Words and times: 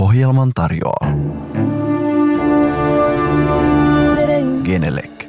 Ohjelman 0.00 0.52
tarjoaa 0.54 1.06
Genelec. 4.64 5.28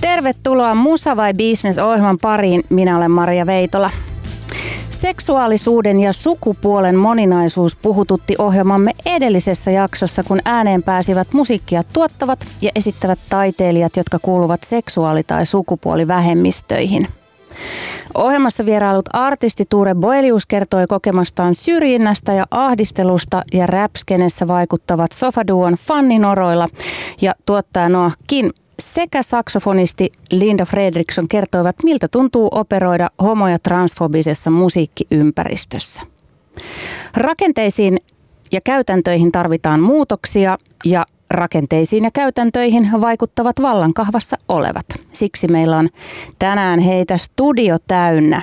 Tervetuloa 0.00 0.74
Musa 0.74 1.16
vai 1.16 1.34
Business 1.34 1.78
ohjelman 1.78 2.18
pariin. 2.22 2.62
Minä 2.70 2.96
olen 2.96 3.10
Maria 3.10 3.46
Veitola. 3.46 3.90
Seksuaalisuuden 4.94 6.00
ja 6.00 6.12
sukupuolen 6.12 6.96
moninaisuus 6.96 7.76
puhututti 7.76 8.34
ohjelmamme 8.38 8.92
edellisessä 9.06 9.70
jaksossa, 9.70 10.22
kun 10.22 10.38
ääneen 10.44 10.82
pääsivät 10.82 11.32
musiikkia 11.32 11.82
tuottavat 11.92 12.46
ja 12.60 12.70
esittävät 12.74 13.18
taiteilijat, 13.30 13.96
jotka 13.96 14.18
kuuluvat 14.18 14.62
seksuaali- 14.62 15.22
tai 15.22 15.46
sukupuolivähemmistöihin. 15.46 17.08
Ohjelmassa 18.14 18.66
vierailut 18.66 19.08
artisti 19.12 19.64
Tuure 19.70 19.94
Boelius 19.94 20.46
kertoi 20.46 20.86
kokemastaan 20.86 21.54
syrjinnästä 21.54 22.32
ja 22.32 22.44
ahdistelusta 22.50 23.42
ja 23.52 23.66
räpskenessä 23.66 24.48
vaikuttavat 24.48 25.12
sofaduon 25.12 25.74
fanninoroilla 25.74 26.68
ja 27.20 27.32
tuottaja 27.46 27.88
Noah 27.88 28.16
Kin 28.26 28.50
sekä 28.78 29.22
saksofonisti 29.22 30.12
Linda 30.30 30.64
Fredriksson 30.64 31.28
kertoivat, 31.28 31.76
miltä 31.84 32.08
tuntuu 32.08 32.48
operoida 32.52 33.10
homo- 33.22 33.48
ja 33.48 33.58
transfobisessa 33.58 34.50
musiikkiympäristössä. 34.50 36.02
Rakenteisiin 37.16 37.98
ja 38.52 38.60
käytäntöihin 38.60 39.32
tarvitaan 39.32 39.80
muutoksia 39.80 40.56
ja 40.84 41.06
rakenteisiin 41.30 42.04
ja 42.04 42.10
käytäntöihin 42.10 42.90
vaikuttavat 43.00 43.62
vallankahvassa 43.62 44.36
olevat. 44.48 44.86
Siksi 45.12 45.48
meillä 45.48 45.76
on 45.76 45.88
tänään 46.38 46.80
heitä 46.80 47.18
studio 47.18 47.76
täynnä. 47.88 48.42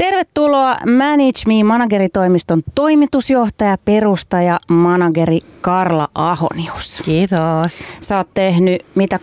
Tervetuloa 0.00 0.76
Manage 0.86 1.42
Me 1.46 1.64
manageritoimiston 1.64 2.60
toimitusjohtaja, 2.74 3.76
perustaja, 3.84 4.60
manageri 4.68 5.40
Karla 5.60 6.08
Ahonius. 6.14 7.02
Kiitos. 7.04 7.84
Sä 8.00 8.16
oot 8.16 8.28
tehnyt 8.34 8.86
mitä 8.94 9.18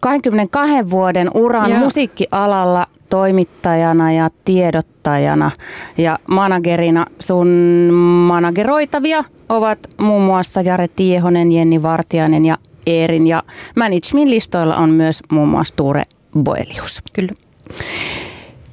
22 0.00 0.90
vuoden 0.90 1.30
uran 1.34 1.70
Joo. 1.70 1.80
musiikkialalla 1.80 2.86
toimittajana 3.08 4.12
ja 4.12 4.28
tiedottajana 4.44 5.50
ja 5.98 6.18
managerina. 6.28 7.06
Sun 7.20 7.48
manageroitavia 8.26 9.24
ovat 9.48 9.78
muun 9.98 10.22
muassa 10.22 10.60
Jare 10.60 10.88
Tiehonen, 10.88 11.52
Jenni 11.52 11.82
Vartiainen 11.82 12.44
ja 12.44 12.58
Eerin 12.86 13.26
ja 13.26 13.42
Managemin 13.76 14.30
listoilla 14.30 14.76
on 14.76 14.90
myös 14.90 15.22
muun 15.30 15.48
muassa 15.48 15.76
Tuure 15.76 16.02
Boelius. 16.42 17.02
Kyllä. 17.12 17.32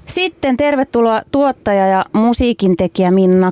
Sitten 0.07 0.57
tervetuloa 0.57 1.21
tuottaja 1.31 1.87
ja 1.87 2.05
musiikintekijä 2.13 3.11
Minna 3.11 3.51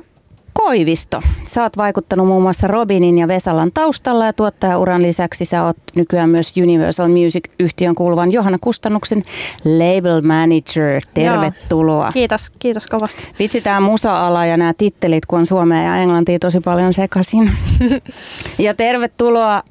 Koivisto. 0.56 1.22
Sä 1.44 1.62
oot 1.62 1.76
vaikuttanut 1.76 2.26
muun 2.26 2.42
muassa 2.42 2.68
Robinin 2.68 3.18
ja 3.18 3.28
Vesalan 3.28 3.70
taustalla 3.74 4.26
ja 4.26 4.32
tuottajauran 4.32 5.02
lisäksi 5.02 5.44
sä 5.44 5.64
oot 5.64 5.76
nykyään 5.94 6.30
myös 6.30 6.54
Universal 6.62 7.08
Music-yhtiön 7.08 7.94
kuuluvan 7.94 8.32
Johanna 8.32 8.58
Kustannuksen 8.60 9.22
label 9.64 10.22
manager. 10.22 11.02
Tervetuloa. 11.14 12.04
Joo. 12.04 12.12
Kiitos, 12.12 12.50
kiitos 12.58 12.86
kovasti. 12.86 13.26
Vitsi 13.38 13.60
tää 13.60 13.80
musa-ala 13.80 14.46
ja 14.46 14.56
nämä 14.56 14.72
tittelit, 14.78 15.26
kun 15.26 15.38
on 15.38 15.46
suomea 15.46 15.82
ja 15.82 15.96
englantia 15.96 16.38
tosi 16.38 16.60
paljon 16.60 16.94
sekaisin. 16.94 17.50
ja 18.58 18.74
tervetuloa 18.74 19.62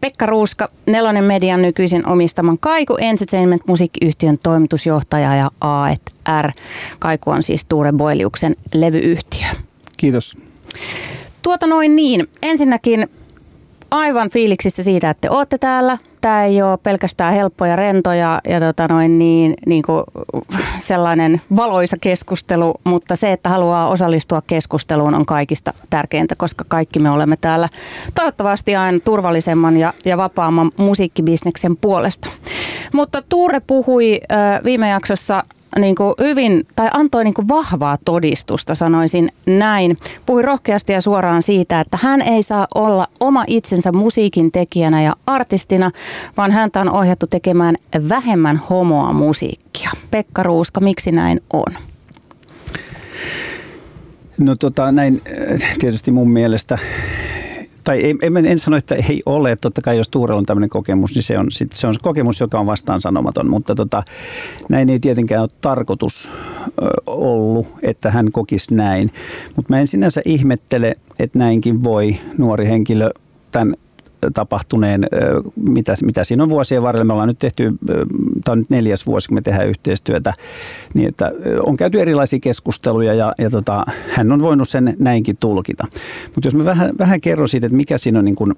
Pekka 0.00 0.26
Ruuska, 0.26 0.68
Nelonen 0.86 1.24
Median 1.24 1.62
nykyisin 1.62 2.06
omistaman 2.06 2.58
Kaiku 2.58 2.96
Entertainment 3.00 3.62
musiikkiyhtiön 3.66 4.38
toimitusjohtaja 4.42 5.36
ja 5.36 5.50
A&R. 5.60 6.50
Kaiku 6.98 7.30
on 7.30 7.42
siis 7.42 7.64
Tuure 7.64 7.92
Boiliuksen 7.92 8.56
levyyhtiö. 8.74 9.63
Kiitos. 9.96 10.36
Tuota 11.42 11.66
noin 11.66 11.96
niin. 11.96 12.28
Ensinnäkin 12.42 13.08
aivan 13.90 14.30
fiiliksissä 14.30 14.82
siitä, 14.82 15.10
että 15.10 15.20
te 15.20 15.30
olette 15.30 15.58
täällä. 15.58 15.98
Tämä 16.20 16.44
ei 16.44 16.62
ole 16.62 16.76
pelkästään 16.76 17.34
helppo 17.34 17.66
ja 17.66 17.76
rento 17.76 18.12
ja, 18.12 18.40
ja 18.48 18.60
tota 18.60 18.88
noin 18.88 19.18
niin, 19.18 19.54
niin 19.66 19.82
kuin 19.82 20.04
sellainen 20.78 21.40
valoisa 21.56 21.96
keskustelu, 22.00 22.74
mutta 22.84 23.16
se, 23.16 23.32
että 23.32 23.48
haluaa 23.48 23.88
osallistua 23.88 24.42
keskusteluun 24.46 25.14
on 25.14 25.26
kaikista 25.26 25.72
tärkeintä, 25.90 26.36
koska 26.36 26.64
kaikki 26.68 26.98
me 26.98 27.10
olemme 27.10 27.36
täällä 27.36 27.68
toivottavasti 28.14 28.76
aina 28.76 28.98
turvallisemman 28.98 29.76
ja, 29.76 29.92
ja 30.04 30.16
vapaamman 30.16 30.70
musiikkibisneksen 30.76 31.76
puolesta. 31.76 32.28
Mutta 32.92 33.22
Tuure 33.28 33.60
puhui 33.60 34.20
äh, 34.32 34.64
viime 34.64 34.88
jaksossa 34.88 35.42
niin 35.78 35.94
kuin 35.94 36.14
hyvin, 36.18 36.66
tai 36.76 36.88
antoi 36.92 37.24
niin 37.24 37.34
kuin 37.34 37.48
vahvaa 37.48 37.98
todistusta, 38.04 38.74
sanoisin 38.74 39.28
näin. 39.46 39.96
Puhui 40.26 40.42
rohkeasti 40.42 40.92
ja 40.92 41.00
suoraan 41.00 41.42
siitä, 41.42 41.80
että 41.80 41.98
hän 42.02 42.22
ei 42.22 42.42
saa 42.42 42.66
olla 42.74 43.08
oma 43.20 43.44
itsensä 43.46 43.92
musiikin 43.92 44.52
tekijänä 44.52 45.02
ja 45.02 45.16
artistina, 45.26 45.90
vaan 46.36 46.52
häntä 46.52 46.80
on 46.80 46.90
ohjattu 46.90 47.26
tekemään 47.26 47.74
vähemmän 48.08 48.56
homoa 48.56 49.12
musiikkia. 49.12 49.90
Pekka 50.10 50.42
Ruuska, 50.42 50.80
miksi 50.80 51.12
näin 51.12 51.40
on? 51.52 51.74
No 54.38 54.56
tota, 54.56 54.92
näin 54.92 55.22
tietysti 55.80 56.10
mun 56.10 56.30
mielestä 56.30 56.78
tai 57.84 58.16
en, 58.22 58.46
en 58.46 58.58
sano, 58.58 58.76
että 58.76 58.94
ei 58.94 59.22
ole. 59.26 59.56
Totta 59.56 59.82
kai 59.82 59.96
jos 59.96 60.08
Tuurella 60.08 60.38
on 60.38 60.46
tämmöinen 60.46 60.70
kokemus, 60.70 61.14
niin 61.14 61.22
se 61.22 61.38
on, 61.38 61.50
sit, 61.50 61.72
se 61.72 61.86
on 61.86 61.94
kokemus, 62.02 62.40
joka 62.40 62.60
on 62.60 62.66
vastaan 62.66 63.00
sanomaton. 63.00 63.50
Mutta 63.50 63.74
tota, 63.74 64.02
näin 64.68 64.90
ei 64.90 65.00
tietenkään 65.00 65.42
ole 65.42 65.50
tarkoitus 65.60 66.28
ollut, 67.06 67.66
että 67.82 68.10
hän 68.10 68.32
kokisi 68.32 68.74
näin. 68.74 69.10
Mutta 69.56 69.72
mä 69.72 69.80
en 69.80 69.86
sinänsä 69.86 70.22
ihmettele, 70.24 70.96
että 71.18 71.38
näinkin 71.38 71.84
voi 71.84 72.16
nuori 72.38 72.66
henkilö 72.66 73.10
tämän 73.52 73.74
tapahtuneen, 74.34 75.06
mitä, 75.56 75.94
mitä 76.04 76.24
siinä 76.24 76.42
on 76.42 76.50
vuosien 76.50 76.82
varrella. 76.82 77.04
Me 77.04 77.12
ollaan 77.12 77.28
nyt 77.28 77.38
tehty, 77.38 77.72
tämä 78.44 78.52
on 78.52 78.58
nyt 78.58 78.70
neljäs 78.70 79.06
vuosi, 79.06 79.28
kun 79.28 79.36
me 79.36 79.42
tehdään 79.42 79.68
yhteistyötä, 79.68 80.32
niin 80.94 81.08
että 81.08 81.32
on 81.66 81.76
käyty 81.76 82.00
erilaisia 82.00 82.38
keskusteluja 82.38 83.14
ja, 83.14 83.32
ja 83.38 83.50
tota, 83.50 83.84
hän 84.08 84.32
on 84.32 84.42
voinut 84.42 84.68
sen 84.68 84.96
näinkin 84.98 85.36
tulkita. 85.40 85.86
Mutta 86.34 86.46
jos 86.46 86.54
mä 86.54 86.64
vähän, 86.64 86.92
vähän 86.98 87.20
kerron 87.20 87.48
siitä, 87.48 87.66
että 87.66 87.76
mikä 87.76 87.98
siinä 87.98 88.18
on 88.18 88.24
niin 88.24 88.34
kuin, 88.34 88.54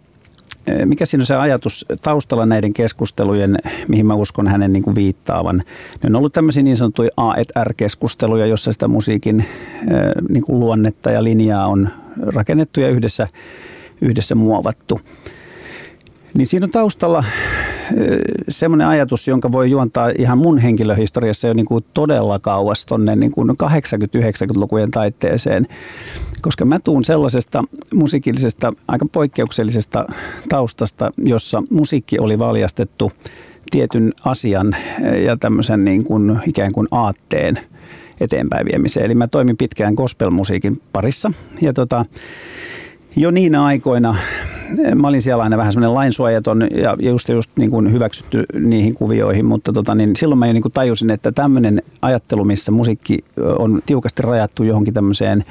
mikä 0.84 1.06
siinä 1.06 1.22
on 1.22 1.26
se 1.26 1.34
ajatus 1.34 1.86
taustalla 2.02 2.46
näiden 2.46 2.72
keskustelujen, 2.72 3.58
mihin 3.88 4.06
mä 4.06 4.14
uskon 4.14 4.48
hänen 4.48 4.72
niin 4.72 4.82
kuin 4.82 4.96
viittaavan? 4.96 5.62
Ne 6.02 6.06
on 6.06 6.16
ollut 6.16 6.32
tämmöisiä 6.32 6.62
niin 6.62 6.76
sanottuja 6.76 7.10
A&R-keskusteluja, 7.16 8.46
jossa 8.46 8.72
sitä 8.72 8.88
musiikin 8.88 9.44
niin 10.28 10.42
kuin 10.42 10.60
luonnetta 10.60 11.10
ja 11.10 11.24
linjaa 11.24 11.66
on 11.66 11.88
rakennettu 12.22 12.80
ja 12.80 12.88
yhdessä, 12.88 13.28
yhdessä 14.00 14.34
muovattu. 14.34 15.00
Niin 16.36 16.46
siinä 16.46 16.64
on 16.64 16.70
taustalla 16.70 17.24
semmoinen 18.48 18.86
ajatus, 18.86 19.28
jonka 19.28 19.52
voi 19.52 19.70
juontaa 19.70 20.10
ihan 20.18 20.38
mun 20.38 20.58
henkilöhistoriassa 20.58 21.48
jo 21.48 21.54
niin 21.54 21.66
kuin 21.66 21.84
todella 21.94 22.38
kauas 22.38 22.86
tuonne 22.86 23.16
niin 23.16 23.32
80-90-lukujen 23.32 24.90
taitteeseen, 24.90 25.66
koska 26.42 26.64
mä 26.64 26.78
tuun 26.80 27.04
sellaisesta 27.04 27.64
musiikillisesta, 27.94 28.72
aika 28.88 29.06
poikkeuksellisesta 29.12 30.06
taustasta, 30.48 31.10
jossa 31.18 31.62
musiikki 31.70 32.18
oli 32.18 32.38
valjastettu 32.38 33.12
tietyn 33.70 34.12
asian 34.24 34.76
ja 35.24 35.36
tämmöisen 35.36 35.84
niin 35.84 36.04
kuin 36.04 36.40
ikään 36.46 36.72
kuin 36.72 36.88
aatteen 36.90 37.58
eteenpäin 38.20 38.66
viemiseen. 38.66 39.06
Eli 39.06 39.14
mä 39.14 39.26
toimin 39.26 39.56
pitkään 39.56 39.94
gospelmusiikin 39.94 40.82
parissa 40.92 41.32
ja 41.60 41.72
tota, 41.72 42.04
jo 43.16 43.30
niinä 43.30 43.64
aikoina 43.64 44.16
mä 44.94 45.08
olin 45.08 45.22
siellä 45.22 45.42
aina 45.42 45.56
vähän 45.56 45.72
semmoinen 45.72 45.94
lainsuojaton 45.94 46.68
ja 46.70 46.96
just, 47.00 47.28
just 47.28 47.50
niin 47.56 47.70
kuin 47.70 47.92
hyväksytty 47.92 48.44
niihin 48.60 48.94
kuvioihin, 48.94 49.44
mutta 49.44 49.72
tota, 49.72 49.94
niin 49.94 50.16
silloin 50.16 50.38
mä 50.38 50.46
jo 50.46 50.52
niin 50.52 50.62
kuin 50.62 50.72
tajusin, 50.72 51.10
että 51.10 51.32
tämmöinen 51.32 51.82
ajattelu, 52.02 52.44
missä 52.44 52.72
musiikki 52.72 53.24
on 53.58 53.82
tiukasti 53.86 54.22
rajattu 54.22 54.64
johonkin 54.64 54.94
tämmöiseen 54.94 55.44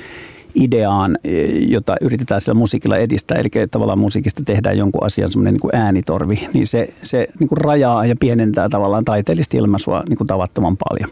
ideaan, 0.55 1.17
eh, 1.23 1.49
jota 1.67 1.95
yritetään 2.01 2.41
sillä 2.41 2.53
musiikilla 2.53 2.97
edistää, 2.97 3.37
eli 3.37 3.67
tavallaan 3.71 3.99
musiikista 3.99 4.43
tehdään 4.45 4.77
jonkun 4.77 5.05
asian 5.05 5.31
semmoinen 5.31 5.53
niin 5.53 5.81
äänitorvi, 5.81 6.47
niin 6.53 6.67
se, 6.67 6.93
se 7.03 7.27
niin 7.39 7.47
kuin 7.47 7.57
rajaa 7.57 8.05
ja 8.05 8.15
pienentää 8.19 8.69
tavallaan 8.69 9.05
taiteellista 9.05 9.57
ilmaisua 9.57 10.03
niin 10.09 10.17
kuin 10.17 10.27
tavattoman 10.27 10.77
paljon. 10.89 11.09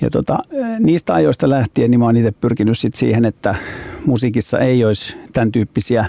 Ja 0.00 0.10
tota, 0.10 0.38
niistä 0.78 1.14
ajoista 1.14 1.50
lähtien 1.50 1.90
niin 1.90 1.98
mä 1.98 2.04
oon 2.04 2.16
itse 2.16 2.30
pyrkinyt 2.30 2.78
sit 2.78 2.94
siihen, 2.94 3.24
että 3.24 3.54
musiikissa 4.06 4.58
ei 4.58 4.84
olisi 4.84 5.16
tämän 5.32 5.52
tyyppisiä 5.52 6.06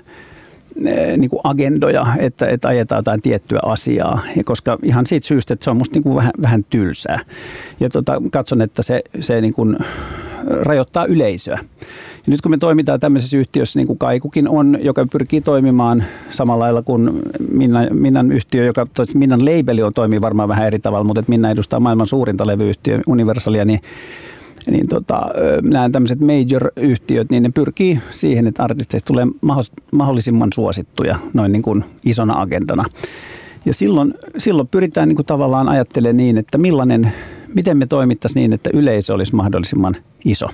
niin 1.17 1.29
kuin 1.29 1.39
agendoja, 1.43 2.05
että, 2.19 2.47
että 2.47 2.67
ajetaan 2.67 2.99
jotain 2.99 3.21
tiettyä 3.21 3.59
asiaa, 3.65 4.21
ja 4.35 4.43
koska 4.43 4.77
ihan 4.83 5.05
siitä 5.05 5.27
syystä, 5.27 5.53
että 5.53 5.63
se 5.63 5.69
on 5.69 5.77
musta 5.77 5.95
niin 5.95 6.03
kuin 6.03 6.15
vähän, 6.15 6.31
vähän 6.41 6.65
tylsää. 6.69 7.19
Ja 7.79 7.89
tota, 7.89 8.21
katson, 8.31 8.61
että 8.61 8.81
se, 8.81 9.01
se 9.19 9.41
niin 9.41 9.53
kuin 9.53 9.77
rajoittaa 10.47 11.05
yleisöä. 11.05 11.59
Ja 12.27 12.31
nyt 12.31 12.41
kun 12.41 12.51
me 12.51 12.57
toimitaan 12.57 12.99
tämmöisessä 12.99 13.37
yhtiössä, 13.37 13.79
niin 13.79 13.87
kuin 13.87 13.99
Kaikukin 13.99 14.49
on, 14.49 14.77
joka 14.81 15.05
pyrkii 15.11 15.41
toimimaan 15.41 16.03
samalla 16.29 16.63
lailla 16.63 16.81
kuin 16.81 17.21
Minna, 17.51 17.79
Minnan 17.91 18.31
yhtiö, 18.31 18.65
joka 18.65 18.87
Minnan 19.13 19.45
labeli 19.45 19.83
on, 19.83 19.93
toimii 19.93 20.21
varmaan 20.21 20.49
vähän 20.49 20.67
eri 20.67 20.79
tavalla, 20.79 21.03
mutta 21.03 21.23
Minna 21.27 21.49
edustaa 21.49 21.79
maailman 21.79 22.07
suurinta 22.07 22.47
levyyhtiö 22.47 22.99
Universalia, 23.07 23.65
niin 23.65 23.79
niin 24.71 24.87
tota, 24.87 25.21
nämä 25.63 25.89
tämmöiset 25.89 26.19
major-yhtiöt, 26.19 27.31
niin 27.31 27.43
ne 27.43 27.49
pyrkii 27.49 27.99
siihen, 28.11 28.47
että 28.47 28.63
artisteista 28.63 29.07
tulee 29.07 29.25
mahdollisimman 29.91 30.49
suosittuja 30.53 31.15
noin 31.33 31.51
niin 31.51 31.61
kuin 31.61 31.83
isona 32.05 32.41
agendana. 32.41 32.85
Ja 33.65 33.73
silloin, 33.73 34.13
silloin 34.37 34.67
pyritään 34.67 35.07
niin 35.07 35.15
kuin 35.15 35.25
tavallaan 35.25 35.69
ajattelemaan 35.69 36.17
niin, 36.17 36.37
että 36.37 36.57
millainen, 36.57 37.11
miten 37.55 37.77
me 37.77 37.85
toimittaisiin 37.87 38.41
niin, 38.41 38.53
että 38.53 38.69
yleisö 38.73 39.13
olisi 39.13 39.35
mahdollisimman 39.35 39.95
iso. 40.25 40.47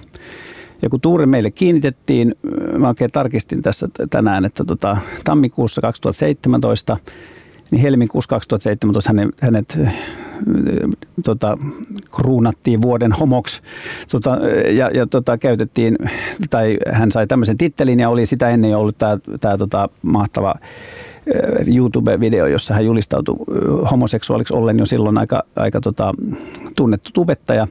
Ja 0.81 0.89
kun 0.89 1.01
Tuure 1.01 1.25
meille 1.25 1.51
kiinnitettiin, 1.51 2.35
mä 2.77 2.87
oikein 2.87 3.11
tarkistin 3.11 3.61
tässä 3.61 3.87
tänään, 4.09 4.45
että 4.45 4.63
tota, 4.63 4.97
tammikuussa 5.23 5.81
2017, 5.81 6.97
niin 7.71 7.81
helmikuussa 7.81 8.29
2017 8.29 9.09
hänet, 9.09 9.41
hänet 9.41 9.79
tota, 11.23 11.57
kruunattiin 12.15 12.81
vuoden 12.81 13.11
homoksi 13.11 13.61
tota, 14.11 14.37
ja, 14.77 14.89
ja 14.93 15.07
tota, 15.07 15.37
käytettiin, 15.37 15.97
tai 16.49 16.77
hän 16.91 17.11
sai 17.11 17.27
tämmöisen 17.27 17.57
tittelin 17.57 17.99
ja 17.99 18.09
oli 18.09 18.25
sitä 18.25 18.49
ennen 18.49 18.71
jo 18.71 18.79
ollut 18.79 18.97
tämä 19.41 19.57
tota, 19.57 19.89
mahtava 20.01 20.53
YouTube-video, 21.67 22.47
jossa 22.47 22.73
hän 22.73 22.85
julistautui 22.85 23.35
homoseksuaaliksi 23.91 24.53
ollen 24.53 24.79
jo 24.79 24.85
silloin 24.85 25.17
aika, 25.17 25.43
aika 25.55 25.81
tota, 25.81 26.13
tunnettu 26.75 27.09
tubettaja 27.13 27.67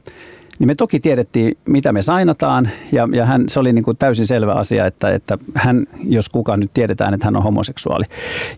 niin 0.61 0.67
me 0.67 0.75
toki 0.75 0.99
tiedettiin, 0.99 1.57
mitä 1.67 1.91
me 1.91 2.01
sainataan, 2.01 2.69
ja, 2.91 3.07
ja 3.13 3.25
hän, 3.25 3.43
se 3.47 3.59
oli 3.59 3.73
niin 3.73 3.83
kuin 3.83 3.97
täysin 3.97 4.27
selvä 4.27 4.53
asia, 4.53 4.85
että, 4.85 5.09
että 5.09 5.37
hän, 5.55 5.85
jos 6.03 6.29
kukaan 6.29 6.59
nyt 6.59 6.73
tiedetään, 6.73 7.13
että 7.13 7.27
hän 7.27 7.35
on 7.35 7.43
homoseksuaali. 7.43 8.05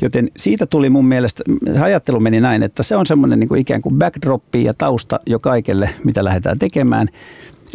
Joten 0.02 0.32
siitä 0.38 0.66
tuli 0.66 0.90
mun 0.90 1.06
mielestä, 1.06 1.44
ajattelu 1.82 2.20
meni 2.20 2.42
näin, 2.42 2.64
että 2.64 2.84
se 2.84 2.96
on 2.96 3.06
semmoinen 3.06 3.40
niin 3.40 3.48
kuin 3.48 3.62
ikään 3.62 3.82
kuin 3.82 4.00
backdroppi 4.00 4.64
ja 4.64 4.74
tausta 4.74 5.20
jo 5.26 5.40
kaikelle, 5.40 5.90
mitä 6.04 6.24
lähdetään 6.24 6.60
tekemään 6.60 7.08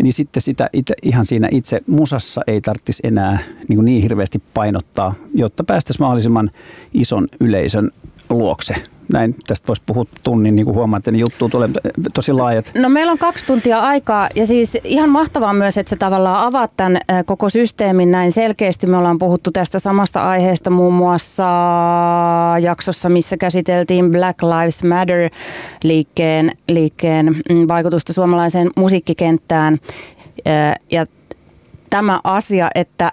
niin 0.03 0.13
sitten 0.13 0.43
sitä 0.43 0.71
itse, 0.73 0.95
ihan 1.03 1.27
siinä 1.27 1.49
itse 1.51 1.81
musassa 1.87 2.41
ei 2.47 2.61
tarvitsisi 2.61 3.07
enää 3.07 3.39
niin, 3.69 3.85
niin 3.85 4.03
hirveästi 4.03 4.43
painottaa, 4.55 5.15
jotta 5.35 5.65
päästäisiin 5.65 6.05
mahdollisimman 6.05 6.51
ison 6.95 7.27
yleisön 7.41 7.91
luokse 8.31 8.75
näin 9.13 9.35
tästä 9.47 9.67
voisi 9.67 9.83
puhua 9.87 10.05
tunnin, 10.23 10.57
niin 10.57 10.67
kuin 10.67 10.75
huomaatte, 10.75 11.11
niin 11.11 11.21
juttu 11.21 11.49
tulee 11.49 11.69
tosi 12.15 12.33
laajat. 12.33 12.73
No 12.75 12.89
meillä 12.89 13.13
on 13.13 13.19
kaksi 13.19 13.47
tuntia 13.47 13.81
aikaa 13.81 14.29
ja 14.35 14.47
siis 14.47 14.79
ihan 14.85 15.13
mahtavaa 15.13 15.53
myös, 15.53 15.79
että 15.79 15.91
se 15.91 15.97
tavallaan 15.97 16.47
avaat 16.47 16.71
tämän 16.77 16.99
koko 17.27 17.49
systeemin 17.49 18.11
näin 18.11 18.33
selkeästi. 18.33 18.87
Me 18.87 18.97
ollaan 18.97 19.19
puhuttu 19.19 19.51
tästä 19.51 19.79
samasta 19.79 20.21
aiheesta 20.21 20.71
muun 20.71 20.95
muassa 20.95 21.45
jaksossa, 22.61 23.09
missä 23.09 23.37
käsiteltiin 23.37 24.11
Black 24.11 24.43
Lives 24.43 24.85
Matter 24.85 25.31
liikkeen, 25.83 26.53
liikkeen 26.69 27.27
mm, 27.27 27.69
vaikutusta 27.69 28.13
suomalaiseen 28.13 28.71
musiikkikenttään. 28.77 29.77
Ja 30.91 31.07
tämä 31.91 32.21
asia, 32.25 32.71
että 32.75 33.13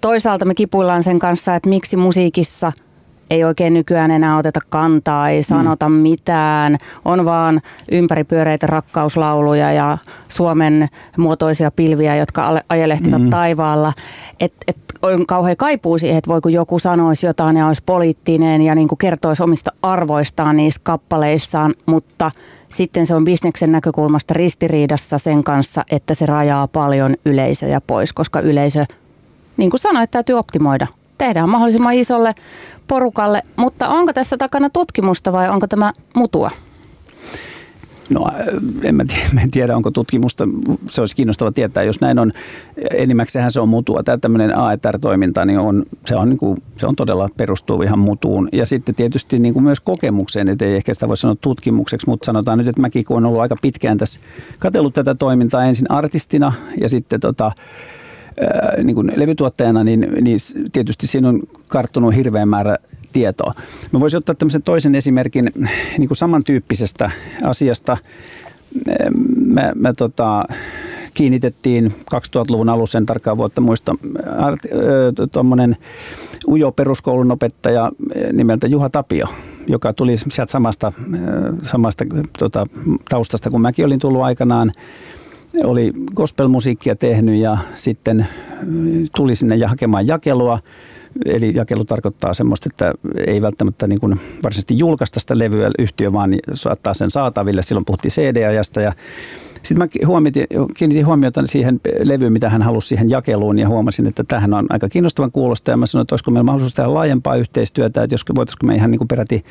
toisaalta 0.00 0.44
me 0.44 0.54
kipuillaan 0.54 1.02
sen 1.02 1.18
kanssa, 1.18 1.54
että 1.54 1.68
miksi 1.68 1.96
musiikissa– 1.96 2.72
ei 3.30 3.44
oikein 3.44 3.74
nykyään 3.74 4.10
enää 4.10 4.36
oteta 4.36 4.60
kantaa, 4.68 5.30
ei 5.30 5.42
sanota 5.42 5.88
mm. 5.88 5.94
mitään, 5.94 6.76
on 7.04 7.24
vaan 7.24 7.60
ympäripyöreitä 7.92 8.66
rakkauslauluja 8.66 9.72
ja 9.72 9.98
Suomen 10.28 10.88
muotoisia 11.16 11.70
pilviä, 11.70 12.16
jotka 12.16 12.60
ajelehtivat 12.68 13.22
mm. 13.22 13.30
taivaalla. 13.30 13.92
Et, 14.40 14.52
et 14.66 14.76
on 15.02 15.26
kauhean 15.26 15.56
kaipuu 15.56 15.98
siihen, 15.98 16.18
että 16.18 16.30
voi 16.30 16.40
kun 16.40 16.52
joku 16.52 16.78
sanoisi 16.78 17.26
jotain 17.26 17.56
ja 17.56 17.66
olisi 17.66 17.82
poliittinen 17.86 18.62
ja 18.62 18.74
niin 18.74 18.88
kuin 18.88 18.98
kertoisi 18.98 19.42
omista 19.42 19.72
arvoistaan 19.82 20.56
niissä 20.56 20.80
kappaleissaan, 20.84 21.74
mutta 21.86 22.30
sitten 22.68 23.06
se 23.06 23.14
on 23.14 23.24
bisneksen 23.24 23.72
näkökulmasta 23.72 24.34
ristiriidassa 24.34 25.18
sen 25.18 25.44
kanssa, 25.44 25.84
että 25.90 26.14
se 26.14 26.26
rajaa 26.26 26.66
paljon 26.66 27.14
yleisöjä 27.24 27.80
pois, 27.80 28.12
koska 28.12 28.40
yleisö, 28.40 28.86
niin 29.56 29.70
kuin 29.70 29.80
sanoit, 29.80 30.10
täytyy 30.10 30.34
optimoida 30.34 30.86
tehdään 31.18 31.48
mahdollisimman 31.48 31.94
isolle 31.94 32.34
porukalle, 32.88 33.42
mutta 33.56 33.88
onko 33.88 34.12
tässä 34.12 34.36
takana 34.36 34.70
tutkimusta 34.70 35.32
vai 35.32 35.48
onko 35.48 35.66
tämä 35.66 35.92
mutua? 36.14 36.50
No 38.10 38.30
en 38.82 38.94
mä 38.94 39.04
tiedä, 39.04 39.42
en 39.42 39.50
tiedä, 39.50 39.76
onko 39.76 39.90
tutkimusta, 39.90 40.44
se 40.86 41.00
olisi 41.00 41.16
kiinnostava 41.16 41.52
tietää, 41.52 41.82
jos 41.82 42.00
näin 42.00 42.18
on. 42.18 42.32
Enimmäkseen 42.90 43.50
se 43.50 43.60
on 43.60 43.68
mutua. 43.68 44.02
Tämä 44.02 44.18
tämmöinen 44.18 44.58
AETR-toiminta, 44.58 45.44
niin 45.44 45.58
on, 45.58 45.84
se, 46.06 46.16
on, 46.16 46.28
niin 46.28 46.38
kuin, 46.38 46.62
se 46.76 46.86
on 46.86 46.96
todella 46.96 47.28
perustuu 47.36 47.82
ihan 47.82 47.98
mutuun. 47.98 48.48
Ja 48.52 48.66
sitten 48.66 48.94
tietysti 48.94 49.38
niin 49.38 49.54
kuin 49.54 49.62
myös 49.62 49.80
kokemukseen, 49.80 50.48
että 50.48 50.64
ei 50.64 50.76
ehkä 50.76 50.94
sitä 50.94 51.08
voi 51.08 51.16
sanoa 51.16 51.36
tutkimukseksi, 51.40 52.08
mutta 52.08 52.26
sanotaan 52.26 52.58
nyt, 52.58 52.68
että 52.68 52.80
mäkin 52.80 53.04
kun 53.04 53.16
on 53.16 53.26
ollut 53.26 53.40
aika 53.40 53.56
pitkään 53.62 53.98
tässä 53.98 54.20
katsellut 54.58 54.94
tätä 54.94 55.14
toimintaa 55.14 55.64
ensin 55.64 55.90
artistina 55.90 56.52
ja 56.80 56.88
sitten 56.88 57.20
tota, 57.20 57.52
niin 58.82 58.94
kuin 58.94 59.12
levytuottajana, 59.16 59.84
niin, 59.84 60.00
niin 60.20 60.38
tietysti 60.72 61.06
siinä 61.06 61.28
on 61.28 61.42
karttunut 61.68 62.14
hirveän 62.14 62.48
määrä 62.48 62.76
tietoa. 63.12 63.54
Mä 63.92 64.00
voisin 64.00 64.18
ottaa 64.18 64.34
tämmöisen 64.34 64.62
toisen 64.62 64.94
esimerkin 64.94 65.52
niin 65.98 66.08
kuin 66.08 66.16
samantyyppisestä 66.16 67.10
asiasta. 67.44 67.96
Mä, 69.46 69.72
mä 69.74 69.92
tota, 69.96 70.44
kiinnitettiin 71.14 71.94
2000-luvun 72.14 72.68
alussa, 72.68 72.98
en 72.98 73.06
tarkkaan 73.06 73.36
vuotta 73.36 73.60
muista, 73.60 73.94
tuommoinen 75.32 75.76
ujo 76.48 76.72
peruskoulun 76.72 77.32
opettaja 77.32 77.92
nimeltä 78.32 78.66
Juha 78.66 78.90
Tapio, 78.90 79.26
joka 79.66 79.92
tuli 79.92 80.16
sieltä 80.16 80.52
samasta, 80.52 80.92
samasta 81.64 82.04
tota, 82.38 82.66
taustasta 83.08 83.50
kuin 83.50 83.62
mäkin 83.62 83.86
olin 83.86 83.98
tullut 83.98 84.22
aikanaan 84.22 84.72
oli 85.64 85.92
gospelmusiikkia 86.14 86.96
tehnyt 86.96 87.40
ja 87.40 87.58
sitten 87.74 88.26
tuli 89.16 89.36
sinne 89.36 89.56
ja 89.56 89.68
hakemaan 89.68 90.06
jakelua. 90.06 90.58
Eli 91.24 91.52
jakelu 91.54 91.84
tarkoittaa 91.84 92.34
semmoista, 92.34 92.68
että 92.72 92.92
ei 93.26 93.42
välttämättä 93.42 93.86
niin 93.86 94.00
kuin 94.00 94.20
varsinaisesti 94.42 94.78
julkaista 94.78 95.20
sitä 95.20 95.38
levyä 95.38 95.70
yhtiö, 95.78 96.12
vaan 96.12 96.30
saattaa 96.54 96.94
sen 96.94 97.10
saataville. 97.10 97.62
Silloin 97.62 97.84
puhuttiin 97.84 98.12
CD-ajasta 98.12 98.80
ja 98.80 98.92
sitten 99.62 99.78
mä 99.78 99.86
kiinnitin 100.74 101.06
huomiota 101.06 101.46
siihen 101.46 101.80
levyyn, 102.02 102.32
mitä 102.32 102.50
hän 102.50 102.62
halusi 102.62 102.88
siihen 102.88 103.10
jakeluun 103.10 103.58
ja 103.58 103.68
huomasin, 103.68 104.06
että 104.06 104.24
tähän 104.24 104.54
on 104.54 104.66
aika 104.70 104.88
kiinnostavan 104.88 105.32
kuulosta 105.32 105.70
ja 105.70 105.76
mä 105.76 105.86
sanoin, 105.86 106.02
että 106.02 106.12
olisiko 106.12 106.30
meillä 106.30 106.44
mahdollisuus 106.44 106.74
tehdä 106.74 106.94
laajempaa 106.94 107.36
yhteistyötä, 107.36 108.02
että 108.02 108.14
jos 108.14 108.24
voitaisiinko 108.36 108.66
me 108.66 108.74
ihan 108.74 108.90
niin 108.90 108.98
kuin 108.98 109.08
peräti 109.08 109.44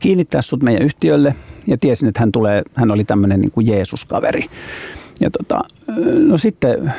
kiinnittää 0.00 0.42
sut 0.42 0.62
meidän 0.62 0.82
yhtiölle 0.82 1.34
ja 1.66 1.78
tiesin, 1.78 2.08
että 2.08 2.20
hän, 2.20 2.32
tulee, 2.32 2.62
hän 2.74 2.90
oli 2.90 3.04
tämmöinen 3.04 3.40
niin 3.40 3.52
kuin 3.52 3.66
Jeesus-kaveri. 3.66 4.44
Ja 5.20 5.30
tota, 5.30 5.60
no 6.26 6.36
sitten 6.36 6.92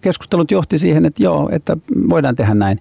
keskustelut 0.00 0.50
johti 0.50 0.78
siihen, 0.78 1.06
että 1.06 1.22
joo, 1.22 1.48
että 1.52 1.76
voidaan 2.08 2.34
tehdä 2.34 2.54
näin. 2.54 2.80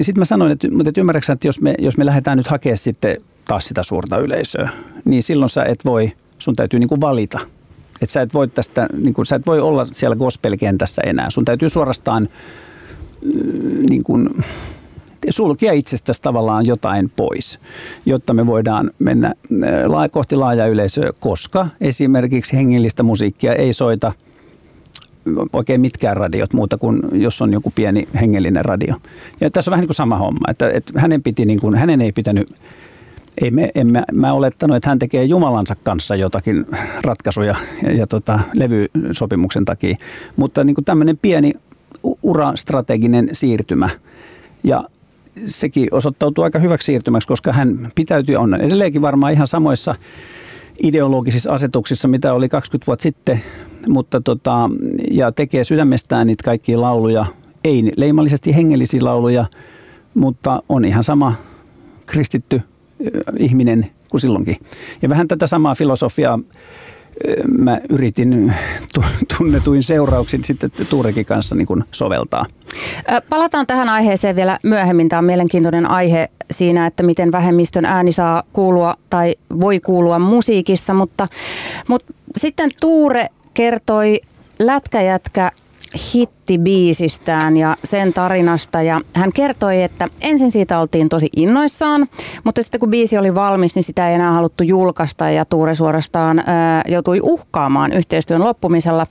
Sitten 0.00 0.20
mä 0.20 0.24
sanoin, 0.24 0.52
että, 0.52 0.70
mutta 0.70 1.00
ymmärrätkö, 1.00 1.32
että 1.32 1.48
jos 1.48 1.60
me, 1.60 1.74
jos 1.78 1.96
me 1.96 2.06
lähdetään 2.06 2.36
nyt 2.36 2.46
hakemaan 2.46 2.76
sitten 2.76 3.16
taas 3.44 3.68
sitä 3.68 3.82
suurta 3.82 4.18
yleisöä, 4.18 4.68
niin 5.04 5.22
silloin 5.22 5.48
sä 5.48 5.64
et 5.64 5.84
voi, 5.84 6.12
sun 6.38 6.56
täytyy 6.56 6.80
niin 6.80 6.88
kuin 6.88 7.00
valita. 7.00 7.40
Että 8.02 8.12
sä 8.12 8.22
et 8.22 8.34
voi 8.34 8.48
tästä, 8.48 8.86
niin 8.96 9.14
kuin, 9.14 9.26
sä 9.26 9.36
et 9.36 9.46
voi 9.46 9.60
olla 9.60 9.86
siellä 9.92 10.16
gospel-kentässä 10.16 11.02
enää. 11.06 11.30
Sun 11.30 11.44
täytyy 11.44 11.68
suorastaan 11.68 12.28
niin 13.90 14.04
kuin, 14.04 14.44
sulkea 15.30 15.72
itsestäsi 15.72 16.22
tavallaan 16.22 16.66
jotain 16.66 17.12
pois, 17.16 17.58
jotta 18.06 18.34
me 18.34 18.46
voidaan 18.46 18.90
mennä 18.98 19.26
äh, 19.26 20.10
kohti 20.10 20.36
laajaa 20.36 20.66
yleisöä, 20.66 21.10
koska 21.20 21.66
esimerkiksi 21.80 22.56
hengellistä 22.56 23.02
musiikkia 23.02 23.54
ei 23.54 23.72
soita 23.72 24.12
oikein 25.52 25.80
mitkään 25.80 26.16
radiot 26.16 26.52
muuta 26.52 26.78
kuin 26.78 27.02
jos 27.12 27.42
on 27.42 27.52
joku 27.52 27.72
pieni 27.74 28.08
hengellinen 28.20 28.64
radio. 28.64 28.96
Ja 29.40 29.50
tässä 29.50 29.70
on 29.70 29.72
vähän 29.72 29.82
niin 29.82 29.88
kuin 29.88 29.94
sama 29.94 30.18
homma, 30.18 30.50
että, 30.50 30.70
että 30.70 31.00
hänen, 31.00 31.22
piti 31.22 31.44
niin 31.44 31.60
kuin, 31.60 31.74
hänen 31.74 32.00
ei 32.00 32.12
pitänyt 32.12 32.54
ei 33.42 33.50
me, 33.50 33.70
en 33.74 33.92
mä, 33.92 34.04
mä 34.12 34.32
olettanut, 34.32 34.76
että 34.76 34.88
hän 34.88 34.98
tekee 34.98 35.24
Jumalansa 35.24 35.76
kanssa 35.82 36.16
jotakin 36.16 36.66
ratkaisuja 37.04 37.54
ja, 37.82 37.92
ja 37.92 38.06
tota, 38.06 38.40
levysopimuksen 38.54 39.64
takia. 39.64 39.96
Mutta 40.36 40.64
niin 40.64 40.74
kuin 40.74 40.84
tämmöinen 40.84 41.18
pieni 41.22 41.52
urastrateginen 42.22 43.28
siirtymä. 43.32 43.90
Ja 44.64 44.84
sekin 45.46 45.88
osoittautuu 45.90 46.44
aika 46.44 46.58
hyväksi 46.58 46.86
siirtymäksi, 46.86 47.28
koska 47.28 47.52
hän 47.52 47.90
pitäytyy, 47.94 48.36
on 48.36 48.60
edelleenkin 48.60 49.02
varmaan 49.02 49.32
ihan 49.32 49.46
samoissa 49.46 49.94
ideologisissa 50.82 51.52
asetuksissa, 51.52 52.08
mitä 52.08 52.34
oli 52.34 52.48
20 52.48 52.86
vuotta 52.86 53.02
sitten, 53.02 53.42
mutta 53.88 54.20
tota, 54.20 54.70
ja 55.10 55.32
tekee 55.32 55.64
sydämestään 55.64 56.26
niitä 56.26 56.44
kaikkia 56.44 56.80
lauluja, 56.80 57.26
ei 57.64 57.92
leimallisesti 57.96 58.56
hengellisiä 58.56 59.00
lauluja, 59.02 59.46
mutta 60.14 60.62
on 60.68 60.84
ihan 60.84 61.04
sama 61.04 61.34
kristitty 62.06 62.60
ihminen 63.38 63.86
kuin 64.08 64.20
silloinkin. 64.20 64.56
Ja 65.02 65.08
vähän 65.08 65.28
tätä 65.28 65.46
samaa 65.46 65.74
filosofiaa 65.74 66.38
mä 67.58 67.80
yritin 67.88 68.54
tunnetuin 69.38 69.82
seurauksin 69.82 70.44
sitten 70.44 70.70
Tuurekin 70.90 71.26
kanssa 71.26 71.54
niin 71.54 71.84
soveltaa. 71.92 72.46
Palataan 73.28 73.66
tähän 73.66 73.88
aiheeseen 73.88 74.36
vielä 74.36 74.58
myöhemmin. 74.62 75.08
Tämä 75.08 75.18
on 75.18 75.24
mielenkiintoinen 75.24 75.90
aihe 75.90 76.28
siinä, 76.50 76.86
että 76.86 77.02
miten 77.02 77.32
vähemmistön 77.32 77.84
ääni 77.84 78.12
saa 78.12 78.42
kuulua 78.52 78.94
tai 79.10 79.34
voi 79.60 79.80
kuulua 79.80 80.18
musiikissa, 80.18 80.94
mutta, 80.94 81.28
mutta 81.88 82.12
sitten 82.36 82.70
Tuure 82.80 83.28
kertoi 83.54 84.20
Lätkäjätkä 84.58 85.50
hittibiisistään 86.14 87.56
ja 87.56 87.76
sen 87.84 88.12
tarinasta. 88.12 88.82
Ja 88.82 89.00
hän 89.14 89.32
kertoi, 89.32 89.82
että 89.82 90.08
ensin 90.20 90.50
siitä 90.50 90.78
oltiin 90.78 91.08
tosi 91.08 91.28
innoissaan, 91.36 92.08
mutta 92.44 92.62
sitten 92.62 92.80
kun 92.80 92.90
biisi 92.90 93.18
oli 93.18 93.34
valmis, 93.34 93.74
niin 93.74 93.82
sitä 93.82 94.08
ei 94.08 94.14
enää 94.14 94.32
haluttu 94.32 94.64
julkaista 94.64 95.30
ja 95.30 95.44
Tuure 95.44 95.74
suorastaan 95.74 96.42
ää, 96.46 96.82
joutui 96.88 97.20
uhkaamaan 97.22 97.92
yhteistyön 97.92 98.44
loppumisella, 98.44 99.06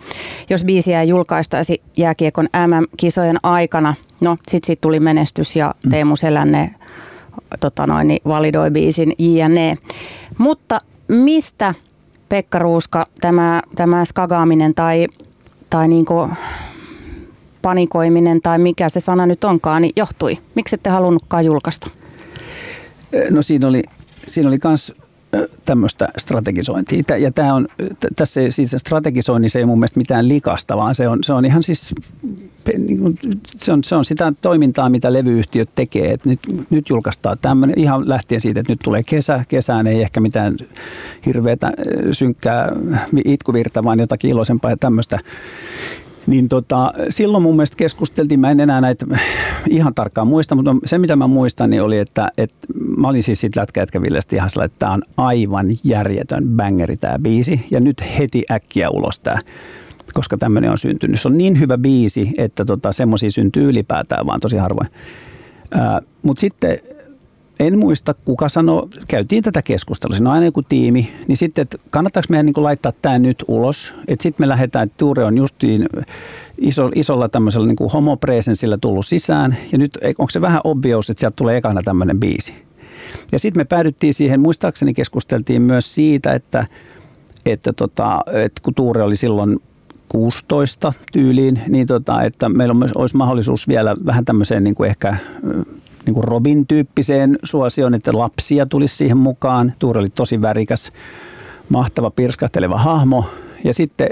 jos 0.50 0.64
biisiä 0.64 1.02
ei 1.02 1.10
julkaistaisi 1.10 1.82
jääkiekon 1.98 2.48
MM-kisojen 2.68 3.38
aikana. 3.44 3.94
No, 4.22 4.38
sitten 4.48 4.68
siitä 4.68 4.82
tuli 4.82 5.00
menestys 5.00 5.56
ja 5.56 5.74
mm. 5.84 5.90
Teemu 5.90 6.16
Selänne 6.16 6.76
tota 7.60 7.88
noin, 7.88 8.08
niin 8.08 8.22
validoi 8.28 8.72
biisin 8.72 9.14
JNE. 9.20 9.78
Mutta 10.38 10.80
mistä 11.08 11.74
Pekka 12.30 12.60
Ruuska 12.60 13.06
tämä, 13.22 13.62
tämä 13.76 14.06
skagaaminen 14.06 14.76
tai, 14.76 15.08
tai 15.70 15.88
niin 15.88 16.06
kuin 16.06 16.32
panikoiminen 17.64 18.42
tai 18.42 18.60
mikä 18.60 18.90
se 18.90 19.00
sana 19.00 19.26
nyt 19.26 19.44
onkaan, 19.44 19.82
niin 19.82 19.94
johtui? 19.96 20.38
Miksi 20.56 20.76
ette 20.76 20.90
halunnutkaan 20.90 21.46
julkaista? 21.46 21.90
No 23.32 23.42
siinä 23.42 23.68
oli, 23.68 23.84
siinä 24.28 24.50
oli 24.50 24.60
kans 24.60 24.94
tämmöistä 25.66 26.08
strategisointia. 26.18 27.18
Ja 27.18 27.32
tämä 27.32 27.54
on, 27.54 27.68
tässä 28.16 28.42
siis 28.50 28.76
strategisoinnissa 28.78 29.60
ei 29.60 29.66
mun 29.66 29.80
mielestä 29.80 30.00
mitään 30.00 30.30
likasta, 30.30 30.78
vaan 30.78 30.96
se 30.96 31.08
on, 31.08 31.20
se 31.24 31.34
on 31.34 31.46
ihan 31.46 31.64
siis, 31.64 31.96
niin 32.78 33.20
se 33.46 33.72
on, 33.72 33.84
se 33.84 33.96
on 33.96 34.06
sitä 34.06 34.34
toimintaa, 34.42 34.90
mitä 34.90 35.14
levyyhtiöt 35.14 35.70
tekee. 35.76 36.12
Et 36.12 36.26
nyt, 36.26 36.40
nyt 36.70 36.90
julkaistaan 36.90 37.38
tämmöinen, 37.42 37.80
ihan 37.80 38.10
lähtien 38.10 38.42
siitä, 38.42 38.60
että 38.60 38.72
nyt 38.72 38.80
tulee 38.84 39.04
kesä, 39.04 39.46
kesään 39.48 39.88
ei 39.88 40.02
ehkä 40.02 40.20
mitään 40.20 40.58
hirveätä 41.26 41.72
synkkää 42.12 42.72
itkuvirta, 43.26 43.84
vaan 43.84 44.00
jotakin 44.00 44.32
iloisempaa 44.32 44.72
ja 44.72 44.78
tämmöistä. 44.78 45.20
Niin 46.28 46.50
tota, 46.50 46.94
silloin 47.10 47.44
mun 47.44 47.56
mielestä 47.56 47.78
keskusteltiin, 47.78 48.40
mä 48.40 48.52
en 48.52 48.60
enää 48.60 48.82
näitä 48.82 49.06
ihan 49.70 49.94
tarkkaan 49.94 50.28
muista, 50.28 50.56
mutta 50.56 50.76
se 50.86 50.98
mitä 50.98 51.16
mä 51.16 51.28
muistan 51.28 51.70
niin 51.70 51.82
oli, 51.82 52.00
että, 52.00 52.30
että 52.38 52.68
mä 52.98 53.08
olin 53.08 53.24
siis 53.24 53.42
siitä 53.42 53.60
Lätkäjätkävillestä 53.60 54.36
ihan 54.36 54.50
sellainen, 54.50 54.74
että 54.74 54.80
tämä 54.80 54.94
on 54.94 55.04
aivan 55.18 55.68
järjetön 55.84 56.44
bangeri 56.48 56.98
tämä 56.98 57.20
biisi 57.20 57.66
ja 57.72 57.80
nyt 57.80 58.04
heti 58.20 58.44
äkkiä 58.52 58.90
ulos 58.90 59.20
tämä 59.20 59.38
koska 60.14 60.38
tämmöinen 60.38 60.72
on 60.72 60.78
syntynyt. 60.78 61.22
Se 61.22 61.28
on 61.28 61.38
niin 61.38 61.60
hyvä 61.60 61.78
biisi, 61.78 62.32
että 62.38 62.66
tota, 62.66 62.92
semmoisia 62.92 63.30
syntyy 63.30 63.70
ylipäätään 63.70 64.26
vaan 64.26 64.40
tosi 64.40 64.58
harvoin. 64.58 64.90
Mutta 66.22 66.42
sitten 66.42 66.80
en 67.68 67.80
muista, 67.80 68.14
kuka 68.14 68.50
sanoi, 68.50 68.88
käytiin 69.08 69.44
tätä 69.44 69.62
keskustelua, 69.62 70.16
siinä 70.16 70.30
on 70.30 70.34
aina 70.34 70.46
joku 70.46 70.62
tiimi, 70.62 71.10
niin 71.28 71.38
sitten, 71.38 71.62
että 71.62 71.78
kannattaako 71.90 72.26
meidän 72.30 72.46
niin 72.46 72.64
laittaa 72.64 72.92
tämä 73.02 73.20
nyt 73.20 73.44
ulos, 73.48 73.94
että 74.08 74.24
sitten 74.24 74.44
me 74.44 74.48
lähdetään, 74.48 74.84
että 74.84 74.98
Tuure 74.98 75.24
on 75.24 75.38
justiin 75.38 75.86
iso, 76.58 76.92
isolla 76.96 77.30
tämmöisellä 77.30 77.68
niin 77.68 77.92
homopresensillä 77.94 78.78
tullut 78.78 79.06
sisään, 79.06 79.58
ja 79.72 79.78
nyt 79.78 79.98
onko 80.18 80.30
se 80.30 80.42
vähän 80.42 80.62
obvious, 80.64 81.10
että 81.10 81.20
sieltä 81.20 81.36
tulee 81.36 81.58
ekana 81.58 81.82
tämmöinen 81.84 82.20
biisi. 82.20 82.54
Ja 83.32 83.40
sitten 83.40 83.60
me 83.60 83.66
päädyttiin 83.66 84.14
siihen, 84.14 84.40
muistaakseni 84.40 84.94
keskusteltiin 84.94 85.62
myös 85.62 85.96
siitä, 85.96 86.34
että, 86.34 86.66
että, 87.46 87.74
tota, 87.74 88.22
että 88.28 88.62
kun 88.64 88.74
Tuure 88.74 89.04
oli 89.04 89.16
silloin 89.18 89.60
16 90.10 90.94
tyyliin, 91.12 91.62
niin 91.68 91.88
tota, 91.88 92.24
että 92.24 92.50
meillä 92.50 92.76
olisi 92.96 93.18
mahdollisuus 93.18 93.68
vielä 93.68 93.96
vähän 94.06 94.26
tämmöiseen 94.26 94.64
niin 94.64 94.76
kuin 94.76 94.90
ehkä 94.90 95.18
niin 96.06 96.14
kuin 96.14 96.24
Robin-tyyppiseen 96.24 97.40
suosioon, 97.44 97.94
että 97.94 98.12
lapsia 98.14 98.66
tulisi 98.66 98.96
siihen 98.96 99.18
mukaan. 99.18 99.74
Tuuri 99.80 100.00
oli 100.00 100.10
tosi 100.10 100.42
värikäs, 100.42 100.92
mahtava, 101.70 102.12
pirskahteleva 102.12 102.78
hahmo. 102.78 103.26
Ja 103.64 103.74
sitten 103.74 104.10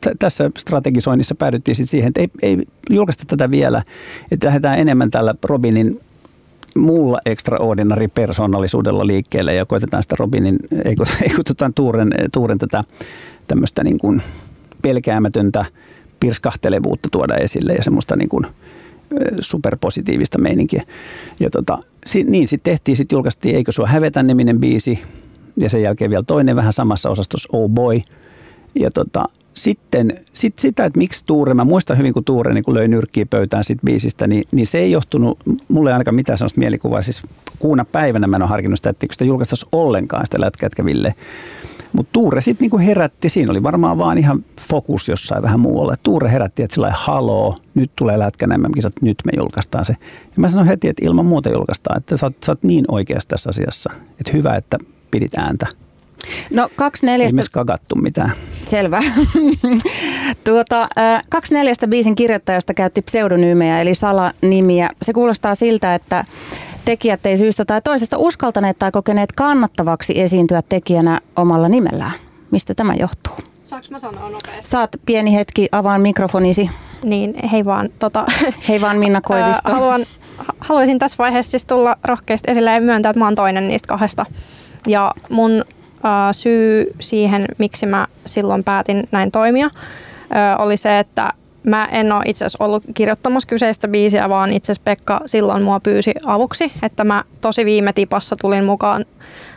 t- 0.00 0.18
tässä 0.18 0.50
strategisoinnissa 0.58 1.34
päädyttiin 1.34 1.74
sitten 1.74 1.90
siihen, 1.90 2.08
että 2.08 2.20
ei, 2.20 2.28
ei 2.42 2.66
julkaista 2.90 3.24
tätä 3.26 3.50
vielä, 3.50 3.82
että 4.30 4.46
lähdetään 4.46 4.78
enemmän 4.78 5.10
tällä 5.10 5.34
Robinin 5.44 6.00
muulla 6.76 7.20
extraordinary 7.26 8.08
persoonallisuudella 8.08 9.06
liikkeelle 9.06 9.54
ja 9.54 9.66
koitetaan 9.66 10.02
sitä 10.02 10.16
Robinin, 10.18 10.56
ei 10.84 10.96
kun, 10.96 11.06
ei 11.22 11.34
kun 11.34 11.44
tuota, 11.44 11.70
Tuuren, 11.74 12.10
Tuuren 12.32 12.58
tätä 12.58 12.84
tämmöistä 13.48 13.84
niin 13.84 13.98
kuin 13.98 14.22
pelkäämätöntä 14.82 15.64
pirskahtelevuutta 16.20 17.08
tuoda 17.12 17.34
esille 17.34 17.72
ja 17.72 17.82
semmoista 17.82 18.16
niin 18.16 18.28
kuin, 18.28 18.46
superpositiivista 19.40 20.40
meininkiä. 20.40 20.82
Ja 21.40 21.50
tota, 21.50 21.78
niin 22.24 22.48
sitten 22.48 22.72
tehtiin, 22.72 22.96
sitten 22.96 23.16
julkaistiin 23.16 23.56
Eikö 23.56 23.72
sua 23.72 23.86
hävetä 23.86 24.22
niminen 24.22 24.60
biisi 24.60 24.98
ja 25.56 25.70
sen 25.70 25.82
jälkeen 25.82 26.10
vielä 26.10 26.24
toinen 26.26 26.56
vähän 26.56 26.72
samassa 26.72 27.10
osastossa 27.10 27.48
Oh 27.52 27.70
Boy. 27.70 28.00
Ja 28.74 28.90
tota, 28.90 29.24
sitten 29.54 30.20
sit 30.32 30.58
sitä, 30.58 30.84
että 30.84 30.98
miksi 30.98 31.26
Tuure, 31.26 31.54
mä 31.54 31.64
muistan 31.64 31.98
hyvin 31.98 32.12
kun 32.12 32.24
Tuure 32.24 32.54
niin 32.54 32.64
kun 32.64 32.74
löi 32.74 32.88
nyrkkiä 32.88 33.26
pöytään 33.26 33.64
siitä 33.64 33.82
biisistä, 33.84 34.26
niin, 34.26 34.44
niin 34.52 34.66
se 34.66 34.78
ei 34.78 34.90
johtunut, 34.90 35.38
mulle 35.68 35.90
ei 35.90 35.92
ainakaan 35.92 36.14
mitään 36.14 36.38
sellaista 36.38 36.60
mielikuvaa. 36.60 37.02
Siis 37.02 37.22
kuuna 37.58 37.84
päivänä 37.84 38.26
mä 38.26 38.36
en 38.36 38.42
ole 38.42 38.50
harkinnut 38.50 38.78
sitä, 38.78 38.90
että 38.90 39.06
sitä 39.10 39.24
julkaistaisi 39.24 39.66
ollenkaan 39.72 40.26
sitä 40.26 40.40
lätkätkäville. 40.40 41.14
Mutta 41.92 42.12
Tuure 42.12 42.42
sitten 42.42 42.64
niinku 42.64 42.78
herätti, 42.78 43.28
siinä 43.28 43.50
oli 43.50 43.62
varmaan 43.62 43.98
vaan 43.98 44.18
ihan 44.18 44.44
fokus 44.68 45.08
jossain 45.08 45.42
vähän 45.42 45.60
muualla. 45.60 45.94
Tuure 46.02 46.32
herätti, 46.32 46.62
että 46.62 46.74
sillä 46.74 46.92
haloo, 46.96 47.56
nyt 47.74 47.90
tulee 47.96 48.18
lätkän 48.18 48.72
kisat 48.74 48.92
nyt 49.00 49.16
me 49.24 49.32
julkaistaan 49.36 49.84
se. 49.84 49.96
Ja 50.22 50.36
mä 50.36 50.48
sanoin 50.48 50.68
heti, 50.68 50.88
että 50.88 51.06
ilman 51.06 51.26
muuta 51.26 51.50
julkaistaan, 51.50 51.98
että 51.98 52.16
sä 52.16 52.26
oot, 52.26 52.36
sä 52.46 52.52
oot 52.52 52.62
niin 52.62 52.84
oikeassa 52.88 53.28
tässä 53.28 53.50
asiassa. 53.50 53.90
Että 54.20 54.32
hyvä, 54.32 54.56
että 54.56 54.78
pidit 55.10 55.38
ääntä. 55.38 55.66
No 56.50 56.68
kaksi 56.76 57.06
neljästä... 57.06 57.42
Ei 57.42 57.48
kagattu 57.52 57.94
mitään. 57.94 58.32
Selvä. 58.62 59.02
tuota, 60.44 60.88
kaksi 61.28 61.54
neljästä 61.54 61.88
biisin 61.88 62.14
kirjoittajasta 62.14 62.74
käytti 62.74 63.02
pseudonyymejä 63.02 63.80
eli 63.80 63.94
salanimiä. 63.94 64.90
Se 65.02 65.12
kuulostaa 65.12 65.54
siltä, 65.54 65.94
että 65.94 66.24
tekijät 66.84 67.26
ei 67.26 67.38
syystä 67.38 67.64
tai 67.64 67.82
toisesta 67.82 68.18
uskaltaneet 68.18 68.78
tai 68.78 68.92
kokeneet 68.92 69.32
kannattavaksi 69.32 70.20
esiintyä 70.20 70.62
tekijänä 70.68 71.20
omalla 71.36 71.68
nimellään. 71.68 72.12
Mistä 72.50 72.74
tämä 72.74 72.94
johtuu? 72.94 73.36
Saanko 73.64 73.86
mä 73.90 73.98
sanoa 73.98 74.30
nopeasti? 74.30 74.70
Saat 74.70 74.90
pieni 75.06 75.34
hetki, 75.34 75.68
avaan 75.72 76.00
mikrofonisi. 76.00 76.70
Niin, 77.04 77.34
hei 77.52 77.64
vaan. 77.64 77.88
Tota, 77.98 78.24
hei 78.68 78.80
vaan 78.80 78.98
Minna 78.98 79.20
Koivisto. 79.28 79.72
Haluan, 79.72 80.06
haluaisin 80.60 80.98
tässä 80.98 81.18
vaiheessa 81.18 81.50
siis 81.50 81.64
tulla 81.64 81.96
rohkeasti 82.04 82.50
esille 82.50 82.74
ja 82.74 82.80
myöntää, 82.80 83.10
että 83.10 83.18
mä 83.18 83.24
oon 83.24 83.34
toinen 83.34 83.68
niistä 83.68 83.88
kahdesta. 83.88 84.26
Ja 84.86 85.14
mun 85.28 85.52
äh, 86.04 86.12
syy 86.32 86.86
siihen, 87.00 87.46
miksi 87.58 87.86
mä 87.86 88.06
silloin 88.26 88.64
päätin 88.64 89.08
näin 89.12 89.30
toimia, 89.30 89.66
äh, 89.66 89.70
oli 90.58 90.76
se, 90.76 90.98
että 90.98 91.32
Mä 91.64 91.88
en 91.92 92.12
ole 92.12 92.22
itse 92.26 92.44
asiassa 92.44 92.64
ollut 92.64 92.84
kirjoittamassa 92.94 93.48
kyseistä 93.48 93.88
biisiä, 93.88 94.28
vaan 94.28 94.52
itse 94.52 94.72
asiassa 94.72 94.84
Pekka 94.84 95.20
silloin 95.26 95.62
mua 95.62 95.80
pyysi 95.80 96.14
avuksi, 96.26 96.72
että 96.82 97.04
mä 97.04 97.24
tosi 97.40 97.64
viime 97.64 97.92
tipassa 97.92 98.36
tulin 98.40 98.64
mukaan 98.64 99.04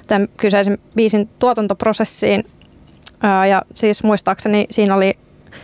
tämän 0.08 0.28
kyseisen 0.38 0.78
biisin 0.96 1.30
tuotantoprosessiin. 1.40 2.46
Ja 3.50 3.62
siis 3.76 4.04
muistaakseni 4.04 4.68
siinä 4.72 4.96
oli 4.96 5.18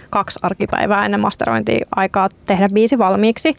kaksi 0.09 0.39
arkipäivää 0.41 1.05
ennen 1.05 1.19
masterointia 1.19 1.85
aikaa 1.95 2.29
tehdä 2.45 2.67
biisi 2.73 2.97
valmiiksi. 2.97 3.55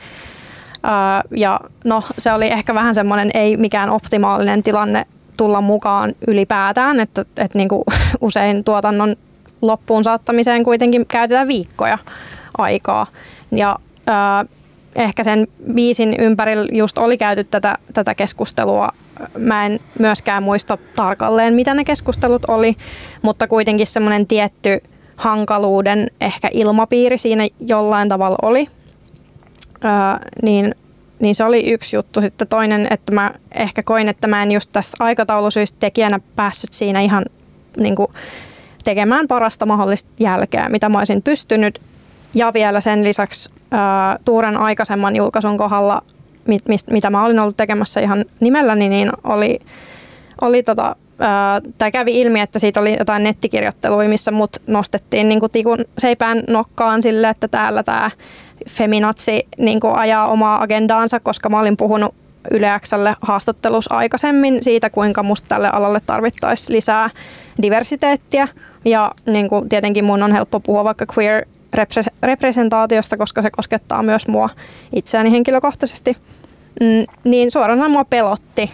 Ja 1.37 1.61
no 1.85 2.03
se 2.19 2.33
oli 2.33 2.47
ehkä 2.47 2.75
vähän 2.75 2.95
semmoinen 2.95 3.31
ei 3.35 3.57
mikään 3.57 3.91
optimaalinen 3.91 4.63
tilanne 4.63 5.07
tulla 5.37 5.61
mukaan 5.61 6.15
ylipäätään, 6.27 7.01
että, 7.01 7.25
että 7.37 7.59
niin 7.59 7.69
kuin 7.69 7.83
usein 8.21 8.65
tuotannon 8.65 9.17
loppuun 9.63 10.05
saattamiseen 10.05 10.65
kuitenkin 10.65 11.07
käytetään 11.07 11.49
viikkoja 11.49 11.99
aikaa. 12.59 13.07
Ja 13.53 13.77
äh, 14.09 14.49
ehkä 14.95 15.25
sen 15.25 15.49
biisin 15.75 16.17
ympärillä 16.19 16.69
just 16.73 16.99
oli 16.99 17.19
käyty 17.19 17.45
tätä, 17.45 17.79
tätä 17.93 18.15
keskustelua. 18.15 18.89
Mä 19.39 19.67
en 19.67 19.81
myöskään 19.99 20.43
muista 20.43 20.79
tarkalleen, 20.97 21.55
mitä 21.55 21.75
ne 21.75 21.85
keskustelut 21.85 22.43
oli, 22.49 22.77
mutta 23.23 23.49
kuitenkin 23.49 23.87
semmoinen 23.87 24.27
tietty 24.27 24.83
hankaluuden 25.17 26.11
ehkä 26.21 26.49
ilmapiiri 26.53 27.19
siinä 27.19 27.49
jollain 27.67 28.09
tavalla 28.09 28.37
oli. 28.43 28.67
Äh, 29.85 30.21
niin, 30.43 30.75
niin 31.21 31.35
se 31.35 31.45
oli 31.45 31.71
yksi 31.71 31.97
juttu. 31.97 32.21
Sitten 32.21 32.49
toinen, 32.49 32.87
että 32.91 33.13
mä 33.13 33.31
ehkä 33.55 33.83
koin, 33.83 34.09
että 34.09 34.27
mä 34.27 34.43
en 34.43 34.53
just 34.53 34.71
tästä 34.73 34.97
aikataulusyistä 35.05 35.77
tekijänä 35.81 36.21
päässyt 36.37 36.73
siinä 36.73 37.01
ihan 37.01 37.25
niin 37.77 37.97
kuin, 37.97 38.09
tekemään 38.85 39.29
parasta 39.29 39.67
mahdollista 39.67 40.11
jälkeä, 40.21 40.69
mitä 40.69 40.89
mä 40.89 40.99
olisin 40.99 41.23
pystynyt. 41.23 41.81
Ja 42.35 42.53
vielä 42.53 42.81
sen 42.81 43.05
lisäksi 43.05 43.51
ää, 43.71 44.17
Tuuren 44.25 44.57
aikaisemman 44.57 45.17
julkaisun 45.17 45.57
kohdalla, 45.57 46.03
mit, 46.49 46.69
mist, 46.69 46.91
mitä 46.91 47.11
mä 47.11 47.25
olin 47.25 47.39
ollut 47.39 47.57
tekemässä 47.57 48.01
ihan 48.01 48.25
nimelläni, 48.41 48.89
niin 48.89 49.13
oli, 49.25 49.61
oli 50.41 50.63
tota, 50.63 50.97
tai 51.79 51.93
kävi 51.93 52.21
ilmi, 52.21 52.41
että 52.41 52.59
siitä 52.59 52.81
oli 52.81 52.97
jotain 52.99 53.23
nettikirjoittelua, 53.23 54.05
missä 54.05 54.31
mut 54.31 54.57
nostettiin 54.67 55.29
niin 55.29 55.41
tikun 55.53 55.85
seipään 55.99 56.43
nokkaan 56.49 57.03
sille, 57.03 57.29
että 57.29 57.49
täällä 57.49 57.83
tämä 57.83 58.11
feminatsi 58.71 59.47
niin 59.59 59.81
ajaa 59.95 60.27
omaa 60.27 60.63
agendaansa, 60.63 61.21
koska 61.21 61.49
mä 61.49 61.61
olin 61.61 61.77
puhunut 61.77 62.15
Yleäkselle 62.51 63.17
haastattelussa 63.21 63.95
aikaisemmin 63.95 64.59
siitä, 64.63 64.91
kuinka 64.91 65.23
musta 65.23 65.49
tälle 65.49 65.71
alalle 65.73 65.99
tarvittaisiin 66.07 66.77
lisää 66.77 67.11
diversiteettiä. 67.63 68.49
Ja 68.85 69.13
niin 69.27 69.49
kuin 69.49 69.69
tietenkin 69.69 70.05
mun 70.05 70.23
on 70.23 70.33
helppo 70.33 70.61
puhua 70.61 70.85
vaikka 70.85 71.07
queer 71.19 71.47
representaatiosta, 72.23 73.17
koska 73.17 73.43
se 73.43 73.51
koskettaa 73.51 74.03
myös 74.03 74.29
mua 74.29 74.51
itseäni 74.93 75.33
henkilökohtaisesti. 75.33 76.17
Mm, 76.81 77.07
niin 77.25 77.51
suoraan 77.51 77.91
mua 77.91 78.05
pelotti 78.05 78.71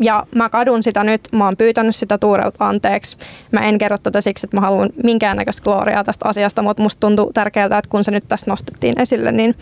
ja 0.00 0.26
mä 0.34 0.48
kadun 0.48 0.82
sitä 0.82 1.04
nyt, 1.04 1.20
mä 1.32 1.44
oon 1.44 1.56
pyytänyt 1.56 1.96
sitä 1.96 2.18
Tuurelta 2.18 2.68
anteeksi. 2.68 3.16
Mä 3.52 3.60
en 3.60 3.78
kerro 3.78 3.98
tätä 3.98 4.20
siksi, 4.20 4.46
että 4.46 4.56
mä 4.56 4.60
haluan 4.60 4.90
minkäännäköistä 5.04 5.62
gloriaa 5.62 6.04
tästä 6.04 6.28
asiasta, 6.28 6.62
mutta 6.62 6.82
musta 6.82 7.00
tuntuu 7.00 7.32
tärkeältä, 7.32 7.78
että 7.78 7.90
kun 7.90 8.04
se 8.04 8.10
nyt 8.10 8.24
tässä 8.28 8.50
nostettiin 8.50 9.00
esille, 9.00 9.32
niin, 9.32 9.54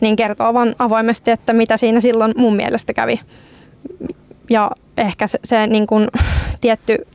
niin 0.00 0.16
kertoo 0.16 0.54
vaan 0.54 0.74
avoimesti, 0.78 1.30
että 1.30 1.52
mitä 1.52 1.76
siinä 1.76 2.00
silloin 2.00 2.34
mun 2.36 2.56
mielestä 2.56 2.92
kävi. 2.92 3.20
Ja 4.50 4.70
ehkä 4.96 5.26
se, 5.26 5.38
se 5.44 5.66
niin 5.66 5.86
kun, 5.86 6.08
tietty, 6.60 7.06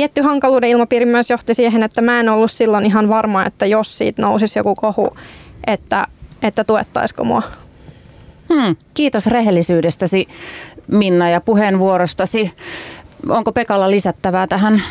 tietty 0.00 0.22
hankaluuden 0.22 0.70
ilmapiiri 0.70 1.06
myös 1.06 1.30
johti 1.30 1.54
siihen, 1.54 1.82
että 1.82 2.02
mä 2.02 2.20
en 2.20 2.28
ollut 2.28 2.50
silloin 2.50 2.86
ihan 2.86 3.08
varma, 3.08 3.46
että 3.46 3.66
jos 3.66 3.98
siitä 3.98 4.22
nousisi 4.22 4.58
joku 4.58 4.74
kohu, 4.74 5.10
että, 5.66 6.06
että 6.42 6.64
tuettaisiko 6.64 7.24
mua. 7.24 7.42
Hmm, 8.54 8.76
kiitos 8.94 9.26
rehellisyydestäsi 9.26 10.28
Minna 10.86 11.30
ja 11.30 11.40
puheenvuorostasi. 11.40 12.52
Onko 13.28 13.52
Pekalla 13.52 13.90
lisättävää 13.90 14.46
tähän? 14.46 14.82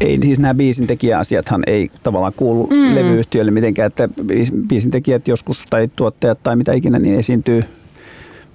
Ei, 0.00 0.18
siis 0.20 0.40
nämä 0.40 0.54
biisintekijäasiathan 0.54 1.62
ei 1.66 1.90
tavallaan 2.02 2.32
kuulu 2.36 2.66
mm. 2.66 2.94
levyyhtiölle 2.94 3.50
mitenkään, 3.50 3.86
että 3.86 4.08
biisintekijät 4.68 5.28
joskus 5.28 5.64
tai 5.70 5.88
tuottajat 5.96 6.38
tai 6.42 6.56
mitä 6.56 6.72
ikinä 6.72 6.98
niin 6.98 7.18
esiintyy 7.18 7.64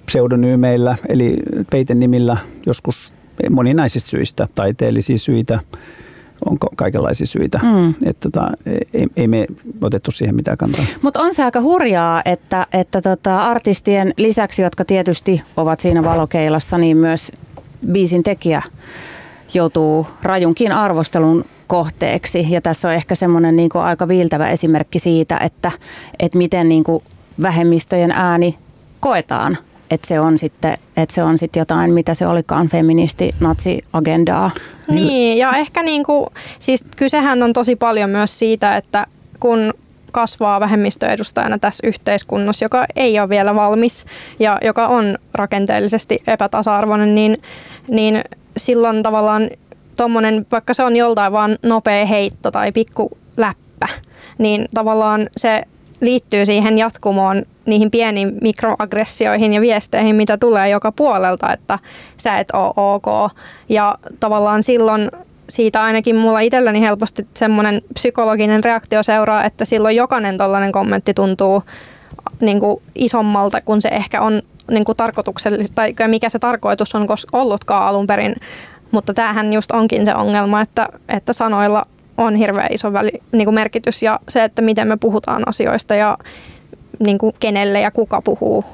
pseudonyymeillä 0.06 0.96
eli 1.08 1.36
peitenimillä 1.70 2.36
joskus 2.66 3.12
moninaisista 3.50 4.10
syistä, 4.10 4.48
taiteellisia 4.54 5.18
syitä, 5.18 5.58
on 6.46 6.58
kaikenlaisia 6.76 7.26
syitä. 7.26 7.60
Mm. 7.62 7.94
Että 8.04 8.30
tota, 8.30 8.50
ei, 8.94 9.06
ei 9.16 9.28
me 9.28 9.46
otettu 9.80 10.10
siihen 10.10 10.34
mitään 10.34 10.56
kantaa. 10.56 10.84
Mutta 11.02 11.20
on 11.20 11.34
se 11.34 11.44
aika 11.44 11.60
hurjaa, 11.60 12.22
että, 12.24 12.66
että 12.72 13.02
tota, 13.02 13.42
artistien 13.42 14.14
lisäksi, 14.16 14.62
jotka 14.62 14.84
tietysti 14.84 15.42
ovat 15.56 15.80
siinä 15.80 16.04
valokeilassa, 16.04 16.78
niin 16.78 16.96
myös 16.96 17.32
biisin 17.92 18.22
tekijä 18.22 18.62
joutuu 19.54 20.06
rajunkin 20.22 20.72
arvostelun 20.72 21.44
kohteeksi. 21.66 22.46
Ja 22.50 22.60
tässä 22.60 22.88
on 22.88 22.94
ehkä 22.94 23.14
semmoinen 23.14 23.56
niin 23.56 23.70
aika 23.74 24.08
viiltävä 24.08 24.50
esimerkki 24.50 24.98
siitä, 24.98 25.38
että, 25.38 25.70
että 26.18 26.38
miten 26.38 26.68
niin 26.68 26.84
kuin 26.84 27.02
vähemmistöjen 27.42 28.10
ääni 28.10 28.58
koetaan 29.00 29.58
että 29.92 30.08
se 30.08 30.20
on 30.20 30.38
sitten, 30.38 30.74
että 30.96 31.14
se 31.14 31.22
on 31.22 31.38
sitten 31.38 31.60
jotain, 31.60 31.92
mitä 31.92 32.14
se 32.14 32.26
olikaan 32.26 32.68
feministi 32.68 33.30
natsi-agendaa. 33.40 34.50
Niin, 34.88 35.38
ja 35.38 35.52
ehkä 35.56 35.82
niinku, 35.82 36.26
siis 36.58 36.84
kysehän 36.96 37.42
on 37.42 37.52
tosi 37.52 37.76
paljon 37.76 38.10
myös 38.10 38.38
siitä, 38.38 38.76
että 38.76 39.06
kun 39.40 39.74
kasvaa 40.12 40.60
vähemmistöedustajana 40.60 41.58
tässä 41.58 41.86
yhteiskunnassa, 41.86 42.64
joka 42.64 42.86
ei 42.96 43.20
ole 43.20 43.28
vielä 43.28 43.54
valmis 43.54 44.06
ja 44.38 44.58
joka 44.62 44.88
on 44.88 45.18
rakenteellisesti 45.34 46.22
epätasa-arvoinen, 46.26 47.14
niin, 47.14 47.42
niin 47.88 48.24
silloin 48.56 49.02
tavallaan 49.02 49.48
tuommoinen, 49.96 50.46
vaikka 50.52 50.74
se 50.74 50.82
on 50.82 50.96
joltain 50.96 51.32
vaan 51.32 51.58
nopea 51.62 52.06
heitto 52.06 52.50
tai 52.50 52.72
pikku 52.72 53.10
läppä, 53.36 53.88
niin 54.38 54.66
tavallaan 54.74 55.28
se 55.36 55.62
liittyy 56.00 56.46
siihen 56.46 56.78
jatkumoon 56.78 57.42
niihin 57.66 57.90
pieniin 57.90 58.32
mikroaggressioihin 58.40 59.54
ja 59.54 59.60
viesteihin, 59.60 60.16
mitä 60.16 60.38
tulee 60.38 60.68
joka 60.68 60.92
puolelta, 60.92 61.52
että 61.52 61.78
sä 62.16 62.36
et 62.36 62.48
ole 62.52 62.72
ok. 62.76 63.32
Ja 63.68 63.98
tavallaan 64.20 64.62
silloin 64.62 65.10
siitä 65.48 65.82
ainakin 65.82 66.16
mulla 66.16 66.40
itselläni 66.40 66.80
helposti 66.80 67.26
semmoinen 67.34 67.82
psykologinen 67.94 68.64
reaktio 68.64 69.02
seuraa, 69.02 69.44
että 69.44 69.64
silloin 69.64 69.96
jokainen 69.96 70.36
tollainen 70.36 70.72
kommentti 70.72 71.14
tuntuu 71.14 71.62
niin 72.40 72.60
kuin 72.60 72.82
isommalta 72.94 73.60
kuin 73.60 73.82
se 73.82 73.88
ehkä 73.88 74.20
on 74.20 74.42
niin 74.70 74.84
kuin 74.84 74.96
tarkoituksellista, 74.96 75.74
tai 75.74 76.08
mikä 76.08 76.28
se 76.28 76.38
tarkoitus 76.38 76.94
on 76.94 77.06
ollutkaan 77.32 77.88
alun 77.88 78.06
perin. 78.06 78.36
Mutta 78.90 79.14
tämähän 79.14 79.52
just 79.52 79.70
onkin 79.70 80.04
se 80.04 80.14
ongelma, 80.14 80.60
että, 80.60 80.88
että 81.08 81.32
sanoilla 81.32 81.86
on 82.16 82.34
hirveän 82.34 82.72
iso 82.72 82.92
väli, 82.92 83.10
niin 83.32 83.44
kuin 83.44 83.54
merkitys 83.54 84.02
ja 84.02 84.20
se, 84.28 84.44
että 84.44 84.62
miten 84.62 84.88
me 84.88 84.96
puhutaan 84.96 85.48
asioista 85.48 85.94
ja 85.94 86.18
niin 86.98 87.18
kuin 87.18 87.34
kenelle 87.40 87.80
ja 87.80 87.90
kuka 87.90 88.22
puhuu. 88.22 88.64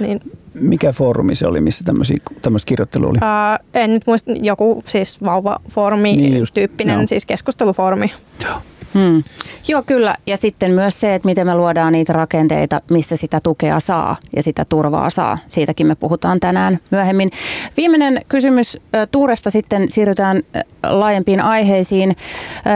Niin. 0.00 0.20
Mikä 0.54 0.92
foorumi 0.92 1.34
se 1.34 1.46
oli, 1.46 1.60
missä 1.60 1.84
tämmöistä 1.84 2.66
kirjoittelua 2.66 3.10
oli? 3.10 3.18
Ää, 3.20 3.58
en 3.74 3.90
nyt 3.90 4.02
muista, 4.06 4.32
joku 4.32 4.82
siis 4.86 5.22
vauvafoorumi 5.22 6.16
niin 6.16 6.46
tyyppinen, 6.54 7.00
no. 7.00 7.06
siis 7.06 7.26
keskustelufoorumi. 7.26 8.12
Joo. 8.44 8.54
Hmm. 8.94 9.22
Joo, 9.68 9.82
kyllä. 9.86 10.16
Ja 10.26 10.36
sitten 10.36 10.70
myös 10.70 11.00
se, 11.00 11.14
että 11.14 11.28
miten 11.28 11.46
me 11.46 11.54
luodaan 11.54 11.92
niitä 11.92 12.12
rakenteita, 12.12 12.80
missä 12.90 13.16
sitä 13.16 13.40
tukea 13.40 13.80
saa 13.80 14.16
ja 14.36 14.42
sitä 14.42 14.64
turvaa 14.68 15.10
saa. 15.10 15.38
Siitäkin 15.48 15.86
me 15.86 15.94
puhutaan 15.94 16.40
tänään 16.40 16.78
myöhemmin. 16.90 17.30
Viimeinen 17.76 18.20
kysymys 18.28 18.78
Tuuresta 19.10 19.50
sitten 19.50 19.90
siirrytään 19.90 20.42
laajempiin 20.82 21.40
aiheisiin. 21.40 22.16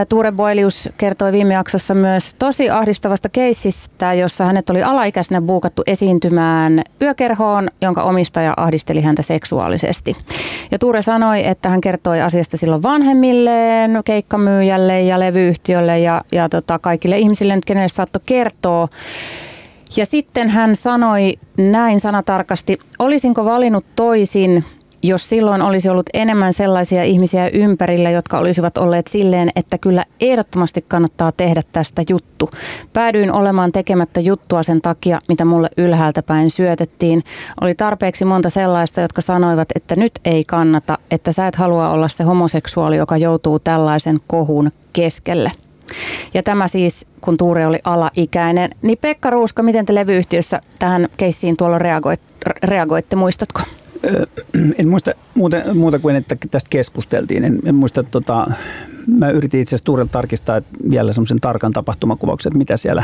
Tuure 0.08 0.32
Boilius 0.32 0.88
kertoi 0.96 1.32
viime 1.32 1.54
jaksossa 1.54 1.94
myös 1.94 2.34
tosi 2.38 2.70
ahdistavasta 2.70 3.28
keissistä, 3.28 4.14
jossa 4.14 4.44
hänet 4.44 4.70
oli 4.70 4.82
alaikäisenä 4.82 5.40
buukattu 5.40 5.82
esiintymään 5.86 6.82
yökerhoon, 7.02 7.68
jonka 7.80 8.02
omistaja 8.02 8.54
ahdisteli 8.56 9.00
häntä 9.00 9.22
seksuaalisesti. 9.22 10.12
Ja 10.70 10.78
Tuure 10.78 11.02
sanoi, 11.02 11.46
että 11.46 11.68
hän 11.68 11.80
kertoi 11.80 12.20
asiasta 12.20 12.56
silloin 12.56 12.82
vanhemmilleen, 12.82 14.00
keikkamyyjälle 14.04 15.00
ja 15.02 15.20
levyyhtiölle 15.20 15.98
ja, 16.06 16.22
ja 16.32 16.48
tota, 16.48 16.78
kaikille 16.78 17.18
ihmisille, 17.18 17.58
kenelle 17.66 17.88
saattoi 17.88 18.22
kertoa. 18.26 18.88
Ja 19.96 20.06
sitten 20.06 20.48
hän 20.48 20.76
sanoi 20.76 21.34
näin 21.58 22.00
sanatarkasti, 22.00 22.78
olisinko 22.98 23.44
valinnut 23.44 23.84
toisin, 23.96 24.64
jos 25.02 25.28
silloin 25.28 25.62
olisi 25.62 25.88
ollut 25.88 26.06
enemmän 26.14 26.52
sellaisia 26.52 27.04
ihmisiä 27.04 27.48
ympärillä, 27.48 28.10
jotka 28.10 28.38
olisivat 28.38 28.78
olleet 28.78 29.06
silleen, 29.06 29.50
että 29.56 29.78
kyllä 29.78 30.04
ehdottomasti 30.20 30.84
kannattaa 30.88 31.32
tehdä 31.32 31.60
tästä 31.72 32.02
juttu. 32.10 32.50
Päädyin 32.92 33.32
olemaan 33.32 33.72
tekemättä 33.72 34.20
juttua 34.20 34.62
sen 34.62 34.80
takia, 34.80 35.18
mitä 35.28 35.44
mulle 35.44 35.68
ylhäältä 35.76 36.22
päin 36.22 36.50
syötettiin. 36.50 37.20
Oli 37.60 37.74
tarpeeksi 37.74 38.24
monta 38.24 38.50
sellaista, 38.50 39.00
jotka 39.00 39.22
sanoivat, 39.22 39.68
että 39.74 39.96
nyt 39.96 40.12
ei 40.24 40.44
kannata, 40.44 40.98
että 41.10 41.32
sä 41.32 41.46
et 41.46 41.56
halua 41.56 41.90
olla 41.90 42.08
se 42.08 42.24
homoseksuaali, 42.24 42.96
joka 42.96 43.16
joutuu 43.16 43.58
tällaisen 43.58 44.20
kohun 44.26 44.72
keskelle. 44.92 45.50
Ja 46.34 46.42
tämä 46.42 46.68
siis, 46.68 47.06
kun 47.20 47.36
Tuure 47.36 47.66
oli 47.66 47.78
alaikäinen. 47.84 48.70
Niin 48.82 48.98
Pekka 49.00 49.30
Ruuska, 49.30 49.62
miten 49.62 49.86
te 49.86 49.94
levyyhtiössä 49.94 50.60
tähän 50.78 51.08
keissiin 51.16 51.56
tuolla 51.56 51.78
reagoit, 51.78 52.20
reagoitte, 52.62 53.16
muistatko? 53.16 53.60
En 54.78 54.88
muista 54.88 55.12
muuta, 55.34 55.56
muuta 55.74 55.98
kuin, 55.98 56.16
että 56.16 56.36
tästä 56.50 56.70
keskusteltiin. 56.70 57.44
En, 57.44 57.58
en 57.64 57.74
muista, 57.74 58.02
tota, 58.02 58.46
mä 59.06 59.30
yritin 59.30 59.60
itse 59.60 59.70
asiassa 59.74 59.84
Tuurelta 59.84 60.12
tarkistaa 60.12 60.56
että 60.56 60.70
vielä 60.90 61.12
semmoisen 61.12 61.40
tarkan 61.40 61.72
tapahtumakuvauksen, 61.72 62.50
että 62.50 62.58
mitä 62.58 62.76
siellä 62.76 63.02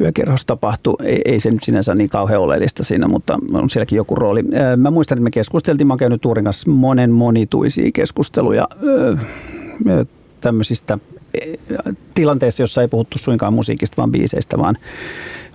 yökerhossa 0.00 0.46
tapahtui. 0.46 0.96
Ei, 1.04 1.22
ei 1.24 1.40
se 1.40 1.50
nyt 1.50 1.62
sinänsä 1.62 1.94
niin 1.94 2.08
kauhean 2.08 2.40
oleellista 2.40 2.84
siinä, 2.84 3.08
mutta 3.08 3.38
on 3.52 3.70
sielläkin 3.70 3.96
joku 3.96 4.14
rooli. 4.14 4.42
Mä 4.76 4.90
muistan, 4.90 5.18
että 5.18 5.24
me 5.24 5.30
keskusteltiin, 5.30 5.86
mä 5.86 5.92
oon 5.92 5.98
käynyt 5.98 6.20
Tuurin 6.20 6.44
kanssa 6.44 6.70
monen 6.70 7.10
monituisia 7.10 7.90
keskusteluja 7.94 8.68
tämmöisistä 10.40 10.98
tilanteessa, 12.14 12.62
jossa 12.62 12.82
ei 12.82 12.88
puhuttu 12.88 13.18
suinkaan 13.18 13.54
musiikista, 13.54 13.96
vaan 13.96 14.12
biiseistä, 14.12 14.58
vaan, 14.58 14.76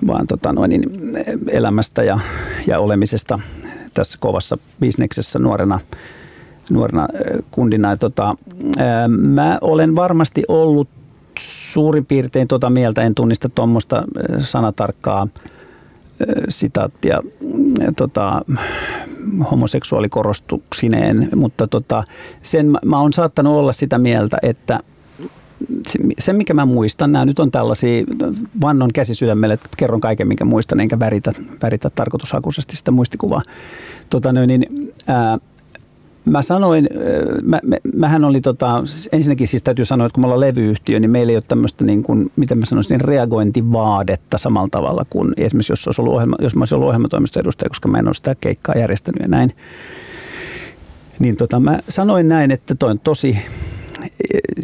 vaan 0.08 0.28
tota 0.28 0.54
noin, 0.54 0.70
niin 0.70 0.90
elämästä 1.48 2.04
ja, 2.04 2.20
ja 2.68 2.80
olemisesta 2.80 3.40
tässä 3.94 4.18
kovassa 4.22 4.58
bisneksessä 4.80 5.40
nuorena, 5.40 5.80
nuorena 6.70 7.08
kundina. 7.52 7.90
Ja 7.90 7.98
tota, 7.98 8.36
ää, 8.78 9.08
mä 9.08 9.58
olen 9.62 9.96
varmasti 9.96 10.44
ollut 10.48 10.90
suurin 11.40 12.06
piirtein 12.06 12.48
tuota 12.48 12.70
mieltä, 12.70 13.02
en 13.02 13.16
tunnista 13.16 13.50
tuommoista 13.50 14.04
sanatarkkaa 14.40 15.28
sitaattia 16.50 17.22
tota, 17.98 18.42
homoseksuaalikorostuksineen, 19.52 21.30
mutta 21.36 21.68
tota, 21.68 22.04
sen 22.42 22.66
mä, 22.66 22.80
mä 22.86 23.00
oon 23.00 23.14
saattanut 23.14 23.54
olla 23.54 23.74
sitä 23.74 23.98
mieltä, 23.98 24.38
että 24.42 24.80
se, 26.20 26.34
mikä 26.34 26.54
mä 26.54 26.66
muistan, 26.66 27.12
nämä 27.12 27.26
nyt 27.26 27.40
on 27.40 27.52
tällaisia, 27.52 28.04
vannon 28.62 28.90
käsi 28.94 29.16
sydämelle, 29.16 29.54
että 29.54 29.70
kerron 29.78 30.02
kaiken, 30.02 30.28
minkä 30.28 30.46
muistan, 30.46 30.80
enkä 30.80 31.00
väritä, 31.00 31.32
väritä 31.64 31.90
tarkoitushakuisesti 31.90 32.76
sitä 32.76 32.92
muistikuvaa. 32.92 33.42
Tota, 34.10 34.34
niin, 34.34 34.94
ää, 35.08 35.38
mä 36.26 36.42
sanoin, 36.42 36.90
mä, 37.44 37.60
mä, 37.64 37.76
mähän 37.96 38.26
oli 38.26 38.42
tota, 38.42 38.84
ensinnäkin 39.12 39.48
siis 39.48 39.64
täytyy 39.64 39.86
sanoa, 39.86 40.08
että 40.08 40.14
kun 40.14 40.22
me 40.22 40.26
ollaan 40.26 40.40
levyyhtiö, 40.40 41.00
niin 41.00 41.12
meillä 41.12 41.30
ei 41.32 41.36
ole 41.36 41.44
tämmöistä 41.48 41.86
niin 41.86 42.04
kuin, 42.04 42.32
miten 42.36 42.58
mä 42.58 42.66
sanoisin, 42.66 43.02
reagointivaadetta 43.02 44.38
samalla 44.38 44.70
tavalla 44.72 45.06
kuin 45.10 45.34
esimerkiksi 45.38 45.72
jos, 45.72 45.88
olisi 45.88 46.02
ollut 46.02 46.14
ohjelma, 46.14 46.36
jos 46.42 46.56
mä 46.56 46.62
olisin 46.62 46.76
ollut 46.76 46.88
ohjelmatoimiston 46.88 47.42
edustaja, 47.42 47.70
koska 47.70 47.88
mä 47.88 48.00
en 48.00 48.08
ole 48.08 48.14
sitä 48.14 48.36
keikkaa 48.42 48.78
järjestänyt 48.78 49.22
ja 49.22 49.28
näin. 49.28 49.52
Niin 51.20 51.36
tota, 51.36 51.60
mä 51.60 51.80
sanoin 51.90 52.30
näin, 52.30 52.52
että 52.52 52.76
toi 52.76 52.92
on 52.92 53.00
tosi 53.00 53.38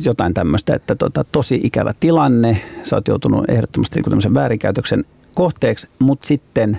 jotain 0.06 0.34
tämmöistä, 0.34 0.76
että 0.76 0.96
tota, 0.96 1.24
tosi 1.24 1.62
ikävä 1.64 1.92
tilanne, 2.00 2.62
sä 2.84 2.96
oot 2.96 3.08
joutunut 3.08 3.50
ehdottomasti 3.50 4.00
niin 4.00 4.10
tämmöisen 4.10 4.34
väärinkäytöksen 4.34 5.06
kohteeksi, 5.36 5.88
mutta 6.00 6.28
sitten 6.28 6.78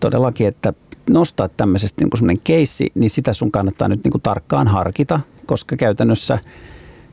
todellakin, 0.00 0.46
että 0.46 0.72
nostaa 1.10 1.48
tämmöisestä 1.48 2.04
niin 2.04 2.18
semmoinen 2.18 2.42
keissi, 2.44 2.92
niin 2.94 3.10
sitä 3.10 3.32
sun 3.32 3.52
kannattaa 3.52 3.88
nyt 3.88 4.04
niin 4.04 4.22
tarkkaan 4.22 4.68
harkita, 4.68 5.20
koska 5.46 5.76
käytännössä 5.76 6.38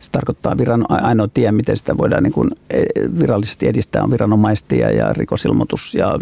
se 0.04 0.12
tarkoittaa 0.12 0.58
viran, 0.58 0.86
ainoa 0.90 1.28
tie, 1.34 1.52
miten 1.52 1.78
sitä 1.78 1.98
voidaan 1.98 2.24
niin 2.24 2.34
kuin 2.34 2.52
e, 2.70 2.84
virallisesti 3.20 3.68
edistää, 3.68 4.04
on 4.04 4.12
viranomaisesti 4.12 4.80
ja, 4.80 4.92
ja 4.92 5.14
rikosilmoitus 5.14 5.96
ja 5.96 6.20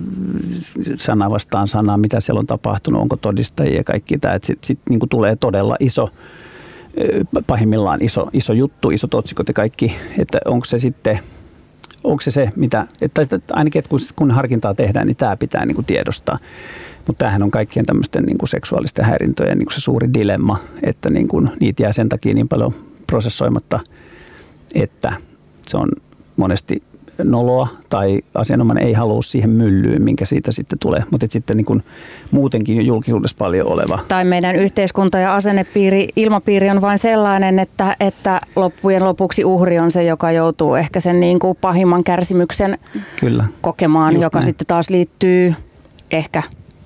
sana 0.95 1.31
vastaan 1.31 1.67
sanaa, 1.67 1.97
mitä 1.97 2.19
siellä 2.19 2.39
on 2.39 2.47
tapahtunut, 2.47 3.01
onko 3.01 3.17
todistajia 3.17 3.77
ja 3.77 3.83
kaikki 3.83 4.17
tämä. 4.17 4.33
Sitten 4.33 4.67
sit, 4.67 4.79
niin 4.89 4.99
tulee 5.09 5.35
todella 5.35 5.75
iso, 5.79 6.09
pahimmillaan 7.47 8.03
iso, 8.03 8.29
iso 8.33 8.53
juttu, 8.53 8.91
isot 8.91 9.13
otsikot 9.13 9.47
ja 9.47 9.53
kaikki, 9.53 9.95
että 10.19 10.39
onko 10.45 10.65
se 10.65 10.79
sitten 10.79 11.19
onko 12.03 12.21
se 12.21 12.31
se, 12.31 12.51
mitä, 12.55 12.87
että, 13.01 13.21
että 13.21 13.39
ainakin 13.53 13.79
että 13.79 13.89
kun, 13.89 13.99
kun 14.15 14.31
harkintaa 14.31 14.73
tehdään, 14.73 15.07
niin 15.07 15.17
tämä 15.17 15.37
pitää 15.37 15.65
niin 15.65 15.75
kuin 15.75 15.85
tiedostaa. 15.85 16.39
Mutta 17.07 17.19
tämähän 17.19 17.43
on 17.43 17.51
kaikkien 17.51 17.85
tämmöisten 17.85 18.23
niin 18.23 18.37
kuin 18.37 18.49
seksuaalisten 18.49 19.05
häirintöjen 19.05 19.57
niin 19.57 19.65
kuin 19.65 19.73
se 19.73 19.79
suuri 19.79 20.13
dilemma, 20.13 20.57
että 20.83 21.09
niin 21.09 21.27
kuin 21.27 21.49
niitä 21.59 21.83
jää 21.83 21.93
sen 21.93 22.09
takia 22.09 22.33
niin 22.33 22.47
paljon 22.47 22.73
prosessoimatta, 23.07 23.79
että 24.75 25.13
se 25.67 25.77
on 25.77 25.89
monesti 26.37 26.83
noloa 27.23 27.67
tai 27.89 28.21
asianomainen 28.35 28.87
ei 28.87 28.93
halua 28.93 29.21
siihen 29.21 29.49
myllyyn, 29.49 30.01
minkä 30.01 30.25
siitä 30.25 30.51
sitten 30.51 30.79
tulee. 30.79 31.03
Mutta 31.11 31.27
sitten 31.29 31.57
niin 31.57 31.65
kuin 31.65 31.83
muutenkin 32.31 32.75
jo 32.75 32.81
julkisuudessa 32.81 33.37
paljon 33.37 33.67
oleva. 33.67 33.99
Tai 34.07 34.25
meidän 34.25 34.55
yhteiskunta 34.55 35.17
ja 35.17 35.35
asennepiiri, 35.35 36.07
ilmapiiri 36.15 36.69
on 36.69 36.81
vain 36.81 36.97
sellainen, 36.97 37.59
että, 37.59 37.95
että 37.99 38.39
loppujen 38.55 39.05
lopuksi 39.05 39.45
uhri 39.45 39.79
on 39.79 39.91
se, 39.91 40.03
joka 40.03 40.31
joutuu 40.31 40.75
ehkä 40.75 40.99
sen 40.99 41.19
niin 41.19 41.39
kuin 41.39 41.57
pahimman 41.61 42.03
kärsimyksen 42.03 42.77
Kyllä. 43.19 43.45
kokemaan, 43.61 44.13
Just 44.13 44.23
joka 44.23 44.39
näin. 44.39 44.45
sitten 44.45 44.67
taas 44.67 44.89
liittyy 44.89 45.53
ehkä 46.11 46.43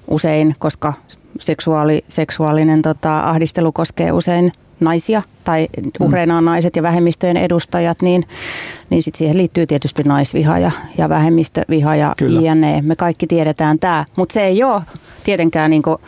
usein, 0.08 0.56
koska 0.60 0.93
seksuaali, 1.39 2.04
seksuaalinen 2.10 2.82
tota, 2.82 3.19
ahdistelu 3.19 3.71
koskee 3.71 4.12
usein 4.12 4.52
naisia 4.80 5.24
tai 5.44 5.68
uhreina 6.00 6.38
on 6.38 6.46
naiset 6.46 6.76
ja 6.76 6.84
vähemmistöjen 6.84 7.38
edustajat, 7.38 8.02
niin, 8.02 8.26
niin 8.90 9.04
sit 9.04 9.16
siihen 9.16 9.38
liittyy 9.38 9.68
tietysti 9.68 10.04
naisviha 10.04 10.60
ja, 10.60 10.72
ja 10.98 11.10
vähemmistöviha 11.10 11.96
ja 11.96 12.16
jne. 12.42 12.82
Me 12.82 12.96
kaikki 12.96 13.28
tiedetään 13.28 13.80
tämä, 13.80 14.06
mutta 14.18 14.34
se 14.34 14.44
ei 14.44 14.64
ole 14.64 14.82
tietenkään 15.24 15.70
niinku, 15.70 16.02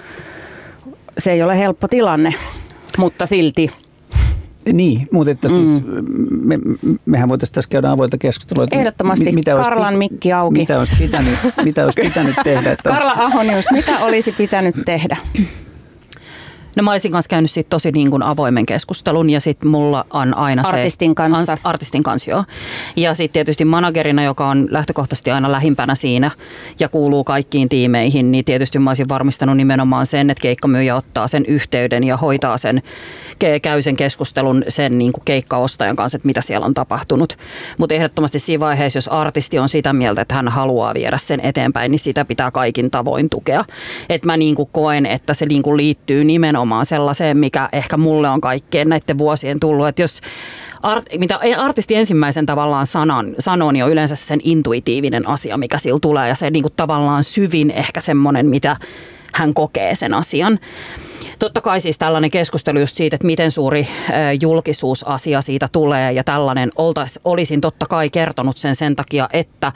se 1.18 1.32
ei 1.32 1.44
ole 1.44 1.58
helppo 1.58 1.88
tilanne, 1.88 2.34
mutta 2.98 3.26
silti 3.26 3.70
niin, 4.74 5.08
mutta 5.12 5.32
että 5.32 5.50
siis 5.50 5.86
mm. 5.86 6.06
me, 6.42 6.58
mehän 7.06 7.30
voitaisiin 7.30 7.54
tässä 7.54 7.70
käydä 7.70 7.92
avointa 7.92 8.18
keskustelua. 8.18 8.64
Että 8.64 8.78
Ehdottomasti. 8.80 9.32
Mitä 9.32 9.56
Karlan 9.56 9.94
pit- 9.94 9.98
mikki 9.98 10.34
auki. 10.34 10.60
Mitä 10.60 10.80
olisi 10.80 10.94
pitänyt, 11.00 11.40
mitä 11.64 11.84
olisi 11.84 12.02
pitänyt 12.08 12.36
tehdä? 12.44 12.72
Että 12.72 12.90
Karla 12.90 13.12
Ahonius, 13.12 13.66
mitä 13.72 14.00
olisi 14.00 14.32
pitänyt 14.32 14.76
tehdä? 14.86 15.18
No 16.78 16.84
mä 16.84 16.92
olisin 16.92 17.12
kanssa 17.12 17.30
käynyt 17.30 17.52
sit 17.52 17.70
tosi 17.70 17.92
niin 17.92 18.12
kuin 18.12 18.24
avoimen 18.24 18.66
keskustelun 18.66 19.30
ja 19.30 19.40
sitten 19.40 19.70
mulla 19.70 20.06
on 20.10 20.38
aina 20.38 20.62
artistin 20.66 21.12
se... 21.12 21.16
Kanssa. 21.16 21.58
Artistin 21.64 22.04
kanssa. 22.04 22.32
joo. 22.32 22.44
Ja 22.96 23.14
sitten 23.14 23.34
tietysti 23.34 23.66
managerina, 23.66 24.24
joka 24.24 24.50
on 24.50 24.68
lähtökohtaisesti 24.72 25.32
aina 25.32 25.52
lähimpänä 25.52 25.96
siinä 25.96 26.32
ja 26.80 26.90
kuuluu 26.90 27.24
kaikkiin 27.24 27.70
tiimeihin, 27.70 28.32
niin 28.32 28.46
tietysti 28.46 28.80
mä 28.80 28.90
olisin 28.90 29.10
varmistanut 29.10 29.58
nimenomaan 29.58 30.06
sen, 30.06 30.30
että 30.30 30.42
keikkamyyjä 30.42 30.96
ottaa 30.96 31.28
sen 31.28 31.46
yhteyden 31.46 32.04
ja 32.04 32.18
hoitaa 32.18 32.58
sen, 32.58 32.82
käy 33.62 33.82
sen 33.82 33.96
keskustelun 33.96 34.64
sen 34.68 34.98
niin 34.98 35.12
kuin 35.12 35.26
keikkaostajan 35.26 35.96
kanssa, 35.96 36.16
että 36.16 36.28
mitä 36.28 36.42
siellä 36.42 36.66
on 36.66 36.74
tapahtunut. 36.74 37.38
Mutta 37.78 37.96
ehdottomasti 37.96 38.40
siinä 38.40 38.60
vaiheessa, 38.60 38.98
jos 38.98 39.08
artisti 39.08 39.60
on 39.60 39.70
sitä 39.70 39.94
mieltä, 39.94 40.22
että 40.22 40.36
hän 40.36 40.48
haluaa 40.48 40.94
viedä 40.94 41.18
sen 41.18 41.40
eteenpäin, 41.40 41.92
niin 41.92 42.00
sitä 42.00 42.26
pitää 42.26 42.52
kaikin 42.52 42.92
tavoin 42.92 43.30
tukea. 43.30 43.66
Et 44.10 44.26
mä 44.26 44.38
niin 44.38 44.56
kuin 44.56 44.70
koen, 44.72 45.06
että 45.06 45.34
se 45.34 45.46
niin 45.46 45.64
kuin 45.64 45.78
liittyy 45.78 46.24
nimenomaan 46.24 46.67
nimenomaan 46.68 46.86
sellaiseen, 46.86 47.38
mikä 47.38 47.70
ehkä 47.72 47.98
mulle 47.98 48.30
on 48.30 48.42
kaikkeen 48.42 48.90
näiden 48.90 49.18
vuosien 49.18 49.60
tullut. 49.60 49.88
Että 49.88 50.02
jos 50.02 50.22
art, 50.84 51.06
mitä 51.18 51.40
artisti 51.58 51.96
ensimmäisen 51.96 52.46
tavallaan 52.46 52.86
sanan, 52.86 53.36
sanoo, 53.40 53.72
niin 53.72 53.84
on 53.84 53.92
yleensä 53.92 54.16
sen 54.16 54.40
intuitiivinen 54.44 55.28
asia, 55.28 55.58
mikä 55.58 55.78
sillä 55.78 56.00
tulee 56.02 56.28
ja 56.28 56.36
se 56.36 56.50
niin 56.50 56.64
kuin 56.64 56.74
tavallaan 56.76 57.24
syvin 57.24 57.72
ehkä 57.72 58.02
semmoinen, 58.02 58.46
mitä 58.46 58.78
hän 59.34 59.54
kokee 59.54 59.96
sen 59.96 60.14
asian. 60.14 60.60
Totta 61.40 61.62
kai 61.62 61.82
siis 61.82 61.98
tällainen 61.98 62.32
keskustelu 62.32 62.80
just 62.80 62.98
siitä, 62.98 63.16
että 63.16 63.28
miten 63.28 63.52
suuri 63.52 63.88
julkisuusasia 64.42 65.42
siitä 65.42 65.68
tulee 65.72 66.12
ja 66.12 66.24
tällainen 66.24 66.70
oltais, 66.76 67.20
olisin 67.24 67.62
totta 67.62 67.86
kai 67.86 68.10
kertonut 68.10 68.58
sen 68.58 68.76
sen 68.76 68.96
takia, 68.96 69.30
että 69.34 69.72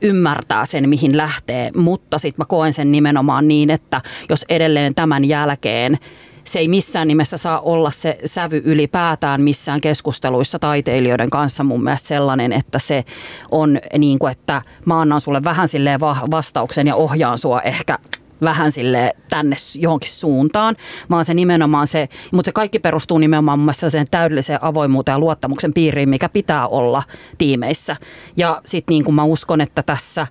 ymmärtää 0.00 0.66
sen, 0.66 0.88
mihin 0.88 1.16
lähtee, 1.16 1.70
mutta 1.76 2.18
sitten 2.18 2.42
mä 2.42 2.44
koen 2.44 2.72
sen 2.72 2.92
nimenomaan 2.92 3.48
niin, 3.48 3.70
että 3.70 4.00
jos 4.28 4.44
edelleen 4.48 4.94
tämän 4.94 5.24
jälkeen 5.24 5.98
se 6.44 6.58
ei 6.58 6.68
missään 6.68 7.08
nimessä 7.08 7.36
saa 7.36 7.60
olla 7.60 7.90
se 7.90 8.18
sävy 8.24 8.62
ylipäätään 8.64 9.42
missään 9.42 9.80
keskusteluissa 9.80 10.58
taiteilijoiden 10.58 11.30
kanssa 11.30 11.64
mun 11.64 11.84
mielestä 11.84 12.08
sellainen, 12.08 12.52
että 12.52 12.78
se 12.78 13.04
on 13.50 13.78
niin 13.98 14.18
kuin, 14.18 14.32
että 14.32 14.62
mä 14.84 15.00
annan 15.00 15.20
sulle 15.20 15.44
vähän 15.44 15.68
silleen 15.68 16.00
vastauksen 16.30 16.86
ja 16.86 16.94
ohjaan 16.94 17.38
sua 17.38 17.60
ehkä 17.60 17.98
vähän 18.42 18.72
sille 18.72 19.14
tänne 19.30 19.56
johonkin 19.78 20.10
suuntaan, 20.10 20.76
vaan 21.10 21.24
se 21.24 21.34
nimenomaan 21.34 21.86
se, 21.86 22.08
mutta 22.32 22.48
se 22.48 22.52
kaikki 22.52 22.78
perustuu 22.78 23.18
nimenomaan 23.18 23.58
mun 23.58 23.66
mielestä 23.66 23.90
sen 23.90 24.06
täydelliseen 24.10 24.64
avoimuuteen 24.64 25.14
ja 25.14 25.18
luottamuksen 25.18 25.72
piiriin, 25.72 26.08
mikä 26.08 26.28
pitää 26.28 26.68
olla 26.68 27.02
tiimeissä. 27.38 27.96
Ja 28.36 28.62
sitten 28.64 28.92
niin 28.92 29.04
kuin 29.04 29.14
mä 29.14 29.24
uskon, 29.24 29.60
että 29.60 29.82
tässä 29.82 30.26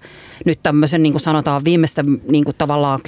nyt 0.45 0.59
tämmöisen 0.63 1.03
niin 1.03 1.13
kuin 1.13 1.21
sanotaan 1.21 1.61
viimeistä 1.63 2.03
niin 2.29 2.43
kuin 2.43 2.55
tavallaan 2.57 2.99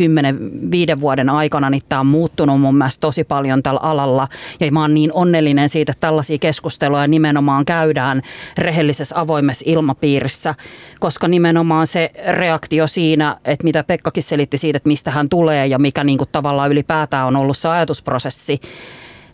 10-5 0.98 1.00
vuoden 1.00 1.30
aikana, 1.30 1.70
niin 1.70 1.82
tämä 1.90 2.00
on 2.00 2.06
muuttunut 2.06 2.62
mun 2.62 2.76
mielestä 2.76 3.02
tosi 3.02 3.24
paljon 3.24 3.64
tällä 3.64 3.80
alalla. 3.80 4.28
Ja 4.60 4.72
mä 4.72 4.82
oon 4.82 4.94
niin 4.94 5.14
onnellinen 5.14 5.70
siitä, 5.70 5.92
että 5.92 6.08
tällaisia 6.08 6.38
keskusteluja 6.38 7.08
nimenomaan 7.08 7.66
käydään 7.66 8.22
rehellisessä 8.58 9.20
avoimessa 9.20 9.64
ilmapiirissä, 9.68 10.56
koska 11.00 11.28
nimenomaan 11.28 11.88
se 11.88 12.12
reaktio 12.28 12.88
siinä, 12.88 13.38
että 13.46 13.64
mitä 13.64 13.84
Pekkakin 13.84 14.24
selitti 14.24 14.58
siitä, 14.58 14.78
että 14.78 14.90
mistä 14.90 15.12
hän 15.12 15.30
tulee 15.30 15.68
ja 15.68 15.80
mikä 15.80 16.04
niin 16.04 16.18
kuin 16.18 16.30
tavallaan 16.32 16.72
ylipäätään 16.72 17.28
on 17.28 17.36
ollut 17.36 17.58
se 17.58 17.70
ajatusprosessi, 17.70 18.62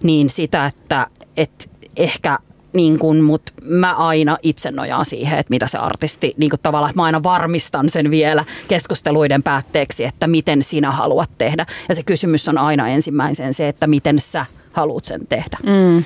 niin 0.03 0.29
sitä, 0.29 0.65
että, 0.65 1.07
että 1.37 1.65
ehkä 1.95 2.39
niin 2.73 2.99
kuin, 2.99 3.23
mutta 3.23 3.51
mä 3.63 3.95
aina 3.95 4.37
itse 4.43 4.71
nojaan 4.71 5.05
siihen, 5.05 5.39
että 5.39 5.51
mitä 5.51 5.67
se 5.67 5.77
artisti, 5.77 6.33
niin 6.37 6.49
kuin 6.49 6.59
tavallaan, 6.63 6.89
että 6.89 6.99
mä 6.99 7.05
aina 7.05 7.23
varmistan 7.23 7.89
sen 7.89 8.11
vielä 8.11 8.45
keskusteluiden 8.67 9.43
päätteeksi, 9.43 10.05
että 10.05 10.27
miten 10.27 10.63
sinä 10.63 10.91
haluat 10.91 11.29
tehdä. 11.37 11.65
Ja 11.89 11.95
se 11.95 12.03
kysymys 12.03 12.49
on 12.49 12.57
aina 12.57 12.87
ensimmäisen 12.87 13.53
se, 13.53 13.67
että 13.67 13.87
miten 13.87 14.19
sä 14.19 14.45
haluat 14.71 15.05
sen 15.05 15.21
tehdä. 15.29 15.57
Mm. 15.63 16.03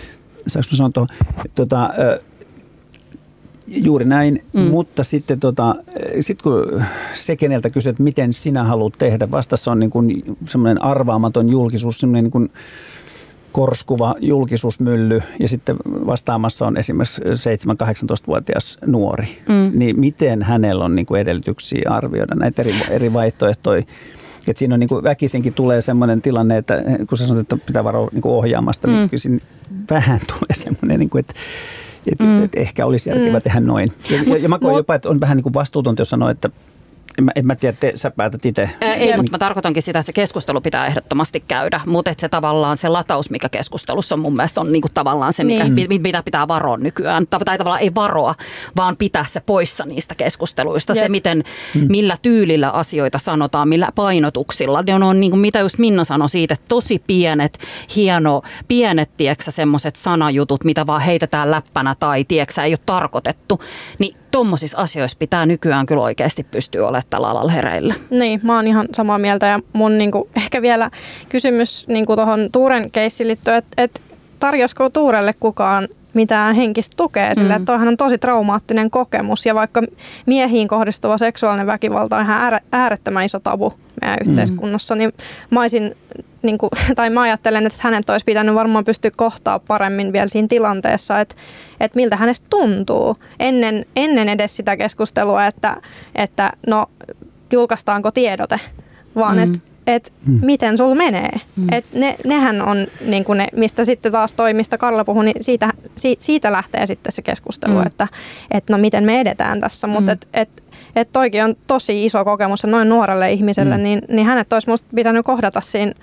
Saanko 0.47 0.69
mä 0.71 0.78
sanoa 0.78 0.89
tuohon? 0.93 1.10
Tuota, 1.56 1.89
Juuri 3.67 4.06
näin, 4.06 4.43
mm. 4.54 4.62
mutta 4.62 5.04
sitten 5.04 5.39
tota, 5.39 5.76
sit 6.19 6.41
kun 6.41 6.84
se, 7.13 7.36
keneltä 7.36 7.69
kysyt, 7.69 7.99
miten 7.99 8.34
sinä 8.34 8.63
haluat 8.63 8.93
tehdä, 8.97 9.32
vastassa 9.32 9.71
on 9.71 9.80
niin 9.80 9.89
kuin 9.89 10.38
semmoinen 10.45 10.84
arvaamaton 10.84 11.49
julkisuus, 11.49 11.97
semmoinen 11.97 12.23
niin 12.23 12.32
kuin 12.32 12.52
korskuva 13.53 14.15
julkisuusmylly 14.19 15.21
ja 15.39 15.47
sitten 15.47 15.75
vastaamassa 15.85 16.67
on 16.67 16.77
esimerkiksi 16.77 17.21
7-18-vuotias 17.21 18.77
nuori. 18.85 19.37
Mm. 19.49 19.71
Niin 19.73 19.99
miten 19.99 20.43
hänellä 20.43 20.85
on 20.85 20.95
niin 20.95 21.05
kuin 21.05 21.21
edellytyksiä 21.21 21.81
arvioida 21.89 22.35
näitä 22.35 22.61
eri, 22.61 22.73
eri 22.89 23.13
vaihtoehtoja? 23.13 23.83
Et 24.47 24.57
siinä 24.57 24.73
on 24.73 24.79
niin 24.79 24.87
kuin 24.89 25.03
väkisinkin 25.03 25.53
tulee 25.53 25.81
sellainen 25.81 26.21
tilanne, 26.21 26.57
että 26.57 26.83
kun 27.09 27.17
sä 27.17 27.27
sanot, 27.27 27.41
että 27.41 27.57
pitää 27.65 27.83
varoa 27.83 28.09
niin 28.11 28.21
kuin 28.21 28.33
ohjaamasta, 28.33 28.87
niin 28.87 28.99
mm. 28.99 29.09
niin 29.11 29.21
kyllä 29.21 29.39
vähän 29.89 30.19
tulee 30.33 30.53
semmoinen, 30.53 30.99
niin 30.99 31.09
kuin, 31.09 31.19
että 31.19 31.33
et, 32.11 32.19
mm. 32.19 32.43
et 32.43 32.55
ehkä 32.55 32.85
olisi 32.85 33.09
järkevää 33.09 33.39
mm. 33.39 33.43
tehdä 33.43 33.59
noin. 33.59 33.91
Ja, 34.09 34.23
ja, 34.33 34.37
ja 34.37 34.49
mä 34.49 34.59
koen 34.59 34.75
jopa, 34.75 34.95
että 34.95 35.09
on 35.09 35.21
vähän 35.21 35.37
niin 35.37 35.43
kuin 35.43 35.53
vastuutonta, 35.53 36.01
jos 36.01 36.09
sanoo, 36.09 36.29
että 36.29 36.49
En 37.17 37.23
mä, 37.23 37.32
en 37.36 37.47
mä 37.47 37.56
tiedä, 37.56 37.78
te, 37.80 37.91
sä 37.95 38.12
päätät 38.12 38.45
itse. 38.45 38.69
Ei, 38.82 39.17
mutta 39.17 39.32
mä 39.32 39.38
tarkoitankin 39.38 39.84
sitä, 39.84 39.99
että 39.99 40.06
se 40.06 40.13
keskustelu 40.13 40.62
pitää 40.62 40.86
ehdottomasti 40.86 41.43
käydä, 41.47 41.82
mutta 41.86 42.12
että 42.12 42.21
se 42.21 42.30
tavallaan 42.30 42.78
se 42.78 42.89
lataus, 42.89 43.30
mikä 43.30 43.49
keskustelussa 43.49 44.17
mun 44.17 44.34
mielestä 44.34 44.62
on 44.62 44.71
niinku 44.71 44.89
tavallaan 44.93 45.34
se, 45.34 45.43
mikä, 45.43 45.63
niin. 45.63 46.02
mitä 46.02 46.23
pitää 46.23 46.47
varoa 46.47 46.78
nykyään. 46.78 47.28
Tai 47.28 47.58
tavallaan 47.58 47.82
ei 47.82 47.95
varoa, 47.95 48.36
vaan 48.78 48.97
pitää 48.97 49.26
se 49.28 49.39
poissa 49.39 49.86
niistä 49.86 50.15
keskusteluista. 50.15 50.93
Jep. 50.93 51.04
Se, 51.04 51.10
miten, 51.10 51.43
hmm. 51.73 51.86
millä 51.89 52.17
tyylillä 52.21 52.69
asioita 52.69 53.17
sanotaan, 53.17 53.67
millä 53.67 53.89
painotuksilla. 53.95 54.82
Ne 54.82 54.95
on, 54.95 55.04
on 55.04 55.19
niin 55.19 55.32
kuin 55.32 55.41
mitä 55.41 55.60
just 55.60 55.78
Minna 55.78 56.04
sanoi 56.04 56.30
siitä, 56.30 56.54
että 56.54 56.65
tosi 56.67 57.04
pienet, 57.08 57.60
hieno, 57.95 58.41
pienet, 58.67 59.17
tieksä, 59.17 59.52
semmoiset 59.52 59.95
sanajutut, 59.95 60.63
mitä 60.63 60.88
vaan 60.88 61.02
heitetään 61.02 61.52
läppänä 61.52 61.95
tai 61.99 62.23
tieksä, 62.23 62.63
ei 62.63 62.71
ole 62.71 62.80
tarkoitettu. 62.86 63.62
Niin 63.99 64.22
tuommoisissa 64.34 64.78
asioissa 64.78 65.17
pitää 65.19 65.46
nykyään 65.46 65.86
kyllä 65.86 66.02
oikeasti 66.02 66.43
pystyä 66.43 66.88
olemaan 66.88 67.04
tällä 67.10 67.28
alalla 67.28 67.52
hereillä. 67.52 67.93
Niin, 68.10 68.39
mä 68.43 68.56
oon 68.56 68.67
ihan 68.67 68.88
samaa 68.93 69.19
mieltä 69.19 69.46
ja 69.46 69.60
mun 69.74 69.98
niinku, 69.98 70.30
ehkä 70.36 70.62
vielä 70.62 70.89
kysymys 71.30 71.88
niinku 71.88 72.15
tuohon 72.15 72.50
Tuuren 72.52 72.91
keissiin 72.91 73.28
liittyen, 73.28 73.58
että 73.58 73.84
et, 73.84 74.04
tarjosko 74.39 74.89
Tuurelle 74.89 75.34
kukaan 75.39 75.88
mitään 76.13 76.56
henkistä 76.56 76.97
tukea 76.97 77.36
sille, 77.36 77.49
mm. 77.49 77.56
että 77.56 77.65
toihan 77.65 77.88
on 77.88 77.97
tosi 77.97 78.17
traumaattinen 78.17 78.91
kokemus 78.91 79.45
ja 79.45 79.56
vaikka 79.56 79.82
miehiin 80.26 80.67
kohdistuva 80.67 81.17
seksuaalinen 81.17 81.67
väkivalta 81.67 82.17
on 82.17 82.23
ihan 82.23 82.60
äärettömän 82.71 83.26
iso 83.26 83.39
tabu 83.39 83.73
meidän 84.02 84.17
mm. 84.26 84.32
yhteiskunnassa, 84.32 84.95
niin 84.95 85.13
mä 85.49 85.62
olisin 85.62 85.95
niin 86.41 86.58
kuin, 86.58 86.69
tai 86.95 87.10
mä 87.10 87.21
ajattelen, 87.21 87.65
että 87.65 87.80
hänet 87.82 88.10
olisi 88.10 88.26
pitänyt 88.26 88.56
varmaan 88.56 88.84
pystyä 88.84 89.12
kohtaa 89.15 89.60
paremmin 89.60 90.13
vielä 90.13 90.28
siinä 90.28 90.47
tilanteessa, 90.47 91.19
että, 91.19 91.36
että 91.80 91.95
miltä 91.95 92.15
hänestä 92.15 92.47
tuntuu 92.49 93.17
ennen, 93.39 93.86
ennen 93.95 94.30
edes 94.30 94.56
sitä 94.56 94.78
keskustelua, 94.78 95.45
että, 95.45 95.78
että 96.15 96.52
no 96.67 96.86
julkaistaanko 97.52 98.12
tiedote, 98.12 98.60
vaan 99.15 99.38
mm. 99.38 99.43
että 99.43 99.72
et 99.88 100.13
mm. 100.26 100.39
miten 100.41 100.78
sul 100.78 100.96
menee. 100.96 101.32
Mm. 101.56 101.67
Et 101.72 101.86
ne, 101.93 102.15
nehän 102.26 102.62
on 102.62 102.88
niin 103.06 103.26
ne, 103.36 103.48
mistä 103.56 103.86
sitten 103.86 104.12
taas 104.12 104.34
toi, 104.34 104.54
mistä 104.54 104.78
Karla 104.78 105.06
puhui, 105.06 105.26
niin 105.26 105.43
siitä, 105.43 105.74
si, 105.96 106.17
siitä 106.19 106.52
lähtee 106.52 106.86
sitten 106.86 107.12
se 107.12 107.22
keskustelu, 107.22 107.74
mm. 107.74 107.88
että 107.88 108.08
et 108.52 108.63
no 108.69 108.78
miten 108.78 109.04
me 109.04 109.19
edetään 109.19 109.60
tässä. 109.60 109.88
Mutta 109.88 110.12
mm. 110.12 110.13
et, 110.13 110.28
et, 110.34 110.63
et 110.96 111.10
toikin 111.12 111.43
on 111.43 111.56
tosi 111.67 112.06
iso 112.06 112.26
kokemus 112.26 112.63
noin 112.63 112.89
nuorelle 112.89 113.32
ihmiselle, 113.32 113.78
mm. 113.78 113.84
niin, 113.84 114.02
niin 114.10 114.28
hänet 114.28 114.54
olisi 114.54 114.69
musta 114.69 114.88
pitänyt 114.96 115.26
kohdata 115.26 115.62
siinä 115.62 115.93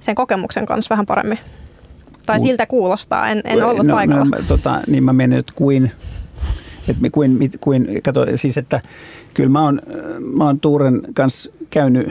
sen 0.00 0.14
kokemuksen 0.14 0.66
kanssa 0.66 0.92
vähän 0.92 1.06
paremmin. 1.06 1.38
Tai 2.26 2.40
siltä 2.40 2.66
kuulostaa, 2.66 3.28
en, 3.28 3.40
en 3.44 3.64
ollut 3.64 3.86
no, 3.86 3.94
paikalla. 3.94 4.24
No, 4.24 4.42
tota, 4.48 4.80
niin 4.86 5.04
mä 5.04 5.12
menen 5.12 5.36
nyt 5.36 5.52
kuin, 5.52 5.92
että 6.88 7.10
kuin, 7.12 7.50
kuin, 7.60 8.00
kato, 8.02 8.26
siis 8.34 8.58
että 8.58 8.80
kyllä 9.34 9.50
mä 9.50 9.62
oon, 9.62 9.82
mä 10.36 10.44
oon 10.44 10.60
Tuuren 10.60 11.02
kanssa 11.14 11.50
käynyt 11.70 12.08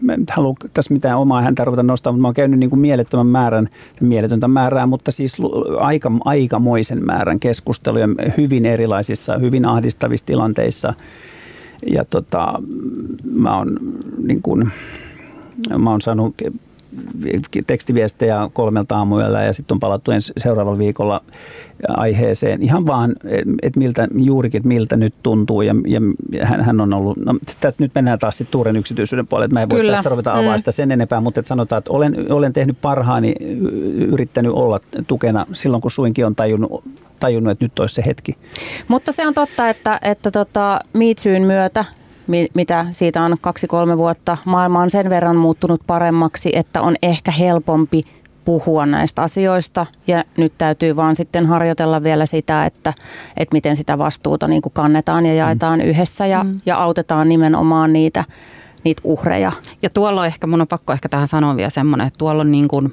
mä 0.00 0.12
en 0.12 0.24
halua 0.32 0.54
tässä 0.74 0.94
mitään 0.94 1.18
omaa 1.18 1.42
häntä 1.42 1.64
ruveta 1.64 1.82
nostaa, 1.82 2.12
mutta 2.12 2.22
mä 2.22 2.28
oon 2.28 2.34
käynyt 2.34 2.60
niin 2.60 2.70
kuin 2.70 2.80
mielettömän 2.80 3.26
määrän, 3.26 3.68
mieletöntä 4.00 4.48
määrää, 4.48 4.86
mutta 4.86 5.12
siis 5.12 5.36
aika, 5.80 6.12
aikamoisen 6.24 7.06
määrän 7.06 7.40
keskusteluja 7.40 8.08
hyvin 8.36 8.66
erilaisissa, 8.66 9.38
hyvin 9.38 9.66
ahdistavissa 9.66 10.26
tilanteissa. 10.26 10.94
Ja 11.92 12.04
tota, 12.04 12.62
mä 13.24 13.56
oon 13.56 13.76
niin 14.18 14.42
kuin, 14.42 14.70
mä 15.78 15.90
oon 15.90 16.00
saanut 16.00 16.34
tekstiviestejä 17.66 18.50
kolmelta 18.52 18.96
aamuyöllä 18.96 19.42
ja 19.42 19.52
sitten 19.52 19.74
on 19.74 19.80
palattu 19.80 20.10
ensi, 20.10 20.32
seuraavalla 20.36 20.78
viikolla 20.78 21.22
aiheeseen. 21.88 22.62
Ihan 22.62 22.86
vaan, 22.86 23.14
että 23.62 23.78
miltä, 23.78 24.08
juurikin, 24.14 24.58
että 24.58 24.68
miltä 24.68 24.96
nyt 24.96 25.14
tuntuu 25.22 25.62
ja, 25.62 25.74
ja 25.86 26.00
hän, 26.46 26.64
hän 26.64 26.80
on 26.80 26.94
ollut, 26.94 27.16
no 27.16 27.34
tätä, 27.60 27.76
nyt 27.78 27.94
mennään 27.94 28.18
taas 28.18 28.38
sitten 28.38 28.52
Tuuren 28.52 28.76
yksityisyyden 28.76 29.26
puolelle, 29.26 29.44
että 29.44 29.54
mä 29.54 29.62
en 29.62 29.70
voi 29.70 29.80
Kyllä. 29.80 29.92
tässä 29.92 30.10
ruveta 30.10 30.32
avaa 30.32 30.54
mm. 30.54 30.58
sitä 30.58 30.72
sen 30.72 30.92
enempää, 30.92 31.20
mutta 31.20 31.40
että 31.40 31.48
sanotaan, 31.48 31.78
että 31.78 31.92
olen, 31.92 32.32
olen 32.32 32.52
tehnyt 32.52 32.76
parhaani, 32.82 33.34
yrittänyt 34.12 34.52
olla 34.52 34.80
tukena 35.06 35.46
silloin, 35.52 35.80
kun 35.80 35.90
suinkin 35.90 36.26
on 36.26 36.36
tajunnut 36.36 36.84
tajunnut, 37.20 37.50
että 37.50 37.64
nyt 37.64 37.78
olisi 37.78 37.94
se 37.94 38.02
hetki. 38.06 38.36
Mutta 38.88 39.12
se 39.12 39.26
on 39.26 39.34
totta, 39.34 39.68
että, 39.68 39.98
että 40.02 40.30
tota, 40.30 40.80
MeToon 40.92 41.42
myötä 41.42 41.84
mitä 42.54 42.86
siitä 42.90 43.22
on 43.22 43.36
kaksi-kolme 43.40 43.98
vuotta. 43.98 44.36
Maailma 44.44 44.80
on 44.80 44.90
sen 44.90 45.10
verran 45.10 45.36
muuttunut 45.36 45.80
paremmaksi, 45.86 46.50
että 46.54 46.82
on 46.82 46.96
ehkä 47.02 47.30
helpompi 47.30 48.02
puhua 48.44 48.86
näistä 48.86 49.22
asioista 49.22 49.86
ja 50.06 50.24
nyt 50.36 50.52
täytyy 50.58 50.96
vaan 50.96 51.16
sitten 51.16 51.46
harjoitella 51.46 52.02
vielä 52.02 52.26
sitä, 52.26 52.66
että, 52.66 52.94
että 53.36 53.54
miten 53.54 53.76
sitä 53.76 53.98
vastuuta 53.98 54.48
niin 54.48 54.62
kuin 54.62 54.72
kannetaan 54.72 55.26
ja 55.26 55.34
jaetaan 55.34 55.78
mm. 55.78 55.84
yhdessä 55.84 56.26
ja, 56.26 56.44
mm. 56.44 56.60
ja 56.66 56.76
autetaan 56.76 57.28
nimenomaan 57.28 57.92
niitä, 57.92 58.24
niitä 58.84 59.02
uhreja. 59.04 59.52
Ja 59.82 59.90
tuolla 59.90 60.20
on 60.20 60.26
ehkä, 60.26 60.46
mun 60.46 60.60
on 60.60 60.68
pakko 60.68 60.92
ehkä 60.92 61.08
tähän 61.08 61.28
sanoa 61.28 61.56
vielä 61.56 61.70
semmoinen, 61.70 62.06
että 62.06 62.18
tuolla 62.18 62.40
on 62.40 62.52
niin 62.52 62.68
kuin 62.68 62.92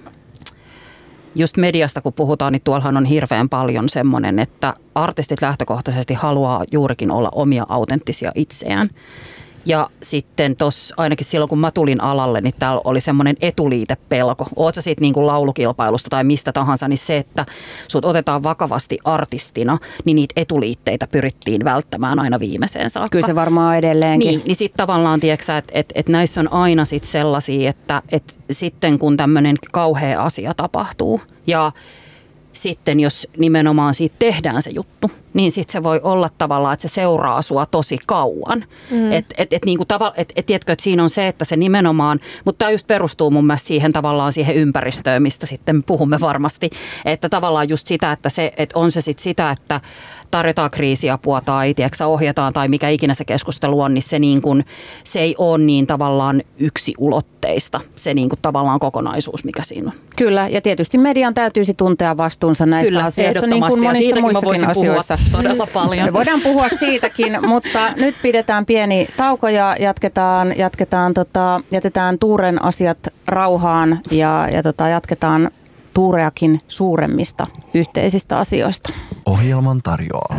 just 1.36 1.58
mediasta 1.58 2.02
kun 2.02 2.14
puhutaan, 2.14 2.54
niin 2.54 2.62
tuollahan 2.64 2.98
on 2.98 3.06
hirveän 3.06 3.50
paljon 3.50 3.90
semmoinen, 3.90 4.40
että 4.40 4.74
artistit 4.96 5.42
lähtökohtaisesti 5.42 6.14
haluaa 6.14 6.64
juurikin 6.72 7.12
olla 7.12 7.30
omia 7.36 7.66
autenttisia 7.70 8.32
itseään. 8.36 8.88
Ja 9.66 9.90
sitten 10.04 10.56
tos, 10.56 10.94
ainakin 10.98 11.26
silloin 11.26 11.50
kun 11.50 11.60
mä 11.60 11.72
tulin 11.72 12.04
alalle, 12.04 12.42
niin 12.42 12.54
täällä 12.60 12.82
oli 12.84 13.02
semmoinen 13.02 13.36
etuliitepelko. 13.42 14.48
Oot 14.56 14.76
sä 14.76 14.82
siitä 14.82 15.02
niin 15.02 15.14
kuin 15.14 15.28
laulukilpailusta 15.28 16.10
tai 16.10 16.24
mistä 16.24 16.52
tahansa, 16.52 16.88
niin 16.88 16.98
se, 16.98 17.18
että 17.18 17.46
sut 17.88 18.06
otetaan 18.06 18.44
vakavasti 18.44 18.98
artistina, 19.04 19.78
niin 20.06 20.16
niitä 20.16 20.34
etuliitteitä 20.38 21.08
pyrittiin 21.08 21.64
välttämään 21.64 22.20
aina 22.20 22.40
viimeiseen 22.40 22.90
saakka. 22.90 23.10
Kyllä 23.10 23.28
se 23.28 23.36
varmaan 23.36 23.78
edelleenkin. 23.78 24.28
Niin, 24.28 24.42
niin 24.46 24.56
sitten 24.56 24.78
tavallaan, 24.78 25.20
tiedätkö 25.20 25.58
että 25.58 25.72
et, 25.76 25.92
et 25.96 26.10
näissä 26.10 26.42
on 26.42 26.54
aina 26.54 26.86
sit 26.86 27.04
sellaisia, 27.04 27.70
että 27.70 28.02
et 28.12 28.40
sitten 28.52 29.00
kun 29.00 29.18
tämmöinen 29.18 29.56
kauhea 29.72 30.24
asia 30.24 30.54
tapahtuu 30.54 31.22
ja 31.48 31.72
sitten 32.54 33.00
jos 33.00 33.28
nimenomaan 33.38 33.94
siitä 33.94 34.16
tehdään 34.20 34.62
se 34.62 34.70
juttu, 34.70 35.12
niin 35.34 35.52
sitten 35.52 35.74
se 35.74 35.84
voi 35.84 36.00
olla 36.04 36.30
tavallaan, 36.38 36.74
että 36.74 36.88
se 36.88 36.94
seuraa 36.94 37.42
sua 37.42 37.66
tosi 37.66 37.98
kauan. 38.08 38.66
Mm. 38.92 39.12
Että 39.12 39.36
et, 39.38 39.54
et, 39.54 39.66
niinku 39.66 39.86
tava, 39.86 40.14
et, 40.18 40.34
et, 40.36 40.46
tiedätkö, 40.46 40.74
että 40.74 40.84
siinä 40.84 41.04
on 41.04 41.10
se, 41.10 41.28
että 41.28 41.46
se 41.46 41.56
nimenomaan, 41.56 42.20
mutta 42.46 42.60
tämä 42.60 42.72
just 42.72 42.88
perustuu 42.88 43.32
mun 43.32 43.48
mielestä 43.48 43.68
siihen 43.68 43.94
tavallaan 43.94 44.34
siihen 44.34 44.56
ympäristöön, 44.56 45.22
mistä 45.22 45.46
sitten 45.46 45.84
puhumme 45.84 46.20
varmasti, 46.20 46.70
että 47.06 47.30
tavallaan 47.30 47.70
just 47.70 47.88
sitä, 47.88 48.12
että 48.12 48.30
se, 48.30 48.54
että 48.58 48.80
on 48.80 48.92
se 48.92 49.02
sitten 49.02 49.24
sitä, 49.24 49.52
että 49.52 49.82
tarjotaan 50.34 50.72
kriisiapua 50.72 51.42
tai 51.42 51.74
tiedätkö, 51.74 52.06
ohjataan 52.06 52.54
tai 52.54 52.68
mikä 52.68 52.90
ikinä 52.90 53.14
se 53.14 53.26
keskustelu 53.26 53.82
on, 53.82 53.94
niin 53.94 54.02
se, 54.04 54.20
niin 54.20 54.42
kuin, 54.42 54.66
se 55.04 55.20
ei 55.20 55.36
ole 55.38 55.58
niin 55.58 55.88
tavallaan 55.88 56.42
yksi 56.58 56.94
ulotteista, 56.98 57.80
se 57.96 58.14
niin 58.14 58.30
kuin 58.30 58.40
tavallaan 58.42 58.80
kokonaisuus, 58.80 59.44
mikä 59.44 59.64
siinä 59.64 59.88
on. 59.88 59.98
Kyllä, 60.18 60.48
ja 60.48 60.62
tietysti 60.62 60.98
median 60.98 61.34
täytyisi 61.34 61.74
tuntea 61.74 62.18
vastuunsa 62.18 62.66
näissä 62.66 62.90
Kyllä, 62.90 63.06
asioissa, 63.06 63.48
niin 63.48 63.64
kuin 63.68 63.84
monissa 63.84 64.22
muissakin 64.22 64.70
asioissa. 64.70 65.18
todella 65.32 65.68
paljon. 65.74 66.06
Me 66.06 66.14
voidaan 66.14 66.42
puhua 66.42 66.70
siitäkin, 66.70 67.38
mutta 67.48 67.94
nyt 67.98 68.16
pidetään 68.22 68.66
pieni 68.66 69.08
tauko 69.18 69.48
ja 69.48 69.76
jatketaan, 69.80 70.58
jatketaan 70.58 71.14
tota, 71.14 71.62
jätetään 71.72 72.20
Tuuren 72.20 72.64
asiat 72.64 72.98
rauhaan 73.28 74.00
ja, 74.12 74.48
ja 74.52 74.64
tota, 74.64 74.88
jatketaan 74.88 75.52
Tuureakin 75.94 76.58
suuremmista 76.68 77.48
yhteisistä 77.74 78.40
asioista. 78.40 78.94
Ohjelman 79.26 79.82
tarjoaa. 79.82 80.36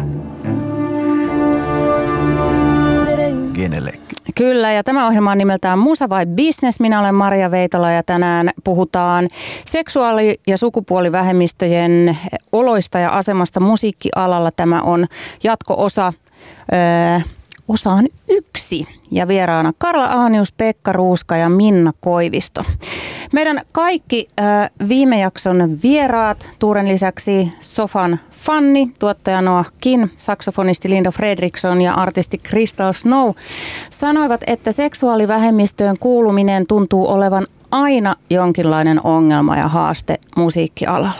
Genelec. 3.54 4.00
Kyllä, 4.34 4.72
ja 4.72 4.84
tämä 4.84 5.06
ohjelma 5.06 5.30
on 5.30 5.38
nimeltään 5.38 5.78
Musa 5.78 6.08
vai 6.08 6.26
Business. 6.26 6.80
Minä 6.80 7.00
olen 7.00 7.14
Maria 7.14 7.50
Veitola 7.50 7.90
ja 7.90 8.02
tänään 8.02 8.50
puhutaan 8.64 9.28
seksuaali- 9.66 10.40
ja 10.46 10.58
sukupuolivähemmistöjen 10.58 12.18
oloista 12.52 12.98
ja 12.98 13.10
asemasta 13.10 13.60
musiikkialalla. 13.60 14.50
Tämä 14.56 14.82
on 14.82 15.06
jatko-osa 15.44 16.12
öö, 16.72 17.20
osaan 17.68 18.06
yksi. 18.28 18.86
Ja 19.10 19.28
vieraana 19.28 19.72
Karla 19.78 20.04
Aanius, 20.04 20.52
Pekka 20.52 20.92
Ruuska 20.92 21.36
ja 21.36 21.48
Minna 21.48 21.92
Koivisto. 22.00 22.64
Meidän 23.32 23.60
kaikki 23.72 24.28
äh, 24.40 24.70
viime 24.88 25.18
jakson 25.18 25.78
vieraat, 25.82 26.50
Tuuren 26.58 26.88
lisäksi 26.88 27.52
Sofan 27.60 28.18
Fanni, 28.32 28.92
tuottaja 28.98 29.42
Noah 29.42 29.72
Kin, 29.82 30.10
saksofonisti 30.16 30.90
Linda 30.90 31.10
Fredriksson 31.10 31.82
ja 31.82 31.94
artisti 31.94 32.38
Crystal 32.38 32.92
Snow 32.92 33.30
sanoivat, 33.90 34.40
että 34.46 34.72
seksuaalivähemmistöön 34.72 35.96
kuuluminen 36.00 36.66
tuntuu 36.68 37.08
olevan 37.08 37.46
aina 37.70 38.16
jonkinlainen 38.30 39.00
ongelma 39.04 39.56
ja 39.56 39.68
haaste 39.68 40.18
musiikkialalla. 40.36 41.10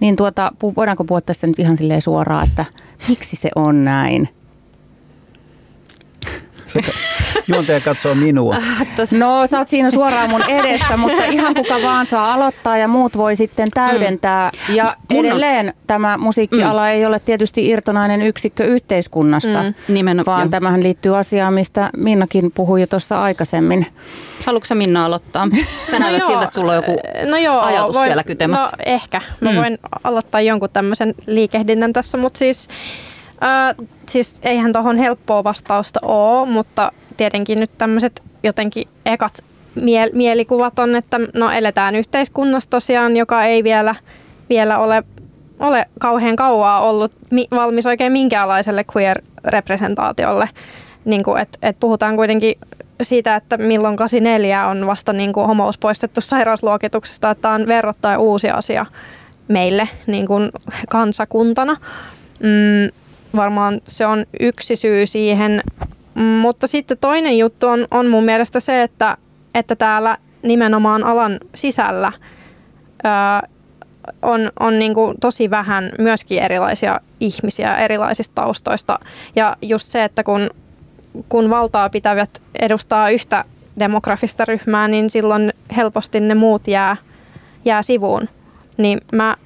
Niin 0.00 0.16
tuota, 0.16 0.52
voidaanko 0.76 1.04
puhua 1.04 1.20
tästä 1.20 1.46
nyt 1.46 1.58
ihan 1.58 1.76
silleen 1.76 2.02
suoraan, 2.02 2.48
että 2.48 2.64
miksi 3.08 3.36
se 3.36 3.50
on 3.56 3.84
näin? 3.84 4.28
Juontaja 7.48 7.80
katsoo 7.80 8.14
minua. 8.14 8.56
No 9.10 9.46
sä 9.46 9.58
oot 9.58 9.68
siinä 9.68 9.90
suoraan 9.90 10.30
mun 10.30 10.42
edessä, 10.48 10.96
mutta 10.96 11.24
ihan 11.24 11.54
kuka 11.54 11.82
vaan 11.82 12.06
saa 12.06 12.34
aloittaa 12.34 12.76
ja 12.78 12.88
muut 12.88 13.16
voi 13.16 13.36
sitten 13.36 13.68
täydentää. 13.74 14.50
Ja 14.68 14.96
Mun 15.12 15.18
on- 15.20 15.26
edelleen 15.26 15.74
tämä 15.86 16.18
musiikkiala 16.18 16.90
ei 16.90 17.06
ole 17.06 17.20
tietysti 17.20 17.68
irtonainen 17.68 18.22
yksikkö 18.22 18.64
yhteiskunnasta, 18.64 19.64
Nimenomaan. 19.88 20.36
vaan 20.38 20.50
tämähän 20.50 20.82
liittyy 20.82 21.18
asiaan, 21.18 21.54
mistä 21.54 21.90
Minnakin 21.96 22.52
puhui 22.54 22.80
jo 22.80 22.86
tuossa 22.86 23.20
aikaisemmin. 23.20 23.86
Haluatko 24.46 24.74
Minna 24.74 25.04
aloittaa? 25.04 25.48
Sä 25.90 25.98
näytät 25.98 26.18
joo. 26.20 26.28
siltä, 26.28 26.44
että 26.44 26.54
sulla 26.54 26.72
on 26.72 26.76
joku 26.76 27.00
no 27.30 27.36
joo, 27.36 27.60
ajatus 27.60 27.94
voin, 27.96 28.06
siellä 28.08 28.24
kytemässä. 28.24 28.64
No 28.76 28.82
ehkä. 28.86 29.20
Mä 29.40 29.50
Mm. 29.50 29.56
voin 29.56 29.78
aloittaa 30.04 30.40
jonkun 30.40 30.70
tämmöisen 30.72 31.14
liikehdinnän 31.26 31.92
tässä, 31.92 32.18
mutta 32.18 32.38
siis, 32.38 32.68
äh, 33.42 33.86
siis 34.08 34.40
eihän 34.42 34.72
tuohon 34.72 34.98
helppoa 34.98 35.44
vastausta 35.44 36.00
ole, 36.02 36.48
mutta 36.48 36.92
tietenkin 37.16 37.60
nyt 37.60 37.70
tämmöiset 37.78 38.22
jotenkin 38.42 38.88
ekat 39.06 39.44
mie- 39.74 40.10
mielikuvat 40.12 40.78
on, 40.78 40.94
että 40.94 41.20
no 41.34 41.50
eletään 41.50 41.94
yhteiskunnassa 41.94 42.70
tosiaan, 42.70 43.16
joka 43.16 43.44
ei 43.44 43.64
vielä, 43.64 43.94
vielä 44.48 44.78
ole, 44.78 45.02
ole 45.60 45.86
kauhean 45.98 46.36
kauaa 46.36 46.80
ollut 46.80 47.12
mi- 47.30 47.48
valmis 47.50 47.86
oikein 47.86 48.12
minkäänlaiselle 48.12 48.84
queer-representaatiolle. 48.96 50.48
Niin 51.04 51.24
kuin, 51.24 51.38
et, 51.38 51.58
et 51.62 51.80
puhutaan 51.80 52.16
kuitenkin 52.16 52.54
siitä, 53.02 53.36
että 53.36 53.56
milloin 53.56 53.96
84 53.96 54.66
on 54.66 54.86
vasta 54.86 55.12
niin 55.12 55.32
kuin 55.32 55.46
homous 55.46 55.78
poistettu 55.78 56.20
sairausluokituksesta, 56.20 57.30
että 57.30 57.42
tämä 57.42 57.54
on 57.54 57.66
verrattain 57.66 58.18
uusi 58.18 58.50
asia 58.50 58.86
meille 59.48 59.88
niin 60.06 60.26
kuin 60.26 60.50
kansakuntana. 60.88 61.76
Mm, 62.40 63.05
varmaan 63.36 63.80
se 63.86 64.06
on 64.06 64.26
yksi 64.40 64.76
syy 64.76 65.06
siihen, 65.06 65.62
mutta 66.14 66.66
sitten 66.66 66.98
toinen 66.98 67.38
juttu 67.38 67.66
on, 67.66 67.86
on 67.90 68.06
mun 68.06 68.24
mielestä 68.24 68.60
se, 68.60 68.82
että, 68.82 69.16
että 69.54 69.76
täällä 69.76 70.18
nimenomaan 70.42 71.04
alan 71.04 71.40
sisällä 71.54 72.12
ää, 73.04 73.48
on, 74.22 74.50
on 74.60 74.78
niin 74.78 74.94
kuin 74.94 75.14
tosi 75.20 75.50
vähän 75.50 75.92
myöskin 75.98 76.42
erilaisia 76.42 77.00
ihmisiä 77.20 77.76
erilaisista 77.76 78.42
taustoista. 78.42 78.98
Ja 79.36 79.56
just 79.62 79.90
se, 79.90 80.04
että 80.04 80.22
kun, 80.22 80.50
kun 81.28 81.50
valtaa 81.50 81.90
pitävät 81.90 82.42
edustaa 82.60 83.10
yhtä 83.10 83.44
demografista 83.78 84.44
ryhmää, 84.44 84.88
niin 84.88 85.10
silloin 85.10 85.52
helposti 85.76 86.20
ne 86.20 86.34
muut 86.34 86.68
jää, 86.68 86.96
jää 87.64 87.82
sivuun. 87.82 88.28
Niin 88.76 89.00
mä 89.12 89.36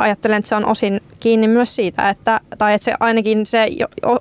ajattelen, 0.00 0.38
että 0.38 0.48
se 0.48 0.54
on 0.54 0.66
osin 0.66 1.00
kiinni 1.20 1.48
myös 1.48 1.76
siitä, 1.76 2.08
että, 2.08 2.40
tai 2.58 2.74
että 2.74 2.84
se 2.84 2.94
ainakin 3.00 3.46
se 3.46 3.68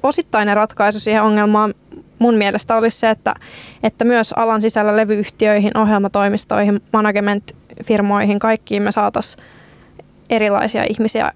osittainen 0.04 0.56
ratkaisu 0.56 1.00
siihen 1.00 1.24
ongelmaan 1.24 1.74
mun 2.20 2.36
mielestä 2.36 2.76
olisi 2.76 3.00
se, 3.00 3.10
että, 3.10 3.36
että 3.84 4.06
myös 4.06 4.34
alan 4.34 4.62
sisällä 4.62 4.98
levyyhtiöihin, 4.98 5.78
ohjelmatoimistoihin, 5.78 6.82
management-firmoihin, 6.92 8.40
kaikkiin 8.40 8.84
me 8.84 8.92
saataisiin 8.92 9.44
erilaisia 10.30 10.86
ihmisiä 10.90 11.32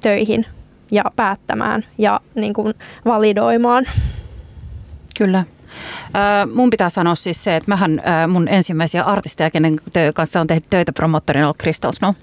töihin 0.00 0.46
ja 0.90 1.04
päättämään 1.16 1.84
ja 1.98 2.20
niin 2.34 2.54
kuin 2.54 2.74
validoimaan. 3.04 3.84
Kyllä. 5.18 5.44
Mun 6.54 6.70
pitää 6.70 6.88
sanoa 6.88 7.14
siis 7.14 7.44
se, 7.44 7.56
että 7.56 7.70
mähän 7.70 8.02
mun 8.28 8.48
ensimmäisiä 8.48 9.02
artisteja, 9.02 9.50
kenen 9.50 9.76
kanssa 10.14 10.40
on 10.40 10.46
tehnyt 10.46 10.68
töitä 10.70 10.92
promottorina, 10.92 11.48
on 11.48 11.54
ollut 11.64 11.96
Snow. 11.96 12.14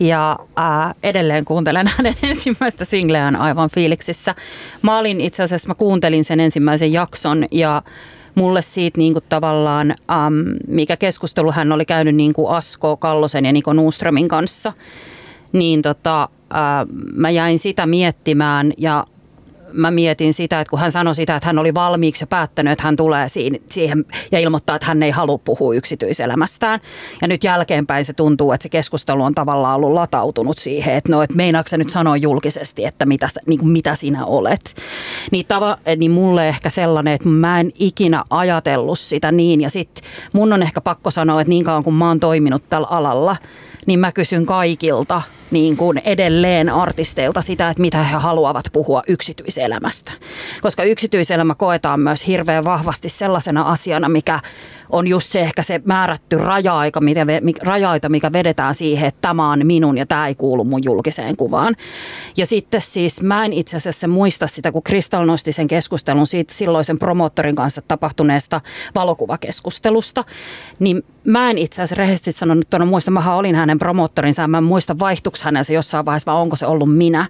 Ja 0.00 0.38
äh, 0.58 0.94
edelleen 1.02 1.44
kuuntelen 1.44 1.90
hänen 1.96 2.14
ensimmäistä 2.30 2.84
singleään 2.84 3.40
aivan 3.40 3.70
fiiliksissä. 3.70 4.34
Mä 4.82 4.98
olin 4.98 5.20
itse 5.20 5.42
asiassa, 5.42 5.68
mä 5.68 5.74
kuuntelin 5.74 6.24
sen 6.24 6.40
ensimmäisen 6.40 6.92
jakson 6.92 7.46
ja 7.50 7.82
mulle 8.34 8.62
siitä 8.62 8.98
niin 8.98 9.12
kuin 9.12 9.24
tavallaan, 9.28 9.90
äm, 9.90 10.44
mikä 10.68 10.96
keskustelu 10.96 11.52
hän 11.52 11.72
oli 11.72 11.84
käynyt 11.84 12.14
niin 12.14 12.32
kuin 12.32 12.50
Asko 12.50 12.96
Kallosen 12.96 13.44
ja 13.44 13.52
Niko 13.52 13.72
Nuströmin 13.72 14.28
kanssa, 14.28 14.72
niin 15.52 15.82
tota, 15.82 16.28
ää, 16.50 16.86
mä 17.14 17.30
jäin 17.30 17.58
sitä 17.58 17.86
miettimään 17.86 18.72
ja 18.78 19.04
mä 19.72 19.90
mietin 19.90 20.34
sitä, 20.34 20.60
että 20.60 20.70
kun 20.70 20.78
hän 20.78 20.92
sanoi 20.92 21.14
sitä, 21.14 21.36
että 21.36 21.46
hän 21.46 21.58
oli 21.58 21.74
valmiiksi 21.74 22.22
jo 22.22 22.26
päättänyt, 22.26 22.72
että 22.72 22.84
hän 22.84 22.96
tulee 22.96 23.28
siihen, 23.28 24.04
ja 24.32 24.38
ilmoittaa, 24.38 24.76
että 24.76 24.86
hän 24.86 25.02
ei 25.02 25.10
halua 25.10 25.38
puhua 25.38 25.74
yksityiselämästään. 25.74 26.80
Ja 27.22 27.28
nyt 27.28 27.44
jälkeenpäin 27.44 28.04
se 28.04 28.12
tuntuu, 28.12 28.52
että 28.52 28.62
se 28.62 28.68
keskustelu 28.68 29.22
on 29.22 29.34
tavallaan 29.34 29.76
ollut 29.76 29.92
latautunut 29.92 30.58
siihen, 30.58 30.94
että 30.94 31.12
no, 31.12 31.22
että 31.22 31.36
meinaatko 31.36 31.76
nyt 31.76 31.90
sanoa 31.90 32.16
julkisesti, 32.16 32.84
että 32.84 33.06
mitä, 33.06 33.28
niin 33.46 33.58
kuin 33.58 33.70
mitä 33.70 33.94
sinä 33.94 34.24
olet. 34.24 34.74
Niin, 35.32 35.46
tava, 35.46 35.78
niin 35.96 36.10
mulle 36.10 36.48
ehkä 36.48 36.70
sellainen, 36.70 37.14
että 37.14 37.28
mä 37.28 37.60
en 37.60 37.72
ikinä 37.74 38.24
ajatellut 38.30 38.98
sitä 38.98 39.32
niin. 39.32 39.60
Ja 39.60 39.70
sitten 39.70 40.04
mun 40.32 40.52
on 40.52 40.62
ehkä 40.62 40.80
pakko 40.80 41.10
sanoa, 41.10 41.40
että 41.40 41.48
niin 41.48 41.64
kauan 41.64 41.84
kun 41.84 41.94
mä 41.94 42.08
oon 42.08 42.20
toiminut 42.20 42.62
tällä 42.68 42.86
alalla, 42.90 43.36
niin 43.86 44.00
mä 44.00 44.12
kysyn 44.12 44.46
kaikilta 44.46 45.22
niin 45.50 45.76
kuin 45.76 46.02
edelleen 46.04 46.68
artisteilta 46.68 47.40
sitä, 47.40 47.70
että 47.70 47.80
mitä 47.80 48.04
he 48.04 48.16
haluavat 48.16 48.64
puhua 48.72 49.02
yksityiselämästä. 49.08 50.12
Koska 50.62 50.84
yksityiselämä 50.84 51.54
koetaan 51.54 52.00
myös 52.00 52.26
hirveän 52.26 52.64
vahvasti 52.64 53.08
sellaisena 53.08 53.62
asiana, 53.62 54.08
mikä 54.08 54.40
on 54.90 55.06
just 55.06 55.32
se 55.32 55.40
ehkä 55.40 55.62
se 55.62 55.80
määrätty 55.84 56.38
raja-aika, 56.38 57.00
mitä, 57.00 57.24
ve- 57.24 57.40
mi- 57.40 57.54
raja-aita, 57.62 58.08
mikä 58.08 58.32
vedetään 58.32 58.74
siihen, 58.74 59.08
että 59.08 59.18
tämä 59.20 59.50
on 59.50 59.66
minun 59.66 59.98
ja 59.98 60.06
tämä 60.06 60.26
ei 60.26 60.34
kuulu 60.34 60.64
mun 60.64 60.84
julkiseen 60.84 61.36
kuvaan. 61.36 61.76
Ja 62.36 62.46
sitten 62.46 62.80
siis 62.80 63.22
mä 63.22 63.44
en 63.44 63.52
itse 63.52 63.76
asiassa 63.76 64.08
muista 64.08 64.46
sitä, 64.46 64.72
kun 64.72 64.82
Kristal 64.82 65.24
nosti 65.24 65.52
sen 65.52 65.68
keskustelun 65.68 66.26
siitä 66.26 66.54
silloisen 66.54 66.98
promoottorin 66.98 67.56
kanssa 67.56 67.82
tapahtuneesta 67.88 68.60
valokuvakeskustelusta, 68.94 70.24
niin 70.78 71.02
mä 71.24 71.50
en 71.50 71.58
itse 71.58 71.82
asiassa 71.82 71.98
rehellisesti 71.98 72.32
sanottuna 72.32 72.84
muista, 72.84 73.10
mä 73.10 73.34
olin 73.36 73.54
hänen 73.54 73.78
promoottorinsa 73.78 74.48
mä 74.48 74.58
en 74.58 74.64
muista 74.64 74.98
vaihtuksi 75.40 75.44
hänellä 75.44 75.64
se 75.64 75.74
jossain 75.74 76.06
vaiheessa 76.06 76.32
vai 76.32 76.40
onko 76.40 76.56
se 76.56 76.66
ollut 76.66 76.96
minä. 76.96 77.26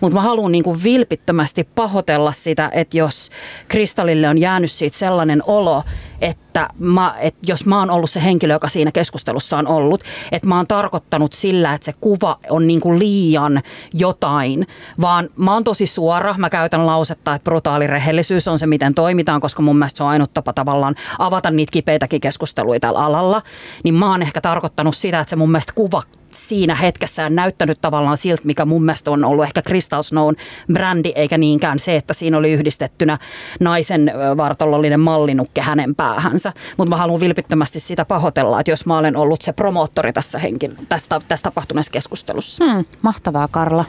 Mutta 0.00 0.14
mä 0.16 0.22
haluan 0.22 0.62
kuin 0.64 0.82
vilpittömästi 0.84 1.64
pahoitella 1.74 2.32
sitä, 2.32 2.70
että 2.72 2.98
jos 2.98 3.30
Kristallille 3.68 4.28
on 4.28 4.38
jäänyt 4.38 4.70
siitä 4.70 4.96
sellainen 4.96 5.42
olo, 5.46 5.82
että 6.20 6.68
mä, 6.78 7.14
et 7.20 7.34
jos 7.46 7.66
mä 7.66 7.78
oon 7.78 7.90
ollut 7.90 8.10
se 8.10 8.24
henkilö, 8.24 8.52
joka 8.52 8.68
siinä 8.68 8.92
keskustelussa 8.92 9.58
on 9.58 9.66
ollut, 9.66 10.02
että 10.32 10.48
mä 10.48 10.56
oon 10.56 10.66
tarkoittanut 10.66 11.32
sillä, 11.32 11.74
että 11.74 11.84
se 11.84 11.92
kuva 12.00 12.38
on 12.50 12.66
niin 12.66 12.80
kuin 12.80 12.98
liian 12.98 13.62
jotain, 13.92 14.66
vaan 15.00 15.28
mä 15.36 15.52
oon 15.54 15.64
tosi 15.64 15.86
suora. 15.86 16.34
Mä 16.38 16.50
käytän 16.50 16.86
lausetta, 16.86 17.34
että 17.34 17.44
brutaali 17.44 17.86
rehellisyys 17.86 18.48
on 18.48 18.58
se, 18.58 18.66
miten 18.66 18.94
toimitaan, 18.94 19.40
koska 19.40 19.62
mun 19.62 19.76
mielestä 19.76 19.96
se 19.96 20.04
on 20.04 20.10
ainut 20.10 20.34
tapa 20.34 20.52
tavallaan 20.52 20.94
avata 21.18 21.50
niitä 21.50 21.72
kipeitäkin 21.72 22.20
keskusteluja 22.20 22.80
tällä 22.80 23.04
alalla. 23.04 23.42
Niin 23.84 23.94
mä 23.94 24.10
oon 24.10 24.22
ehkä 24.22 24.40
tarkoittanut 24.40 24.96
sitä, 24.96 25.20
että 25.20 25.30
se 25.30 25.36
mun 25.36 25.50
mielestä 25.50 25.72
kuva 25.74 26.02
siinä 26.34 26.74
hetkessä 26.74 27.26
on 27.26 27.34
näyttänyt 27.34 27.78
tavallaan 27.80 28.16
siltä, 28.16 28.42
mikä 28.44 28.64
mun 28.64 28.84
mielestä 28.84 29.10
on 29.10 29.24
ollut 29.24 29.44
ehkä 29.44 29.62
Crystal 29.62 30.02
Snown 30.02 30.34
brändi, 30.72 31.12
eikä 31.14 31.38
niinkään 31.38 31.78
se, 31.78 31.96
että 31.96 32.14
siinä 32.14 32.38
oli 32.38 32.52
yhdistettynä 32.52 33.18
naisen 33.60 34.12
vartalollinen 34.36 35.00
mallinukke 35.00 35.60
hänen 35.60 35.94
päähänsä. 35.94 36.52
Mutta 36.76 36.90
mä 36.90 36.96
haluan 36.96 37.20
vilpittömästi 37.20 37.80
sitä 37.80 38.04
pahoitella, 38.04 38.60
että 38.60 38.70
jos 38.70 38.86
mä 38.86 38.98
olen 38.98 39.16
ollut 39.16 39.42
se 39.42 39.52
promoottori 39.52 40.12
tässä, 40.12 40.38
henkilö, 40.38 40.74
tästä, 40.88 41.20
tässä 41.28 41.42
tapahtuneessa 41.42 41.92
keskustelussa. 41.92 42.64
Hmm, 42.64 42.84
mahtavaa 43.02 43.48
Karla. 43.48 43.84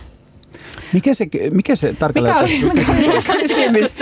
Mikä 0.93 1.13
se, 1.13 1.27
mikä 1.51 1.75
se 1.75 1.93
tarkalleen 1.93 2.36
Mikä 2.36 2.65
oli, 2.65 2.73
mikä 2.73 2.91
oli 2.91 3.21
se 3.21 3.34
kysymys? 3.34 3.95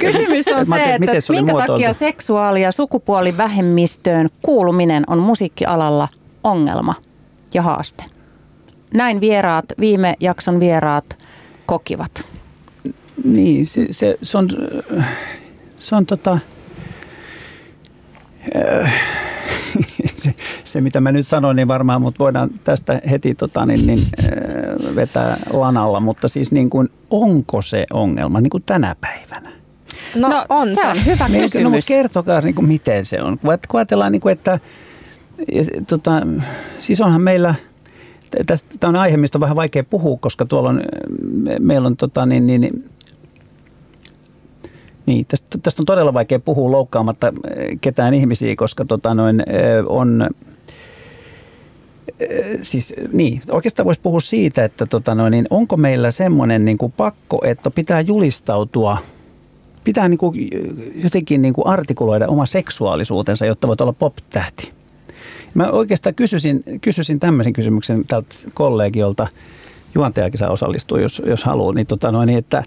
Kysymys 0.00 0.48
on 0.48 0.66
se, 0.66 0.84
että 0.84 0.98
miten 0.98 1.22
se 1.22 1.32
minkä 1.32 1.52
muotoiltu. 1.52 1.72
takia 1.72 1.92
seksuaali- 1.92 2.62
ja 2.62 2.72
sukupuolivähemmistöön 2.72 4.28
kuuluminen 4.42 5.04
on 5.06 5.18
musiikkialalla 5.18 6.08
ongelma 6.44 6.94
ja 7.56 7.62
haaste. 7.62 8.04
Näin 8.94 9.20
vieraat, 9.20 9.64
viime 9.80 10.14
jakson 10.20 10.60
vieraat 10.60 11.18
kokivat. 11.66 12.22
Niin, 13.24 13.66
se, 13.66 13.86
se, 13.90 14.18
se 14.22 14.38
on, 14.38 14.48
se 15.76 15.96
on 15.96 16.06
tota, 16.06 16.38
äh, 18.56 18.92
se, 20.16 20.34
se, 20.64 20.80
mitä 20.80 21.00
mä 21.00 21.12
nyt 21.12 21.28
sanon, 21.28 21.56
niin 21.56 21.68
varmaan, 21.68 22.02
mutta 22.02 22.18
voidaan 22.18 22.50
tästä 22.64 23.00
heti 23.10 23.34
tota, 23.34 23.66
niin, 23.66 23.86
niin, 23.86 23.98
äh, 23.98 24.96
vetää 24.96 25.36
lanalla, 25.52 26.00
mutta 26.00 26.28
siis 26.28 26.52
niin 26.52 26.70
kuin, 26.70 26.88
onko 27.10 27.62
se 27.62 27.86
ongelma 27.92 28.40
niin 28.40 28.50
kuin 28.50 28.62
tänä 28.66 28.96
päivänä? 29.00 29.52
No, 30.14 30.28
no 30.28 30.46
on 30.48 30.68
se, 30.68 30.74
se. 30.74 30.86
on 30.86 31.06
hyvä 31.06 31.28
Niin, 31.28 31.42
no, 31.42 31.48
kysymys. 31.48 31.72
mutta 31.72 31.88
kertokaa, 31.88 32.40
niin 32.40 32.54
kuin, 32.54 32.68
miten 32.68 33.04
se 33.04 33.22
on. 33.22 33.38
Kun 33.68 33.78
ajatellaan, 33.80 34.12
niin 34.12 34.20
kuin, 34.20 34.32
että 34.32 34.60
ja, 35.52 35.64
tota, 35.86 36.10
siis 36.80 37.00
onhan 37.00 37.20
meillä, 37.20 37.54
tämä 38.80 38.88
on 38.88 38.96
aihe, 38.96 39.16
mistä 39.16 39.38
on 39.38 39.40
vähän 39.40 39.56
vaikea 39.56 39.84
puhua, 39.84 40.18
koska 40.20 40.46
tuolla 40.46 40.68
on, 40.68 40.82
me, 41.22 41.56
meillä 41.60 41.86
on 41.86 41.96
tota, 41.96 42.26
niin, 42.26 42.46
niin, 42.46 42.60
niin, 42.60 42.84
niin, 45.06 45.26
tästä, 45.26 45.58
tästä 45.62 45.82
on 45.82 45.86
todella 45.86 46.14
vaikea 46.14 46.38
puhua 46.38 46.70
loukkaamatta 46.70 47.32
ketään 47.80 48.14
ihmisiä, 48.14 48.56
koska 48.56 48.84
tota, 48.84 49.14
noin, 49.14 49.42
on, 49.88 50.30
siis 52.62 52.94
niin, 53.12 53.42
oikeastaan 53.50 53.86
voisi 53.86 54.00
puhua 54.00 54.20
siitä, 54.20 54.64
että 54.64 54.86
tota, 54.86 55.14
noin, 55.14 55.30
niin 55.30 55.46
onko 55.50 55.76
meillä 55.76 56.10
semmoinen 56.10 56.64
niin 56.64 56.78
kuin 56.78 56.92
pakko, 56.96 57.40
että 57.44 57.70
pitää 57.70 58.00
julistautua 58.00 58.98
pitää 59.86 60.08
niin 60.08 60.18
kuin 60.18 60.48
jotenkin 61.02 61.42
niin 61.42 61.54
kuin 61.54 61.66
artikuloida 61.66 62.28
oma 62.28 62.46
seksuaalisuutensa, 62.46 63.46
jotta 63.46 63.68
voit 63.68 63.80
olla 63.80 63.92
pop-tähti. 63.92 64.75
Mä 65.56 65.70
oikeastaan 65.70 66.14
kysyisin, 66.14 66.62
kysyisin 66.80 67.20
tämmöisen 67.20 67.52
kysymyksen 67.52 68.04
tältä 68.08 68.28
kollegiolta, 68.54 69.26
juontajakin 69.94 70.38
saa 70.38 70.50
osallistua, 70.50 71.00
jos, 71.00 71.22
jos 71.26 71.44
haluaa, 71.44 71.72
niin, 71.72 71.86
tota 71.86 72.12
noin, 72.12 72.26
niin 72.26 72.38
että 72.38 72.62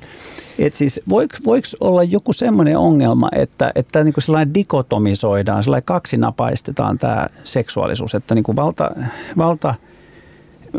et 0.59 0.75
siis 0.75 1.01
voiko, 1.09 1.35
voiko 1.45 1.67
olla 1.79 2.03
joku 2.03 2.33
semmoinen 2.33 2.77
ongelma, 2.77 3.29
että, 3.35 3.71
että 3.75 4.03
niin 4.03 4.13
kuin 4.13 4.23
sellainen 4.23 4.53
dikotomisoidaan, 4.53 5.63
sellainen 5.63 5.85
kaksinapaistetaan 5.85 6.97
tämä 6.97 7.27
seksuaalisuus, 7.43 8.15
että 8.15 8.35
niin 8.35 8.43
kuin 8.43 8.55
valta, 8.55 8.91
valta 9.37 9.75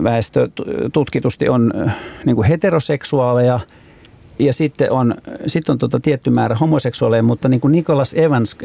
väestö 0.03 0.49
tutkitusti 0.93 1.49
on 1.49 1.72
niin 2.24 2.37
kuin 2.37 2.49
heteroseksuaaleja 2.49 3.61
ja 4.39 4.53
sitten 4.53 4.93
on, 4.93 5.14
sitten 5.47 5.72
on 5.72 5.78
tota 5.78 6.01
tietty 6.01 6.30
määrä 6.30 6.55
homoseksuaaleja, 6.55 7.22
mutta 7.22 7.49
niin 7.49 7.61
kuin 7.61 7.72
Nicholas 7.72 8.14
Evans, 8.14 8.57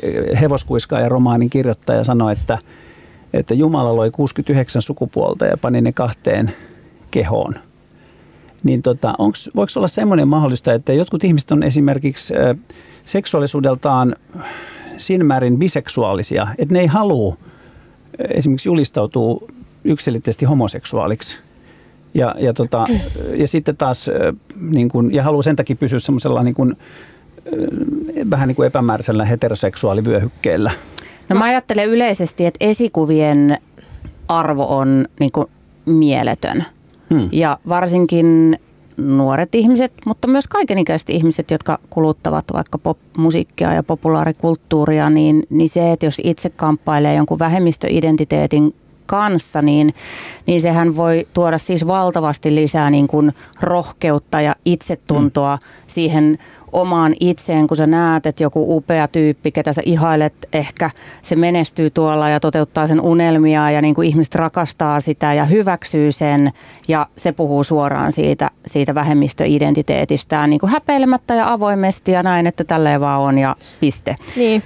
hevoskuiskaaja 0.42 1.10
romaanin 1.10 1.50
kirjoittaja, 1.50 2.04
sanoi, 2.04 2.34
että, 2.34 2.58
että 3.40 3.54
Jumala 3.54 3.96
loi 3.96 4.12
69 4.12 4.82
sukupuolta 4.82 5.46
ja 5.46 5.58
pani 5.58 5.82
ne 5.82 5.92
kahteen 5.92 6.52
kehoon. 7.12 7.56
Niin 8.64 8.82
tota, 8.82 9.14
onks, 9.18 9.50
voiko 9.56 9.72
olla 9.76 9.88
semmoinen 9.88 10.28
mahdollista, 10.28 10.74
että 10.74 10.94
jotkut 10.94 11.24
ihmiset 11.24 11.52
on 11.52 11.64
esimerkiksi 11.64 12.34
seksuaalisuudeltaan 13.06 14.16
siinä 14.98 15.24
määrin 15.24 15.60
biseksuaalisia, 15.60 16.48
että 16.58 16.74
ne 16.74 16.80
ei 16.80 16.88
halua 16.88 17.38
esimerkiksi 18.30 18.70
julistautua 18.70 19.48
yksilitteisesti 19.84 20.46
homoseksuaaliksi. 20.46 21.38
Ja, 22.14 22.36
ja, 22.40 22.54
tota, 22.54 22.88
ja 23.36 23.48
sitten 23.48 23.78
taas, 23.78 24.10
niin 24.60 24.90
kun, 24.90 25.14
ja 25.14 25.24
haluaa 25.24 25.42
sen 25.42 25.56
takia 25.56 25.76
pysyä 25.76 26.00
semmoisella 26.00 26.44
niin 26.44 26.56
kun, 26.56 26.78
vähän 28.30 28.48
niin 28.48 28.56
kuin 28.56 28.68
epämääräisellä 28.68 29.26
heteroseksuaalivyöhykkeellä. 29.26 30.72
No 31.30 31.36
mä 31.36 31.46
ajattelen 31.46 31.90
yleisesti, 31.90 32.46
että 32.46 32.66
esikuvien 32.66 33.58
arvo 34.28 34.78
on 34.78 35.06
niin 35.20 35.32
kuin 35.32 35.48
mieletön. 35.86 36.66
Hmm. 37.14 37.30
Ja 37.32 37.60
varsinkin 37.70 38.60
nuoret 38.98 39.56
ihmiset, 39.56 39.94
mutta 40.06 40.28
myös 40.28 40.48
kaikenikäiset 40.48 41.10
ihmiset, 41.10 41.52
jotka 41.52 41.80
kuluttavat 41.90 42.46
vaikka 42.54 42.78
pop-musiikkia 42.78 43.74
ja 43.74 43.84
populaarikulttuuria, 43.84 45.10
niin, 45.10 45.44
niin 45.50 45.70
se, 45.70 45.92
että 45.92 46.06
jos 46.06 46.22
itse 46.24 46.50
kamppailee 46.50 47.16
jonkun 47.16 47.40
vähemmistöidentiteetin 47.40 48.76
kanssa, 49.06 49.62
niin, 49.62 49.94
niin 50.46 50.62
sehän 50.62 50.96
voi 50.96 51.28
tuoda 51.34 51.58
siis 51.58 51.88
valtavasti 51.88 52.56
lisää 52.56 52.90
niin 52.90 53.08
kuin 53.08 53.34
rohkeutta 53.62 54.42
ja 54.42 54.56
itsetuntoa 54.66 55.56
mm. 55.56 55.68
siihen 55.88 56.38
omaan 56.76 57.14
itseen, 57.20 57.68
kun 57.68 57.78
sä 57.78 57.88
näet, 57.88 58.26
että 58.26 58.44
joku 58.44 58.78
upea 58.78 59.08
tyyppi, 59.08 59.52
ketä 59.52 59.74
sä 59.74 59.82
ihailet, 59.86 60.36
ehkä 60.54 60.90
se 61.22 61.36
menestyy 61.36 61.90
tuolla 61.90 62.30
ja 62.30 62.40
toteuttaa 62.40 62.88
sen 62.88 63.02
unelmia 63.02 63.72
ja 63.72 63.82
niin 63.82 63.96
kuin 63.96 64.08
ihmiset 64.08 64.36
rakastaa 64.36 65.00
sitä 65.00 65.34
ja 65.34 65.46
hyväksyy 65.46 66.12
sen 66.12 66.52
ja 66.88 67.08
se 67.18 67.32
puhuu 67.32 67.64
suoraan 67.64 68.12
siitä, 68.12 68.50
siitä 68.66 68.96
vähemmistöidentiteetistään 68.96 70.50
niin 70.50 70.60
kuin 70.60 70.72
häpeilemättä 70.72 71.34
ja 71.34 71.52
avoimesti 71.52 72.12
ja 72.12 72.24
näin, 72.24 72.48
että 72.48 72.64
tälleen 72.64 73.02
vaan 73.02 73.22
on 73.22 73.38
ja 73.38 73.56
piste. 73.80 74.16
Niin. 74.36 74.64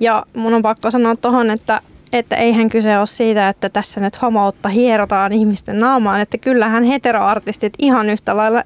Ja 0.00 0.22
mun 0.36 0.54
on 0.54 0.62
pakko 0.62 0.90
sanoa 0.90 1.16
tuohon, 1.16 1.50
että 1.50 1.80
että 2.12 2.36
eihän 2.36 2.70
kyse 2.70 2.98
ole 2.98 3.06
siitä, 3.06 3.48
että 3.48 3.68
tässä 3.68 4.00
nyt 4.00 4.22
homoutta 4.22 4.68
hierotaan 4.68 5.32
ihmisten 5.32 5.80
naamaan, 5.80 6.20
että 6.20 6.38
kyllähän 6.38 6.84
heteroartistit 6.84 7.72
ihan 7.78 8.10
yhtä 8.10 8.36
lailla 8.36 8.62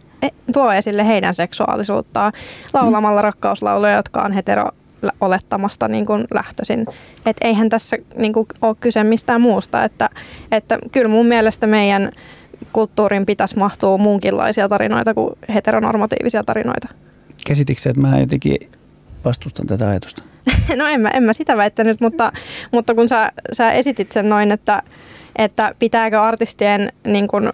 tuo 0.52 0.72
esille 0.72 1.06
heidän 1.06 1.34
seksuaalisuuttaan 1.34 2.32
laulamalla 2.74 3.22
rakkauslauluja, 3.22 3.96
jotka 3.96 4.22
on 4.22 4.32
hetero 4.32 4.64
olettamasta 5.20 5.88
niin 5.88 6.06
kuin 6.06 6.24
lähtöisin. 6.34 6.86
Et 7.26 7.36
eihän 7.40 7.68
tässä 7.68 7.96
niin 8.16 8.32
kuin, 8.32 8.46
ole 8.62 8.76
kyse 8.80 9.04
mistään 9.04 9.40
muusta. 9.40 9.84
Että, 9.84 10.10
että 10.52 10.78
kyllä 10.92 11.08
mun 11.08 11.26
mielestä 11.26 11.66
meidän 11.66 12.12
kulttuurin 12.72 13.26
pitäisi 13.26 13.58
mahtua 13.58 13.98
muunkinlaisia 13.98 14.68
tarinoita 14.68 15.14
kuin 15.14 15.30
heteronormatiivisia 15.54 16.44
tarinoita. 16.44 16.88
Käsitikö 17.46 17.80
että 17.90 18.00
mä 18.00 18.20
jotenkin 18.20 18.70
vastustan 19.24 19.66
tätä 19.66 19.88
ajatusta? 19.88 20.22
no 20.76 20.86
en 20.86 21.00
mä, 21.00 21.08
en 21.08 21.22
mä 21.22 21.32
sitä 21.32 21.56
väittänyt, 21.56 22.00
mutta, 22.00 22.32
mutta 22.72 22.94
kun 22.94 23.08
sä, 23.08 23.32
sä 23.52 23.72
esitit 23.72 24.12
sen 24.12 24.28
noin, 24.28 24.52
että, 24.52 24.82
että 25.38 25.74
pitääkö 25.78 26.20
artistien 26.20 26.92
niin 27.06 27.28
kun, 27.28 27.52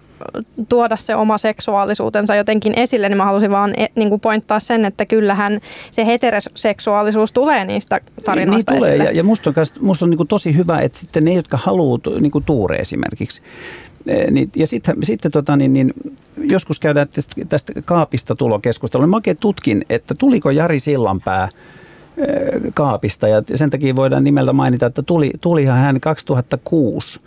tuoda 0.69 0.97
se 0.97 1.15
oma 1.15 1.37
seksuaalisuutensa 1.37 2.35
jotenkin 2.35 2.73
esille, 2.79 3.09
niin 3.09 3.17
mä 3.17 3.25
halusin 3.25 3.51
vaan 3.51 3.73
e, 3.77 3.85
niin 3.95 4.09
kun 4.09 4.19
pointtaa 4.19 4.59
sen, 4.59 4.85
että 4.85 5.05
kyllähän 5.05 5.59
se 5.91 6.05
heteroseksuaalisuus 6.05 7.33
tulee 7.33 7.65
niistä 7.65 8.01
tarinoista 8.25 8.71
niin, 8.71 8.77
esille. 8.77 8.95
tulee, 8.95 9.11
ja, 9.11 9.17
ja 9.17 9.23
musta 9.23 9.49
on, 9.49 9.55
musta 9.79 10.05
on 10.05 10.09
niin 10.09 10.27
tosi 10.27 10.57
hyvä, 10.57 10.79
että 10.79 10.97
sitten 10.97 11.25
ne, 11.25 11.33
jotka 11.33 11.57
haluaa, 11.57 11.99
niin 12.19 12.31
kuin 12.31 12.43
Tuure 12.43 12.77
esimerkiksi, 12.77 13.41
e, 14.07 14.31
niin, 14.31 14.49
ja 14.55 14.67
sitten, 14.67 14.95
sitten 15.03 15.31
tota, 15.31 15.57
niin, 15.57 15.73
niin, 15.73 15.93
joskus 16.37 16.79
käydään 16.79 17.07
tästä, 17.07 17.45
tästä 17.49 17.73
kaapista 17.85 18.35
tulokeskustelua. 18.35 19.07
Mä 19.07 19.15
oikein 19.15 19.37
tutkin, 19.37 19.85
että 19.89 20.15
tuliko 20.15 20.49
Jari 20.49 20.79
Sillanpää– 20.79 21.49
kaapista 22.73 23.27
ja 23.27 23.43
sen 23.55 23.69
takia 23.69 23.95
voidaan 23.95 24.23
nimeltä 24.23 24.53
mainita, 24.53 24.85
että 24.85 25.01
tuli, 25.01 25.31
tulihan 25.41 25.77
hän 25.77 25.99
2006. 25.99 27.19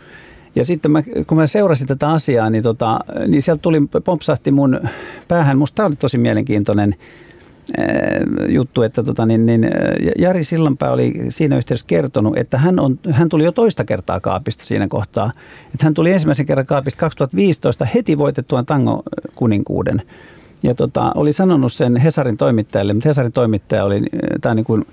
Ja 0.59 0.65
sitten 0.65 0.91
mä, 0.91 1.03
kun 1.27 1.39
mä 1.39 1.47
seurasin 1.47 1.87
tätä 1.87 2.09
asiaa, 2.11 2.51
niin, 2.51 2.63
tota, 2.63 3.01
niin 3.27 3.43
sieltä 3.43 3.63
tuli, 3.63 3.81
pompsahti 4.05 4.51
mun 4.51 4.81
päähän, 5.29 5.59
musta 5.59 5.75
tämä 5.75 5.87
oli 5.87 5.97
tosi 5.97 6.19
mielenkiintoinen 6.19 6.95
juttu, 8.49 8.83
että 8.83 9.03
tota, 9.03 9.27
niin, 9.27 9.47
niin, 9.47 9.71
Jari 10.19 10.45
Sillanpää 10.45 10.93
oli 10.93 11.13
siinä 11.29 11.57
yhteydessä 11.57 11.87
kertonut, 11.87 12.39
että 12.39 12.59
hän, 12.59 12.81
on, 12.81 12.99
hän 13.11 13.29
tuli 13.29 13.45
jo 13.45 13.53
toista 13.53 13.85
kertaa 13.85 14.21
kaapista 14.21 14.65
siinä 14.65 14.89
kohtaa. 14.89 15.33
Että 15.65 15.87
hän 15.87 15.95
tuli 15.95 16.13
ensimmäisen 16.13 16.47
kerran 16.47 16.67
kaapista 16.67 17.01
2015 17.01 17.85
heti 17.85 18.19
voitettuaan 18.19 18.67
tango 18.67 19.03
kuninkuuden 19.35 20.03
ja 20.63 20.75
tota, 20.75 21.13
oli 21.15 21.33
sanonut 21.33 21.73
sen 21.73 21.97
Hesarin 21.97 22.37
toimittajalle, 22.37 22.93
mutta 22.93 23.09
Hesarin 23.09 23.33
toimittaja 23.33 23.85
oli, 23.85 24.03
tämä 24.41 24.55
niin 24.55 24.65
kuin 24.65 24.87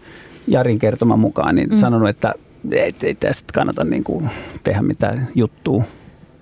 Jarin 0.47 0.79
kertoman 0.79 1.19
mukaan, 1.19 1.55
niin 1.55 1.69
mm. 1.69 1.75
sanonut, 1.75 2.09
että 2.09 2.33
ei, 2.71 2.91
ei 3.03 3.15
tästä 3.15 3.53
kannata 3.53 3.83
niin 3.83 4.03
kuin 4.03 4.29
tehdä 4.63 4.81
mitään 4.81 5.27
juttua. 5.35 5.83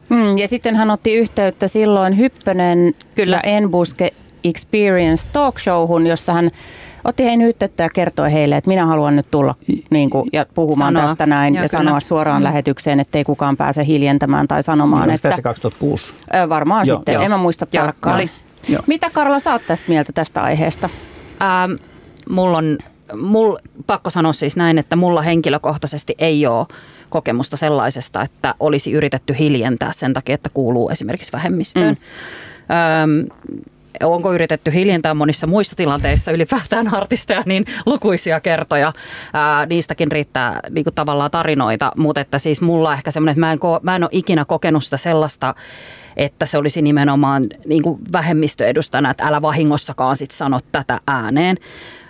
Mm, 0.09 0.37
ja 0.37 0.47
sitten 0.47 0.75
hän 0.75 0.91
otti 0.91 1.15
yhteyttä 1.15 1.67
silloin 1.67 2.17
Hyppönen 2.17 2.93
Kyllä. 3.15 3.41
ja 3.43 3.51
Enbuske 3.51 4.13
Experience 4.43 5.27
Talk 5.33 5.59
Showhun, 5.59 6.07
jossa 6.07 6.33
hän 6.33 6.51
otti 7.03 7.23
heihin 7.23 7.41
yhteyttä 7.41 7.83
ja 7.83 7.89
kertoi 7.89 8.33
heille, 8.33 8.57
että 8.57 8.67
minä 8.67 8.85
haluan 8.85 9.15
nyt 9.15 9.31
tulla 9.31 9.55
niin 9.89 10.09
kuin, 10.09 10.29
ja 10.33 10.45
puhumaan 10.53 10.93
sanoa. 10.93 11.07
tästä 11.07 11.25
näin 11.25 11.55
Joo, 11.55 11.63
ja 11.63 11.69
kyllä. 11.69 11.83
sanoa 11.83 11.99
suoraan 11.99 12.41
mm. 12.41 12.43
lähetykseen, 12.43 12.99
ettei 12.99 13.23
kukaan 13.23 13.57
pääse 13.57 13.85
hiljentämään 13.85 14.47
tai 14.47 14.63
sanomaan. 14.63 15.07
Niin, 15.07 15.15
että, 15.15 15.29
tässä 15.29 15.41
2006? 15.41 16.13
Varmaan 16.49 16.87
Joo, 16.87 16.97
sitten, 16.97 17.13
jo. 17.13 17.21
en 17.21 17.31
mä 17.31 17.37
muista 17.37 17.67
Joo, 17.73 17.83
tarkkaan. 17.83 18.29
Joo. 18.69 18.83
Mitä 18.87 19.09
Karla 19.09 19.39
sä 19.39 19.51
oot 19.51 19.61
tästä 19.67 19.85
mieltä 19.87 20.13
tästä 20.13 20.43
aiheesta? 20.43 20.89
Ähm, 21.41 21.71
mulla 22.29 22.57
on 22.57 22.77
mul, 23.21 23.57
pakko 23.87 24.09
sanoa 24.09 24.33
siis 24.33 24.55
näin, 24.55 24.77
että 24.77 24.95
mulla 24.95 25.21
henkilökohtaisesti 25.21 26.15
ei 26.17 26.47
ole 26.47 26.65
kokemusta 27.09 27.57
sellaisesta, 27.57 28.21
että 28.21 28.55
olisi 28.59 28.91
yritetty 28.91 29.35
hiljentää 29.39 29.91
sen 29.91 30.13
takia, 30.13 30.35
että 30.35 30.49
kuuluu 30.53 30.89
esimerkiksi 30.89 31.31
vähemmistöön. 31.31 31.97
Mm. 32.69 32.75
Öm, 33.13 33.25
onko 34.03 34.33
yritetty 34.33 34.73
hiljentää 34.73 35.13
monissa 35.13 35.47
muissa 35.47 35.75
tilanteissa 35.75 36.31
ylipäätään 36.31 36.93
artisteja, 36.93 37.43
niin 37.45 37.65
lukuisia 37.85 38.39
kertoja. 38.39 38.93
Ää, 39.33 39.65
niistäkin 39.65 40.11
riittää 40.11 40.59
niin 40.69 40.83
kuin 40.83 40.93
tavallaan 40.93 41.31
tarinoita, 41.31 41.91
mutta 41.97 42.21
että 42.21 42.39
siis 42.39 42.61
mulla 42.61 42.93
ehkä 42.93 43.11
semmoinen, 43.11 43.31
että 43.31 43.39
mä 43.39 43.51
en, 43.51 43.59
ko- 43.59 43.79
mä 43.81 43.95
en 43.95 44.03
ole 44.03 44.09
ikinä 44.13 44.45
kokenut 44.45 44.83
sitä 44.83 44.97
sellaista, 44.97 45.55
että 46.17 46.45
se 46.45 46.57
olisi 46.57 46.81
nimenomaan 46.81 47.45
niin 47.65 47.83
kuin 47.83 47.99
vähemmistöedustajana, 48.13 49.09
että 49.11 49.27
älä 49.27 49.41
vahingossakaan 49.41 50.15
sit 50.15 50.31
sano 50.31 50.59
tätä 50.71 50.99
ääneen. 51.07 51.57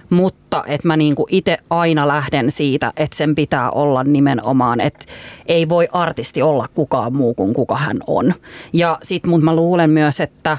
Mutta 0.10 0.64
että 0.68 0.88
mä 0.88 0.98
niin 0.98 1.16
itse 1.30 1.58
aina 1.70 2.08
lähden 2.08 2.52
siitä, 2.52 2.94
että 2.98 3.18
sen 3.18 3.36
pitää 3.36 3.72
olla 3.72 4.04
nimenomaan, 4.04 4.82
että 4.82 5.06
ei 5.46 5.70
voi 5.70 5.88
artisti 5.92 6.42
olla 6.42 6.68
kukaan 6.76 7.16
muu 7.16 7.34
kuin 7.34 7.54
kuka 7.54 7.76
hän 7.76 7.98
on. 8.08 8.34
Ja 8.74 8.98
sitten 9.04 9.30
mutta 9.30 9.46
mä 9.46 9.56
luulen 9.56 9.90
myös, 9.90 10.20
että 10.20 10.58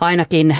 ainakin 0.00 0.56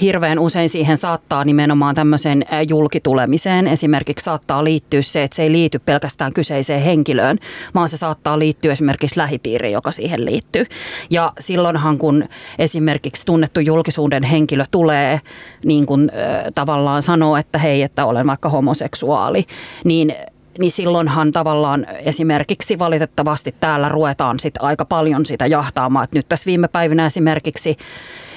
hirveän 0.00 0.38
usein 0.38 0.68
siihen 0.68 0.96
saattaa 0.96 1.44
nimenomaan 1.44 1.94
tämmöiseen 1.94 2.44
julkitulemiseen 2.68 3.66
esimerkiksi 3.66 4.24
saattaa 4.24 4.64
liittyä 4.64 5.02
se, 5.02 5.22
että 5.22 5.34
se 5.34 5.42
ei 5.42 5.52
liity 5.52 5.78
pelkästään 5.78 6.32
kyseiseen 6.32 6.82
henkilöön, 6.82 7.38
vaan 7.74 7.88
se 7.88 7.96
saattaa 7.96 8.38
liittyä 8.38 8.72
esimerkiksi 8.72 9.18
lähipiiriin, 9.18 9.72
joka 9.72 9.90
siihen 9.90 10.24
liittyy. 10.24 10.64
Ja 11.10 11.32
silloinhan 11.38 11.98
kun 11.98 12.24
esimerkiksi 12.58 13.26
tunnettu 13.26 13.60
julkisuuden 13.60 14.22
henkilö 14.22 14.64
tulee 14.70 15.20
niin 15.64 15.86
kuin 15.86 16.10
äh, 16.10 16.44
tavallaan 16.54 17.02
sanoo, 17.02 17.36
että 17.36 17.58
hei, 17.58 17.82
että 17.82 18.06
olen 18.06 18.26
vaikka 18.26 18.48
homoseksuaali, 18.48 19.44
niin 19.84 20.14
niin 20.58 20.70
silloinhan 20.70 21.32
tavallaan 21.32 21.86
esimerkiksi 22.04 22.78
valitettavasti 22.78 23.54
täällä 23.60 23.88
ruvetaan 23.88 24.38
sit 24.38 24.54
aika 24.60 24.84
paljon 24.84 25.26
sitä 25.26 25.46
jahtaamaan. 25.46 26.04
Et 26.04 26.12
nyt 26.12 26.28
tässä 26.28 26.46
viime 26.46 26.68
päivinä 26.68 27.06
esimerkiksi 27.06 27.76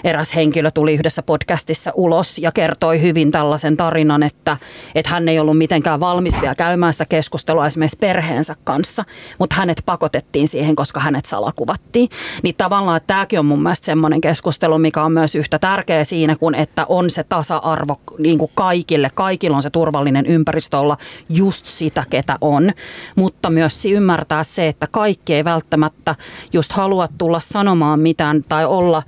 eräs 0.04 0.36
henkilö 0.36 0.72
tuli 0.72 0.94
yhdessä 0.94 1.24
podcastissa 1.24 1.92
ulos 1.96 2.38
ja 2.38 2.52
kertoi 2.52 3.02
hyvin 3.02 3.32
tällaisen 3.32 3.78
tarinan, 3.78 4.24
että, 4.24 4.58
että 4.96 5.12
hän 5.12 5.30
ei 5.30 5.40
ollut 5.40 5.58
mitenkään 5.58 6.00
valmis 6.00 6.42
vielä 6.42 6.56
käymään 6.56 6.94
sitä 6.94 7.06
keskustelua 7.06 7.68
esimerkiksi 7.68 7.98
perheensä 7.98 8.56
kanssa, 8.64 9.04
mutta 9.40 9.56
hänet 9.56 9.84
pakotettiin 9.86 10.48
siihen, 10.48 10.76
koska 10.76 11.00
hänet 11.00 11.26
salakuvattiin. 11.26 12.10
Niin 12.44 12.56
tavallaan 12.56 12.98
että 12.98 13.14
tämäkin 13.14 13.40
on 13.40 13.46
mun 13.46 13.64
mielestä 13.64 13.86
semmoinen 13.86 14.22
keskustelu, 14.22 14.80
mikä 14.80 15.04
on 15.04 15.12
myös 15.12 15.36
yhtä 15.36 15.60
tärkeä 15.60 16.04
siinä, 16.04 16.36
kuin 16.36 16.56
että 16.56 16.86
on 16.90 17.10
se 17.10 17.24
tasa-arvo 17.24 17.96
niin 18.18 18.38
kuin 18.38 18.52
kaikille. 18.56 19.10
Kaikilla 19.14 19.56
on 19.56 19.64
se 19.64 19.70
turvallinen 19.70 20.26
ympäristö 20.26 20.78
olla 20.78 20.98
just 21.30 21.66
sitä, 21.66 22.04
ketä 22.10 22.38
on. 22.42 22.72
Mutta 23.16 23.50
myös 23.50 23.86
ymmärtää 23.86 24.44
se, 24.44 24.68
että 24.68 24.88
kaikki 24.92 25.34
ei 25.34 25.46
välttämättä 25.46 26.16
just 26.54 26.72
halua 26.72 27.08
tulla 27.18 27.40
sanomaan 27.40 28.00
mitään 28.00 28.44
tai 28.50 28.66
olla 28.66 29.04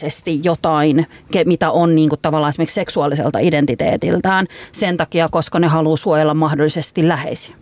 julkisesti 0.00 0.40
jotain, 0.44 1.06
mitä 1.46 1.70
on 1.70 1.94
niin 1.94 2.08
kuin 2.08 2.18
tavallaan 2.22 2.48
esimerkiksi 2.48 2.74
seksuaaliselta 2.74 3.38
identiteetiltään 3.38 4.46
sen 4.72 4.96
takia, 4.96 5.28
koska 5.28 5.58
ne 5.58 5.66
haluaa 5.66 5.96
suojella 5.96 6.34
mahdollisesti 6.34 7.08
läheisiä. 7.08 7.56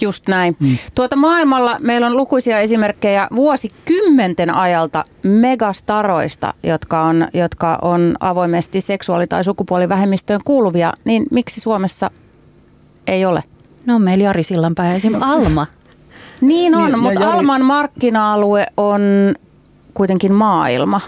Just 0.00 0.28
näin. 0.28 0.56
Mm. 0.60 0.76
Tuota 0.94 1.16
maailmalla 1.16 1.76
meillä 1.80 2.06
on 2.06 2.16
lukuisia 2.16 2.60
esimerkkejä 2.60 3.28
vuosikymmenten 3.36 4.54
ajalta 4.54 5.04
megastaroista, 5.22 6.54
jotka 6.62 7.02
on, 7.02 7.28
jotka 7.34 7.78
on 7.82 8.16
avoimesti 8.20 8.80
seksuaali- 8.80 9.26
tai 9.26 9.44
sukupuolivähemmistöön 9.44 10.40
kuuluvia, 10.44 10.92
niin 11.04 11.26
miksi 11.30 11.60
Suomessa 11.60 12.10
ei 13.06 13.24
ole? 13.24 13.42
No 13.86 13.98
meillä 13.98 14.24
Jari 14.24 14.42
Sillanpää 14.42 14.94
esim. 14.94 15.22
Alma. 15.22 15.66
Niin 16.40 16.74
on, 16.74 16.86
niin, 16.86 16.98
mutta 16.98 17.20
Jari... 17.20 17.32
Alman 17.32 17.64
markkina-alue 17.64 18.66
on 18.76 19.02
kuitenkin 19.96 20.34
maailma. 20.34 21.00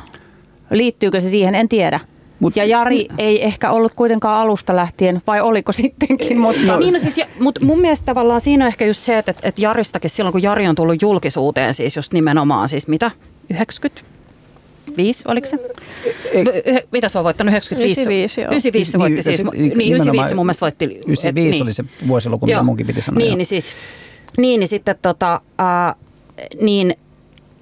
Liittyykö 0.71 1.21
se 1.21 1.29
siihen, 1.29 1.55
en 1.55 1.69
tiedä. 1.69 2.01
Mut, 2.41 2.57
ja 2.57 2.65
Jari 2.65 3.09
ei 3.19 3.45
ehkä 3.45 3.71
ollut 3.71 3.93
kuitenkaan 3.95 4.41
alusta 4.41 4.77
lähtien, 4.77 5.23
vai 5.27 5.41
oliko 5.41 5.73
sittenkin? 5.73 6.41
Mutta... 6.41 6.61
No, 6.67 6.79
niin, 6.79 6.93
no 6.93 6.99
siis, 6.99 7.21
mutta 7.41 7.67
mun 7.67 7.81
mielestä 7.81 8.05
tavallaan 8.05 8.41
siinä 8.41 8.65
on 8.65 8.69
ehkä 8.69 8.87
just 8.87 9.05
se, 9.05 9.19
että, 9.19 9.35
että 9.43 9.63
Jaristakin 9.63 10.11
silloin, 10.11 10.33
kun 10.33 10.43
Jari 10.43 10.69
on 10.69 10.75
tullut 10.75 11.03
julkisuuteen, 11.03 11.75
siis 11.75 11.97
just 11.97 12.13
nimenomaan 12.13 12.69
siis 12.69 12.89
mitä, 12.89 13.11
90? 13.51 14.19
95, 14.89 15.25
oliko 15.29 15.47
se? 15.47 15.59
Ei. 16.33 16.45
Mitä 16.93 17.09
se 17.09 17.19
on 17.19 17.25
voittanut? 17.25 17.53
95? 17.53 18.01
95, 18.01 18.41
joo. 18.41 18.51
95 18.51 18.93
se 18.93 18.99
voitti 18.99 19.15
niin, 19.15 19.23
siis. 19.23 19.45
Niin, 19.53 19.93
95 19.93 20.29
se 20.29 20.35
mun 20.35 20.47
mielestä 20.47 20.61
voitti. 20.61 20.85
95 20.85 21.29
et, 21.29 21.35
niin. 21.35 21.63
oli 21.63 21.73
se 21.73 21.85
vuosiluku, 22.09 22.47
mitä 22.47 22.63
munkin 22.63 22.87
piti 22.87 23.03
sanoa. 23.03 23.19
Niin, 23.19 23.39
niin, 23.39 23.47
siis, 23.47 23.65
niin, 24.39 24.61
niin 24.61 24.69
sitten 24.69 24.97
tota, 25.03 25.41
äh, 25.61 25.95
niin 26.61 26.95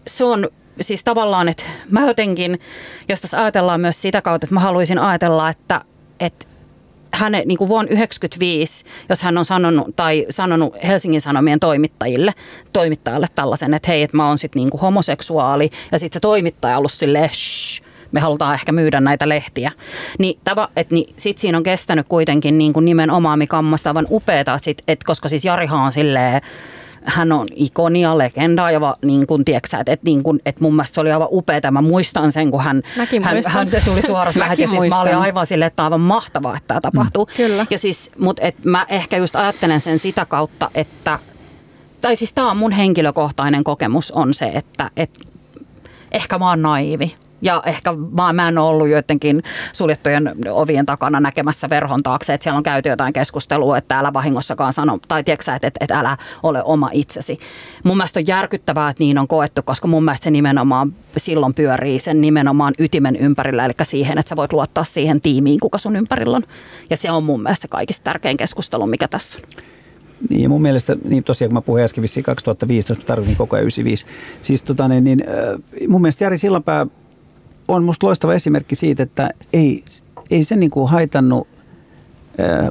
se 0.06 0.24
on 0.24 0.48
siis 0.80 1.04
tavallaan, 1.04 1.48
että 1.48 1.62
mä 1.90 2.06
jotenkin, 2.06 2.60
jos 3.08 3.20
tässä 3.20 3.42
ajatellaan 3.42 3.80
myös 3.80 4.02
sitä 4.02 4.22
kautta, 4.22 4.44
että 4.44 4.54
mä 4.54 4.60
haluaisin 4.60 4.98
ajatella, 4.98 5.50
että, 5.50 5.80
että 6.20 6.46
hänen 7.12 7.48
niin 7.48 7.58
kuin 7.58 7.68
vuonna 7.68 7.88
1995, 7.88 8.84
jos 9.08 9.22
hän 9.22 9.38
on 9.38 9.44
sanonut, 9.44 9.96
tai 9.96 10.26
sanonut 10.30 10.74
Helsingin 10.86 11.20
Sanomien 11.20 11.60
toimittajille, 11.60 12.34
toimittajalle 12.72 13.26
tällaisen, 13.34 13.74
että 13.74 13.90
hei, 13.90 14.02
että 14.02 14.16
mä 14.16 14.28
oon 14.28 14.38
sitten 14.38 14.60
niin 14.60 14.80
homoseksuaali, 14.82 15.70
ja 15.92 15.98
sitten 15.98 16.16
se 16.16 16.20
toimittaja 16.20 16.78
ollut 16.78 16.92
silleen, 16.92 17.30
me 18.12 18.20
halutaan 18.20 18.54
ehkä 18.54 18.72
myydä 18.72 19.00
näitä 19.00 19.28
lehtiä. 19.28 19.72
Niin, 20.18 20.40
tava, 20.44 20.68
et, 20.76 20.90
niin 20.90 21.14
sit 21.16 21.38
siinä 21.38 21.58
on 21.58 21.64
kestänyt 21.64 22.08
kuitenkin 22.08 22.58
niin 22.58 22.72
kuin 22.72 22.84
nimenomaan, 22.84 23.38
mikä 23.38 23.58
on 23.58 23.74
aivan 23.84 24.06
upeeta, 24.10 24.58
sit, 24.58 24.82
koska 25.04 25.28
siis 25.28 25.44
Jarihan 25.44 25.80
on 25.80 25.92
silleen, 25.92 26.40
hän 27.06 27.32
on 27.32 27.46
ikonia, 27.54 28.18
legendaa 28.18 28.70
ja 28.70 28.96
niin 29.04 29.26
kuin, 29.26 29.44
tiedätkö, 29.44 29.76
että, 29.80 29.92
että, 29.92 30.04
niin 30.04 30.22
kuin, 30.22 30.40
että 30.46 30.62
mun 30.62 30.74
mielestä 30.74 30.94
se 30.94 31.00
oli 31.00 31.12
aivan 31.12 31.28
upeaa. 31.30 31.70
Mä 31.70 31.82
muistan 31.82 32.32
sen, 32.32 32.50
kun 32.50 32.62
hän, 32.62 32.82
hän, 33.22 33.42
hän 33.46 33.68
tuli 33.84 34.02
suorassa 34.02 34.40
lähet 34.44 34.58
ja 34.58 34.68
siis 34.68 34.82
mä 34.88 35.00
olin 35.00 35.16
aivan 35.16 35.46
silleen, 35.46 35.66
että 35.66 35.84
aivan 35.84 36.00
mahtavaa, 36.00 36.56
että 36.56 36.66
tämä 36.66 36.80
tapahtuu. 36.80 37.24
Mm, 37.24 37.36
kyllä. 37.36 37.66
Ja 37.70 37.78
siis, 37.78 38.10
mutta 38.18 38.42
et 38.42 38.64
mä 38.64 38.86
ehkä 38.88 39.16
just 39.16 39.36
ajattelen 39.36 39.80
sen 39.80 39.98
sitä 39.98 40.26
kautta, 40.26 40.70
että 40.74 41.18
tai 42.00 42.16
siis 42.16 42.32
tämä 42.32 42.50
on 42.50 42.56
mun 42.56 42.72
henkilökohtainen 42.72 43.64
kokemus 43.64 44.10
on 44.10 44.34
se, 44.34 44.50
että, 44.54 44.90
että 44.96 45.20
ehkä 46.12 46.38
mä 46.38 46.48
oon 46.48 46.62
naivi 46.62 47.14
ja 47.42 47.62
ehkä 47.66 47.94
vaan 47.94 48.36
mä 48.36 48.48
en 48.48 48.58
ole 48.58 48.68
ollut 48.68 48.88
joidenkin 48.88 49.42
suljettujen 49.72 50.34
ovien 50.50 50.86
takana 50.86 51.20
näkemässä 51.20 51.70
verhon 51.70 52.02
taakse, 52.02 52.34
että 52.34 52.42
siellä 52.42 52.56
on 52.56 52.62
käyty 52.62 52.88
jotain 52.88 53.12
keskustelua, 53.12 53.78
että 53.78 53.98
älä 53.98 54.12
vahingossakaan 54.12 54.72
sano, 54.72 54.98
tai 55.08 55.24
tiedätkö 55.24 55.52
että, 55.54 55.66
että, 55.66 55.78
että 55.80 55.98
älä 55.98 56.16
ole 56.42 56.62
oma 56.64 56.90
itsesi. 56.92 57.38
Mun 57.84 57.96
mielestä 57.96 58.20
on 58.20 58.26
järkyttävää, 58.26 58.90
että 58.90 59.02
niin 59.02 59.18
on 59.18 59.28
koettu, 59.28 59.62
koska 59.62 59.88
mun 59.88 60.04
mielestä 60.04 60.24
se 60.24 60.30
nimenomaan 60.30 60.92
silloin 61.16 61.54
pyörii 61.54 61.98
sen 61.98 62.20
nimenomaan 62.20 62.74
ytimen 62.78 63.16
ympärillä, 63.16 63.64
eli 63.64 63.72
siihen, 63.82 64.18
että 64.18 64.28
sä 64.28 64.36
voit 64.36 64.52
luottaa 64.52 64.84
siihen 64.84 65.20
tiimiin, 65.20 65.60
kuka 65.60 65.78
sun 65.78 65.96
ympärillä 65.96 66.36
on. 66.36 66.42
Ja 66.90 66.96
se 66.96 67.10
on 67.10 67.24
mun 67.24 67.42
mielestä 67.42 67.68
kaikista 67.68 68.04
tärkein 68.04 68.36
keskustelu, 68.36 68.86
mikä 68.86 69.08
tässä 69.08 69.38
on. 69.38 69.64
Niin, 70.30 70.42
ja 70.42 70.48
mun 70.48 70.62
mielestä, 70.62 70.96
niin 71.08 71.24
tosiaan 71.24 71.48
kun 71.48 71.54
mä 71.54 71.60
puhuin 71.60 71.84
äsken 71.84 72.02
vissiin 72.02 72.24
2015, 72.24 73.06
tarkoitin 73.06 73.36
koko 73.36 73.56
ajan 73.56 73.62
95. 73.62 74.06
Siis 74.42 74.62
tota, 74.62 74.88
niin, 74.88 75.04
niin, 75.04 75.24
mun 75.88 76.02
mielestä 76.02 76.24
Jari 76.24 76.38
Sillanpää 76.38 76.86
on 77.68 77.84
musta 77.84 78.06
loistava 78.06 78.34
esimerkki 78.34 78.74
siitä, 78.74 79.02
että 79.02 79.30
ei, 79.52 79.84
ei 80.30 80.44
se 80.44 80.56
niin 80.56 80.70
kuin 80.70 80.90
haitannut 80.90 81.48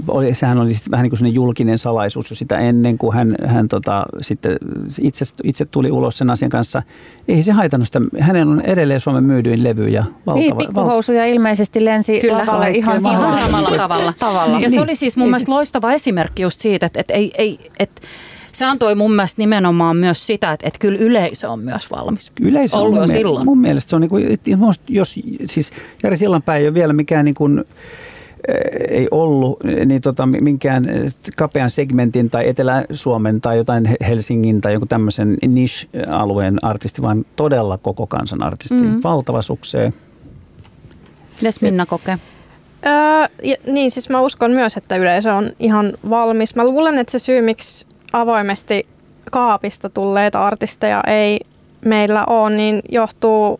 oli, 0.07 0.33
sehän 0.33 0.57
oli 0.57 0.73
vähän 0.91 1.03
niin 1.03 1.17
kuin 1.19 1.33
julkinen 1.33 1.77
salaisuus 1.77 2.29
jo 2.29 2.35
sitä 2.35 2.57
ennen 2.57 2.97
kuin 2.97 3.15
hän, 3.15 3.35
hän 3.45 3.67
tota, 3.67 4.05
sitten 4.21 4.57
itse, 5.01 5.25
itse 5.43 5.65
tuli 5.65 5.91
ulos 5.91 6.17
sen 6.17 6.29
asian 6.29 6.49
kanssa. 6.49 6.83
Ei 7.27 7.43
se 7.43 7.51
haitannut 7.51 7.87
sitä. 7.87 8.01
Hänen 8.19 8.47
on 8.47 8.61
edelleen 8.61 8.99
Suomen 8.99 9.23
myydyin 9.23 9.63
levy 9.63 9.87
ja 9.87 10.03
valtava. 10.25 10.39
Niin, 10.39 10.57
pikkuhousuja 10.57 11.21
val... 11.21 11.29
ilmeisesti 11.29 11.85
lensi 11.85 12.19
Kyllä, 12.19 12.37
lavalle 12.37 12.69
ihan 12.69 13.01
samalla, 13.01 13.37
samalla 13.37 13.77
tavalla. 13.77 14.13
tavalla. 14.19 14.59
Ja 14.59 14.69
se 14.69 14.81
oli 14.81 14.95
siis 14.95 15.17
mun 15.17 15.27
mielestä 15.27 15.51
loistava 15.51 15.91
esimerkki 15.91 16.41
just 16.41 16.61
siitä, 16.61 16.85
että, 16.85 17.01
että 17.01 17.13
ei, 17.13 17.31
ei, 17.37 17.71
että 17.79 18.01
se 18.55 18.65
antoi 18.65 18.95
mun 18.95 19.15
mielestä 19.15 19.41
nimenomaan 19.41 19.97
myös 19.97 20.27
sitä, 20.27 20.51
että, 20.51 20.67
että 20.67 20.79
kyllä 20.79 20.99
yleisö 20.99 21.49
on 21.49 21.59
myös 21.59 21.91
valmis. 21.91 22.31
Yleisö 22.41 22.77
on 22.77 22.93
mun, 22.93 23.07
silloin. 23.07 23.45
mun 23.45 23.57
mielestä 23.57 23.89
se 23.89 23.95
on 23.95 24.01
niin 24.01 24.09
kuin, 24.09 24.39
jos 24.87 25.19
siis 25.45 25.71
Jari 26.03 26.17
Sillanpää 26.17 26.55
ei 26.55 26.67
ole 26.67 26.73
vielä 26.73 26.93
mikään 26.93 27.25
niin 27.25 27.35
kuin, 27.35 27.65
ei 28.89 29.07
ollut 29.11 29.59
niin 29.85 30.01
tota, 30.01 30.25
minkään 30.25 30.85
kapean 31.37 31.69
segmentin 31.69 32.29
tai 32.29 32.49
Etelä-Suomen 32.49 33.41
tai 33.41 33.57
jotain 33.57 33.95
Helsingin 34.07 34.61
tai 34.61 34.73
jonkun 34.73 34.87
tämmöisen 34.87 35.37
niche-alueen 35.47 36.57
artisti, 36.61 37.01
vaan 37.01 37.25
todella 37.35 37.77
koko 37.77 38.07
kansan 38.07 38.43
artisti. 38.43 38.75
Mm-hmm. 38.75 38.99
Valtava 39.03 39.41
sukseen. 39.41 39.93
Mitäs 41.41 41.61
Minna 41.61 41.85
kokee? 41.85 42.17
Öö, 42.85 42.93
ja, 43.43 43.55
niin, 43.67 43.91
siis 43.91 44.09
mä 44.09 44.21
uskon 44.21 44.51
myös, 44.51 44.77
että 44.77 44.95
yleisö 44.95 45.33
on 45.33 45.51
ihan 45.59 45.93
valmis. 46.09 46.55
Mä 46.55 46.65
luulen, 46.65 46.97
että 46.97 47.11
se 47.11 47.19
syy, 47.19 47.41
miksi 47.41 47.87
avoimesti 48.21 48.83
kaapista 49.31 49.89
tulleita 49.89 50.45
artisteja 50.45 51.03
ei 51.07 51.39
meillä 51.85 52.25
ole, 52.25 52.55
niin 52.55 52.81
johtuu 52.89 53.59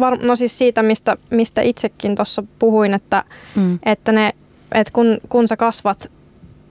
var- 0.00 0.18
no 0.22 0.36
siis 0.36 0.58
siitä, 0.58 0.82
mistä, 0.82 1.16
mistä 1.30 1.62
itsekin 1.62 2.14
tuossa 2.14 2.42
puhuin, 2.58 2.94
että, 2.94 3.24
mm. 3.56 3.78
että, 3.82 4.12
ne, 4.12 4.32
että 4.72 4.92
kun, 4.92 5.18
kun 5.28 5.48
sä 5.48 5.56
kasvat 5.56 6.10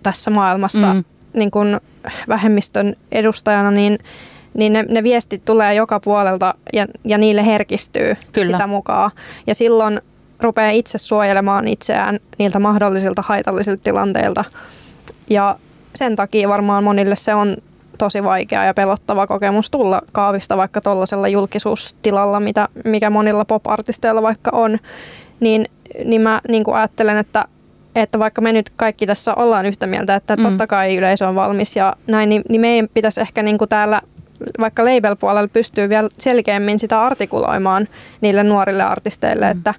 tässä 0.03 0.31
maailmassa 0.31 0.93
mm. 0.93 1.03
niin 1.33 1.51
kun 1.51 1.81
vähemmistön 2.27 2.95
edustajana, 3.11 3.71
niin, 3.71 3.99
niin 4.53 4.73
ne, 4.73 4.83
ne 4.83 5.03
viestit 5.03 5.45
tulee 5.45 5.75
joka 5.75 5.99
puolelta 5.99 6.55
ja, 6.73 6.87
ja 7.05 7.17
niille 7.17 7.45
herkistyy 7.45 8.15
Kyllä. 8.33 8.57
sitä 8.57 8.67
mukaan. 8.67 9.11
Ja 9.47 9.55
silloin 9.55 10.01
rupeaa 10.39 10.71
itse 10.71 10.97
suojelemaan 10.97 11.67
itseään 11.67 12.19
niiltä 12.37 12.59
mahdollisilta 12.59 13.21
haitallisilta 13.21 13.83
tilanteilta. 13.83 14.43
Ja 15.29 15.59
sen 15.99 16.15
takia 16.15 16.49
varmaan 16.49 16.83
monille 16.83 17.15
se 17.15 17.33
on 17.33 17.57
tosi 17.97 18.23
vaikea 18.23 18.63
ja 18.63 18.73
pelottava 18.73 19.27
kokemus 19.27 19.71
tulla 19.71 20.01
kaavista 20.11 20.57
vaikka 20.57 20.81
tuollaisella 20.81 21.27
julkisuustilalla, 21.27 22.39
mitä, 22.39 22.67
mikä 22.85 23.09
monilla 23.09 23.45
pop-artisteilla 23.45 24.21
vaikka 24.21 24.51
on, 24.53 24.79
niin, 25.39 25.65
niin 26.05 26.21
mä 26.21 26.41
niin 26.49 26.63
kuin 26.63 26.77
ajattelen, 26.77 27.17
että, 27.17 27.45
että 27.95 28.19
vaikka 28.19 28.41
me 28.41 28.53
nyt 28.53 28.69
kaikki 28.69 29.07
tässä 29.07 29.35
ollaan 29.35 29.65
yhtä 29.65 29.87
mieltä, 29.87 30.15
että 30.15 30.35
mm. 30.35 30.43
totta 30.43 30.67
kai 30.67 30.95
yleisö 30.95 31.27
on 31.27 31.35
valmis 31.35 31.75
ja 31.75 31.95
näin, 32.07 32.29
niin, 32.29 32.41
niin 32.49 32.61
meidän 32.61 32.89
pitäisi 32.93 33.21
ehkä 33.21 33.43
niin 33.43 33.57
kuin 33.57 33.69
täällä 33.69 34.01
vaikka 34.59 34.83
label-puolella 34.83 35.49
pystyy 35.53 35.89
vielä 35.89 36.09
selkeämmin 36.17 36.79
sitä 36.79 37.01
artikuloimaan 37.01 37.87
niille 38.21 38.43
nuorille 38.43 38.83
artisteille, 38.83 39.45
mm. 39.45 39.57
että, 39.57 39.73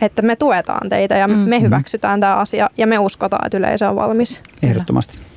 että 0.00 0.22
me 0.22 0.36
tuetaan 0.36 0.88
teitä 0.88 1.16
ja 1.16 1.28
mm. 1.28 1.34
me 1.34 1.60
hyväksytään 1.60 2.20
tämä 2.20 2.36
asia 2.36 2.70
ja 2.76 2.86
me 2.86 2.98
uskotaan, 2.98 3.46
että 3.46 3.58
yleisö 3.58 3.88
on 3.88 3.96
valmis. 3.96 4.40
Ehdottomasti. 4.62 5.33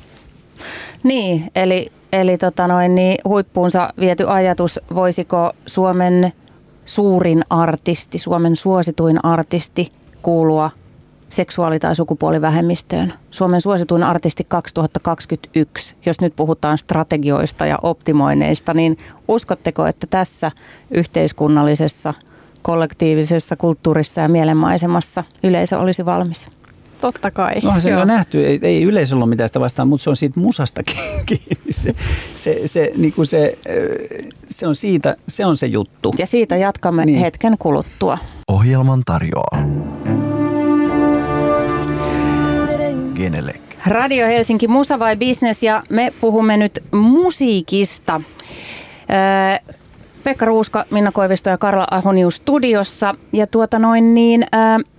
Niin, 1.04 1.52
eli, 1.56 1.92
eli 2.14 2.38
tota 2.38 2.68
noin, 2.68 2.96
niin 2.96 3.18
huippuunsa 3.26 3.94
viety 4.00 4.26
ajatus, 4.28 4.80
voisiko 4.96 5.52
Suomen 5.66 6.34
suurin 6.86 7.44
artisti, 7.50 8.18
Suomen 8.18 8.56
suosituin 8.56 9.26
artisti 9.26 9.92
kuulua 10.22 10.70
seksuaali- 11.30 11.80
tai 11.80 11.96
sukupuolivähemmistöön. 11.96 13.14
Suomen 13.32 13.62
suosituin 13.62 14.04
artisti 14.04 14.44
2021, 14.48 15.96
jos 16.06 16.22
nyt 16.22 16.36
puhutaan 16.36 16.78
strategioista 16.78 17.66
ja 17.66 17.78
optimoineista, 17.82 18.74
niin 18.74 18.98
uskotteko, 19.28 19.88
että 19.88 20.08
tässä 20.08 20.52
yhteiskunnallisessa 20.92 22.14
kollektiivisessa 22.62 23.56
kulttuurissa 23.56 24.22
ja 24.22 24.28
mielenmaisemassa 24.28 25.24
yleisö 25.44 25.80
olisi 25.80 26.06
valmis. 26.06 26.57
Totta 27.02 27.32
kai. 27.32 27.54
Onhan 27.64 27.82
se 27.82 27.90
Joo. 27.90 28.00
jo 28.00 28.06
nähty, 28.06 28.46
ei, 28.48 28.60
ei 28.62 28.84
yleisöllä 28.84 29.24
ole 29.24 29.30
mitään 29.30 29.50
sitä 29.50 29.60
vastaan, 29.60 29.88
mutta 29.88 30.04
se 30.04 30.10
on 30.10 30.16
siitä 30.16 30.40
musasta 30.40 30.84
kiinni. 31.26 31.74
Se, 31.74 31.96
se, 32.36 32.62
se, 32.66 32.92
niin 32.98 33.14
kuin 33.14 33.26
se, 33.26 33.58
se, 34.48 34.68
on 34.68 34.76
siitä, 34.76 35.16
se 35.28 35.46
on 35.46 35.58
se 35.58 35.68
juttu. 35.68 36.14
Ja 36.18 36.26
siitä 36.26 36.56
jatkamme 36.58 37.06
Niin. 37.06 37.20
hetken 37.20 37.56
kuluttua. 37.60 38.18
Ohjelman 38.48 39.02
tarjoaa 39.06 39.58
Genelec. 43.16 43.62
Radio 43.88 44.28
Helsinki 44.28 44.68
Musa 44.68 45.00
vai 45.00 45.16
Business 45.16 45.64
ja 45.64 45.84
me 45.90 46.14
puhumme 46.22 46.58
nyt 46.58 46.84
musiikista. 46.92 48.22
Öö, 49.10 49.74
Pekka 50.24 50.46
Ruuska, 50.46 50.86
Minna 50.92 51.12
Koivisto 51.12 51.50
ja 51.50 51.58
Karla 51.58 51.88
Ahonius 51.92 52.36
studiossa. 52.36 53.16
Ja 53.34 53.48
tuota 53.48 53.80
noin 53.80 54.14
niin, 54.14 54.46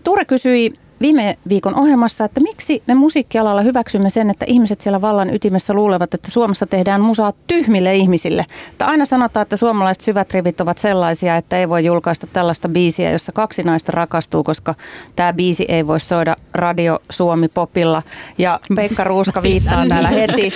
Ture 0.05 0.25
kysyi 0.25 0.75
viime 1.01 1.39
viikon 1.49 1.75
ohjelmassa, 1.75 2.25
että 2.25 2.41
miksi 2.41 2.83
me 2.87 2.95
musiikkialalla 2.95 3.63
hyväksymme 3.63 4.11
sen, 4.11 4.31
että 4.31 4.45
ihmiset 4.49 4.81
siellä 4.81 5.01
vallan 5.01 5.35
ytimessä 5.35 5.75
luulevat, 5.75 6.15
että 6.15 6.31
Suomessa 6.31 6.67
tehdään 6.67 7.01
musaa 7.01 7.33
tyhmille 7.47 7.97
ihmisille. 7.97 8.47
Että 8.71 8.87
aina 8.87 9.05
sanotaan, 9.05 9.43
että 9.43 9.57
suomalaiset 9.57 10.03
syvät 10.03 10.35
rivit 10.35 10.61
ovat 10.61 10.79
sellaisia, 10.79 11.37
että 11.37 11.59
ei 11.59 11.69
voi 11.69 11.85
julkaista 11.85 12.27
tällaista 12.27 12.69
biisiä, 12.69 13.11
jossa 13.11 13.33
kaksi 13.33 13.63
naista 13.63 13.93
rakastuu, 13.93 14.45
koska 14.45 14.75
tämä 15.17 15.33
biisi 15.33 15.65
ei 15.69 15.87
voi 15.87 16.01
soida 16.01 16.37
Radio 16.55 16.99
Suomi 17.11 17.49
Popilla. 17.49 18.03
Ja 18.39 18.61
Pekka 18.77 19.05
Ruuska 19.05 19.43
viittaa 19.43 19.87
täällä 19.89 20.09
heti. 20.09 20.53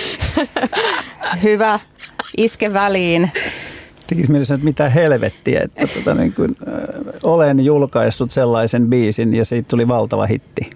Hyvä, 1.43 1.79
iske 2.37 2.73
väliin. 2.73 3.31
Tekisi 4.13 4.31
mieli 4.31 4.45
sanoa, 4.45 4.55
että 4.57 4.65
mitä 4.65 4.89
helvettiä, 4.89 5.61
että 5.63 5.87
tota, 5.95 6.15
niin 6.15 6.33
kuin, 6.33 6.55
ö, 6.67 7.13
olen 7.23 7.65
julkaissut 7.65 8.31
sellaisen 8.31 8.87
biisin 8.87 9.33
ja 9.33 9.45
siitä 9.45 9.67
tuli 9.69 9.87
valtava 9.87 10.25
hitti. 10.25 10.69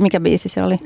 Mikä 0.00 0.20
biisi 0.20 0.48
se 0.48 0.62
oli? 0.62 0.78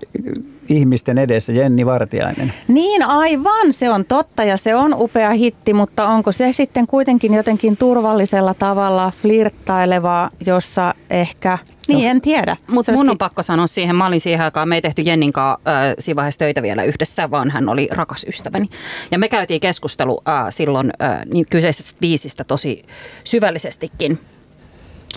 Ihmisten 0.68 1.18
edessä 1.18 1.52
Jenni 1.52 1.86
Vartiainen. 1.86 2.52
Niin 2.68 3.02
aivan, 3.02 3.72
se 3.72 3.90
on 3.90 4.04
totta 4.04 4.44
ja 4.44 4.56
se 4.56 4.74
on 4.74 4.94
upea 4.94 5.30
hitti, 5.30 5.74
mutta 5.74 6.08
onko 6.08 6.32
se 6.32 6.52
sitten 6.52 6.86
kuitenkin 6.86 7.34
jotenkin 7.34 7.76
turvallisella 7.76 8.54
tavalla 8.54 9.12
flirttailevaa, 9.22 10.30
jossa 10.46 10.94
ehkä, 11.10 11.58
niin 11.88 12.08
en 12.08 12.20
tiedä. 12.20 12.56
Mutta 12.66 12.92
mun 12.92 13.10
on 13.10 13.18
pakko 13.18 13.42
sanoa 13.42 13.66
siihen, 13.66 13.96
mä 13.96 14.06
olin 14.06 14.20
siihen 14.20 14.44
aikaan, 14.44 14.68
me 14.68 14.74
ei 14.74 14.82
tehty 14.82 15.02
Jennin 15.02 15.32
kanssa 15.32 15.60
äh, 15.68 15.94
siinä 15.98 16.16
vaiheessa 16.16 16.38
töitä 16.38 16.62
vielä 16.62 16.84
yhdessä, 16.84 17.30
vaan 17.30 17.50
hän 17.50 17.68
oli 17.68 17.88
rakas 17.90 18.26
ystäväni. 18.28 18.66
Ja 19.10 19.18
me 19.18 19.28
käytiin 19.28 19.60
keskustelu 19.60 20.20
äh, 20.28 20.46
silloin 20.50 20.92
äh, 21.02 21.20
niin 21.32 21.46
kyseisestä 21.50 21.98
biisistä 22.00 22.44
tosi 22.44 22.84
syvällisestikin. 23.24 24.18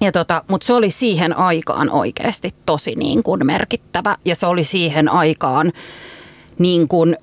Ja 0.02 0.12
tota, 0.12 0.43
mutta 0.47 0.68
se 0.68 0.74
oli 0.74 0.89
siihen 0.89 1.38
aikaan 1.38 1.89
oikeasti 1.89 2.56
tosi 2.66 2.95
niin 2.95 3.24
kuin 3.24 3.45
merkittävä 3.45 4.18
ja 4.26 4.36
se 4.36 4.47
oli 4.47 4.64
siihen 4.64 5.10
aikaan 5.10 5.74
niin 6.60 6.88
kuin 6.88 7.18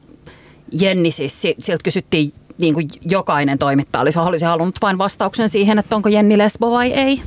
Jenni 0.73 1.11
siis, 1.11 1.43
si- 1.43 1.57
siltä 1.59 1.83
kysyttiin 1.83 2.33
niin 2.61 2.75
kuin 2.75 2.89
jokainen 3.11 3.59
toimittaja 3.59 4.03
olisi, 4.03 4.19
olisi 4.19 4.45
halunnut 4.45 4.83
vain 4.83 4.99
vastauksen 4.99 5.49
siihen, 5.49 5.79
että 5.79 5.97
onko 5.97 6.09
Jenni 6.09 6.39
lesbo 6.39 6.71
vai 6.71 6.93
ei. 6.93 7.23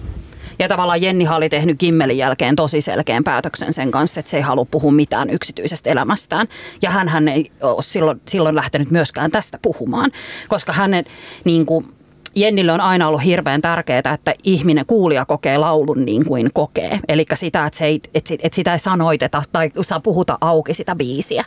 Ja 0.59 0.67
tavallaan 0.67 1.01
Jenni 1.01 1.27
oli 1.27 1.49
tehnyt 1.49 1.77
Kimmelin 1.79 2.17
jälkeen 2.17 2.55
tosi 2.55 2.81
selkeän 2.81 3.23
päätöksen 3.23 3.73
sen 3.73 3.91
kanssa, 3.91 4.19
että 4.19 4.29
se 4.29 4.37
ei 4.37 4.43
halua 4.43 4.65
puhua 4.71 4.91
mitään 4.91 5.29
yksityisestä 5.29 5.89
elämästään. 5.89 6.47
Ja 6.81 6.89
hän 6.89 7.27
ei 7.27 7.51
ole 7.61 7.83
silloin, 7.83 8.21
silloin 8.27 8.55
lähtenyt 8.55 8.91
myöskään 8.91 9.31
tästä 9.31 9.59
puhumaan, 9.61 10.11
koska 10.47 10.73
hänen 10.73 11.05
niin 11.43 11.65
kuin, 11.65 11.93
Jennille 12.35 12.71
on 12.71 12.81
aina 12.81 13.07
ollut 13.07 13.23
hirveän 13.23 13.61
tärkeää, 13.61 14.13
että 14.13 14.33
ihminen 14.43 14.85
kuulija 14.85 15.25
kokee 15.25 15.57
laulun 15.57 16.01
niin 16.01 16.25
kuin 16.25 16.49
kokee. 16.53 16.99
Eli 17.07 17.25
sitä, 17.33 17.65
että, 17.65 17.77
se 17.77 17.85
ei, 17.85 18.01
että, 18.13 18.33
että 18.39 18.55
sitä 18.55 18.73
ei 18.73 18.79
sanoiteta 18.79 19.43
tai 19.51 19.71
saa 19.81 19.99
puhuta 19.99 20.37
auki 20.41 20.73
sitä 20.73 20.95
biisiä. 20.95 21.45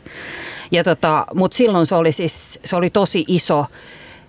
Ja 0.71 0.85
tota, 0.85 1.27
Mutta 1.35 1.57
silloin 1.57 1.87
se 1.87 1.95
oli, 1.95 2.13
siis, 2.13 2.61
se 2.65 2.77
oli 2.77 2.91
tosi 2.91 3.25
iso. 3.29 3.67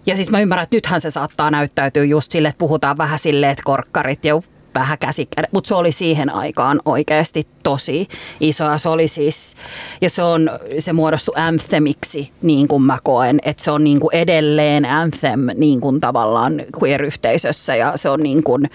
Ja 0.06 0.16
siis 0.16 0.32
mä 0.32 0.40
ymmärrän, 0.40 0.64
että 0.64 0.76
nythän 0.76 1.02
se 1.02 1.10
saattaa 1.10 1.52
näyttäytyä 1.52 2.04
just 2.04 2.32
sille, 2.32 2.48
että 2.48 2.60
puhutaan 2.60 2.98
vähän 2.98 3.20
silleen, 3.20 3.52
että 3.52 3.64
korkkarit 3.66 4.26
ja 4.26 4.36
vähän 4.76 4.98
käsikädä. 4.98 5.48
Mutta 5.52 5.68
se 5.68 5.76
oli 5.76 5.92
siihen 5.92 6.36
aikaan 6.36 6.80
oikeasti 6.86 7.48
tosi 7.64 8.08
iso. 8.40 8.64
Ja 8.64 8.78
se 8.78 8.90
oli 8.90 9.08
siis, 9.08 9.56
ja 10.02 10.10
se, 10.10 10.24
on, 10.24 10.50
se 10.80 10.94
muodostui 10.94 11.34
anthemiksi, 11.38 12.32
niin 12.42 12.68
kuin 12.68 12.84
mä 12.84 12.98
koen. 13.04 13.40
Että 13.44 13.64
se 13.64 13.72
on 13.72 13.84
niin 13.84 14.00
kuin 14.00 14.16
edelleen 14.16 14.86
anthem 14.86 15.40
niin 15.56 15.82
kuin 15.82 16.02
tavallaan 16.02 16.54
queer-yhteisössä. 16.82 17.76
Ja 17.76 17.92
se 17.96 18.10
on 18.10 18.20
niin 18.20 18.44
kuin, 18.44 18.70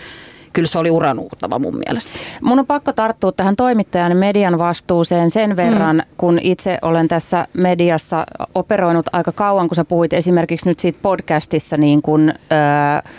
kyllä 0.52 0.68
se 0.68 0.78
oli 0.78 0.90
uranuurtava 0.90 1.58
mun 1.58 1.78
mielestä. 1.86 2.18
Mun 2.42 2.58
on 2.58 2.66
pakko 2.66 2.92
tarttua 2.92 3.32
tähän 3.32 3.56
toimittajan 3.56 4.16
median 4.16 4.58
vastuuseen 4.58 5.30
sen 5.30 5.56
verran, 5.56 5.96
mm. 5.96 6.14
kun 6.16 6.38
itse 6.42 6.78
olen 6.82 7.08
tässä 7.08 7.46
mediassa 7.52 8.26
operoinut 8.54 9.06
aika 9.12 9.32
kauan, 9.32 9.68
kun 9.68 9.76
sä 9.76 9.84
puhuit 9.84 10.12
esimerkiksi 10.12 10.68
nyt 10.68 10.78
siitä 10.78 10.98
podcastissa 11.02 11.76
niin 11.76 12.02
kuin, 12.02 12.28
öö, 12.52 13.12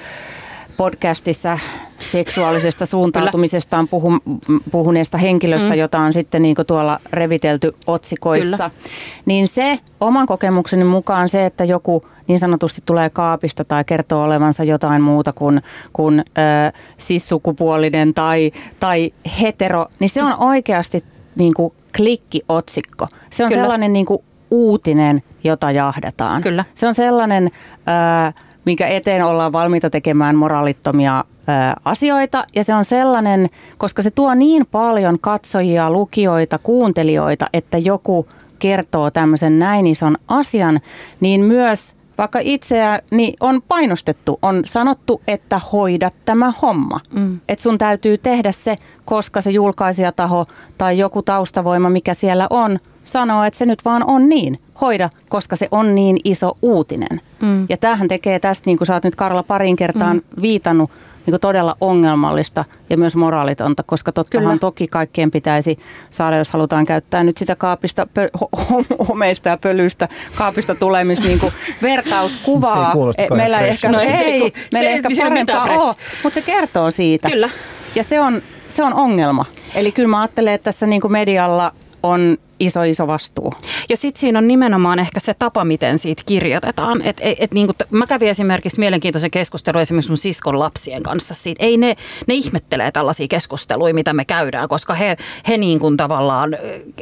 podcastissa 0.77 1.59
seksuaalisesta 1.99 2.85
suuntautumisestaan 2.85 3.87
puhu, 3.87 4.13
puhuneesta 4.71 5.17
henkilöstä, 5.17 5.69
mm. 5.69 5.79
jota 5.79 5.99
on 5.99 6.13
sitten 6.13 6.41
niin 6.41 6.55
tuolla 6.67 6.99
revitelty 7.13 7.75
otsikoissa. 7.87 8.69
Kyllä. 8.69 8.83
Niin 9.25 9.47
se 9.47 9.79
oman 9.99 10.27
kokemukseni 10.27 10.83
mukaan 10.83 11.29
se, 11.29 11.45
että 11.45 11.63
joku 11.63 12.05
niin 12.27 12.39
sanotusti 12.39 12.81
tulee 12.85 13.09
kaapista 13.09 13.65
tai 13.65 13.83
kertoo 13.83 14.23
olevansa 14.23 14.63
jotain 14.63 15.01
muuta 15.01 15.33
kuin, 15.33 15.61
kuin 15.93 16.19
ö, 16.19 16.21
sissukupuolinen 16.97 18.13
tai, 18.13 18.51
tai 18.79 19.13
hetero, 19.41 19.85
niin 19.99 20.09
se 20.09 20.23
on 20.23 20.39
oikeasti 20.39 21.03
niin 21.35 21.53
kuin 21.53 21.73
klikkiotsikko. 21.97 23.07
Se 23.29 23.43
on 23.43 23.49
Kyllä. 23.49 23.63
sellainen 23.63 23.93
niin 23.93 24.05
kuin 24.05 24.23
uutinen, 24.51 25.23
jota 25.43 25.71
jahdataan. 25.71 26.41
Kyllä. 26.41 26.65
Se 26.75 26.87
on 26.87 26.95
sellainen, 26.95 27.49
ö, 27.73 28.31
minkä 28.69 28.87
eteen 28.87 29.25
ollaan 29.25 29.51
valmiita 29.51 29.89
tekemään 29.89 30.35
moraalittomia 30.35 31.23
asioita. 31.85 32.45
Ja 32.55 32.63
se 32.63 32.73
on 32.75 32.85
sellainen, 32.85 33.47
koska 33.77 34.01
se 34.01 34.11
tuo 34.11 34.33
niin 34.33 34.65
paljon 34.65 35.19
katsojia, 35.19 35.91
lukijoita, 35.91 36.57
kuuntelijoita, 36.57 37.49
että 37.53 37.77
joku 37.77 38.27
kertoo 38.59 39.11
tämmöisen 39.11 39.59
näin 39.59 39.87
ison 39.87 40.17
asian, 40.27 40.79
niin 41.19 41.41
myös 41.41 41.95
vaikka 42.19 42.39
itseäni 42.41 43.33
on 43.39 43.61
painostettu, 43.67 44.39
on 44.41 44.61
sanottu, 44.65 45.21
että 45.27 45.61
hoida 45.71 46.11
tämä 46.25 46.53
homma. 46.61 46.99
Mm. 47.13 47.39
Että 47.49 47.63
sun 47.63 47.77
täytyy 47.77 48.17
tehdä 48.17 48.51
se, 48.51 48.75
koska 49.05 49.41
se 49.41 49.51
julkaisijataho 49.51 50.45
tai 50.77 50.97
joku 50.97 51.21
taustavoima, 51.21 51.89
mikä 51.89 52.13
siellä 52.13 52.47
on, 52.49 52.77
sanoo, 53.03 53.43
että 53.43 53.57
se 53.57 53.65
nyt 53.65 53.85
vaan 53.85 54.03
on 54.03 54.29
niin. 54.29 54.59
Hoida, 54.81 55.09
koska 55.29 55.55
se 55.55 55.67
on 55.71 55.95
niin 55.95 56.17
iso 56.23 56.57
uutinen. 56.61 57.21
Mm. 57.41 57.65
Ja 57.69 57.77
tämähän 57.77 58.07
tekee 58.07 58.39
tästä, 58.39 58.63
niin 58.65 58.77
kuin 58.77 58.85
sä 58.87 58.93
oot 58.93 59.03
nyt 59.03 59.15
Karla 59.15 59.43
parin 59.43 59.75
kertaan 59.75 60.15
mm. 60.15 60.41
viitannut, 60.41 60.91
niin 61.29 61.33
kuin 61.33 61.41
todella 61.41 61.75
ongelmallista 61.81 62.65
ja 62.89 62.97
myös 62.97 63.15
moraalitonta, 63.15 63.83
koska 63.83 64.11
tottahan 64.11 64.47
Kyllä. 64.47 64.57
toki 64.57 64.87
kaikkien 64.87 65.31
pitäisi 65.31 65.77
saada, 66.09 66.37
jos 66.37 66.51
halutaan 66.51 66.85
käyttää 66.85 67.23
nyt 67.23 67.37
sitä 67.37 67.55
kaapista, 67.55 68.07
pö, 68.13 68.29
ho- 68.37 69.05
homeista 69.07 69.49
ja 69.49 69.57
pölystä 69.57 70.07
kaapista 70.35 70.75
tulemista 70.75 71.25
niin 71.25 71.39
kuin 71.39 71.53
vertauskuvaa. 71.81 72.93
Se 72.93 73.21
ei 73.21 73.27
E, 73.31 73.35
meillä 73.35 73.57
fresh. 73.57 73.69
ehkä, 73.85 73.91
No 73.91 73.99
ei 73.99 74.11
se 74.11 74.17
ei, 74.17 74.53
meillä 74.73 74.89
se 74.89 74.95
ehkä 74.95 75.09
mitään 75.09 75.31
parempaa 75.61 75.85
ole, 75.87 75.95
mutta 76.23 76.33
se 76.33 76.41
kertoo 76.41 76.91
siitä. 76.91 77.29
Kyllä. 77.29 77.49
Ja 77.95 78.03
se 78.03 78.19
on, 78.19 78.41
se 78.69 78.83
on 78.83 78.93
ongelma. 78.93 79.45
Eli 79.75 79.91
kyllä 79.91 80.09
mä 80.09 80.21
ajattelen, 80.21 80.53
että 80.53 80.63
tässä 80.65 80.85
niin 80.85 81.01
kuin 81.01 81.11
medialla 81.11 81.73
on 82.03 82.37
iso, 82.59 82.83
iso 82.83 83.07
vastuu. 83.07 83.53
Ja 83.89 83.97
sitten 83.97 84.19
siinä 84.19 84.39
on 84.39 84.47
nimenomaan 84.47 84.99
ehkä 84.99 85.19
se 85.19 85.33
tapa, 85.33 85.65
miten 85.65 85.99
siitä 85.99 86.23
kirjoitetaan. 86.25 87.01
Et, 87.01 87.17
et, 87.19 87.37
et 87.39 87.51
niinku, 87.51 87.73
t- 87.73 87.91
mä 87.91 88.07
kävin 88.07 88.29
esimerkiksi 88.29 88.79
mielenkiintoisen 88.79 89.31
keskustelun 89.31 89.81
esimerkiksi 89.81 90.11
mun 90.11 90.17
siskon 90.17 90.59
lapsien 90.59 91.03
kanssa 91.03 91.33
siitä. 91.33 91.65
Ei 91.65 91.77
ne, 91.77 91.95
ne 92.27 92.33
ihmettelee 92.33 92.91
tällaisia 92.91 93.27
keskusteluja, 93.27 93.93
mitä 93.93 94.13
me 94.13 94.25
käydään, 94.25 94.69
koska 94.69 94.93
he, 94.93 95.17
he 95.47 95.57
niin 95.57 95.79
kuin 95.79 95.97
tavallaan, 95.97 96.57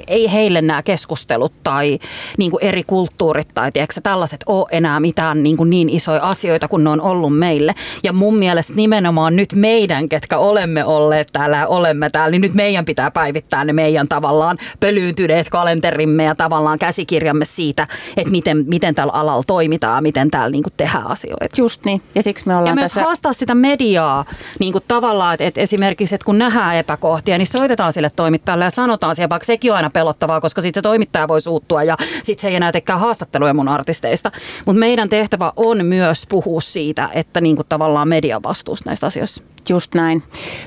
ei 0.07 0.31
heille 0.31 0.61
nämä 0.61 0.83
keskustelut 0.83 1.53
tai 1.63 1.99
niin 2.37 2.51
eri 2.61 2.83
kulttuurit 2.83 3.47
tai 3.53 3.71
tiedätkö, 3.71 4.01
tällaiset 4.01 4.43
ole 4.45 4.67
enää 4.71 4.99
mitään 4.99 5.43
niin, 5.43 5.57
niin 5.65 5.89
isoja 5.89 6.21
asioita 6.23 6.67
kuin 6.67 6.83
ne 6.83 6.89
on 6.89 7.01
ollut 7.01 7.37
meille. 7.37 7.73
Ja 8.03 8.13
mun 8.13 8.37
mielestä 8.37 8.73
nimenomaan 8.73 9.35
nyt 9.35 9.53
meidän, 9.55 10.09
ketkä 10.09 10.37
olemme 10.37 10.85
olleet 10.85 11.29
täällä 11.33 11.57
ja 11.57 11.67
olemme 11.67 12.09
täällä, 12.09 12.31
niin 12.31 12.41
nyt 12.41 12.53
meidän 12.53 12.85
pitää 12.85 13.11
päivittää 13.11 13.65
ne 13.65 13.73
meidän 13.73 14.07
tavallaan 14.07 14.57
pölyyntyneet 14.79 15.46
omat 15.47 15.63
kalenterimme 15.63 16.23
ja 16.23 16.35
tavallaan 16.35 16.79
käsikirjamme 16.79 17.45
siitä, 17.45 17.87
että 18.17 18.31
miten, 18.31 18.65
miten 18.67 18.95
tällä 18.95 19.13
alalla 19.13 19.43
toimitaan, 19.47 20.03
miten 20.03 20.31
täällä 20.31 20.49
niin 20.49 20.63
kuin 20.63 20.73
tehdään 20.77 21.07
asioita. 21.07 21.55
Just 21.57 21.85
niin, 21.85 22.01
ja 22.15 22.23
siksi 22.23 22.47
me 22.47 22.55
ollaan 22.55 22.71
Ja 22.71 22.75
myös 22.75 22.83
tässä... 22.83 23.03
haastaa 23.03 23.33
sitä 23.33 23.55
mediaa 23.55 24.25
niin 24.59 24.71
kuin 24.71 24.83
tavallaan, 24.87 25.33
että, 25.33 25.45
että 25.45 25.61
esimerkiksi, 25.61 26.15
että 26.15 26.25
kun 26.25 26.37
nähdään 26.37 26.75
epäkohtia, 26.75 27.37
niin 27.37 27.47
soitetaan 27.47 27.93
sille 27.93 28.09
toimittajalle 28.15 28.63
ja 28.63 28.69
sanotaan 28.69 29.15
siihen, 29.15 29.29
vaikka 29.29 29.45
sekin 29.45 29.71
on 29.71 29.77
aina 29.77 29.89
pelottavaa, 29.89 30.41
koska 30.41 30.61
sitten 30.61 30.81
se 30.81 30.81
toimittaja 30.81 31.27
voi 31.27 31.41
suuttua 31.41 31.83
ja 31.83 31.97
sitten 32.23 32.41
se 32.41 32.47
ei 32.47 32.55
enää 32.55 32.71
tekään 32.71 32.99
haastatteluja 32.99 33.53
mun 33.53 33.67
artisteista. 33.67 34.31
Mutta 34.65 34.79
meidän 34.79 35.09
tehtävä 35.09 35.53
on 35.55 35.85
myös 35.85 36.27
puhua 36.29 36.61
siitä, 36.61 37.09
että 37.13 37.41
niin 37.41 37.55
kuin 37.55 37.65
tavallaan 37.69 38.07
media 38.07 38.43
vastuussa 38.43 38.89
näistä 38.89 39.07
asioista. 39.07 39.43
Just 39.69 39.95
näin. 39.95 40.23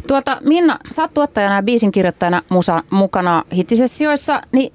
Tuota, 0.06 0.38
Minna, 0.44 0.78
sä 0.90 1.02
oot 1.02 1.14
tuottajana 1.14 1.56
ja 1.56 1.62
biisin 1.62 1.92
kirjoittajana 1.92 2.42
musa, 2.48 2.82
mukana 2.90 3.44
hittisessioissa, 3.54 4.40
niin, 4.52 4.69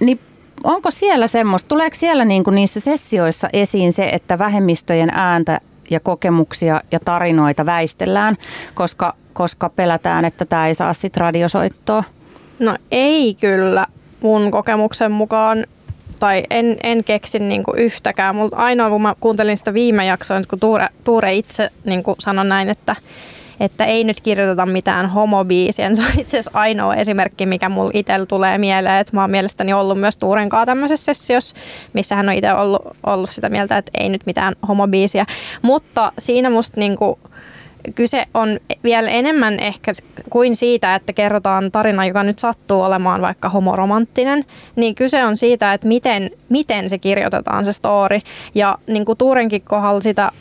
niin 0.00 0.20
onko 0.64 0.90
siellä 0.90 1.28
semmoista, 1.28 1.68
tuleeko 1.68 1.96
siellä 1.96 2.24
niinku 2.24 2.50
niissä 2.50 2.80
sessioissa 2.80 3.48
esiin 3.52 3.92
se, 3.92 4.08
että 4.08 4.38
vähemmistöjen 4.38 5.10
ääntä 5.10 5.60
ja 5.90 6.00
kokemuksia 6.00 6.80
ja 6.92 7.00
tarinoita 7.04 7.66
väistellään, 7.66 8.36
koska, 8.74 9.14
koska 9.32 9.68
pelätään, 9.68 10.24
että 10.24 10.44
tämä 10.44 10.66
ei 10.68 10.74
saa 10.74 10.92
sitten 10.92 11.20
radiosoittoa? 11.20 12.04
No 12.58 12.76
ei 12.90 13.34
kyllä 13.40 13.86
mun 14.20 14.50
kokemuksen 14.50 15.12
mukaan, 15.12 15.66
tai 16.20 16.42
en, 16.50 16.76
en 16.82 17.04
keksi 17.04 17.38
niinku 17.38 17.72
yhtäkään, 17.76 18.36
mutta 18.36 18.56
ainoa 18.56 18.90
kun 18.90 19.02
mä 19.02 19.14
kuuntelin 19.20 19.58
sitä 19.58 19.74
viime 19.74 20.04
jaksoa, 20.04 20.42
kun 20.50 20.60
Tuure, 20.60 20.88
Tuure 21.04 21.34
itse 21.34 21.70
niinku 21.84 22.14
sanoi 22.18 22.44
näin, 22.44 22.68
että, 22.68 22.96
että 23.60 23.84
ei 23.84 24.04
nyt 24.04 24.20
kirjoiteta 24.20 24.66
mitään 24.66 25.10
homobiisiä. 25.10 25.94
Se 25.94 26.02
on 26.02 26.08
itse 26.20 26.38
asiassa 26.38 26.58
ainoa 26.58 26.94
esimerkki, 26.94 27.46
mikä 27.46 27.68
mulla 27.68 27.90
itsellä 27.94 28.26
tulee 28.26 28.58
mieleen, 28.58 29.00
että 29.00 29.16
mä 29.16 29.20
oon 29.20 29.30
mielestäni 29.30 29.72
ollut 29.72 30.00
myös 30.00 30.16
Tuuren 30.16 30.48
kanssa 30.48 30.66
tämmöisessä 30.66 31.14
sessiossa, 31.14 31.54
missä 31.92 32.16
hän 32.16 32.28
on 32.28 32.34
itse 32.34 32.52
ollut, 32.52 32.82
ollut 33.06 33.30
sitä 33.30 33.48
mieltä, 33.48 33.78
että 33.78 33.90
ei 34.00 34.08
nyt 34.08 34.26
mitään 34.26 34.54
homobiisiä. 34.68 35.26
Mutta 35.62 36.12
siinä 36.18 36.50
musta 36.50 36.80
niinku, 36.80 37.18
kyse 37.94 38.26
on 38.34 38.60
vielä 38.84 39.10
enemmän 39.10 39.60
ehkä 39.60 39.92
kuin 40.30 40.56
siitä, 40.56 40.94
että 40.94 41.12
kerrotaan 41.12 41.72
tarina, 41.72 42.06
joka 42.06 42.22
nyt 42.22 42.38
sattuu 42.38 42.82
olemaan 42.82 43.20
vaikka 43.20 43.48
homoromanttinen, 43.48 44.44
niin 44.76 44.94
kyse 44.94 45.24
on 45.24 45.36
siitä, 45.36 45.74
että 45.74 45.88
miten, 45.88 46.30
miten 46.48 46.90
se 46.90 46.98
kirjoitetaan 46.98 47.64
se 47.64 47.72
story. 47.72 48.20
Ja 48.54 48.78
niin 48.86 49.04
kuin 49.04 49.18
Tuurenkin 49.18 49.62
kohdalla 49.62 50.00
sitä 50.00 50.32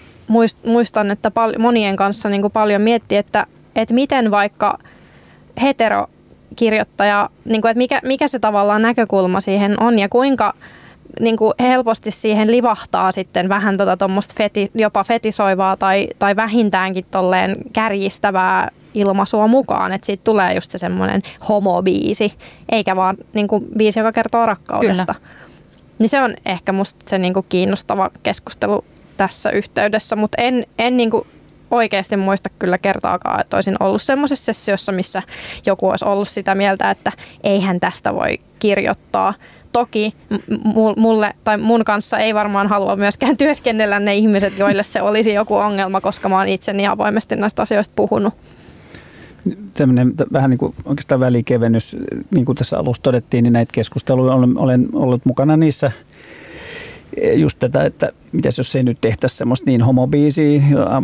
muistan, 0.66 1.12
että 1.12 1.32
pal- 1.32 1.60
monien 1.60 1.96
kanssa 1.96 2.30
niin 2.30 2.42
kuin 2.42 2.52
paljon 2.52 2.82
miettii, 2.82 3.18
että, 3.18 3.48
että 3.76 3.94
miten 3.94 4.32
vaikka 4.32 4.78
heterokirjoittaja, 5.62 7.30
niin 7.46 7.62
kuin, 7.62 7.70
että 7.70 7.78
mikä, 7.78 8.02
mikä 8.04 8.28
se 8.28 8.40
tavallaan 8.40 8.82
näkökulma 8.82 9.42
siihen 9.42 9.84
on 9.84 10.00
ja 10.00 10.10
kuinka 10.10 10.54
niin 11.20 11.38
kuin 11.38 11.54
helposti 11.60 12.12
siihen 12.12 12.52
livahtaa 12.52 13.12
sitten 13.12 13.50
vähän 13.50 13.78
tota 13.78 14.10
feti, 14.36 14.72
jopa 14.76 15.04
fetisoivaa 15.04 15.78
tai, 15.78 16.08
tai 16.20 16.36
vähintäänkin 16.36 17.06
tolleen 17.12 17.56
kärjistävää 17.74 18.72
ilmaisua 18.94 19.48
mukaan, 19.48 19.94
että 19.94 20.06
siitä 20.06 20.24
tulee 20.24 20.54
just 20.54 20.72
se 20.72 20.78
semmoinen 20.78 21.22
homobiisi, 21.50 22.34
eikä 22.70 22.96
vaan 22.96 23.18
niin 23.34 23.48
kuin 23.48 23.66
biisi, 23.78 24.00
joka 24.00 24.12
kertoo 24.12 24.46
rakkaudesta. 24.46 25.14
Kyllä. 25.14 25.28
Niin 26.00 26.10
se 26.10 26.22
on 26.22 26.34
ehkä 26.46 26.72
musta 26.72 27.00
se 27.08 27.18
niin 27.18 27.34
kuin 27.34 27.46
kiinnostava 27.50 28.10
keskustelu 28.24 28.86
tässä 29.18 29.50
yhteydessä, 29.50 30.16
mutta 30.16 30.42
en, 30.42 30.66
en 30.80 30.98
niin 30.98 31.12
kuin 31.12 31.28
oikeasti 31.72 32.18
muista 32.18 32.50
kyllä 32.60 32.78
kertaakaan, 32.78 33.42
että 33.42 33.58
olisin 33.58 33.76
ollut 33.80 34.02
semmoisessa 34.02 34.54
sessiossa, 34.54 34.92
missä 34.92 35.24
joku 35.66 35.90
olisi 35.90 36.06
ollut 36.06 36.28
sitä 36.28 36.56
mieltä, 36.56 36.92
että 36.92 37.12
eihän 37.44 37.80
tästä 37.80 38.14
voi 38.14 38.40
kirjoittaa 38.60 39.34
toki 39.72 40.14
mulle 40.98 41.34
tai 41.44 41.58
mun 41.58 41.84
kanssa 41.84 42.18
ei 42.18 42.34
varmaan 42.34 42.68
halua 42.68 42.96
myöskään 42.96 43.38
työskennellä 43.44 44.00
ne 44.00 44.16
ihmiset, 44.16 44.58
joille 44.58 44.84
se 44.84 45.02
olisi 45.02 45.34
joku 45.34 45.56
ongelma, 45.56 46.02
koska 46.02 46.30
mä 46.30 46.38
oon 46.38 46.48
itse 46.48 46.74
niin 46.74 46.90
avoimesti 46.90 47.36
näistä 47.36 47.62
asioista 47.62 47.94
puhunut. 47.96 48.34
Tämmöinen 49.74 50.14
vähän 50.34 50.50
niin 50.50 50.58
kuin 50.58 50.76
oikeastaan 50.86 51.20
välikevennys, 51.20 51.98
niin 52.32 52.46
kuin 52.46 52.56
tässä 52.56 52.80
alussa 52.80 53.04
todettiin, 53.04 53.44
niin 53.44 53.54
näitä 53.54 53.72
keskusteluja 53.74 54.34
olen, 54.34 54.58
olen 54.58 54.88
ollut 54.94 55.26
mukana 55.26 55.58
niissä 55.58 55.92
just 57.36 57.60
tätä, 57.60 57.86
että 57.86 58.12
mitäs 58.32 58.58
jos 58.58 58.76
ei 58.76 58.84
nyt 58.84 58.98
tehtäisi 59.02 59.38
semmoista 59.38 59.66
niin 59.70 59.82
homobiisiä, 59.82 60.62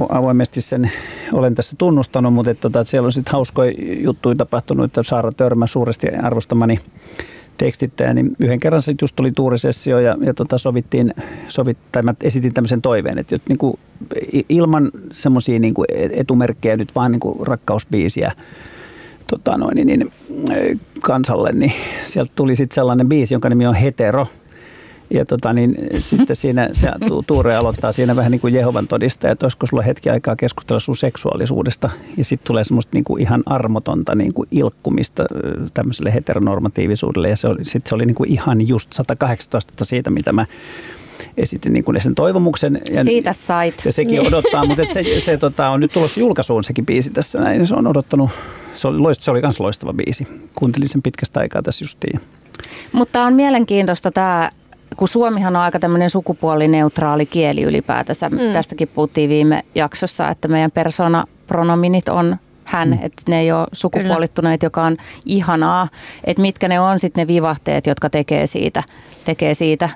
avoimesti 0.10 0.62
sen 0.62 0.92
olen 1.34 1.56
tässä 1.56 1.76
tunnustanut, 1.78 2.34
mutta 2.34 2.52
että, 2.52 2.68
että 2.68 2.84
siellä 2.84 3.06
on 3.06 3.12
sitten 3.12 3.32
hauskoja 3.32 3.74
juttuja 4.00 4.36
tapahtunut, 4.36 4.86
että 4.86 5.04
Saara 5.04 5.32
Törmä 5.32 5.68
suuresti 5.68 6.08
arvostamani 6.10 6.80
tekstittäjä, 7.58 8.14
niin 8.14 8.36
yhden 8.40 8.60
kerran 8.60 8.82
sitten 8.82 9.04
just 9.04 9.16
tuli 9.16 9.32
tuurisessio 9.32 10.00
ja, 10.00 10.16
ja 10.22 10.34
tota 10.34 10.58
sovittiin, 10.58 11.14
sovit, 11.48 11.78
tai 11.92 12.04
mä 12.04 12.14
esitin 12.24 12.54
tämmöisen 12.54 12.82
toiveen, 12.82 13.18
että 13.18 13.40
niin 13.50 13.58
kuin 13.58 13.80
ilman 14.50 14.92
semmoisia 15.12 15.60
niin 15.60 15.74
etumerkkejä 16.12 16.76
nyt 16.76 16.96
vaan 16.96 17.12
niin 17.12 17.20
kuin 17.20 17.48
rakkausbiisiä 17.48 18.32
tota 19.28 19.58
noin, 19.58 19.76
niin, 19.76 19.88
niin, 19.88 20.12
kansalle, 21.02 21.52
niin 21.52 21.72
sieltä 22.06 22.32
tuli 22.36 22.56
sitten 22.56 22.76
sellainen 22.76 23.10
biisi, 23.10 23.34
jonka 23.34 23.50
nimi 23.50 23.68
on 23.68 23.76
Hetero– 23.76 24.28
ja 25.10 25.26
tota, 25.26 25.54
niin, 25.54 25.76
sitten 26.00 26.36
siinä 26.36 26.70
se, 26.72 26.88
Tuure 27.28 27.56
aloittaa 27.56 27.92
siinä 27.92 28.16
vähän 28.16 28.32
niin 28.32 28.42
kuin 28.42 28.54
Jehovan 28.54 28.88
todistaja, 28.88 29.32
että 29.32 29.46
olisiko 29.46 29.66
sulla 29.66 29.84
hetki 29.84 30.10
aikaa 30.10 30.36
keskustella 30.36 30.80
sun 30.80 30.98
seksuaalisuudesta. 30.98 31.90
Ja 32.18 32.26
sitten 32.26 32.48
tulee 32.48 32.64
semmoista 32.64 32.92
niin 32.96 33.04
kuin 33.04 33.22
ihan 33.22 33.44
armotonta 33.46 34.16
niin 34.16 34.34
kuin 34.34 34.48
ilkkumista 34.52 35.26
tämmöiselle 35.74 36.14
heteronormatiivisuudelle. 36.14 37.30
Ja 37.30 37.38
se 37.38 37.48
oli, 37.48 37.66
sit 37.66 37.88
se 37.88 37.96
oli 37.96 38.06
niin 38.06 38.16
kuin 38.16 38.30
ihan 38.30 38.68
just 38.68 38.94
118 38.94 39.86
siitä, 39.86 40.10
mitä 40.10 40.32
mä 40.32 40.46
esitin 41.38 41.74
niin 41.74 41.84
kuin 41.84 42.02
sen 42.02 42.16
toivomuksen. 42.16 42.82
Ja, 42.92 43.04
Siitä 43.04 43.34
sait. 43.34 43.82
Ja 43.86 43.92
sekin 43.92 44.28
odottaa, 44.28 44.66
mutta 44.66 44.84
se, 44.94 45.20
se 45.20 45.38
tota, 45.38 45.70
on 45.70 45.80
nyt 45.80 45.92
tulossa 45.92 46.20
julkaisuun 46.20 46.64
sekin 46.64 46.86
biisi 46.86 47.10
tässä 47.10 47.40
näin. 47.40 47.68
Se 47.68 47.76
on 47.76 47.88
odottanut, 47.88 48.30
se 48.76 48.88
oli, 48.88 48.98
loist, 48.98 49.22
se 49.22 49.32
oli 49.32 49.42
myös 49.42 49.60
loistava 49.60 49.94
biisi. 49.94 50.28
Kuuntelin 50.56 50.90
sen 50.90 51.02
pitkästä 51.02 51.40
aikaa 51.40 51.62
tässä 51.62 51.84
justiin. 51.84 52.20
Mutta 52.92 53.24
on 53.24 53.34
mielenkiintoista 53.34 54.12
tämä 54.12 54.50
kun 54.98 55.08
Suomihan 55.08 55.56
on 55.56 55.62
aika 55.62 55.80
tämmöinen 55.80 56.10
sukupuolineutraali 56.10 57.26
kieli 57.26 57.64
ylipäätänsä. 57.64 58.30
Mm. 58.30 58.38
Tästäkin 58.54 58.88
puhuttiin 58.88 59.30
viime 59.30 59.64
jaksossa, 59.76 60.30
että 60.30 60.48
meidän 60.48 60.72
persoonapronominit 60.72 62.10
on 62.10 62.38
hän, 62.64 62.88
mm. 62.88 62.94
että 62.94 63.22
ne 63.30 63.40
ei 63.40 63.52
ole 63.52 63.68
sukupuolittuneet, 63.74 64.64
joka 64.64 64.84
on 64.84 64.98
ihanaa. 65.26 65.88
Että 66.24 66.42
mitkä 66.42 66.68
ne 66.68 66.80
on 66.80 67.00
sitten 67.00 67.22
ne 67.22 67.28
vivahteet, 67.28 67.88
jotka 67.88 68.10
tekee 68.10 68.48
siitä, 68.48 68.84
tekee 69.26 69.54
siitä 69.54 69.90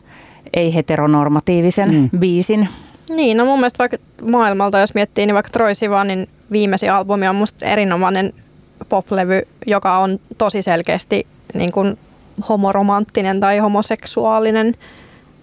ei-heteronormatiivisen 0.53 1.95
mm. 1.95 2.19
biisin. 2.19 2.67
Niin, 3.09 3.37
no 3.37 3.45
mun 3.45 3.59
mielestä 3.59 3.79
vaikka 3.79 3.97
maailmalta, 4.21 4.79
jos 4.79 4.93
miettii, 4.93 5.25
niin 5.25 5.33
vaikka 5.33 5.49
Troy 5.49 5.75
Sivanin 5.75 6.29
viimeisin 6.51 6.91
albumi 6.91 7.27
on 7.27 7.35
musta 7.35 7.65
erinomainen 7.65 8.33
poplevy, 8.89 9.47
joka 9.67 9.97
on 9.97 10.19
tosi 10.37 10.61
selkeästi 10.61 11.27
niin 11.53 11.71
kuin 11.71 11.97
homoromanttinen 12.49 13.39
tai 13.39 13.57
homoseksuaalinen 13.57 14.75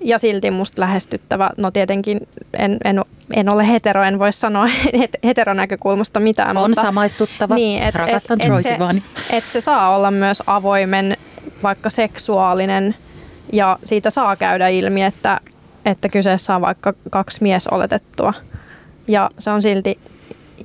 ja 0.00 0.18
silti 0.18 0.50
musta 0.50 0.82
lähestyttävä. 0.82 1.50
No 1.56 1.70
tietenkin 1.70 2.28
en, 2.58 2.78
en, 2.84 3.04
en 3.32 3.48
ole 3.48 3.68
hetero, 3.68 4.02
en 4.02 4.18
voi 4.18 4.32
sanoa 4.32 4.66
heteronäkökulmasta 5.24 6.20
mitään. 6.20 6.56
On 6.56 6.70
mutta, 6.70 6.82
samaistuttava, 6.82 7.54
niin, 7.54 7.82
et, 7.82 7.94
rakastan 7.94 8.38
et, 8.40 8.52
et, 8.52 8.62
se, 8.62 8.78
et 9.36 9.44
se 9.44 9.60
saa 9.60 9.96
olla 9.96 10.10
myös 10.10 10.42
avoimen, 10.46 11.16
vaikka 11.62 11.90
seksuaalinen 11.90 12.94
ja 13.52 13.78
siitä 13.84 14.10
saa 14.10 14.36
käydä 14.36 14.68
ilmi, 14.68 15.02
että, 15.02 15.40
että 15.84 16.08
kyseessä 16.08 16.54
on 16.54 16.60
vaikka 16.60 16.94
kaksi 17.10 17.42
mies 17.42 17.66
oletettua 17.66 18.34
ja 19.08 19.30
se 19.38 19.50
on 19.50 19.62
silti 19.62 19.98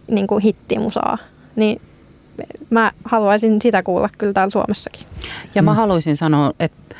niin 0.07 0.27
kuin 0.27 0.41
hittimusaa. 0.41 1.17
Niin 1.55 1.81
mä 2.69 2.91
haluaisin 3.05 3.61
sitä 3.61 3.83
kuulla 3.83 4.09
kyllä 4.17 4.33
täällä 4.33 4.51
Suomessakin. 4.51 5.07
Ja 5.55 5.63
mä 5.63 5.71
mm. 5.71 5.75
haluaisin 5.75 6.17
sanoa, 6.17 6.53
että 6.59 6.95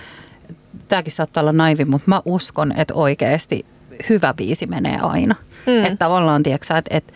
tämäkin 0.88 1.14
saattaa 1.14 1.42
olla 1.42 1.52
naivi, 1.52 1.86
mutta 1.86 2.10
mä 2.10 2.22
uskon, 2.26 2.72
että 2.72 2.94
oikeasti 2.94 3.66
hyvä 4.10 4.34
biisi 4.34 4.68
menee 4.68 4.98
aina. 5.02 5.36
Mm. 5.66 5.86
Että 5.86 5.98
tavallaan, 5.98 6.44
tiedätkö, 6.44 6.78
että, 6.78 6.98
että 6.98 7.14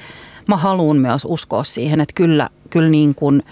mä 0.47 0.57
haluan 0.57 0.97
myös 0.97 1.25
uskoa 1.25 1.63
siihen, 1.63 2.01
että 2.01 2.13
kyllä, 2.15 2.49
kyllä 2.69 2.89
niin 2.89 3.15
kuin– 3.15 3.43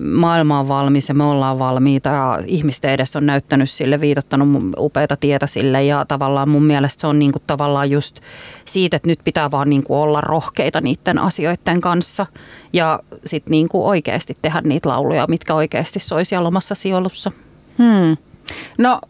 maailma 0.00 0.60
on 0.60 0.68
valmis 0.68 1.08
ja 1.08 1.14
me 1.14 1.24
ollaan 1.24 1.58
valmiita 1.58 2.08
ja 2.08 2.42
ihmisten 2.46 2.90
edessä 2.90 3.18
on 3.18 3.26
näyttänyt 3.26 3.70
sille, 3.70 4.00
viitottanut 4.00 4.48
upeita 4.78 5.16
tietä 5.16 5.46
sille 5.46 5.84
ja 5.84 6.04
tavallaan 6.08 6.48
mun 6.48 6.64
mielestä 6.64 7.00
se 7.00 7.06
on 7.06 7.18
niin 7.18 7.32
kuin 7.32 7.42
tavallaan 7.46 7.90
just 7.90 8.20
siitä, 8.64 8.96
että 8.96 9.08
nyt 9.08 9.20
pitää 9.24 9.50
vaan 9.50 9.70
niin 9.70 9.82
kuin 9.82 9.98
olla 9.98 10.20
rohkeita 10.20 10.80
niiden 10.80 11.18
asioiden 11.18 11.80
kanssa 11.80 12.26
ja 12.72 13.00
sitten 13.24 13.50
niin 13.50 13.68
kuin 13.68 13.84
oikeasti 13.84 14.34
tehdä 14.42 14.60
niitä 14.64 14.88
lauluja, 14.88 15.26
mitkä 15.28 15.54
oikeasti 15.54 16.00
soi 16.00 16.24
siellä 16.24 16.48
omassa 16.48 16.74
sijoilussa. 16.74 17.32
Hmm. 17.78 18.16
No 18.78 19.00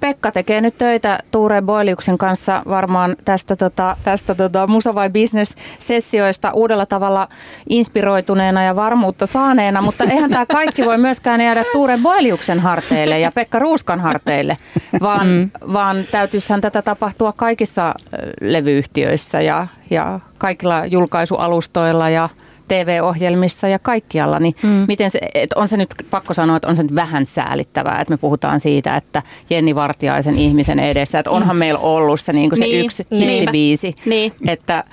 Pekka 0.00 0.32
tekee 0.32 0.60
nyt 0.60 0.78
töitä 0.78 1.18
Tuure 1.30 1.62
Boiliuksen 1.62 2.18
kanssa 2.18 2.62
varmaan 2.68 3.16
tästä, 3.24 3.56
tota, 3.56 3.96
tästä 4.04 4.34
tota 4.34 4.66
Musa 4.66 4.94
vai 4.94 5.10
Business 5.10 5.54
sessioista 5.78 6.52
uudella 6.52 6.86
tavalla 6.86 7.28
inspiroituneena 7.68 8.64
ja 8.64 8.76
varmuutta 8.76 9.26
saaneena, 9.26 9.82
mutta 9.82 10.04
eihän 10.04 10.30
tämä 10.30 10.46
kaikki 10.46 10.84
voi 10.84 10.98
myöskään 10.98 11.40
jäädä 11.40 11.64
Tuure 11.72 11.98
Boiliuksen 12.02 12.60
harteille 12.60 13.20
ja 13.20 13.32
Pekka 13.32 13.58
Ruuskan 13.58 14.00
harteille, 14.00 14.56
vaan, 15.00 15.26
mm. 15.26 15.50
vaan 15.72 15.96
täytyisihän 16.10 16.60
tätä 16.60 16.82
tapahtua 16.82 17.32
kaikissa 17.32 17.94
levyyhtiöissä 18.40 19.40
ja, 19.40 19.66
ja 19.90 20.20
kaikilla 20.38 20.86
julkaisualustoilla 20.86 22.10
ja 22.10 22.28
TV-ohjelmissa 22.70 23.68
ja 23.68 23.78
kaikkialla, 23.78 24.38
niin 24.38 24.54
mm. 24.62 24.84
miten 24.88 25.10
se, 25.10 25.20
et 25.34 25.52
on 25.52 25.68
se 25.68 25.76
nyt 25.76 25.94
pakko 26.10 26.34
sanoa, 26.34 26.56
että 26.56 26.68
on 26.68 26.76
se 26.76 26.82
nyt 26.82 26.94
vähän 26.94 27.26
säälittävää, 27.26 28.00
että 28.00 28.12
me 28.12 28.18
puhutaan 28.18 28.60
siitä, 28.60 28.96
että 28.96 29.22
Jenni 29.50 29.74
Vartiaisen 29.74 30.34
ihmisen 30.34 30.78
edessä, 30.78 31.18
että 31.18 31.30
onhan 31.30 31.56
mm. 31.56 31.58
meillä 31.58 31.80
ollut 31.80 32.20
se, 32.20 32.32
niin 32.32 32.50
kuin 32.50 32.58
se 32.58 32.64
niin, 32.64 32.84
yksi 32.84 33.06
hittibiisi, 33.12 33.94
niin. 34.04 34.32
että 34.46 34.84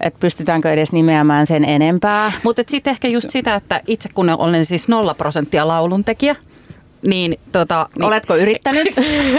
että 0.00 0.20
pystytäänkö 0.20 0.72
edes 0.72 0.92
nimeämään 0.92 1.46
sen 1.46 1.64
enempää. 1.64 2.32
Mutta 2.42 2.62
sitten 2.66 2.90
ehkä 2.90 3.08
just 3.08 3.30
sitä, 3.30 3.54
että 3.54 3.80
itse 3.86 4.08
kun 4.14 4.30
olen 4.30 4.64
siis 4.64 4.88
nolla 4.88 5.14
prosenttia 5.14 5.68
lauluntekijä, 5.68 6.36
niin, 7.06 7.36
tota, 7.52 7.88
niin, 7.96 8.04
Oletko 8.04 8.36
yrittänyt? 8.36 8.88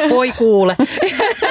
Voi 0.10 0.32
kuule. 0.38 0.76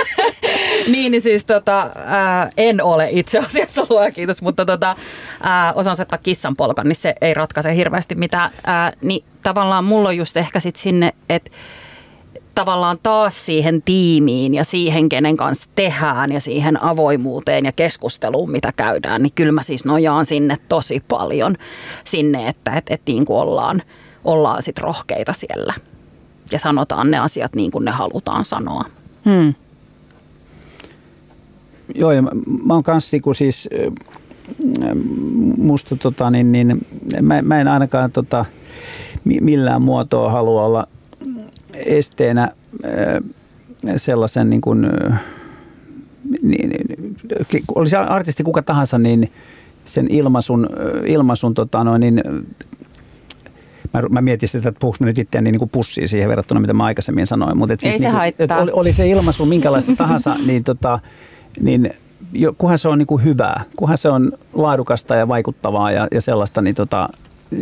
niin, 0.93 1.13
niin 1.13 1.21
siis 1.21 1.45
tota, 1.45 1.91
ää, 2.07 2.51
en 2.57 2.83
ole 2.83 3.09
itse 3.11 3.39
asiassa, 3.39 3.87
luoja 3.91 4.11
kiitos, 4.11 4.43
mutta 4.43 4.65
tota, 4.67 4.97
ää, 5.43 5.73
osaan 5.73 5.97
soittaa 5.97 6.19
kissan 6.19 6.57
polkan, 6.57 6.89
niin 6.89 6.97
se 6.97 7.15
ei 7.21 7.35
ratkaise 7.35 7.77
hirveästi 7.77 8.15
mitään. 8.15 8.51
Ää, 8.65 8.93
niin 9.01 9.25
tavallaan 9.43 9.85
mulla 9.85 10.09
on 10.09 10.17
just 10.17 10.37
ehkä 10.37 10.61
sit 10.61 10.77
sinne, 10.77 11.13
että 11.29 11.51
tavallaan 12.55 12.99
taas 13.03 13.47
siihen 13.47 13.83
tiimiin 13.83 14.55
ja 14.55 14.65
siihen, 14.65 15.09
kenen 15.09 15.37
kanssa 15.37 15.71
tehdään 15.75 16.33
ja 16.33 16.41
siihen 16.41 16.83
avoimuuteen 16.83 17.65
ja 17.65 17.73
keskusteluun, 17.73 18.53
mitä 18.53 18.73
käydään, 18.77 19.23
niin 19.23 19.33
kyllä 19.35 19.53
mä 19.53 19.63
siis 19.63 19.85
nojaan 19.85 20.27
sinne 20.27 20.57
tosi 20.69 21.03
paljon 21.09 21.57
sinne, 22.05 22.49
että 22.49 22.73
et, 22.73 22.87
et 22.91 23.03
niin 23.07 23.25
kuin 23.25 23.39
ollaan, 23.39 23.83
ollaan 24.25 24.63
sit 24.63 24.79
rohkeita 24.79 25.33
siellä 25.33 25.75
ja 26.53 26.59
sanotaan 26.59 27.11
ne 27.11 27.19
asiat 27.19 27.55
niin 27.55 27.71
kuin 27.71 27.85
ne 27.85 27.91
halutaan 27.91 28.45
sanoa. 28.45 28.85
Hmm. 29.25 29.55
Joo, 31.95 32.13
ja 32.13 32.23
mä, 32.23 32.31
mä 32.65 32.75
oon 32.75 32.83
kanssa 32.83 33.17
niin 33.17 33.35
siis, 33.35 33.69
musta 35.57 35.97
tota, 35.97 36.31
niin, 36.31 36.53
niin, 36.53 36.87
mä, 37.23 37.43
mä 37.43 37.61
en 37.61 37.69
ainakaan 37.69 38.13
tota, 38.13 38.45
millään 39.25 39.83
muotoa 39.83 40.31
halua 40.31 40.65
olla 40.65 40.89
esteenä 41.75 42.51
sellaisen 43.97 44.51
niin 44.51 44.61
kuin, 44.61 44.87
niin, 46.43 46.71
olisi 47.75 47.97
artisti 47.97 48.43
kuka 48.43 48.63
tahansa, 48.63 48.99
niin 48.99 49.33
sen 49.85 50.07
ilmaisun, 50.11 50.69
ilmaisun 51.07 51.55
tota 51.55 51.85
noin, 51.85 52.01
niin 52.01 52.23
mä, 53.95 54.03
mä 54.11 54.21
mietin 54.21 54.49
sitä, 54.49 54.69
että 54.69 54.81
puhuks 54.81 55.01
nyt 55.01 55.19
itseäni 55.19 55.53
niin 55.53 55.59
kuin 55.59 55.71
pussiin 55.71 56.09
siihen 56.09 56.29
verrattuna, 56.29 56.61
mitä 56.61 56.73
mä 56.73 56.85
aikaisemmin 56.85 57.27
sanoin. 57.27 57.59
Mutta 57.59 57.77
siis 57.79 57.95
Ei 57.95 57.99
se 57.99 58.09
niin 58.09 58.49
kuin, 58.49 58.59
oli, 58.63 58.71
oli, 58.73 58.93
se 58.93 59.09
ilmaisu 59.09 59.47
minkälaista 59.47 59.97
tahansa, 59.97 60.37
niin, 60.47 60.65
tota, 60.65 60.99
niin 61.61 61.95
jo, 62.33 62.55
kunhan 62.59 62.79
se 62.79 62.89
on 62.89 62.99
niin 62.99 63.07
kuin 63.07 63.25
hyvää, 63.25 63.65
kunhan 63.77 63.99
se 63.99 64.09
on 64.09 64.33
laadukasta 64.53 65.15
ja 65.15 65.29
vaikuttavaa 65.29 65.91
ja, 65.91 66.09
ja 66.11 66.21
sellaista, 66.21 66.63
niin, 66.63 66.75
tota, 66.75 67.09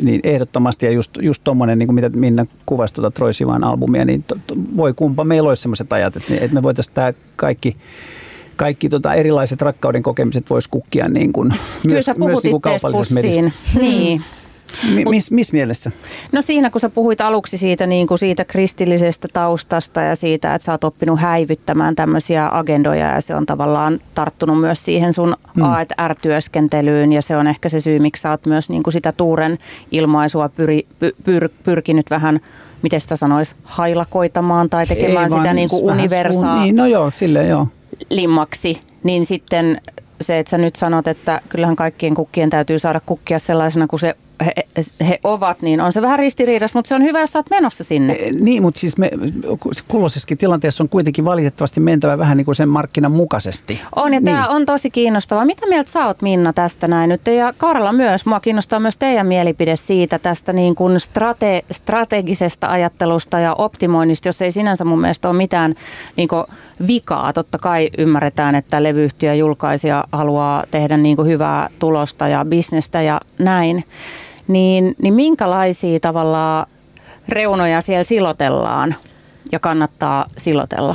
niin 0.02 0.20
ehdottomasti 0.24 0.86
ja 0.86 0.92
just, 0.92 1.10
just 1.22 1.44
tuommoinen, 1.44 1.78
niin 1.78 1.86
kuin 1.86 1.94
mitä 1.94 2.08
Minna 2.08 2.46
kuvasi 2.66 2.94
tuota 2.94 3.10
Troy 3.10 3.32
Sivan 3.32 3.64
albumia, 3.64 4.04
niin 4.04 4.22
to, 4.22 4.36
to, 4.46 4.54
voi 4.76 4.94
kumpa 4.94 5.24
meillä 5.24 5.48
olisi 5.48 5.62
sellaiset 5.62 5.92
ajat, 5.92 6.16
että, 6.16 6.34
että 6.34 6.54
me 6.54 6.62
voitaisiin 6.62 6.94
tämä 6.94 7.12
kaikki 7.36 7.76
kaikki 8.56 8.88
tota 8.88 9.14
erilaiset 9.14 9.62
rakkauden 9.62 10.02
kokemiset 10.02 10.50
voisi 10.50 10.68
kukkia 10.70 11.08
niin 11.08 11.32
kuin, 11.32 11.54
Kyllä 11.82 11.94
myös, 11.94 12.04
sä 12.04 12.14
puhut 12.14 12.28
myös 12.28 12.42
niin 12.42 12.60
kaupallisessa 12.60 13.14
mediassa. 13.14 13.80
Niin. 13.80 14.22
Missä 15.10 15.34
mis 15.34 15.52
mielessä? 15.52 15.90
No 16.32 16.42
siinä, 16.42 16.70
kun 16.70 16.80
sä 16.80 16.90
puhuit 16.90 17.20
aluksi 17.20 17.58
siitä, 17.58 17.86
niin 17.86 18.06
kuin 18.06 18.18
siitä 18.18 18.44
kristillisestä 18.44 19.28
taustasta 19.32 20.00
ja 20.00 20.16
siitä, 20.16 20.54
että 20.54 20.64
sä 20.64 20.72
oot 20.72 20.84
oppinut 20.84 21.20
häivyttämään 21.20 21.96
tämmöisiä 21.96 22.48
agendoja 22.52 23.06
ja 23.14 23.20
se 23.20 23.34
on 23.34 23.46
tavallaan 23.46 24.00
tarttunut 24.14 24.60
myös 24.60 24.84
siihen 24.84 25.12
sun 25.12 25.36
hmm. 25.54 25.62
A 25.62 26.08
R-työskentelyyn 26.08 27.12
ja 27.12 27.22
se 27.22 27.36
on 27.36 27.46
ehkä 27.46 27.68
se 27.68 27.80
syy, 27.80 27.98
miksi 27.98 28.20
sä 28.20 28.30
oot 28.30 28.46
myös 28.46 28.70
niin 28.70 28.82
kuin 28.82 28.92
sitä 28.92 29.12
Tuuren 29.12 29.58
ilmaisua 29.90 30.48
pyri, 30.48 30.86
pyr, 30.98 31.12
pyr, 31.24 31.48
pyrkinyt 31.64 32.10
vähän 32.10 32.40
miten 32.82 33.00
sitä 33.00 33.16
sanoisi, 33.16 33.54
hailakoitamaan 33.64 34.70
tai 34.70 34.86
tekemään 34.86 35.32
Ei, 35.32 35.38
sitä 35.38 35.54
niin 35.54 35.68
kuin 35.68 35.84
universaa. 35.84 36.62
Niin, 36.62 36.76
no 36.76 36.86
joo, 36.86 37.12
silleen 37.16 37.48
joo. 37.48 37.66
Limmaksi, 38.10 38.80
niin 39.02 39.26
sitten 39.26 39.80
se, 40.20 40.38
että 40.38 40.50
sä 40.50 40.58
nyt 40.58 40.76
sanot, 40.76 41.08
että 41.08 41.40
kyllähän 41.48 41.76
kaikkien 41.76 42.14
kukkien 42.14 42.50
täytyy 42.50 42.78
saada 42.78 43.00
kukkia 43.06 43.38
sellaisena 43.38 43.86
kuin 43.86 44.00
se 44.00 44.16
he, 44.46 44.52
he 45.08 45.20
ovat, 45.24 45.62
niin 45.62 45.80
on 45.80 45.92
se 45.92 46.02
vähän 46.02 46.18
ristiriidassa, 46.18 46.78
mutta 46.78 46.88
se 46.88 46.94
on 46.94 47.02
hyvä, 47.02 47.20
jos 47.20 47.36
olet 47.36 47.50
menossa 47.50 47.84
sinne. 47.84 48.12
E, 48.12 48.32
niin, 48.32 48.62
mutta 48.62 48.80
siis 48.80 48.98
me, 48.98 49.10
kulloisessakin 49.88 50.38
tilanteessa 50.38 50.84
on 50.84 50.88
kuitenkin 50.88 51.24
valitettavasti 51.24 51.80
mentävä 51.80 52.18
vähän 52.18 52.36
niin 52.36 52.44
kuin 52.44 52.54
sen 52.54 52.68
markkinan 52.68 53.12
mukaisesti. 53.12 53.80
On, 53.96 54.14
ja 54.14 54.20
niin. 54.20 54.24
tämä 54.24 54.48
on 54.48 54.66
tosi 54.66 54.90
kiinnostavaa. 54.90 55.44
Mitä 55.44 55.66
mieltä 55.66 55.90
sä 55.90 56.06
oot, 56.06 56.22
Minna, 56.22 56.52
tästä 56.52 56.88
näin 56.88 57.08
nyt? 57.08 57.26
Ja 57.26 57.54
Karla 57.56 57.92
myös, 57.92 58.26
mua 58.26 58.40
kiinnostaa 58.40 58.80
myös 58.80 58.98
teidän 58.98 59.28
mielipide 59.28 59.76
siitä 59.76 60.18
tästä 60.18 60.52
niin 60.52 60.74
kuin 60.74 61.00
strate, 61.00 61.64
strategisesta 61.70 62.68
ajattelusta 62.68 63.38
ja 63.38 63.54
optimoinnista, 63.54 64.28
jos 64.28 64.42
ei 64.42 64.52
sinänsä 64.52 64.84
mun 64.84 65.00
mielestä 65.00 65.28
ole 65.28 65.36
mitään 65.36 65.74
niin 66.16 66.28
kuin 66.28 66.44
vikaa. 66.86 67.32
Totta 67.32 67.58
kai 67.58 67.90
ymmärretään, 67.98 68.54
että 68.54 68.82
levyyhtiö 68.82 69.34
julkaisija 69.34 70.04
haluaa 70.12 70.64
tehdä 70.70 70.96
niin 70.96 71.16
kuin 71.16 71.28
hyvää 71.28 71.70
tulosta 71.78 72.28
ja 72.28 72.44
bisnestä 72.44 73.02
ja 73.02 73.20
näin 73.38 73.84
niin, 74.48 74.94
niin 75.02 75.14
minkälaisia 75.14 76.00
tavallaan 76.00 76.66
reunoja 77.28 77.80
siellä 77.80 78.04
silotellaan 78.04 78.94
ja 79.52 79.58
kannattaa 79.58 80.26
silotella 80.36 80.94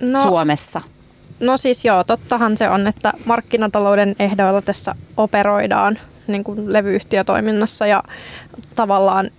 no, 0.00 0.22
Suomessa? 0.22 0.80
No 1.40 1.56
siis 1.56 1.84
joo, 1.84 2.04
tottahan 2.04 2.56
se 2.56 2.68
on, 2.68 2.86
että 2.86 3.12
markkinatalouden 3.24 4.16
ehdoilla 4.18 4.62
tässä 4.62 4.94
operoidaan 5.16 5.98
niin 6.26 6.44
kuin 6.44 6.72
levyyhtiötoiminnassa 6.72 7.86
ja 7.86 8.02
tavallaan 8.74 9.30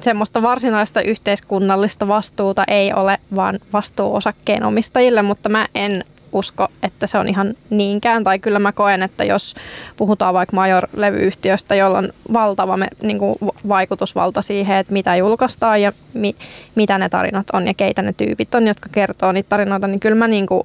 semmoista 0.00 0.42
varsinaista 0.42 1.02
yhteiskunnallista 1.02 2.08
vastuuta 2.08 2.64
ei 2.68 2.92
ole, 2.92 3.18
vaan 3.34 3.58
vastuu 3.72 4.14
osakkeenomistajille, 4.14 5.22
mutta 5.22 5.48
mä 5.48 5.68
en 5.74 6.04
usko, 6.32 6.68
että 6.82 7.06
se 7.06 7.18
on 7.18 7.28
ihan 7.28 7.54
niinkään. 7.70 8.24
Tai 8.24 8.38
kyllä 8.38 8.58
mä 8.58 8.72
koen, 8.72 9.02
että 9.02 9.24
jos 9.24 9.54
puhutaan 9.96 10.34
vaikka 10.34 10.56
Major-levyyhtiöstä, 10.56 11.74
jolla 11.74 11.98
on 11.98 12.12
valtava 12.32 12.76
me, 12.76 12.86
niin 13.02 13.18
kuin 13.18 13.36
vaikutusvalta 13.68 14.42
siihen, 14.42 14.76
että 14.76 14.92
mitä 14.92 15.16
julkaistaan 15.16 15.82
ja 15.82 15.92
mi, 16.14 16.36
mitä 16.74 16.98
ne 16.98 17.08
tarinat 17.08 17.46
on 17.52 17.66
ja 17.66 17.74
keitä 17.74 18.02
ne 18.02 18.12
tyypit 18.12 18.54
on, 18.54 18.66
jotka 18.66 18.88
kertoo 18.92 19.32
niitä 19.32 19.48
tarinoita, 19.48 19.86
niin 19.86 20.00
kyllä 20.00 20.16
mä 20.16 20.28
niin 20.28 20.46
kuin, 20.46 20.62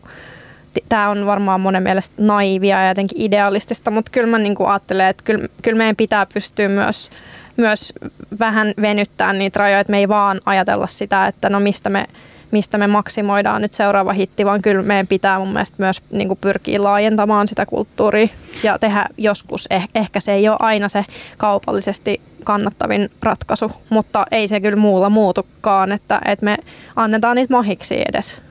tämä 0.89 1.09
on 1.09 1.26
varmaan 1.26 1.61
monen 1.61 1.84
mielestä 1.84 2.15
naivia 2.18 2.82
ja 2.82 2.88
jotenkin 2.88 3.22
idealistista, 3.22 3.91
mutta 3.91 4.11
kyllä 4.11 4.28
mä 4.28 4.38
niin 4.38 4.55
kuin 4.55 4.70
ajattelen, 4.70 5.07
että 5.07 5.24
kyllä, 5.24 5.47
kyllä 5.61 5.78
meidän 5.78 5.95
pitää 5.95 6.28
pystyä 6.34 6.70
myös 6.70 7.09
myös 7.57 7.93
vähän 8.39 8.74
venyttää 8.82 9.34
niitä 9.34 9.59
rajoja, 9.59 9.80
että 9.80 9.91
me 9.91 9.97
ei 9.97 10.07
vaan 10.07 10.39
ajatella 10.45 10.88
sitä, 10.88 11.26
että 11.26 11.49
no 11.49 11.59
mistä 11.59 11.89
me 11.89 12.05
mistä 12.52 12.78
me 12.78 12.88
maksimoidaan 12.88 13.62
nyt 13.62 13.74
seuraava 13.74 14.14
hitti, 14.14 14.45
vaan 14.45 14.62
kyllä 14.62 14.84
meidän 14.84 15.08
pitää 15.08 15.39
mun 15.39 15.54
mielestä 15.54 15.76
myös 15.80 16.02
niin 16.12 16.28
kuin 16.28 16.39
pyrkiä 16.41 16.84
laajentamaan 16.84 17.48
sitä 17.48 17.66
kulttuuria 17.66 18.28
ja 18.64 18.80
tehdä 18.80 19.06
joskus. 19.18 19.68
Eh, 19.70 19.89
ehkä 19.95 20.20
se 20.20 20.34
ei 20.34 20.50
ole 20.50 20.58
aina 20.60 20.89
se 20.89 21.06
kaupallisesti 21.38 22.22
kannattavin 22.43 23.12
ratkaisu, 23.24 23.72
mutta 23.89 24.26
ei 24.32 24.48
se 24.48 24.62
kyllä 24.62 24.76
muulla 24.76 25.10
muutukaan, 25.10 25.91
että, 25.91 26.22
että 26.26 26.45
me 26.45 26.58
annetaan 26.95 27.36
niitä 27.36 27.54
mahiksi 27.54 27.95
edes. 28.10 28.41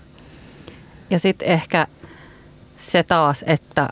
Ja 1.11 1.19
sitten 1.19 1.49
ehkä 1.49 1.87
se 2.77 3.03
taas, 3.03 3.45
että 3.47 3.89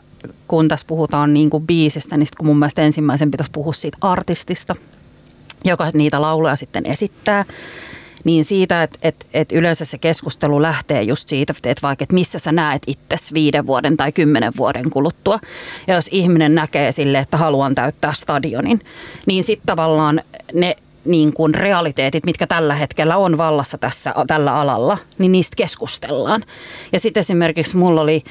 kun 0.47 0.67
tässä 0.67 0.87
puhutaan 0.87 1.33
niin 1.33 1.49
kuin 1.49 1.67
biisistä, 1.67 2.17
niin 2.17 2.27
kun 2.37 2.47
mun 2.47 2.59
mielestä 2.59 2.81
ensimmäisen 2.81 3.31
pitäisi 3.31 3.51
puhua 3.51 3.73
siitä 3.73 3.97
artistista, 4.01 4.75
joka 5.63 5.91
niitä 5.93 6.21
lauluja 6.21 6.55
sitten 6.55 6.85
esittää 6.85 7.45
niin 8.25 8.45
siitä, 8.45 8.83
että, 8.83 8.97
että, 9.01 9.25
että 9.33 9.55
yleensä 9.55 9.85
se 9.85 9.97
keskustelu 9.97 10.61
lähtee 10.61 11.03
just 11.03 11.29
siitä, 11.29 11.53
että 11.63 11.87
vaikka 11.87 12.03
että 12.03 12.13
missä 12.13 12.39
sä 12.39 12.51
näet 12.51 12.81
itsesi 12.87 13.33
viiden 13.33 13.67
vuoden 13.67 13.97
tai 13.97 14.11
kymmenen 14.11 14.53
vuoden 14.57 14.89
kuluttua. 14.89 15.39
Ja 15.87 15.95
jos 15.95 16.09
ihminen 16.11 16.55
näkee 16.55 16.91
sille, 16.91 17.19
että 17.19 17.37
haluan 17.37 17.75
täyttää 17.75 18.13
stadionin, 18.13 18.81
niin 19.25 19.43
sitten 19.43 19.65
tavallaan 19.65 20.21
ne 20.53 20.75
niin 21.05 21.33
kuin 21.33 21.55
realiteetit, 21.55 22.25
mitkä 22.25 22.47
tällä 22.47 22.75
hetkellä 22.75 23.17
on 23.17 23.37
vallassa 23.37 23.77
tässä, 23.77 24.13
tällä 24.27 24.55
alalla, 24.55 24.97
niin 25.17 25.31
niistä 25.31 25.55
keskustellaan. 25.55 26.43
Ja 26.91 26.99
sitten 26.99 27.21
esimerkiksi 27.21 27.77
mulla 27.77 28.01
oli 28.01 28.23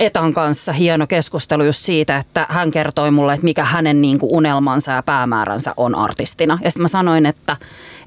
Etan 0.00 0.34
kanssa 0.34 0.72
hieno 0.72 1.06
keskustelu 1.06 1.64
just 1.64 1.84
siitä, 1.84 2.16
että 2.16 2.46
hän 2.48 2.70
kertoi 2.70 3.10
mulle, 3.10 3.34
että 3.34 3.44
mikä 3.44 3.64
hänen 3.64 4.02
niin 4.02 4.18
kuin 4.18 4.32
unelmansa 4.32 4.92
ja 4.92 5.02
päämääränsä 5.02 5.74
on 5.76 5.94
artistina. 5.94 6.58
Ja 6.62 6.70
sitten 6.70 6.82
mä 6.82 6.88
sanoin, 6.88 7.26
että, 7.26 7.56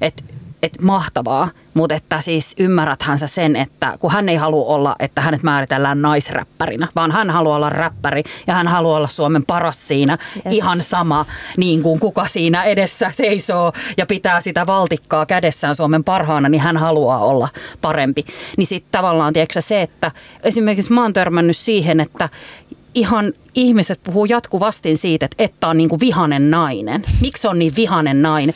että 0.00 0.22
että 0.62 0.82
mahtavaa, 0.82 1.48
mutta 1.74 1.94
että 1.94 2.20
siis 2.20 2.54
ymmärräthän 2.58 3.18
sä 3.18 3.26
sen, 3.26 3.56
että 3.56 3.96
kun 4.00 4.12
hän 4.12 4.28
ei 4.28 4.36
halua 4.36 4.64
olla, 4.64 4.96
että 4.98 5.20
hänet 5.20 5.42
määritellään 5.42 6.02
naisräppärinä, 6.02 6.88
vaan 6.96 7.12
hän 7.12 7.30
haluaa 7.30 7.56
olla 7.56 7.70
räppäri 7.70 8.22
ja 8.46 8.54
hän 8.54 8.68
haluaa 8.68 8.96
olla 8.96 9.08
Suomen 9.08 9.44
paras 9.46 9.88
siinä, 9.88 10.18
yes. 10.46 10.54
ihan 10.54 10.82
sama 10.82 11.26
niin 11.56 11.82
kuin 11.82 12.00
kuka 12.00 12.26
siinä 12.26 12.64
edessä 12.64 13.10
seisoo 13.12 13.72
ja 13.96 14.06
pitää 14.06 14.40
sitä 14.40 14.66
valtikkaa 14.66 15.26
kädessään 15.26 15.74
Suomen 15.74 16.04
parhaana, 16.04 16.48
niin 16.48 16.60
hän 16.60 16.76
haluaa 16.76 17.18
olla 17.18 17.48
parempi. 17.80 18.24
Niin 18.56 18.66
sitten 18.66 18.92
tavallaan 18.92 19.32
tiedätkö 19.32 19.60
se, 19.60 19.82
että 19.82 20.10
esimerkiksi 20.42 20.92
mä 20.92 21.02
oon 21.02 21.12
törmännyt 21.12 21.56
siihen, 21.56 22.00
että 22.00 22.28
ihan 22.94 23.32
ihmiset 23.54 24.00
puhuu 24.02 24.24
jatkuvasti 24.24 24.96
siitä, 24.96 25.26
että 25.26 25.44
että 25.44 25.68
on 25.68 25.78
niin 25.78 25.88
kuin 25.88 26.00
vihanen 26.00 26.50
nainen. 26.50 27.04
Miksi 27.20 27.48
on 27.48 27.58
niin 27.58 27.72
vihanen 27.76 28.22
nainen? 28.22 28.54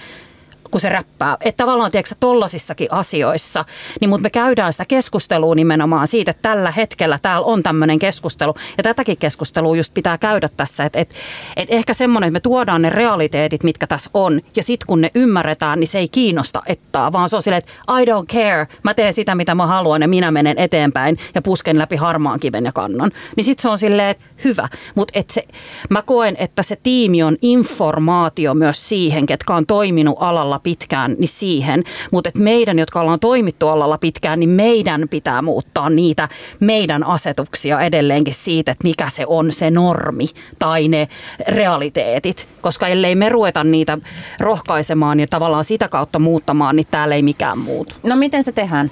Kun 0.73 0.81
se 0.81 0.89
räppää. 0.89 1.37
Että 1.41 1.65
tavallaan, 1.65 1.91
tiedätkö, 1.91 2.15
tollasissakin 2.21 2.89
asioissa, 2.91 3.65
niin 4.01 4.09
mutta 4.09 4.23
me 4.23 4.31
käydään 4.31 4.73
sitä 4.73 4.85
keskustelua 4.85 5.55
nimenomaan 5.55 6.07
siitä, 6.07 6.31
että 6.31 6.43
tällä 6.43 6.71
hetkellä 6.71 7.19
täällä 7.23 7.47
on 7.47 7.63
tämmöinen 7.63 7.99
keskustelu. 7.99 8.55
Ja 8.77 8.83
tätäkin 8.83 9.17
keskustelua 9.17 9.77
just 9.77 9.95
pitää 9.95 10.19
käydä 10.19 10.49
tässä, 10.57 10.85
että, 10.85 10.99
että, 10.99 11.15
että 11.57 11.75
ehkä 11.75 11.95
semmoinen, 11.95 12.29
että 12.29 12.37
me 12.37 12.41
tuodaan 12.41 12.83
ne 12.83 12.91
realiteetit, 12.91 13.65
mitkä 13.65 13.87
tässä 13.87 14.11
on, 14.15 14.41
ja 14.57 14.63
sitten 14.63 14.87
kun 14.87 15.01
ne 15.01 15.11
ymmärretään, 15.15 15.81
niin 15.81 15.89
se 15.89 15.99
ei 15.99 16.09
kiinnosta 16.09 16.63
ettaa, 16.67 17.13
vaan 17.13 17.29
se 17.29 17.37
on 17.37 17.43
silleen, 17.43 17.63
että 17.63 18.01
I 18.01 18.05
don't 18.05 18.27
care, 18.27 18.67
mä 18.83 18.95
teen 18.95 19.13
sitä, 19.13 19.35
mitä 19.35 19.55
mä 19.55 19.67
haluan, 19.67 20.03
ja 20.03 20.09
minä 20.09 20.31
menen 20.31 20.59
eteenpäin 20.59 21.19
ja 21.35 21.43
pusken 21.43 21.79
läpi 21.79 21.97
harmaan 21.97 22.41
kiven 22.41 22.65
ja 22.65 22.73
kannon. 22.73 23.11
Niin 23.37 23.45
sitten 23.45 23.63
se 23.63 23.69
on 23.69 23.79
silleen, 23.79 24.09
että 24.09 24.25
hyvä. 24.45 24.69
Mutta 24.95 25.21
se, 25.29 25.45
mä 25.91 26.03
koen, 26.03 26.37
että 26.39 26.63
se 26.63 26.77
tiimi 26.83 27.23
on 27.23 27.37
informaatio 27.43 28.55
myös 28.55 28.89
siihen, 28.89 29.27
ketkä 29.27 29.55
on 29.55 29.67
toiminut 29.67 30.17
alalla 30.21 30.59
pitkään, 30.63 31.17
niin 31.19 31.29
siihen. 31.29 31.85
Mutta 32.11 32.31
meidän, 32.39 32.79
jotka 32.79 33.01
ollaan 33.01 33.21
toimittu 33.21 33.69
alalla 33.69 33.99
pitkään, 33.99 34.41
niin 34.41 34.51
meidän 34.51 35.09
pitää 35.09 35.43
muuttaa 35.43 35.91
niitä 35.91 36.29
meidän 36.61 37.05
asetuksia 37.05 37.81
edelleenkin 37.81 38.35
siitä, 38.35 38.73
että 38.73 38.85
mikä 38.85 39.09
se 39.09 39.25
on 39.27 39.53
se 39.53 39.71
normi 39.71 40.27
tai 40.59 40.89
ne 40.89 41.09
realiteetit. 41.49 42.49
Koska 42.61 42.89
ellei 42.89 43.15
me 43.15 43.29
ruveta 43.29 43.65
niitä 43.65 43.99
rohkaisemaan 44.41 45.21
ja 45.21 45.27
tavallaan 45.27 45.65
sitä 45.65 45.89
kautta 45.89 46.19
muuttamaan, 46.19 46.77
niin 46.77 46.87
täällä 46.91 47.15
ei 47.15 47.23
mikään 47.23 47.59
muutu. 47.59 47.95
No 48.03 48.17
miten 48.17 48.45
se 48.45 48.53
tehdään? 48.53 48.91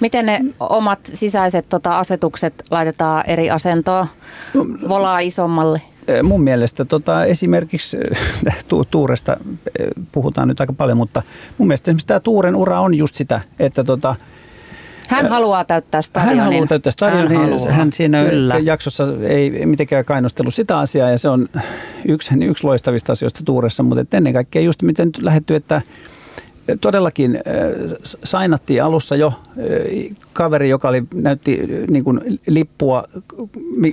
Miten 0.00 0.26
ne 0.26 0.40
omat 0.60 0.98
sisäiset 1.04 1.68
tota, 1.68 1.98
asetukset 1.98 2.54
laitetaan 2.70 3.24
eri 3.26 3.50
asentoon? 3.50 4.06
Volaa 4.88 5.18
isommalle? 5.18 5.82
Mun 6.22 6.42
mielestä 6.42 6.84
tota, 6.84 7.24
esimerkiksi 7.24 7.96
tu, 8.68 8.84
Tuuresta 8.90 9.36
puhutaan 10.12 10.48
nyt 10.48 10.60
aika 10.60 10.72
paljon, 10.72 10.98
mutta 10.98 11.22
mun 11.58 11.68
mielestä 11.68 11.90
esimerkiksi 11.90 12.06
tämä 12.06 12.20
Tuuren 12.20 12.56
ura 12.56 12.80
on 12.80 12.94
just 12.94 13.14
sitä, 13.14 13.40
että 13.58 13.84
tota, 13.84 14.16
hän 15.08 15.28
haluaa 15.28 15.64
täyttää 15.64 16.02
stadionin. 16.02 16.38
Hän 16.38 16.46
haluaa 16.46 16.66
täyttää 16.66 16.90
stadionin. 16.90 17.38
Hän, 17.38 17.50
haluaa. 17.50 17.72
hän 17.72 17.92
siinä 17.92 18.24
Kyllä. 18.24 18.58
jaksossa 18.58 19.04
ei 19.28 19.66
mitenkään 19.66 20.04
kainostellut 20.04 20.54
sitä 20.54 20.78
asiaa 20.78 21.10
ja 21.10 21.18
se 21.18 21.28
on 21.28 21.48
yksi, 22.08 22.34
yksi 22.44 22.64
loistavista 22.64 23.12
asioista 23.12 23.40
Tuuressa, 23.44 23.82
mutta 23.82 24.16
ennen 24.16 24.32
kaikkea 24.32 24.62
just 24.62 24.82
miten 24.82 25.06
nyt 25.06 25.22
lähetty, 25.22 25.54
että 25.54 25.82
todellakin 26.80 27.38
sainattiin 28.24 28.82
alussa 28.82 29.16
jo 29.16 29.32
kaveri, 30.32 30.68
joka 30.68 30.88
oli, 30.88 31.02
näytti 31.14 31.60
niin 31.90 32.04
kuin 32.04 32.40
lippua, 32.46 33.04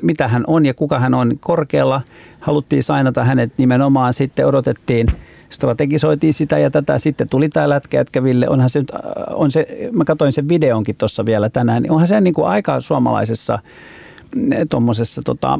mitä 0.02 0.28
hän 0.28 0.44
on 0.48 0.66
ja 0.66 0.74
kuka 0.74 1.00
hän 1.00 1.14
on 1.14 1.40
korkealla. 1.40 2.02
Haluttiin 2.40 2.84
sainata 2.84 3.24
hänet 3.24 3.52
nimenomaan, 3.58 4.14
sitten 4.14 4.48
odotettiin 4.48 5.08
strategisoitiin 5.50 6.34
sitä 6.34 6.60
ja 6.60 6.70
tätä. 6.70 7.00
Sitten 7.00 7.30
tuli 7.30 7.50
tämä 7.50 7.70
lätkä 7.70 8.24
Ville. 8.24 8.50
Onhan 8.50 8.70
se, 8.70 8.84
on 9.34 9.52
se, 9.52 9.68
mä 9.92 10.06
katsoin 10.06 10.32
sen 10.32 10.50
videonkin 10.50 10.96
tuossa 10.98 11.26
vielä 11.26 11.50
tänään. 11.50 11.86
Onhan 11.90 12.08
se 12.08 12.22
niin 12.22 12.34
kuin 12.34 12.48
aika 12.48 12.80
suomalaisessa 12.80 13.60
tuommoisessa 14.70 15.22
tota, 15.26 15.60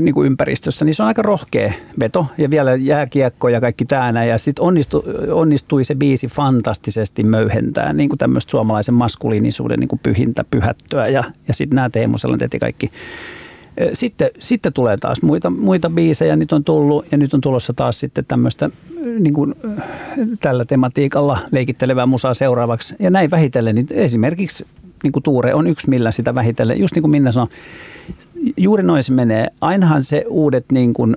niin 0.00 0.14
kuin 0.14 0.26
ympäristössä, 0.26 0.84
niin 0.84 0.94
se 0.94 1.02
on 1.02 1.06
aika 1.06 1.22
rohkea 1.22 1.72
veto 2.00 2.26
ja 2.38 2.50
vielä 2.50 2.74
jääkiekko 2.74 3.48
ja 3.48 3.60
kaikki 3.60 3.84
tämä 3.84 4.24
ja 4.24 4.38
sitten 4.38 4.64
onnistu, 4.64 5.04
onnistui 5.32 5.84
se 5.84 5.94
biisi 5.94 6.26
fantastisesti 6.26 7.24
möyhentää 7.24 7.92
niin 7.92 8.08
kuin 8.08 8.18
tämmöistä 8.18 8.50
suomalaisen 8.50 8.94
maskuliinisuuden 8.94 9.78
niin 9.78 9.88
kuin 9.88 10.00
pyhintä 10.02 10.44
pyhättöä 10.50 11.08
ja, 11.08 11.24
ja 11.48 11.54
sitten 11.54 11.76
nämä 11.76 11.90
Teemu 11.90 12.18
Selänteet 12.18 12.56
kaikki. 12.60 12.90
Sitten, 13.92 14.30
sitten 14.38 14.72
tulee 14.72 14.96
taas 14.96 15.22
muita, 15.22 15.50
muita 15.50 15.90
biisejä, 15.90 16.36
nyt 16.36 16.52
on 16.52 16.64
tullut 16.64 17.06
ja 17.12 17.18
nyt 17.18 17.34
on 17.34 17.40
tulossa 17.40 17.72
taas 17.72 18.00
sitten 18.00 18.24
tämmöistä 18.28 18.70
niin 19.20 19.34
kuin, 19.34 19.54
tällä 20.40 20.64
tematiikalla 20.64 21.38
leikittelevää 21.52 22.06
musaa 22.06 22.34
seuraavaksi. 22.34 22.94
Ja 22.98 23.10
näin 23.10 23.30
vähitellen, 23.30 23.74
niin 23.74 23.86
esimerkiksi 23.90 24.66
niin 25.02 25.12
kuin 25.12 25.22
Tuure 25.22 25.54
on 25.54 25.66
yksi, 25.66 25.90
millä 25.90 26.10
sitä 26.10 26.34
vähitellen, 26.34 26.80
just 26.80 26.94
niin 26.94 27.02
kuin 27.02 27.10
Minna 27.10 27.32
sanoi, 27.32 27.48
juuri 28.56 28.82
noin 28.82 29.02
se 29.02 29.12
menee. 29.12 29.48
Ainahan 29.60 30.04
se 30.04 30.24
uudet 30.28 30.64
niin 30.72 30.92
kuin 30.92 31.16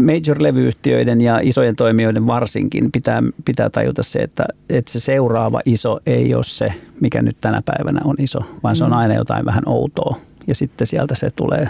major-levyyhtiöiden 0.00 1.20
ja 1.20 1.40
isojen 1.42 1.76
toimijoiden 1.76 2.26
varsinkin 2.26 2.92
pitää, 2.92 3.22
pitää 3.44 3.70
tajuta 3.70 4.02
se, 4.02 4.18
että, 4.18 4.44
että 4.68 4.92
se 4.92 5.00
seuraava 5.00 5.60
iso 5.64 6.00
ei 6.06 6.34
ole 6.34 6.44
se, 6.44 6.72
mikä 7.00 7.22
nyt 7.22 7.36
tänä 7.40 7.62
päivänä 7.64 8.00
on 8.04 8.16
iso, 8.18 8.38
vaan 8.62 8.76
se 8.76 8.84
on 8.84 8.90
mm. 8.90 8.96
aina 8.96 9.14
jotain 9.14 9.44
vähän 9.44 9.62
outoa. 9.66 10.16
Ja 10.46 10.54
sitten 10.54 10.86
sieltä 10.86 11.14
se 11.14 11.30
tulee 11.30 11.68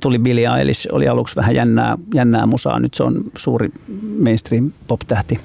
tuli 0.00 0.18
Billie 0.18 0.48
Eilish, 0.58 0.88
oli 0.92 1.08
aluksi 1.08 1.36
vähän 1.36 1.54
jännää, 1.54 1.98
jännää 2.14 2.46
musaa, 2.46 2.80
nyt 2.80 2.94
se 2.94 3.02
on 3.02 3.24
suuri 3.36 3.70
mainstream 4.18 4.70
pop-tähti 4.86 5.40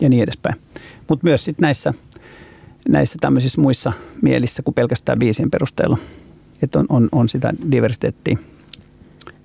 ja 0.00 0.08
niin 0.08 0.22
edespäin. 0.22 0.54
Mutta 1.08 1.24
myös 1.24 1.44
sitten 1.44 1.62
näissä, 1.62 1.94
näissä 2.88 3.18
tämmöisissä 3.20 3.60
muissa 3.60 3.92
mielissä 4.22 4.62
kuin 4.62 4.74
pelkästään 4.74 5.18
biisien 5.18 5.50
perusteella 5.50 5.98
että 6.62 6.78
on, 6.78 6.86
on, 6.88 7.08
on 7.12 7.28
sitä 7.28 7.52
diversiteettiä. 7.70 8.38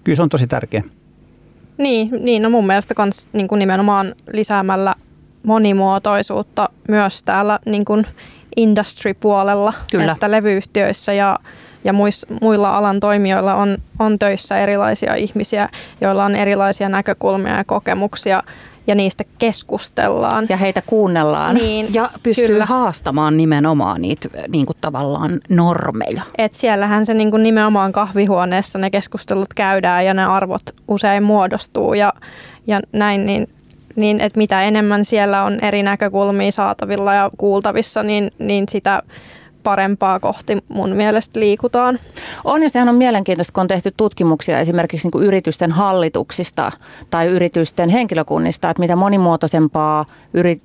Kyllä 0.04 0.16
se 0.16 0.22
on 0.22 0.30
tosi 0.30 0.48
tärkeä. 0.48 0.84
Niin, 1.78 2.10
niin 2.20 2.42
no 2.42 2.50
mun 2.50 2.68
mielestä 2.68 2.94
kans, 2.94 3.28
niin 3.34 3.48
kuin 3.48 3.60
nimenomaan 3.60 4.16
lisäämällä 4.34 4.94
monimuotoisuutta 5.44 6.70
myös 6.88 7.24
täällä 7.24 7.60
niin 7.66 7.86
kuin 7.86 8.06
industry-puolella, 8.56 9.74
Kyllä. 9.92 10.12
että 10.12 10.32
levyyhtiöissä 10.32 11.14
ja, 11.14 11.39
ja 11.84 11.94
muis, 11.94 12.26
muilla 12.42 12.78
alan 12.78 13.00
toimijoilla 13.00 13.56
on, 13.56 13.78
on 14.00 14.20
töissä 14.20 14.58
erilaisia 14.58 15.16
ihmisiä, 15.16 15.70
joilla 16.02 16.26
on 16.26 16.36
erilaisia 16.36 16.89
näkökulmia 16.89 17.58
ja 17.58 17.64
kokemuksia 17.64 18.44
ja 18.88 18.96
niistä 18.96 19.24
keskustellaan. 19.38 20.46
Ja 20.50 20.58
heitä 20.58 20.82
kuunnellaan. 20.86 21.56
Niin, 21.56 21.88
ja 21.94 22.10
pystyy 22.24 22.48
kyllä. 22.48 22.66
haastamaan 22.66 23.38
nimenomaan 23.38 24.02
niitä 24.02 24.30
niin 24.48 24.66
kuin 24.66 24.78
tavallaan 24.82 25.42
normeja. 25.50 26.22
Et 26.38 26.54
siellähän 26.54 27.06
se 27.06 27.14
niin 27.14 27.32
kuin 27.32 27.44
nimenomaan 27.44 27.92
kahvihuoneessa 27.92 28.80
ne 28.80 28.90
keskustelut 28.90 29.54
käydään 29.54 30.06
ja 30.06 30.14
ne 30.14 30.26
arvot 30.26 30.62
usein 30.88 31.24
muodostuu 31.24 31.94
ja, 31.94 32.14
ja 32.68 32.82
näin, 32.92 33.26
niin 33.26 33.48
niin 33.96 34.22
että 34.22 34.38
mitä 34.38 34.64
enemmän 34.64 35.06
siellä 35.06 35.44
on 35.44 35.60
eri 35.62 35.84
näkökulmia 35.84 36.52
saatavilla 36.52 37.14
ja 37.14 37.30
kuultavissa, 37.38 38.04
niin, 38.04 38.32
niin 38.40 38.66
sitä 38.70 39.04
parempaa 39.64 40.20
kohti 40.20 40.57
mun 40.68 40.89
mielestä 40.89 41.39
liikutaan. 41.39 41.99
On 42.43 42.64
ja 42.64 42.70
sehän 42.70 42.89
on 42.89 42.95
mielenkiintoista, 42.95 43.53
kun 43.53 43.62
on 43.62 43.68
tehty 43.68 43.93
tutkimuksia 43.97 44.59
esimerkiksi 44.59 45.05
niin 45.05 45.12
kuin 45.12 45.26
yritysten 45.26 45.72
hallituksista 45.72 46.72
tai 47.09 47.28
yritysten 47.28 47.89
henkilökunnista, 47.89 48.70
että 48.70 48.82
mitä 48.82 48.95
monimuotoisempaa 48.95 50.05
yri, 50.34 50.62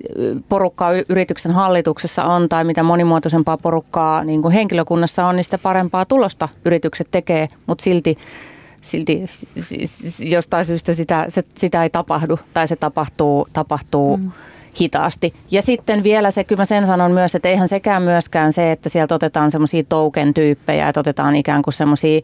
porukkaa 0.49 0.91
yrityksen 1.09 1.51
hallituksessa 1.51 2.23
on 2.23 2.49
tai 2.49 2.63
mitä 2.63 2.83
monimuotoisempaa 2.83 3.57
porukkaa 3.57 4.23
niin 4.23 4.41
kuin 4.41 4.53
henkilökunnassa 4.53 5.25
on, 5.25 5.35
niin 5.35 5.43
sitä 5.43 5.57
parempaa 5.57 6.05
tulosta 6.05 6.49
yritykset 6.65 7.07
tekee, 7.11 7.47
mutta 7.65 7.83
silti 7.83 8.17
silti 8.81 9.25
jostain 10.19 10.65
syystä 10.65 10.93
sitä, 10.93 11.25
se, 11.29 11.43
sitä 11.53 11.83
ei 11.83 11.89
tapahdu 11.89 12.39
tai 12.53 12.67
se 12.67 12.75
tapahtuu, 12.75 13.47
tapahtuu 13.53 14.17
mm 14.17 14.31
hitaasti. 14.81 15.33
Ja 15.51 15.61
sitten 15.61 16.03
vielä 16.03 16.31
se, 16.31 16.43
kyllä 16.43 16.61
mä 16.61 16.65
sen 16.65 16.85
sanon 16.85 17.11
myös, 17.11 17.35
että 17.35 17.49
eihän 17.49 17.67
sekään 17.67 18.03
myöskään 18.03 18.53
se, 18.53 18.71
että 18.71 18.89
sieltä 18.89 19.15
otetaan 19.15 19.51
semmoisia 19.51 19.83
token-tyyppejä, 19.83 20.89
että 20.89 20.99
otetaan 20.99 21.35
ikään 21.35 21.61
kuin 21.61 21.73
semmoisia, 21.73 22.19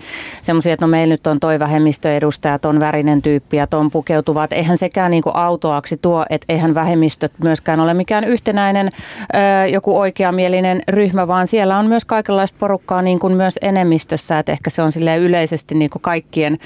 että 0.74 0.86
no 0.86 0.88
meillä 0.88 1.12
nyt 1.14 1.28
on 1.28 1.40
toi 1.40 1.60
vähemmistöedustaja, 1.60 2.60
ton 2.60 2.80
värinen 2.80 3.22
tyyppi 3.22 3.58
ja 3.58 3.68
ton 3.68 3.92
pukeutuvat. 3.92 4.54
Eihän 4.54 4.78
sekään 4.78 5.12
niin 5.12 5.24
kuin 5.24 5.36
autoaksi 5.36 5.98
tuo, 5.98 6.26
että 6.30 6.54
eihän 6.54 6.76
vähemmistöt 6.76 7.32
myöskään 7.44 7.80
ole 7.80 7.94
mikään 7.94 8.24
yhtenäinen 8.24 8.90
ö, 8.94 9.68
joku 9.68 10.00
oikeamielinen 10.00 10.82
ryhmä, 10.88 11.28
vaan 11.28 11.48
siellä 11.48 11.78
on 11.78 11.86
myös 11.86 12.06
kaikenlaista 12.06 12.58
porukkaa 12.60 13.02
niin 13.02 13.20
kuin 13.20 13.36
myös 13.36 13.60
enemmistössä, 13.62 14.40
että 14.40 14.52
ehkä 14.52 14.70
se 14.70 14.82
on 14.82 14.92
sille 14.92 15.18
yleisesti 15.18 15.76
niin 15.76 15.90
kuin 15.90 16.02
kaikkien, 16.02 16.58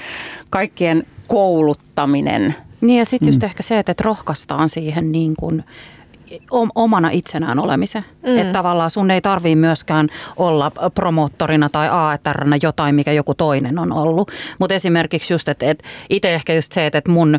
kaikkien 0.50 1.06
kouluttaminen– 1.26 2.54
niin 2.80 2.98
ja 2.98 3.04
sitten 3.04 3.28
just 3.28 3.42
mm. 3.42 3.46
ehkä 3.46 3.62
se, 3.62 3.78
että, 3.78 3.92
että 3.92 4.04
rohkaistaan 4.04 4.68
siihen 4.68 5.12
niin 5.12 5.34
kuin 5.38 5.64
omana 6.74 7.10
itsenään 7.10 7.58
olemisen. 7.58 8.04
Mm. 8.26 8.38
Että 8.38 8.52
tavallaan 8.52 8.90
sun 8.90 9.10
ei 9.10 9.20
tarvii 9.20 9.56
myöskään 9.56 10.08
olla 10.36 10.72
promoottorina 10.94 11.68
tai 11.68 11.88
AETRnä 11.90 12.58
jotain, 12.62 12.94
mikä 12.94 13.12
joku 13.12 13.34
toinen 13.34 13.78
on 13.78 13.92
ollut. 13.92 14.30
Mutta 14.58 14.74
esimerkiksi 14.74 15.34
just, 15.34 15.48
että 15.48 15.70
et 15.70 15.82
itse 16.10 16.34
ehkä 16.34 16.54
just 16.54 16.72
se, 16.72 16.86
että 16.86 16.98
et 16.98 17.08
mun 17.08 17.34
ä, 17.34 17.38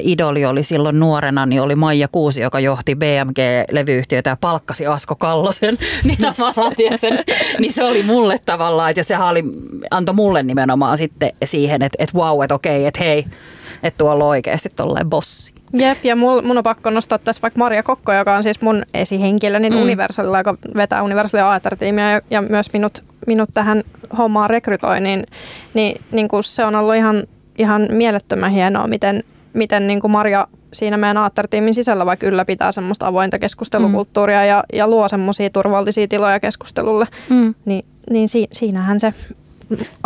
idoli 0.00 0.44
oli 0.44 0.62
silloin 0.62 1.00
nuorena, 1.00 1.46
niin 1.46 1.62
oli 1.62 1.74
Maija 1.74 2.08
Kuusi, 2.08 2.40
joka 2.40 2.60
johti 2.60 2.94
BMG-levyyhtiötä 2.94 4.30
ja 4.30 4.36
palkkasi 4.40 4.86
Asko 4.86 5.14
Kallosen. 5.14 5.78
niin, 6.04 6.18
sen, 6.96 7.18
niin 7.58 7.72
se 7.72 7.84
oli 7.84 8.02
mulle 8.02 8.40
tavallaan, 8.44 8.90
että 8.90 9.02
se 9.02 9.18
oli, 9.18 9.44
antoi 9.90 10.14
mulle 10.14 10.42
nimenomaan 10.42 10.98
sitten 10.98 11.30
siihen, 11.44 11.82
että, 11.82 11.96
että 11.98 12.18
wow, 12.18 12.42
että 12.42 12.54
okei, 12.54 12.86
että 12.86 13.04
hei, 13.04 13.24
että 13.82 13.98
tuolla 13.98 14.24
on 14.24 14.30
oikeasti 14.30 14.68
tolleen 14.76 15.10
bossi. 15.10 15.52
Jep, 15.72 16.04
ja 16.04 16.16
mul, 16.16 16.42
mun 16.42 16.58
on 16.58 16.62
pakko 16.62 16.90
nostaa 16.90 17.18
tässä 17.18 17.42
vaikka 17.42 17.58
Maria 17.58 17.82
Kokko, 17.82 18.12
joka 18.12 18.36
on 18.36 18.42
siis 18.42 18.60
mun 18.60 18.82
esihenkilö, 18.94 19.58
niin 19.58 19.72
mm. 19.72 19.82
Universalilla, 19.82 20.38
joka 20.38 20.54
vetää 20.74 21.02
Universalia 21.02 21.50
Aetar-tiimiä 21.50 22.10
ja, 22.10 22.20
ja 22.30 22.42
myös 22.42 22.72
minut, 22.72 23.02
minut 23.26 23.50
tähän 23.54 23.82
hommaan 24.18 24.50
rekrytoi, 24.50 25.00
niin, 25.00 25.22
niin, 25.74 26.00
niin 26.12 26.28
kuin 26.28 26.44
se 26.44 26.64
on 26.64 26.74
ollut 26.74 26.94
ihan, 26.94 27.24
ihan 27.58 27.88
mielettömän 27.90 28.50
hienoa, 28.50 28.86
miten, 28.86 29.24
miten 29.52 29.86
niin 29.86 30.00
kuin 30.00 30.10
Maria 30.10 30.46
siinä 30.72 30.96
meidän 30.96 31.16
Aattar-tiimin 31.16 31.74
sisällä 31.74 32.06
vaikka 32.06 32.26
ylläpitää 32.26 32.72
semmoista 32.72 33.06
avointa 33.06 33.38
keskustelukulttuuria 33.38 34.40
mm. 34.40 34.48
ja, 34.48 34.64
ja 34.72 34.88
luo 34.88 35.08
semmoisia 35.08 35.50
turvallisia 35.50 36.08
tiloja 36.08 36.40
keskustelulle, 36.40 37.06
mm. 37.28 37.54
niin, 37.64 37.84
niin 38.10 38.28
si, 38.28 38.48
siinähän 38.52 39.00
se 39.00 39.14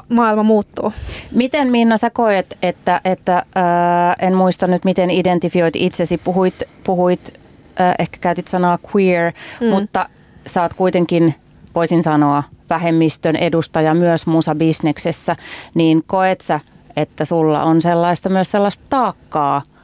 maailma 0.09 0.43
muuttuu. 0.43 0.93
Miten 1.33 1.71
Minna 1.71 1.97
sä 1.97 2.11
koet, 2.11 2.59
että, 2.63 3.01
että 3.05 3.37
äh, 3.37 4.17
en 4.19 4.35
muista 4.35 4.67
nyt 4.67 4.85
miten 4.85 5.11
identifioit 5.11 5.77
itsesi, 5.77 6.19
puhuit, 6.19 6.63
puhuit 6.85 7.35
äh, 7.81 7.95
ehkä 7.99 8.19
käytit 8.21 8.49
sanaa 8.49 8.79
queer, 8.95 9.33
mm. 9.61 9.67
mutta 9.67 10.09
sä 10.47 10.63
oot 10.63 10.75
kuitenkin, 10.75 11.35
voisin 11.75 12.03
sanoa, 12.03 12.43
vähemmistön 12.71 13.37
edustaja 13.37 13.95
myös 13.95 14.27
musabisneksessä, 14.27 15.37
niin 15.75 16.03
koet 16.07 16.41
sä, 16.41 16.61
että 16.97 17.25
sulla 17.25 17.63
on 17.63 17.83
sellaista 17.83 18.29
myös 18.29 18.51
sellaista 18.51 18.85
taakkaa– 18.91 19.63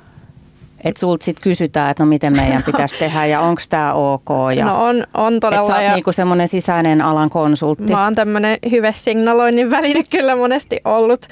että 0.84 1.00
sulta 1.00 1.24
sitten 1.24 1.42
kysytään, 1.42 1.90
että 1.90 2.02
no 2.02 2.08
miten 2.08 2.32
meidän 2.36 2.62
pitäisi 2.62 2.98
tehdä 2.98 3.26
ja 3.26 3.40
onko 3.40 3.62
tämä 3.68 3.92
ok. 3.92 4.28
Ja, 4.56 4.64
no 4.64 4.84
on, 4.84 5.06
on 5.14 5.40
todella. 5.40 5.64
Että 5.64 5.80
sä 5.80 5.84
oot 5.84 5.92
niinku 5.94 6.12
semmoinen 6.12 6.48
sisäinen 6.48 7.02
alan 7.02 7.30
konsultti. 7.30 7.92
Mä 7.92 8.04
oon 8.04 8.14
tämmöinen 8.14 8.58
signaloinnin 8.92 9.70
väline 9.70 10.02
kyllä 10.10 10.36
monesti 10.36 10.80
ollut 10.84 11.26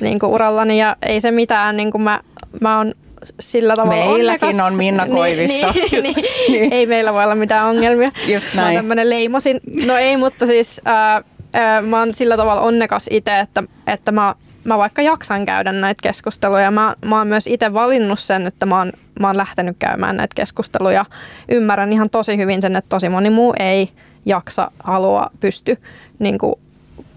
niinku 0.00 0.26
urallani 0.26 0.80
ja 0.80 0.96
ei 1.02 1.20
se 1.20 1.30
mitään, 1.30 1.76
niinku 1.76 1.98
mä, 1.98 2.20
mä 2.60 2.78
oon 2.78 2.94
sillä 3.40 3.74
tavalla 3.76 4.04
Meilläkin 4.04 4.48
onnekas. 4.48 4.66
on 4.66 4.74
Minna 4.74 5.04
niin, 5.04 5.16
Koivisto. 5.16 5.72
niin, 5.72 6.02
niin, 6.02 6.24
niin. 6.48 6.72
Ei 6.72 6.86
meillä 6.86 7.12
voi 7.12 7.24
olla 7.24 7.34
mitään 7.34 7.66
ongelmia. 7.66 8.08
Just 8.26 8.54
näin. 8.54 8.84
Mä 8.84 8.94
oon 8.98 9.10
leimosin. 9.10 9.60
No 9.86 9.96
ei, 9.96 10.16
mutta 10.16 10.46
siis 10.46 10.80
äh, 10.88 11.16
äh, 11.56 11.82
mä 11.82 11.98
oon 11.98 12.14
sillä 12.14 12.36
tavalla 12.36 12.62
onnekas 12.62 13.06
itse, 13.10 13.40
että, 13.40 13.62
että 13.86 14.12
mä 14.12 14.34
mä 14.64 14.78
vaikka 14.78 15.02
jaksan 15.02 15.46
käydä 15.46 15.72
näitä 15.72 16.02
keskusteluja. 16.02 16.70
Mä, 16.70 16.94
mä 17.04 17.18
oon 17.18 17.28
myös 17.28 17.46
itse 17.46 17.72
valinnut 17.72 18.20
sen, 18.20 18.46
että 18.46 18.66
mä 18.66 18.78
oon, 18.78 18.92
mä 19.20 19.26
oon 19.26 19.36
lähtenyt 19.36 19.76
käymään 19.78 20.16
näitä 20.16 20.34
keskusteluja. 20.34 21.04
Ymmärrän 21.48 21.92
ihan 21.92 22.10
tosi 22.10 22.36
hyvin 22.36 22.62
sen, 22.62 22.76
että 22.76 22.88
tosi 22.88 23.08
moni 23.08 23.30
muu 23.30 23.54
ei 23.58 23.90
jaksa, 24.26 24.70
halua, 24.84 25.30
pysty 25.40 25.78
niin 26.18 26.38
kuin, 26.38 26.54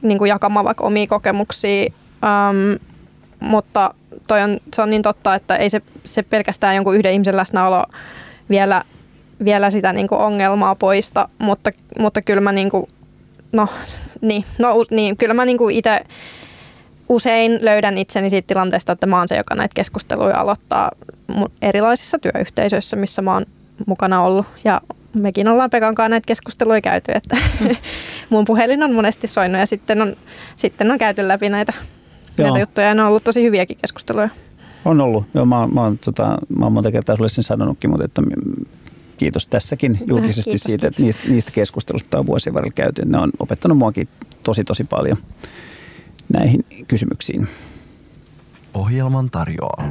niin 0.01 0.17
kuin 0.17 0.29
jakamaan 0.29 0.65
vaikka 0.65 0.83
omia 0.83 1.07
kokemuksia. 1.07 1.93
Um, 2.23 2.79
mutta 3.39 3.93
toi 4.27 4.41
on, 4.41 4.57
se 4.73 4.81
on 4.81 4.89
niin 4.89 5.01
totta, 5.01 5.35
että 5.35 5.55
ei 5.55 5.69
se, 5.69 5.81
se 6.03 6.23
pelkästään 6.23 6.75
jonkun 6.75 6.95
yhden 6.95 7.13
ihmisen 7.13 7.37
läsnäolo 7.37 7.85
vielä, 8.49 8.83
vielä 9.43 9.71
sitä 9.71 9.93
niin 9.93 10.07
kuin 10.07 10.21
ongelmaa 10.21 10.75
poista, 10.75 11.29
mutta, 11.39 11.71
mutta 11.99 12.21
kyllä 12.21 12.41
mä 12.41 12.51
niin 12.51 12.69
kuin, 12.69 12.87
no, 13.51 13.67
niin, 14.21 14.45
no, 14.59 14.85
niin, 14.91 15.17
kyllä 15.17 15.33
mä 15.33 15.45
niin 15.45 15.57
kuin 15.57 15.75
itse 15.75 16.01
usein 17.09 17.59
löydän 17.61 17.97
itseni 17.97 18.29
siitä 18.29 18.47
tilanteesta, 18.47 18.91
että 18.91 19.05
mä 19.05 19.17
oon 19.17 19.27
se, 19.27 19.37
joka 19.37 19.55
näitä 19.55 19.73
keskusteluja 19.73 20.39
aloittaa 20.39 20.91
erilaisissa 21.61 22.19
työyhteisöissä, 22.19 22.95
missä 22.95 23.21
mä 23.21 23.33
oon 23.33 23.45
mukana 23.85 24.21
ollut. 24.21 24.45
Ja 24.63 24.81
mekin 25.13 25.47
ollaan 25.47 25.69
Pekan 25.69 25.95
kanssa 25.95 26.09
näitä 26.09 26.27
keskusteluja 26.27 26.81
käyty, 26.81 27.11
että 27.11 27.37
mm. 27.61 27.75
mun 28.29 28.45
puhelin 28.45 28.83
on 28.83 28.93
monesti 28.93 29.27
soinut 29.27 29.59
ja 29.59 29.65
sitten 29.65 30.01
on, 30.01 30.15
sitten 30.55 30.91
on 30.91 30.97
käyty 30.97 31.27
läpi 31.27 31.49
näitä, 31.49 31.73
näitä 32.37 32.59
juttuja 32.59 32.87
ja 32.87 32.95
ne 32.95 33.01
on 33.01 33.07
ollut 33.07 33.23
tosi 33.23 33.43
hyviäkin 33.43 33.77
keskusteluja. 33.81 34.29
On 34.85 35.01
ollut. 35.01 35.25
Joo, 35.33 35.45
mä, 35.45 35.67
mä, 35.67 35.81
oon, 35.81 35.97
tota, 35.97 36.37
mä 36.57 36.65
oon 36.65 36.73
monta 36.73 36.91
kertaa 36.91 37.15
sulle 37.15 37.29
sen 37.29 37.43
sanonutkin, 37.43 37.89
mutta 37.89 38.05
että 38.05 38.21
kiitos 39.17 39.47
tässäkin 39.47 39.99
julkisesti 40.07 40.43
kiitos, 40.43 40.63
siitä, 40.63 40.81
kiitos. 40.81 40.87
että 40.87 41.03
niistä, 41.03 41.21
niistä 41.29 41.51
keskustelusta 41.51 42.19
on 42.19 42.27
vuosien 42.27 42.53
varrella 42.53 42.73
käyty. 42.75 43.01
Ne 43.05 43.17
on 43.17 43.31
opettanut 43.39 43.77
muakin 43.77 44.07
tosi 44.43 44.63
tosi 44.63 44.83
paljon 44.83 45.17
näihin 46.33 46.65
kysymyksiin. 46.87 47.47
Ohjelman 48.73 49.29
tarjoaa 49.29 49.83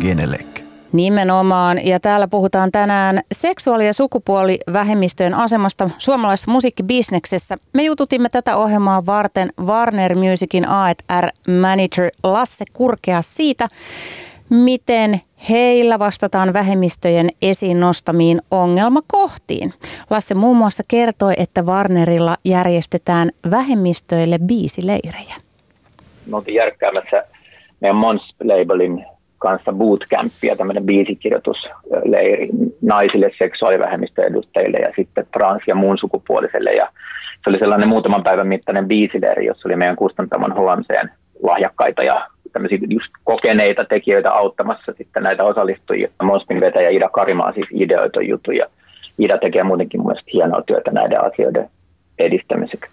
Genelec. 0.00 0.46
Nimenomaan, 0.92 1.86
ja 1.86 2.00
täällä 2.00 2.28
puhutaan 2.28 2.72
tänään 2.72 3.20
seksuaali- 3.32 3.86
ja 3.86 3.94
sukupuolivähemmistöjen 3.94 5.34
asemasta 5.34 5.90
suomalaisessa 5.98 6.50
musiikkibisneksessä. 6.50 7.56
Me 7.74 7.82
jututimme 7.82 8.28
tätä 8.28 8.56
ohjelmaa 8.56 9.06
varten 9.06 9.50
Warner 9.60 10.14
Musicin 10.14 10.68
A&R 10.68 11.30
Manager 11.60 12.10
Lasse 12.22 12.64
Kurkea 12.72 13.22
siitä, 13.22 13.68
miten 14.50 15.20
heillä 15.50 15.98
vastataan 15.98 16.52
vähemmistöjen 16.52 17.28
esiin 17.42 17.80
nostamiin 17.80 18.40
ongelmakohtiin. 18.50 19.72
Lasse 20.10 20.34
muun 20.34 20.56
muassa 20.56 20.82
kertoi, 20.88 21.34
että 21.36 21.62
Warnerilla 21.62 22.36
järjestetään 22.44 23.30
vähemmistöille 23.50 24.38
biisileirejä. 24.46 25.34
Me 26.26 26.36
oltiin 26.36 26.54
järkkäämässä 26.54 27.24
meidän 27.80 27.96
Mons-labelin 27.96 29.04
kanssa 29.38 29.72
bootcampia, 29.72 30.56
tämmöinen 30.56 30.86
biisikirjoitusleiri 30.86 32.48
naisille, 32.82 33.30
seksuaalivähemmistöedustajille 33.38 34.78
ja 34.78 34.92
sitten 34.96 35.26
trans- 35.32 35.66
ja 35.66 35.74
muun 35.74 35.98
sukupuoliselle. 35.98 36.70
Ja 36.70 36.88
se 37.44 37.50
oli 37.50 37.58
sellainen 37.58 37.88
muutaman 37.88 38.22
päivän 38.22 38.46
mittainen 38.46 38.88
biisileiri, 38.88 39.46
jossa 39.46 39.68
oli 39.68 39.76
meidän 39.76 39.96
kustantamon 39.96 40.52
HMCn 40.52 41.08
lahjakkaita 41.42 42.02
ja 42.02 42.26
tämmöisiä 42.56 42.78
just 42.88 43.12
kokeneita 43.24 43.84
tekijöitä 43.84 44.32
auttamassa 44.32 44.92
sitten 44.98 45.22
näitä 45.22 45.44
osallistujia. 45.44 46.08
Mospin 46.22 46.60
vetäjä 46.60 46.90
Ida 46.90 47.08
Karimaa 47.08 47.52
siis 47.52 47.66
ideoita 47.70 48.22
jutuja. 48.22 48.66
Ida 49.18 49.38
tekee 49.38 49.62
muutenkin 49.62 50.00
mun 50.00 50.06
mielestä 50.06 50.30
hienoa 50.32 50.62
työtä 50.62 50.90
näiden 50.90 51.24
asioiden 51.24 51.70
edistämiseksi. 52.18 52.90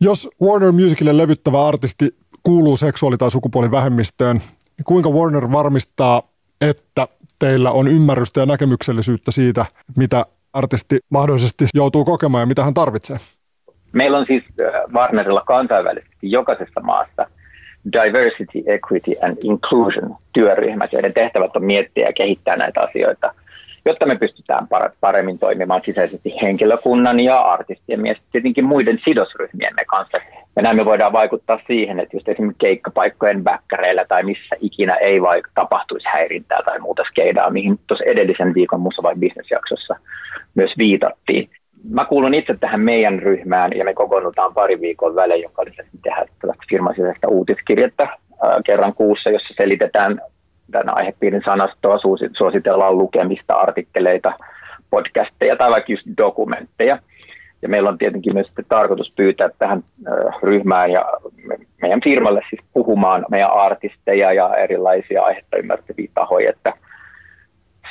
Jos 0.00 0.30
Warner 0.42 0.72
Musicille 0.72 1.16
levyttävä 1.16 1.68
artisti 1.68 2.14
kuuluu 2.42 2.76
seksuaali- 2.76 3.16
tai 3.16 3.30
sukupuolivähemmistöön, 3.30 4.36
niin 4.36 4.84
kuinka 4.84 5.10
Warner 5.10 5.52
varmistaa, 5.52 6.22
että 6.60 7.08
teillä 7.38 7.70
on 7.70 7.88
ymmärrystä 7.88 8.40
ja 8.40 8.46
näkemyksellisyyttä 8.46 9.30
siitä, 9.30 9.66
mitä 9.96 10.26
artisti 10.52 10.98
mahdollisesti 11.10 11.64
joutuu 11.74 12.04
kokemaan 12.04 12.42
ja 12.42 12.46
mitä 12.46 12.64
hän 12.64 12.74
tarvitsee? 12.74 13.16
Meillä 13.92 14.18
on 14.18 14.26
siis 14.26 14.44
äh, 14.60 14.92
Warnerilla 14.94 15.42
kansainvälisesti 15.46 16.30
jokaisessa 16.30 16.80
maassa– 16.80 17.26
Diversity, 17.92 18.62
Equity 18.66 19.12
and 19.22 19.36
Inclusion 19.44 20.16
työryhmät, 20.32 20.92
joiden 20.92 21.14
tehtävät 21.14 21.56
on 21.56 21.64
miettiä 21.64 22.06
ja 22.06 22.12
kehittää 22.12 22.56
näitä 22.56 22.80
asioita, 22.80 23.34
jotta 23.84 24.06
me 24.06 24.14
pystytään 24.14 24.66
paremmin 25.00 25.38
toimimaan 25.38 25.82
sisäisesti 25.84 26.34
henkilökunnan 26.42 27.20
ja 27.20 27.40
artistien 27.40 28.06
ja 28.06 28.14
tietenkin 28.32 28.64
muiden 28.64 28.98
sidosryhmiemme 29.04 29.84
kanssa. 29.84 30.18
Ja 30.56 30.62
näin 30.62 30.76
me 30.76 30.84
voidaan 30.84 31.12
vaikuttaa 31.12 31.60
siihen, 31.66 32.00
että 32.00 32.16
just 32.16 32.28
esimerkiksi 32.28 32.66
keikkapaikkojen 32.66 33.44
bäkkäreillä 33.44 34.04
tai 34.08 34.22
missä 34.22 34.56
ikinä 34.60 34.94
ei 34.94 35.18
vaik- 35.20 35.50
tapahtuisi 35.54 36.06
häirintää 36.12 36.62
tai 36.64 36.78
muuta 36.78 37.02
skeidaa, 37.10 37.50
mihin 37.50 37.80
tuossa 37.86 38.04
edellisen 38.04 38.54
viikon 38.54 38.80
Musa 38.80 39.02
vai 39.02 39.14
Business-jaksossa 39.14 39.96
myös 40.54 40.70
viitattiin 40.78 41.50
mä 41.90 42.04
kuulun 42.04 42.34
itse 42.34 42.56
tähän 42.60 42.80
meidän 42.80 43.18
ryhmään 43.18 43.70
ja 43.76 43.84
me 43.84 43.94
kokoonnutaan 43.94 44.54
pari 44.54 44.80
viikon 44.80 45.14
välein, 45.14 45.42
joka 45.42 45.62
oli 45.62 45.70
tehdä 46.02 46.26
tällaista 46.40 46.64
firman 46.70 46.94
sisäistä 46.94 47.28
uutiskirjettä 47.28 48.08
kerran 48.66 48.94
kuussa, 48.94 49.30
jossa 49.30 49.54
selitetään 49.56 50.20
tämän 50.70 50.98
aihepiirin 50.98 51.42
sanastoa, 51.44 51.98
suositellaan 52.38 52.98
lukemista, 52.98 53.54
artikkeleita, 53.54 54.32
podcasteja 54.90 55.56
tai 55.56 55.70
vaikka 55.70 55.92
just 55.92 56.06
dokumentteja. 56.18 56.98
Ja 57.62 57.68
meillä 57.68 57.88
on 57.88 57.98
tietenkin 57.98 58.34
myös 58.34 58.46
tarkoitus 58.68 59.12
pyytää 59.16 59.50
tähän 59.58 59.84
ryhmään 60.42 60.90
ja 60.90 61.04
meidän 61.82 62.00
firmalle 62.04 62.40
siis 62.50 62.62
puhumaan 62.72 63.26
meidän 63.30 63.52
artisteja 63.52 64.32
ja 64.32 64.56
erilaisia 64.56 65.22
aihetta 65.22 65.56
ymmärtäviä 65.56 66.08
tahoja, 66.14 66.50
että 66.50 66.72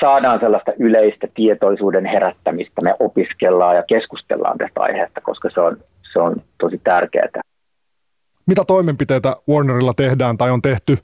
saadaan 0.04 0.40
sellaista 0.40 0.72
yleistä 0.80 1.28
tietoisuuden 1.34 2.06
herättämistä, 2.06 2.82
me 2.84 2.94
opiskellaan 3.00 3.76
ja 3.76 3.84
keskustellaan 3.84 4.58
tästä 4.58 4.82
aiheesta, 4.82 5.22
koska 5.22 5.50
se 5.54 5.60
on, 5.60 5.78
se 6.14 6.20
on 6.20 6.36
tosi 6.62 6.82
tärkeää. 6.84 7.42
Mitä 8.48 8.64
toimenpiteitä 8.68 9.36
Warnerilla 9.50 9.94
tehdään 9.94 10.38
tai 10.38 10.52
on 10.52 10.62
tehty, 10.62 10.98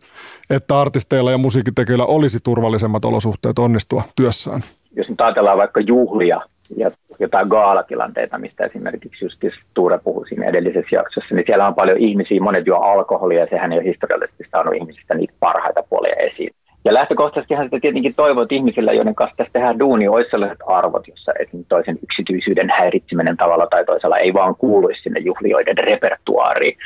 että 0.50 0.80
artisteilla 0.82 1.32
ja 1.32 1.38
musiikitekijöillä 1.38 2.06
olisi 2.06 2.40
turvallisemmat 2.44 3.06
olosuhteet 3.06 3.60
onnistua 3.60 4.04
työssään? 4.16 4.62
Jos 4.96 5.10
nyt 5.10 5.22
ajatellaan 5.22 5.58
vaikka 5.58 5.80
juhlia 5.80 6.42
ja 6.78 6.92
jotain 7.20 7.48
gaalatilanteita, 7.48 8.38
mistä 8.38 8.66
esimerkiksi 8.66 9.26
just 9.26 9.44
Tuure 9.74 10.00
puhui 10.04 10.28
siinä 10.28 10.46
edellisessä 10.46 10.96
jaksossa, 10.96 11.36
niin 11.36 11.44
siellä 11.48 11.68
on 11.68 11.76
paljon 11.76 11.98
ihmisiä, 11.98 12.42
monet 12.42 12.68
juo 12.68 12.78
alkoholia 12.78 13.40
ja 13.40 13.48
sehän 13.50 13.72
ei 13.72 13.80
ole 13.80 13.88
historiallisesti 13.88 14.44
saanut 14.52 14.76
ihmisistä 14.76 15.16
niitä 15.16 15.34
parhaita 15.40 15.84
puolia 15.90 16.16
esiin. 16.16 16.50
Ja 16.86 16.94
lähtökohtaisestihan 16.94 17.66
sitä 17.66 17.80
tietenkin 17.80 18.16
toivoo, 18.16 18.44
että 18.44 18.56
ihmisillä, 18.56 18.94
joiden 18.94 19.16
kanssa 19.16 19.38
tässä 19.38 19.54
tehdään 19.54 19.80
duuni, 19.80 20.08
olisi 20.08 20.30
sellaiset 20.30 20.60
arvot, 20.68 21.08
jossa 21.08 21.32
toisen 21.68 22.00
yksityisyyden 22.04 22.70
häiritseminen 22.78 23.38
tavalla 23.38 23.68
tai 23.68 23.86
toisella 23.86 24.18
ei 24.18 24.34
vaan 24.34 24.56
kuuluisi 24.56 25.02
sinne 25.02 25.20
juhlioiden 25.20 25.78
repertuaariin. 25.78 26.78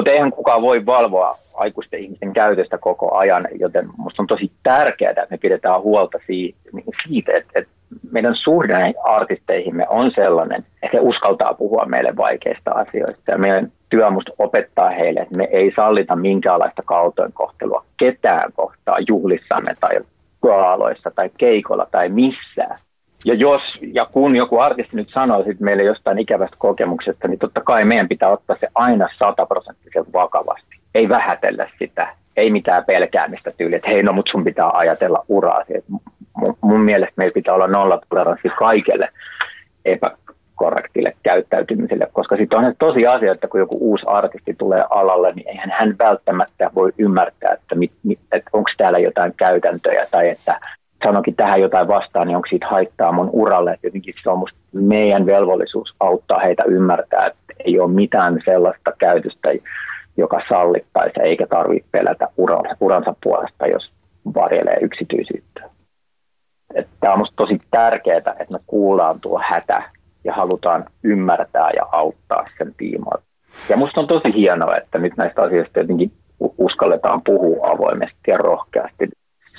Mutta 0.00 0.10
eihän 0.10 0.32
kukaan 0.32 0.62
voi 0.62 0.86
valvoa 0.86 1.38
aikuisten 1.54 2.00
ihmisten 2.00 2.32
käytöstä 2.32 2.78
koko 2.78 3.14
ajan, 3.16 3.48
joten 3.58 3.88
minusta 3.98 4.22
on 4.22 4.26
tosi 4.26 4.52
tärkeää, 4.62 5.10
että 5.10 5.26
me 5.30 5.38
pidetään 5.38 5.82
huolta 5.82 6.18
siitä, 7.08 7.32
että, 7.36 7.62
meidän 8.12 8.34
suhde 8.34 8.74
artisteihimme 9.04 9.86
on 9.88 10.10
sellainen, 10.14 10.64
että 10.82 10.96
he 10.96 11.00
uskaltaa 11.00 11.54
puhua 11.54 11.84
meille 11.84 12.16
vaikeista 12.16 12.70
asioista. 12.70 13.30
Ja 13.30 13.38
meidän 13.38 13.72
työ 13.90 14.10
musta 14.10 14.32
opettaa 14.38 14.90
heille, 14.90 15.20
että 15.20 15.36
me 15.36 15.48
ei 15.52 15.72
sallita 15.76 16.16
minkäänlaista 16.16 16.82
kaltoinkohtelua 16.84 17.84
ketään 17.96 18.52
kohtaa 18.52 18.96
juhlissamme 19.08 19.74
tai 19.80 20.00
kaaloissa 20.42 21.10
tai 21.14 21.30
keikolla 21.38 21.86
tai 21.90 22.08
missään. 22.08 22.78
Ja 23.24 23.34
jos 23.34 23.62
ja 23.80 24.04
kun 24.04 24.36
joku 24.36 24.58
artisti 24.58 24.96
nyt 24.96 25.10
sanoo 25.14 25.44
sit 25.44 25.60
meille 25.60 25.82
jostain 25.82 26.18
ikävästä 26.18 26.56
kokemuksesta, 26.58 27.28
niin 27.28 27.38
totta 27.38 27.60
kai 27.60 27.84
meidän 27.84 28.08
pitää 28.08 28.28
ottaa 28.28 28.56
se 28.60 28.68
aina 28.74 29.08
sataprosenttisen 29.18 30.04
vakavasti. 30.12 30.76
Ei 30.94 31.08
vähätellä 31.08 31.70
sitä, 31.78 32.14
ei 32.36 32.50
mitään 32.50 32.84
pelkäämistä 32.84 33.52
tyyliä, 33.56 33.76
että 33.76 33.90
hei 33.90 34.02
no 34.02 34.12
mut 34.12 34.28
sun 34.32 34.44
pitää 34.44 34.70
ajatella 34.72 35.24
uraa. 35.28 35.64
Mun, 36.36 36.56
mun 36.60 36.80
mielestä 36.80 37.14
meillä 37.16 37.34
pitää 37.34 37.54
olla 37.54 37.66
nollatoleranssi 37.66 38.48
kaikelle 38.58 39.08
epäkorrektille 39.84 41.16
käyttäytymiselle, 41.22 42.08
koska 42.12 42.36
sitten 42.36 42.58
on 42.58 42.74
tosi 42.78 43.06
asia, 43.06 43.32
että 43.32 43.48
kun 43.48 43.60
joku 43.60 43.76
uusi 43.80 44.04
artisti 44.06 44.54
tulee 44.58 44.84
alalle, 44.90 45.32
niin 45.32 45.48
eihän 45.48 45.70
hän 45.78 45.96
välttämättä 45.98 46.70
voi 46.74 46.92
ymmärtää, 46.98 47.52
että, 47.52 47.76
että 48.32 48.50
onko 48.52 48.70
täällä 48.76 48.98
jotain 48.98 49.34
käytäntöjä 49.36 50.06
tai 50.10 50.28
että 50.28 50.60
sanokin 51.04 51.36
tähän 51.36 51.60
jotain 51.60 51.88
vastaan, 51.88 52.26
niin 52.26 52.36
onko 52.36 52.48
siitä 52.48 52.66
haittaa 52.66 53.12
mun 53.12 53.30
uralle. 53.32 53.72
Että 53.72 53.86
jotenkin 53.86 54.14
se 54.22 54.30
on 54.30 54.38
musta 54.38 54.58
meidän 54.72 55.26
velvollisuus 55.26 55.94
auttaa 56.00 56.38
heitä 56.38 56.64
ymmärtää, 56.66 57.26
että 57.26 57.40
ei 57.64 57.80
ole 57.80 57.92
mitään 57.92 58.38
sellaista 58.44 58.92
käytöstä, 58.98 59.48
joka 60.16 60.40
sallittaisi 60.48 61.20
eikä 61.22 61.46
tarvitse 61.46 61.88
pelätä 61.92 62.28
uransa 62.80 63.14
puolesta, 63.22 63.66
jos 63.66 63.90
varjelee 64.34 64.76
yksityisyyttä. 64.82 65.70
Tämä 67.00 67.12
on 67.12 67.18
minusta 67.18 67.36
tosi 67.36 67.58
tärkeää, 67.70 68.18
että 68.18 68.52
me 68.52 68.58
kuullaan 68.66 69.20
tuo 69.20 69.40
hätä 69.48 69.82
ja 70.24 70.34
halutaan 70.34 70.84
ymmärtää 71.04 71.70
ja 71.76 71.86
auttaa 71.92 72.46
sen 72.58 72.74
tiimoilta. 72.76 73.24
Ja 73.68 73.76
minusta 73.76 74.00
on 74.00 74.06
tosi 74.06 74.34
hienoa, 74.34 74.76
että 74.76 74.98
nyt 74.98 75.16
näistä 75.16 75.42
asioista 75.42 75.80
jotenkin 75.80 76.12
uskalletaan 76.58 77.22
puhua 77.22 77.70
avoimesti 77.70 78.16
ja 78.28 78.36
rohkeasti. 78.36 79.08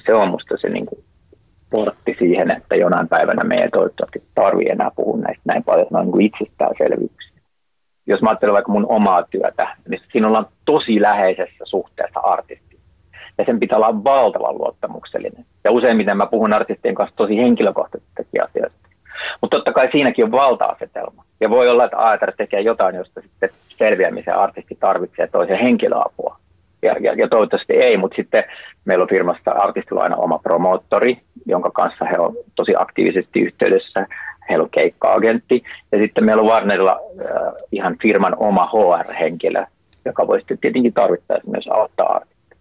Se 0.06 0.14
on 0.14 0.28
minusta 0.28 0.58
se 0.58 0.70
niin 0.70 0.86
kuin 0.86 1.04
portti 1.72 2.16
siihen, 2.20 2.58
että 2.58 2.76
jonain 2.76 3.08
päivänä 3.08 3.44
me 3.44 3.56
ei 3.56 3.70
toivottavasti 3.70 4.24
tarvitse 4.36 4.72
enää 4.74 4.92
puhua 4.96 5.18
näistä 5.18 5.44
näin 5.46 5.64
paljon, 5.64 5.84
että 5.84 5.96
ne 5.96 6.02
on 6.02 6.12
niin 6.18 6.22
itsestäänselvyyksiä. 6.34 7.42
Jos 8.08 8.22
mä 8.22 8.30
ajattelen 8.30 8.54
vaikka 8.54 8.72
mun 8.72 8.86
omaa 8.90 9.24
työtä, 9.24 9.76
niin 9.90 10.02
siinä 10.12 10.28
ollaan 10.28 10.48
tosi 10.66 11.02
läheisessä 11.02 11.64
suhteessa 11.66 12.20
artistiin. 12.20 12.82
Ja 13.38 13.46
sen 13.46 13.60
pitää 13.60 13.78
olla 13.78 14.04
valtavan 14.04 14.58
luottamuksellinen. 14.58 15.46
Ja 15.64 15.72
useimmiten 15.72 16.18
mä 16.18 16.26
puhun 16.26 16.54
artistien 16.54 16.96
kanssa 16.96 17.16
tosi 17.16 17.38
henkilökohtaisista 17.38 18.24
asioista. 18.44 18.88
Mutta 19.42 19.58
totta 19.58 19.74
kai 19.74 19.90
siinäkin 19.92 20.26
on 20.26 20.32
valta-asetelma. 20.32 21.24
Ja 21.40 21.50
voi 21.50 21.70
olla, 21.70 21.86
että 21.86 21.98
AETR 21.98 22.32
tekee 22.38 22.62
jotain, 22.62 22.96
josta 22.96 23.22
sitten 23.22 23.50
selviämisen 23.78 24.36
artisti 24.36 24.78
tarvitsee 24.80 25.28
toisen 25.28 25.60
henkilöapua 25.60 26.41
ja, 26.82 26.96
ja, 27.00 27.14
ja 27.14 27.28
toivottavasti 27.28 27.74
ei, 27.74 27.98
mutta 27.98 28.16
sitten 28.16 28.44
meillä 28.86 29.02
on 29.02 29.10
firmasta 29.10 29.52
artistilla 29.52 30.04
aina 30.04 30.16
oma 30.16 30.40
promoottori, 30.40 31.18
jonka 31.46 31.72
kanssa 31.72 32.06
he 32.06 32.18
on 32.18 32.36
tosi 32.56 32.74
aktiivisesti 32.78 33.40
yhteydessä. 33.40 34.08
Heillä 34.50 34.64
on 34.64 34.70
keikka-agentti 34.70 35.64
ja 35.92 36.02
sitten 36.02 36.26
meillä 36.26 36.42
on 36.42 36.50
Warnerilla 36.50 36.92
äh, 36.92 37.54
ihan 37.72 37.98
firman 38.02 38.36
oma 38.38 38.66
HR-henkilö, 38.66 39.66
joka 40.06 40.28
voi 40.28 40.40
sitten 40.40 40.58
tietenkin 40.58 40.94
tarvittaessa 40.94 41.52
myös 41.52 41.68
auttaa 41.68 42.14
artistia. 42.16 42.58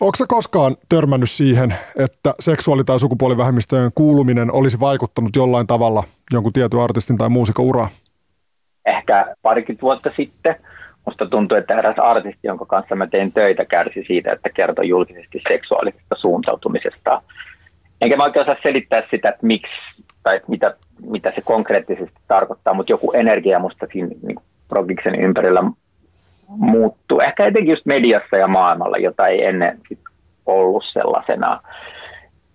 Onko 0.00 0.16
se 0.16 0.24
koskaan 0.28 0.76
törmännyt 0.88 1.30
siihen, 1.30 1.74
että 1.98 2.34
seksuaali- 2.40 2.84
tai 2.84 3.00
sukupuolivähemmistöjen 3.00 3.90
kuuluminen 3.94 4.52
olisi 4.52 4.80
vaikuttanut 4.80 5.36
jollain 5.36 5.66
tavalla 5.66 6.04
jonkun 6.32 6.52
tietyn 6.52 6.80
artistin 6.80 7.18
tai 7.18 7.28
muusikon 7.28 7.64
uraan? 7.64 7.90
Ehkä 8.86 9.34
parikymmentä 9.42 9.82
vuotta 9.82 10.10
sitten– 10.16 10.56
Musta 11.08 11.26
tuntuu, 11.26 11.58
että 11.58 11.78
eräs 11.78 11.98
artisti, 11.98 12.40
jonka 12.42 12.66
kanssa 12.66 12.94
mä 12.94 13.06
tein 13.06 13.32
töitä, 13.32 13.64
kärsi 13.64 14.04
siitä, 14.06 14.32
että 14.32 14.48
kertoi 14.50 14.88
julkisesti 14.88 15.42
seksuaalisesta 15.52 16.14
suuntautumisesta. 16.18 17.22
Enkä 18.00 18.16
mä 18.16 18.24
oikein 18.24 18.42
osaa 18.42 18.62
selittää 18.62 19.02
sitä, 19.10 19.28
että 19.28 19.46
miksi 19.46 19.72
tai 20.22 20.40
mitä, 20.48 20.74
mitä 21.10 21.32
se 21.34 21.40
konkreettisesti 21.40 22.20
tarkoittaa, 22.28 22.74
mutta 22.74 22.92
joku 22.92 23.12
energia 23.12 23.58
musta 23.58 23.86
siinä 23.92 24.08
niin 24.08 24.38
progiksen 24.68 25.14
ympärillä 25.24 25.62
muuttuu. 26.48 27.20
Ehkä 27.20 27.46
etenkin 27.46 27.72
just 27.72 27.86
mediassa 27.86 28.36
ja 28.36 28.46
maailmalla, 28.48 28.96
jota 28.96 29.26
ei 29.26 29.44
ennen 29.44 29.80
ollut 30.46 30.84
sellaisena. 30.92 31.60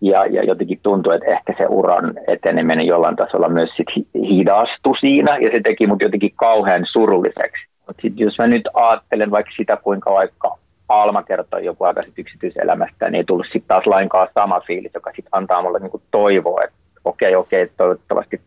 Ja, 0.02 0.26
ja 0.26 0.44
jotenkin 0.44 0.80
tuntuu, 0.84 1.12
että 1.12 1.32
ehkä 1.32 1.54
se 1.58 1.66
uran 1.70 2.14
eteneminen 2.28 2.88
jollain 2.88 3.16
tasolla 3.16 3.50
myös 3.50 3.70
sit 3.78 4.08
hidastui 4.16 4.98
siinä, 5.00 5.38
ja 5.38 5.50
se 5.54 5.60
teki 5.64 5.88
mut 5.88 6.02
jotenkin 6.02 6.34
kauhean 6.36 6.86
surulliseksi. 6.92 7.73
Mutta 7.88 8.02
sitten 8.02 8.26
jos 8.26 8.38
mä 8.38 8.48
nyt 8.48 8.70
ajattelen 8.74 9.32
vaikka 9.32 9.52
sitä, 9.58 9.78
kuinka 9.78 10.12
vaikka 10.14 10.58
Alma 10.90 11.24
kertoi 11.24 11.66
joku 11.66 11.84
aika 11.84 12.02
sit 12.02 12.20
yksityiselämästä, 12.20 13.06
niin 13.06 13.16
ei 13.16 13.24
tullut 13.24 13.46
sitten 13.46 13.68
taas 13.68 13.86
lainkaan 13.86 14.28
sama 14.34 14.62
fiilis, 14.68 14.92
joka 14.94 15.12
sitten 15.16 15.30
antaa 15.32 15.62
mulle 15.62 15.80
niinku 15.80 16.02
toivoa, 16.12 16.62
että 16.64 16.76
okei, 17.06 17.36
okei, 17.36 17.70
toivottavasti 17.78 18.42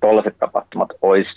tuollaiset 0.00 0.34
tapahtumat 0.38 0.88
olisi 1.02 1.30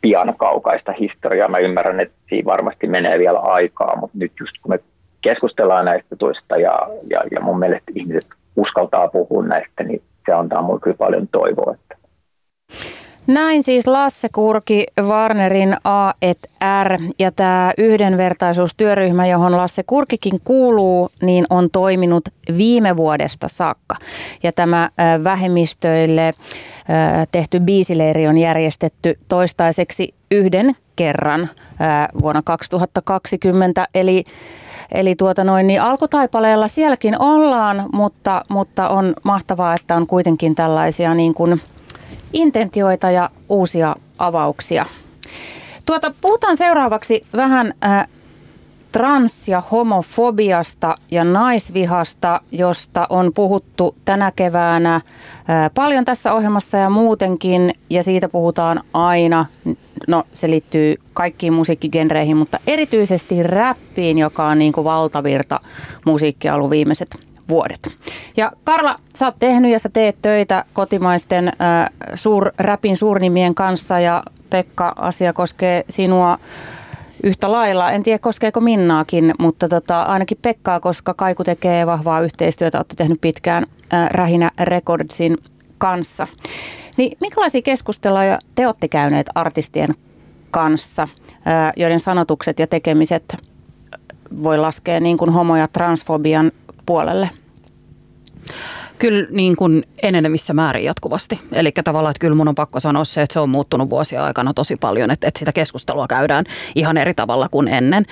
pian 0.00 0.34
kaukaista 0.36 0.92
historiaa. 0.92 1.48
Mä 1.48 1.58
ymmärrän, 1.58 2.00
että 2.00 2.14
siinä 2.28 2.46
varmasti 2.46 2.86
menee 2.86 3.18
vielä 3.18 3.38
aikaa, 3.38 3.96
mutta 3.96 4.18
nyt 4.18 4.32
just 4.40 4.52
kun 4.62 4.70
me 4.70 4.78
keskustellaan 5.20 5.84
näistä 5.84 6.16
tuista 6.16 6.56
ja, 6.56 6.78
ja, 7.10 7.22
ja 7.30 7.40
mun 7.40 7.58
mielestä 7.58 7.92
ihmiset 7.94 8.26
uskaltaa 8.56 9.08
puhua 9.08 9.44
näistä, 9.44 9.84
niin 9.84 10.02
se 10.26 10.32
antaa 10.32 10.62
mulle 10.62 10.80
kyllä 10.80 10.96
paljon 10.96 11.28
toivoa. 11.28 11.74
Että 11.74 12.01
näin 13.26 13.62
siis 13.62 13.86
Lasse 13.86 14.28
Kurki, 14.32 14.86
Warnerin 15.02 15.76
A 15.84 16.12
et 16.22 16.38
R 16.84 16.98
ja 17.18 17.30
tämä 17.30 17.72
yhdenvertaisuustyöryhmä, 17.78 19.26
johon 19.26 19.56
Lasse 19.56 19.82
Kurkikin 19.82 20.40
kuuluu, 20.44 21.10
niin 21.22 21.46
on 21.50 21.68
toiminut 21.70 22.28
viime 22.56 22.96
vuodesta 22.96 23.48
saakka. 23.48 23.96
Ja 24.42 24.52
tämä 24.52 24.90
vähemmistöille 25.24 26.34
tehty 27.32 27.60
biisileiri 27.60 28.26
on 28.26 28.38
järjestetty 28.38 29.18
toistaiseksi 29.28 30.14
yhden 30.30 30.76
kerran 30.96 31.48
vuonna 32.22 32.42
2020, 32.44 33.88
eli 33.94 34.24
Eli 34.94 35.14
tuota 35.14 35.44
noin, 35.44 35.66
niin 35.66 35.82
alkutaipaleella 35.82 36.68
sielläkin 36.68 37.22
ollaan, 37.22 37.84
mutta, 37.92 38.44
mutta 38.50 38.88
on 38.88 39.14
mahtavaa, 39.22 39.74
että 39.74 39.94
on 39.96 40.06
kuitenkin 40.06 40.54
tällaisia 40.54 41.14
niin 41.14 41.34
kuin 41.34 41.60
intentioita 42.32 43.10
ja 43.10 43.30
uusia 43.48 43.96
avauksia. 44.18 44.86
Tuota, 45.86 46.14
puhutaan 46.20 46.56
seuraavaksi 46.56 47.22
vähän 47.36 47.74
äh, 47.84 48.08
trans- 48.92 49.48
ja 49.48 49.60
homofobiasta 49.60 50.96
ja 51.10 51.24
naisvihasta, 51.24 52.40
josta 52.52 53.06
on 53.10 53.32
puhuttu 53.34 53.96
tänä 54.04 54.32
keväänä 54.36 54.94
äh, 54.94 55.02
paljon 55.74 56.04
tässä 56.04 56.32
ohjelmassa 56.32 56.76
ja 56.78 56.90
muutenkin, 56.90 57.74
ja 57.90 58.02
siitä 58.02 58.28
puhutaan 58.28 58.80
aina. 58.92 59.46
No, 60.08 60.24
se 60.32 60.50
liittyy 60.50 60.94
kaikkiin 61.12 61.52
musiikkigenreihin, 61.52 62.36
mutta 62.36 62.58
erityisesti 62.66 63.42
räppiin, 63.42 64.18
joka 64.18 64.46
on 64.46 64.58
niin 64.58 64.72
kuin 64.72 64.84
valtavirta 64.84 65.60
musiikkia 66.06 66.54
ollut 66.54 66.70
viimeiset 66.70 67.31
vuodet. 67.48 67.88
Ja 68.36 68.52
Karla, 68.64 68.98
sä 69.16 69.26
oot 69.26 69.38
tehnyt 69.38 69.70
ja 69.70 69.78
sä 69.78 69.88
teet 69.88 70.16
töitä 70.22 70.64
kotimaisten 70.72 71.48
äh, 71.48 71.54
suur, 72.14 72.52
räpin 72.58 72.96
suurnimien 72.96 73.54
kanssa 73.54 74.00
ja 74.00 74.22
Pekka, 74.50 74.92
asia 74.96 75.32
koskee 75.32 75.84
sinua 75.88 76.38
yhtä 77.22 77.52
lailla. 77.52 77.90
En 77.90 78.02
tiedä 78.02 78.18
koskeeko 78.18 78.60
Minnaakin, 78.60 79.34
mutta 79.38 79.68
tota, 79.68 80.02
ainakin 80.02 80.38
Pekkaa, 80.42 80.80
koska 80.80 81.14
Kaiku 81.14 81.44
tekee 81.44 81.86
vahvaa 81.86 82.20
yhteistyötä, 82.20 82.78
olette 82.78 82.94
tehnyt 82.96 83.20
pitkään 83.20 83.66
äh, 83.94 84.08
Rähinä 84.10 84.50
Recordsin 84.60 85.38
kanssa. 85.78 86.26
Niin 86.96 87.18
minkälaisia 87.20 87.62
keskusteluja 87.62 88.38
te 88.54 88.66
olette 88.66 88.88
käyneet 88.88 89.26
artistien 89.34 89.94
kanssa, 90.50 91.08
joiden 91.76 92.00
sanotukset 92.00 92.58
ja 92.58 92.66
tekemiset 92.66 93.36
voi 94.42 94.58
laskea 94.58 95.00
niin 95.00 95.18
kuin 95.18 95.30
homo- 95.30 95.56
ja 95.56 95.68
transfobian 95.68 96.52
puolelle? 96.92 97.30
Kyllä 98.98 99.26
niin 99.30 99.56
kuin 99.56 99.84
enenevissä 100.02 100.54
määrin 100.54 100.84
jatkuvasti. 100.84 101.40
Eli 101.52 101.72
tavallaan, 101.84 102.10
että 102.10 102.20
kyllä 102.20 102.36
mun 102.36 102.48
on 102.48 102.54
pakko 102.54 102.80
sanoa 102.80 103.04
se, 103.04 103.22
että 103.22 103.32
se 103.32 103.40
on 103.40 103.48
muuttunut 103.48 103.90
vuosia 103.90 104.24
aikana 104.24 104.54
tosi 104.54 104.76
paljon, 104.76 105.10
että, 105.10 105.28
että 105.28 105.38
sitä 105.38 105.52
keskustelua 105.52 106.06
käydään 106.06 106.44
ihan 106.74 106.96
eri 106.96 107.14
tavalla 107.14 107.48
kuin 107.48 107.68
ennen. 107.68 108.04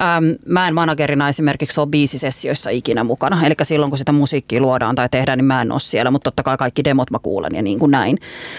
Ähm, 0.00 0.24
mä 0.46 0.68
en 0.68 0.74
managerina 0.74 1.28
esimerkiksi 1.28 1.80
ole 1.80 1.88
biisisessioissa 1.88 2.70
ikinä 2.70 3.04
mukana. 3.04 3.46
Eli 3.46 3.54
silloin, 3.62 3.90
kun 3.90 3.98
sitä 3.98 4.12
musiikkia 4.12 4.60
luodaan 4.60 4.94
tai 4.94 5.08
tehdään, 5.08 5.38
niin 5.38 5.44
mä 5.44 5.62
en 5.62 5.72
ole 5.72 5.80
siellä, 5.80 6.10
mutta 6.10 6.30
totta 6.30 6.42
kai 6.42 6.56
kaikki 6.56 6.84
demot 6.84 7.10
mä 7.10 7.18
kuulen 7.18 7.54
ja 7.54 7.62
niin 7.62 7.78
kuin 7.78 7.90
näin. 7.90 8.18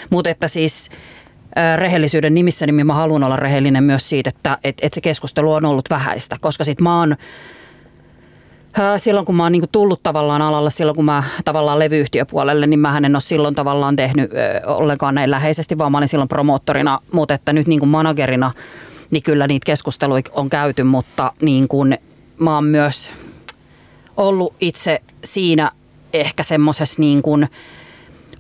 Mutta 0.10 0.30
että 0.30 0.48
siis 0.48 0.90
rehellisyyden 1.76 2.34
nimissä, 2.34 2.66
niin 2.66 2.88
mä 2.88 2.94
haluan 2.94 3.24
olla 3.24 3.36
rehellinen 3.36 3.84
myös 3.84 4.10
siitä, 4.10 4.30
että, 4.30 4.58
että, 4.64 4.86
että 4.86 4.96
se 4.96 5.02
keskustelu 5.02 5.54
on 5.54 5.66
ollut 5.66 5.90
vähäistä, 5.90 6.36
koska 6.42 6.64
sit 6.64 6.82
mä 6.82 7.00
oon 7.00 7.16
silloin 8.98 9.26
kun 9.26 9.36
mä 9.36 9.44
oon 9.44 9.52
niin 9.52 9.64
tullut 9.72 10.04
tavallaan 10.04 10.42
alalle, 10.42 10.72
silloin 10.72 10.96
kun 10.96 11.06
mä 11.06 11.24
tavallaan 11.46 11.80
levyyhtiöpuolelle, 11.80 12.68
niin 12.68 12.80
mä 12.80 12.98
en 12.98 13.16
ole 13.16 13.22
silloin 13.22 13.56
tavallaan 13.56 13.96
tehnyt 13.96 14.32
ollenkaan 14.66 15.16
näin 15.16 15.32
läheisesti, 15.32 15.78
vaan 15.78 15.92
mä 15.92 15.98
olin 15.98 16.08
silloin 16.08 16.30
promoottorina, 16.30 17.00
mutta 17.12 17.34
että 17.34 17.54
nyt 17.54 17.68
niin 17.68 17.80
kuin 17.80 17.90
managerina, 17.90 18.52
niin 19.12 19.24
kyllä 19.24 19.48
niitä 19.48 19.66
keskusteluja 19.66 20.24
on 20.32 20.50
käyty, 20.50 20.84
mutta 20.84 21.34
niin 21.42 21.68
kuin 21.68 21.98
mä 22.40 22.56
oon 22.56 22.66
myös 22.66 23.14
ollut 24.18 24.54
itse 24.60 25.02
siinä 25.24 25.72
ehkä 26.14 26.44
semmoisessa 26.44 27.02
niin 27.02 27.22
kuin, 27.22 27.48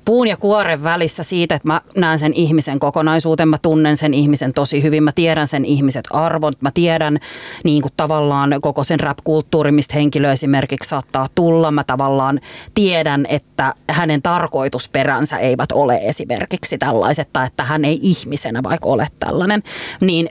puun 0.09 0.27
ja 0.27 0.37
kuoren 0.37 0.83
välissä 0.83 1.23
siitä, 1.23 1.55
että 1.55 1.67
mä 1.67 1.81
näen 1.95 2.19
sen 2.19 2.33
ihmisen 2.33 2.79
kokonaisuuden, 2.79 3.47
mä 3.47 3.57
tunnen 3.61 3.97
sen 3.97 4.13
ihmisen 4.13 4.53
tosi 4.53 4.83
hyvin, 4.83 5.03
mä 5.03 5.11
tiedän 5.11 5.47
sen 5.47 5.65
ihmiset 5.65 6.07
arvot, 6.11 6.61
mä 6.61 6.71
tiedän 6.71 7.17
niin 7.63 7.81
kuin 7.81 7.93
tavallaan 7.97 8.55
koko 8.61 8.83
sen 8.83 8.99
rap-kulttuuri, 8.99 9.71
mistä 9.71 9.93
henkilö 9.93 10.31
esimerkiksi 10.31 10.89
saattaa 10.89 11.27
tulla, 11.35 11.71
mä 11.71 11.83
tavallaan 11.83 12.39
tiedän, 12.73 13.25
että 13.29 13.73
hänen 13.91 14.21
tarkoitusperänsä 14.21 15.37
eivät 15.37 15.71
ole 15.71 15.99
esimerkiksi 16.03 16.77
tällaiset, 16.77 17.29
tai 17.33 17.47
että 17.47 17.63
hän 17.63 17.85
ei 17.85 17.99
ihmisenä 18.01 18.63
vaikka 18.63 18.89
ole 18.89 19.07
tällainen, 19.19 19.63
niin 20.01 20.29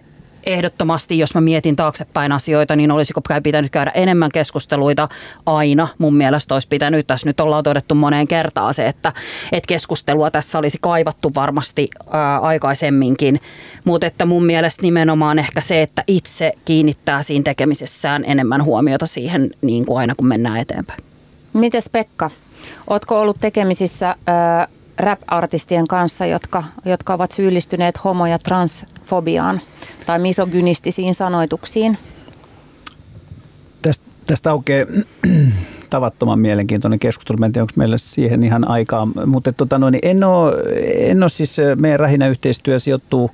ehdottomasti, 0.49 1.19
jos 1.19 1.35
mä 1.35 1.41
mietin 1.41 1.77
taaksepäin 1.77 2.33
asioita, 2.33 2.77
niin 2.77 2.91
olisiko 2.91 3.21
pitänyt 3.43 3.73
käydä 3.73 3.91
enemmän 3.95 4.31
keskusteluita 4.33 5.09
aina. 5.47 5.89
Mun 5.99 6.17
mielestä 6.17 6.55
olisi 6.55 6.69
pitänyt, 6.69 7.07
tässä 7.07 7.29
nyt 7.29 7.41
ollaan 7.41 7.65
todettu 7.65 7.95
moneen 7.95 8.29
kertaan 8.29 8.75
se, 8.75 8.87
että, 8.87 9.13
että 9.53 9.69
keskustelua 9.69 10.31
tässä 10.31 10.59
olisi 10.59 10.79
kaivattu 10.81 11.33
varmasti 11.35 11.89
ää, 12.11 12.39
aikaisemminkin. 12.39 13.41
Mutta 13.85 14.07
että 14.07 14.27
mun 14.27 14.47
mielestä 14.47 14.83
nimenomaan 14.83 15.39
ehkä 15.39 15.61
se, 15.61 15.83
että 15.83 16.05
itse 16.07 16.53
kiinnittää 16.65 17.23
siinä 17.23 17.43
tekemisessään 17.43 18.25
enemmän 18.27 18.65
huomiota 18.65 19.07
siihen 19.07 19.51
niin 19.63 19.87
kuin 19.87 19.99
aina 19.99 20.15
kun 20.15 20.27
mennään 20.29 20.61
eteenpäin. 20.61 21.03
Mites 21.53 21.89
Pekka, 21.89 22.31
ootko 22.91 23.21
ollut 23.21 23.37
tekemisissä 23.41 24.17
rap-artistien 24.99 25.87
kanssa, 25.87 26.27
jotka, 26.27 26.65
jotka 26.85 27.15
ovat 27.15 27.33
syyllistyneet 27.33 28.05
homo- 28.05 28.27
ja 28.27 28.39
transfobiaan 28.39 29.61
tai 30.07 30.19
misogynistisiin 30.19 31.15
sanoituksiin? 31.15 31.99
Tästä, 33.83 34.07
tästä 34.27 34.51
aukeaa 34.51 34.87
tavattoman 35.91 36.39
mielenkiintoinen 36.39 36.99
keskustelu. 36.99 37.39
en 37.45 37.53
tiedä, 37.53 37.63
onko 37.63 37.73
meillä 37.77 37.99
siihen 37.99 38.45
ihan 38.45 38.69
aikaa, 38.69 39.09
mutta 39.27 39.53
tota, 39.53 39.79
no, 39.79 39.91
niin 39.91 40.01
en, 40.03 40.25
ole, 40.25 40.55
en 40.95 41.23
ole 41.23 41.29
siis, 41.29 41.57
meidän 41.81 42.01
rähinä-yhteistyö 42.01 42.79
sijoittuu 42.79 43.31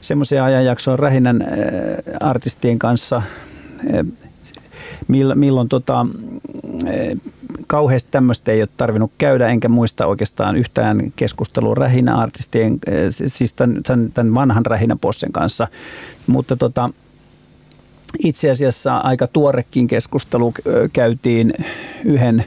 semmoiseen 0.00 0.44
ajanjaksoon 0.44 0.98
rähinän 0.98 1.44
artistien 2.20 2.78
kanssa, 2.78 3.22
milloin 5.34 5.68
tota, 5.68 6.06
kauheasti 7.72 8.10
tämmöistä 8.10 8.52
ei 8.52 8.62
ole 8.62 8.68
tarvinnut 8.76 9.12
käydä, 9.18 9.48
enkä 9.48 9.68
muista 9.68 10.06
oikeastaan 10.06 10.56
yhtään 10.56 11.12
keskustelua 11.16 11.74
rähinä-artistien, 11.74 12.78
siis 13.10 13.52
tämän, 13.52 13.82
tämän 14.14 14.34
vanhan 14.34 14.66
rähinäpossen 14.66 15.32
kanssa. 15.32 15.68
Mutta 16.26 16.56
tota, 16.56 16.90
itse 18.24 18.50
asiassa 18.50 18.96
aika 18.96 19.26
tuorekin 19.26 19.86
keskustelu 19.86 20.54
käytiin 20.92 21.52
yhden 22.04 22.44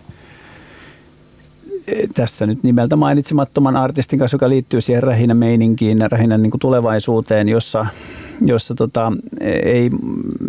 tässä 2.14 2.46
nyt 2.46 2.64
nimeltä 2.64 2.96
mainitsemattoman 2.96 3.76
artistin 3.76 4.20
kanssa, 4.20 4.36
joka 4.36 4.50
liittyy 4.50 4.82
siihen 4.82 5.04
rähinä-meininkiin, 5.04 6.12
rähinän 6.12 6.42
niin 6.42 6.52
tulevaisuuteen, 6.62 7.50
jossa 7.50 7.86
jossa 8.42 8.76
tota, 8.76 9.12
ei, 9.42 9.90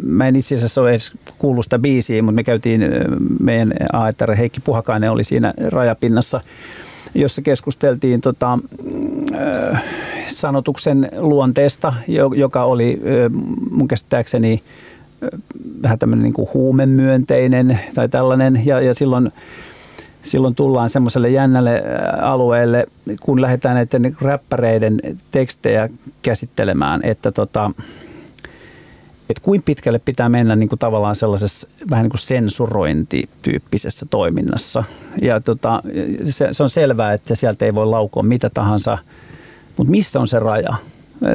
mä 0.03 0.29
en 0.29 0.37
itse 0.37 0.55
asiassa 0.55 0.81
ole 0.81 0.91
edes 0.91 1.13
kuullut 1.39 1.65
sitä 1.65 1.79
biisiä, 1.79 2.23
mutta 2.23 2.35
me 2.35 2.45
käytiin, 2.45 2.85
meidän 3.41 3.73
AETR 3.93 4.35
Heikki 4.35 4.61
Puhakainen 4.61 5.11
oli 5.11 5.25
siinä 5.25 5.55
rajapinnassa, 5.69 6.41
jossa 7.15 7.43
keskusteltiin 7.43 8.21
tota, 8.21 8.59
sanotuksen 10.29 11.09
luonteesta, 11.19 11.95
joka 12.35 12.65
oli 12.65 13.01
mun 13.71 13.89
käsittääkseni 13.89 14.63
äh, 15.23 15.41
vähän 15.83 15.99
tämmöinen 15.99 16.23
niin 16.23 16.35
kuin 16.35 16.49
huumemyönteinen 16.55 17.81
tai 17.95 18.09
tällainen, 18.09 18.63
ja, 18.65 18.81
ja 18.81 18.95
silloin 18.95 19.31
silloin 20.27 20.55
tullaan 20.55 20.89
semmoiselle 20.89 21.31
jännälle 21.31 21.83
alueelle, 22.23 22.87
kun 23.21 23.43
lähdetään 23.43 23.75
näiden 23.75 24.17
räppäreiden 24.21 25.01
tekstejä 25.31 25.89
käsittelemään, 26.23 27.01
että 27.05 27.33
tota, 27.33 27.71
että 29.31 29.43
kuinka 29.43 29.65
pitkälle 29.65 29.99
pitää 29.99 30.29
mennä 30.29 30.57
niin 30.57 30.69
kuin 30.69 30.79
tavallaan 30.79 31.17
sellaisessa 31.17 31.69
vähän 31.91 32.03
niin 32.03 32.11
kuin 32.11 32.21
sensurointityyppisessä 32.21 34.07
toiminnassa. 34.11 34.85
Ja 35.23 35.41
tota, 35.41 35.83
se, 36.25 36.49
se 36.51 36.63
on 36.63 36.71
selvää, 36.71 37.13
että 37.13 37.35
sieltä 37.35 37.65
ei 37.65 37.75
voi 37.75 37.87
laukoa 37.87 38.23
mitä 38.23 38.51
tahansa, 38.51 38.99
mutta 39.77 39.91
missä 39.91 40.21
on 40.21 40.29
se 40.29 40.39
raja? 40.39 40.75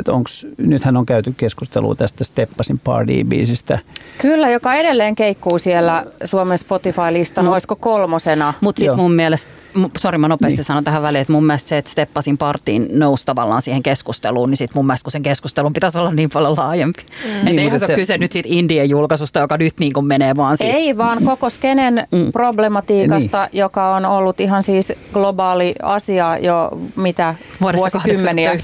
Onks, 0.07 0.47
nythän 0.57 0.97
on 0.97 1.05
käyty 1.05 1.33
keskustelua 1.37 1.95
tästä 1.95 2.23
Steppasin 2.23 2.79
Party-biisistä. 2.79 3.79
Kyllä, 4.17 4.49
joka 4.49 4.73
edelleen 4.73 5.15
keikkuu 5.15 5.59
siellä 5.59 6.05
Suomen 6.25 6.57
Spotify-listan, 6.57 7.45
mm. 7.45 7.51
olisiko 7.51 7.75
kolmosena? 7.75 8.53
Mutta 8.61 8.79
sitten 8.79 8.97
mun 8.97 9.11
mielestä, 9.11 9.51
sori 9.97 10.17
mä 10.17 10.27
nopeasti 10.27 10.57
niin. 10.57 10.65
sanon 10.65 10.83
tähän 10.83 11.01
väliin, 11.01 11.21
että 11.21 11.33
mun 11.33 11.45
mielestä 11.45 11.69
se, 11.69 11.77
että 11.77 11.91
Steppasin 11.91 12.37
Partiin 12.37 12.87
nousi 12.91 13.25
tavallaan 13.25 13.61
siihen 13.61 13.83
keskusteluun, 13.83 14.49
niin 14.49 14.57
sitten 14.57 14.77
mun 14.77 14.85
mielestä 14.85 15.03
kun 15.03 15.11
sen 15.11 15.23
keskustelun 15.23 15.73
pitäisi 15.73 15.97
olla 15.97 16.11
niin 16.11 16.29
paljon 16.29 16.57
laajempi. 16.57 17.05
Mm. 17.25 17.45
Niin, 17.45 17.59
eihän 17.59 17.79
se 17.79 17.85
ole 17.85 17.95
kyse 17.95 18.17
nyt 18.17 18.31
siitä 18.31 18.49
Indien 18.51 18.89
julkaisusta, 18.89 19.39
joka 19.39 19.57
nyt 19.57 19.79
niin 19.79 19.93
kuin 19.93 20.05
menee 20.05 20.35
vaan 20.35 20.57
siis. 20.57 20.75
Ei 20.75 20.97
vaan 20.97 21.23
koko 21.23 21.49
skenen 21.49 22.07
mm. 22.11 22.31
problematiikasta, 22.31 23.43
niin. 23.43 23.59
joka 23.59 23.95
on 23.95 24.05
ollut 24.05 24.39
ihan 24.41 24.63
siis 24.63 24.93
globaali 25.13 25.75
asia 25.83 26.37
jo 26.37 26.69
mitä 26.95 27.35
Vuodesta 27.61 27.99
vuosikymmeniä. 27.99 28.59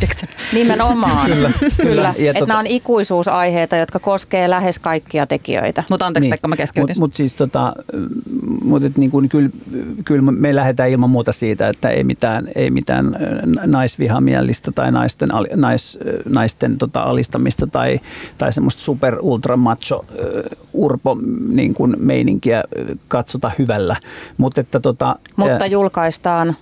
Nimenomaan 0.53 1.06
Nimenomaan. 1.07 1.31
kyllä. 1.31 1.51
kyllä. 1.81 2.13
Että 2.17 2.39
tota... 2.39 2.45
nämä 2.45 2.59
on 2.59 2.67
ikuisuusaiheita, 2.67 3.75
jotka 3.75 3.99
koskee 3.99 4.49
lähes 4.49 4.79
kaikkia 4.79 5.27
tekijöitä. 5.27 5.83
Mutta 5.89 6.05
anteeksi 6.05 6.25
niin. 6.25 6.33
Pekka, 6.33 6.47
mä 6.47 6.55
keskeytin. 6.55 6.83
Mutta 6.89 6.99
mut 6.99 7.13
siis 7.13 7.35
tota, 7.35 7.73
mut 8.63 8.83
et 8.83 8.97
niin 8.97 9.11
kuin, 9.11 9.29
kyllä, 9.29 9.49
kyllä 10.05 10.31
me 10.31 10.55
lähdetään 10.55 10.89
ilman 10.89 11.09
muuta 11.09 11.31
siitä, 11.31 11.69
että 11.69 11.89
ei 11.89 12.03
mitään, 12.03 12.47
ei 12.55 12.69
mitään 12.69 13.15
naisvihamielistä 13.65 14.71
tai 14.71 14.91
naisten, 14.91 15.29
nais, 15.55 15.99
naisten 16.29 16.77
tota, 16.77 17.01
alistamista 17.01 17.67
tai, 17.67 17.99
tai 18.37 18.53
semmoista 18.53 18.81
super 18.81 19.17
ultra 19.21 19.57
macho 19.57 20.05
urpo 20.73 21.17
niin 21.49 21.73
kuin 21.73 21.95
meininkiä 21.99 22.63
katsota 23.07 23.51
hyvällä. 23.59 23.95
Mut 24.37 24.57
että, 24.57 24.79
tota, 24.79 25.15
Mutta 25.35 25.65
julkaistaan 25.65 26.55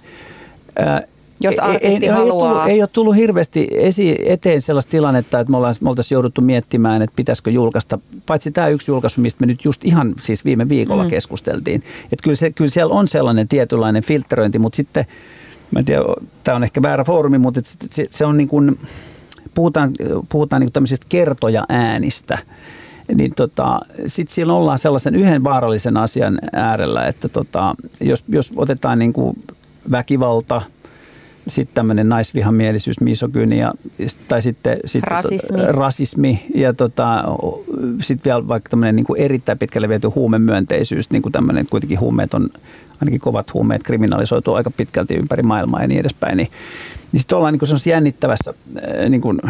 jos 1.45 1.59
artisti 1.59 2.05
ei, 2.05 2.11
haluaa. 2.11 2.49
Ei 2.49 2.51
ole, 2.51 2.57
tullut, 2.57 2.69
ei 2.69 2.81
ole 2.81 2.89
tullut 2.93 3.15
hirveästi 3.15 3.67
esi- 3.71 4.17
eteen 4.25 4.61
sellaista 4.61 4.91
tilannetta, 4.91 5.39
että 5.39 5.51
me, 5.51 5.57
ollaan, 5.57 5.75
me 5.81 5.89
oltaisiin 5.89 6.15
jouduttu 6.15 6.41
miettimään, 6.41 7.01
että 7.01 7.15
pitäisikö 7.15 7.51
julkaista, 7.51 7.99
paitsi 8.25 8.51
tämä 8.51 8.67
yksi 8.67 8.91
julkaisu, 8.91 9.21
mistä 9.21 9.41
me 9.41 9.45
nyt 9.47 9.65
just 9.65 9.85
ihan 9.85 10.15
siis 10.21 10.45
viime 10.45 10.69
viikolla 10.69 11.03
mm. 11.03 11.09
keskusteltiin. 11.09 11.83
Että 12.03 12.23
kyllä, 12.23 12.35
se, 12.35 12.51
kyllä 12.51 12.69
siellä 12.69 12.93
on 12.93 13.07
sellainen 13.07 13.47
tietynlainen 13.47 14.03
filtteröinti, 14.03 14.59
mutta 14.59 14.77
sitten, 14.77 15.05
mä 15.71 15.79
en 15.79 15.85
tiedä, 15.85 16.01
tämä 16.43 16.55
on 16.55 16.63
ehkä 16.63 16.81
väärä 16.81 17.03
foorumi, 17.03 17.37
mutta 17.37 17.61
se, 17.63 18.07
se 18.11 18.25
on 18.25 18.37
niin 18.37 18.47
kuin, 18.47 18.79
puhutaan, 19.55 19.91
puhutaan 20.29 20.59
niin 20.59 20.67
kuin 20.67 20.73
tämmöisistä 20.73 21.05
kertoja 21.09 21.65
äänistä 21.69 22.37
niin 23.15 23.35
tota, 23.35 23.79
sitten 24.05 24.35
siellä 24.35 24.53
ollaan 24.53 24.79
sellaisen 24.79 25.15
yhden 25.15 25.43
vaarallisen 25.43 25.97
asian 25.97 26.39
äärellä, 26.53 27.07
että 27.07 27.29
tota, 27.29 27.75
jos, 28.01 28.23
jos 28.27 28.53
otetaan 28.55 28.99
niin 28.99 29.13
kuin 29.13 29.37
väkivalta– 29.91 30.61
sitten 31.47 31.75
tämmöinen 31.75 32.09
naisvihamielisyys, 32.09 32.99
misogynia 32.99 33.73
tai 34.27 34.41
sitten, 34.41 34.79
sitten 34.85 35.11
rasismi. 35.11 35.57
Tota, 35.57 35.71
rasismi 35.71 36.45
ja 36.55 36.73
tota, 36.73 37.23
sitten 38.01 38.31
vielä 38.31 38.47
vaikka 38.47 38.69
tämmöinen 38.69 38.95
niin 38.95 39.05
kuin 39.05 39.21
erittäin 39.21 39.57
pitkälle 39.57 39.89
viety 39.89 40.07
huumemyönteisyys, 40.07 41.09
niin 41.09 41.21
kuin 41.21 41.33
tämmöinen 41.33 41.65
kuitenkin 41.69 41.99
huumeet 41.99 42.33
on, 42.33 42.49
ainakin 43.01 43.19
kovat 43.19 43.53
huumeet 43.53 43.83
kriminalisoitu 43.83 44.53
aika 44.53 44.71
pitkälti 44.71 45.15
ympäri 45.15 45.43
maailmaa 45.43 45.81
ja 45.81 45.87
niin 45.87 45.99
edespäin, 45.99 46.37
niin 46.37 46.49
niin 47.11 47.21
sitten 47.21 47.37
ollaan 47.37 47.53
niin 47.53 47.89
jännittävässä 47.89 48.53
niin 49.09 49.21
kuin 49.21 49.41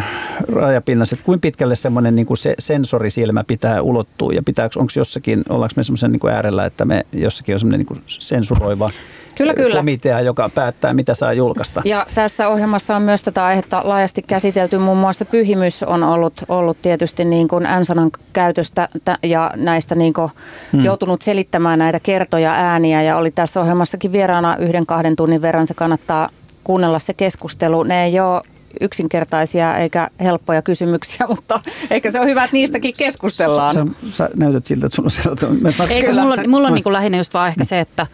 rajapinnassa, 0.48 1.14
että 1.14 1.24
kuinka 1.24 1.40
pitkälle 1.40 1.76
semmoinen 1.76 2.16
niin 2.16 2.26
kuin 2.26 2.36
se 2.36 2.54
sensorisilmä 2.58 3.44
pitää 3.44 3.82
ulottua 3.82 4.32
ja 4.32 4.42
pitääkö, 4.42 4.80
onko 4.80 4.92
jossakin, 4.96 5.42
ollaanko 5.48 5.72
me 5.76 5.82
semmoisen 5.82 6.12
niin 6.12 6.30
äärellä, 6.32 6.66
että 6.66 6.84
me 6.84 7.06
jossakin 7.12 7.54
on 7.54 7.58
semmoinen 7.58 7.86
niin 7.90 8.02
sensuroiva 8.06 8.90
Kyllä, 9.36 9.54
kyllä. 9.54 9.76
komitea, 9.76 10.20
joka 10.20 10.50
päättää, 10.54 10.94
mitä 10.94 11.14
saa 11.14 11.32
julkaista. 11.32 11.82
Ja 11.84 12.06
tässä 12.14 12.48
ohjelmassa 12.48 12.96
on 12.96 13.02
myös 13.02 13.22
tätä 13.22 13.44
aihetta 13.44 13.80
laajasti 13.84 14.22
käsitelty. 14.22 14.78
Muun 14.78 14.98
muassa 14.98 15.24
pyhimys 15.24 15.82
on 15.82 16.02
ollut, 16.02 16.34
ollut 16.48 16.82
tietysti 16.82 17.24
niin 17.24 17.48
kuin 17.48 17.64
N-sanan 17.80 18.10
käytöstä 18.32 18.88
ja 19.22 19.50
näistä 19.56 19.94
niin 19.94 20.12
kuin 20.12 20.30
hmm. 20.72 20.84
joutunut 20.84 21.22
selittämään 21.22 21.78
näitä 21.78 22.00
kertoja 22.00 22.52
ääniä. 22.52 23.02
Ja 23.02 23.16
oli 23.16 23.30
tässä 23.30 23.60
ohjelmassakin 23.60 24.12
vieraana 24.12 24.56
yhden 24.56 24.86
kahden 24.86 25.16
tunnin 25.16 25.42
verran. 25.42 25.66
Se 25.66 25.74
kannattaa 25.74 26.28
kuunnella 26.64 26.98
se 26.98 27.14
keskustelu. 27.14 27.82
Ne 27.82 28.04
ei 28.04 28.20
ole 28.20 28.42
yksinkertaisia 28.80 29.76
eikä 29.76 30.10
helppoja 30.20 30.62
kysymyksiä, 30.62 31.26
mutta 31.36 31.60
ehkä 31.90 32.10
se 32.10 32.20
on 32.20 32.26
hyvä, 32.26 32.44
että 32.44 32.56
niistäkin 32.56 32.94
keskustellaan. 32.98 33.74
Sä, 33.74 33.84
sä, 34.10 34.16
sä 34.16 34.28
näytät 34.36 34.66
siltä, 34.66 34.86
että 34.86 34.96
sulla 34.96 35.36
on 35.82 35.90
Eikö, 35.90 36.12
mulla, 36.12 36.36
mulla 36.48 36.68
on 36.68 36.74
niin 36.74 36.82
kuin 36.82 36.92
lähinnä 36.92 37.18
just 37.18 37.34
vaan 37.34 37.48
ehkä 37.48 37.64
se, 37.64 37.80
että 37.80 38.06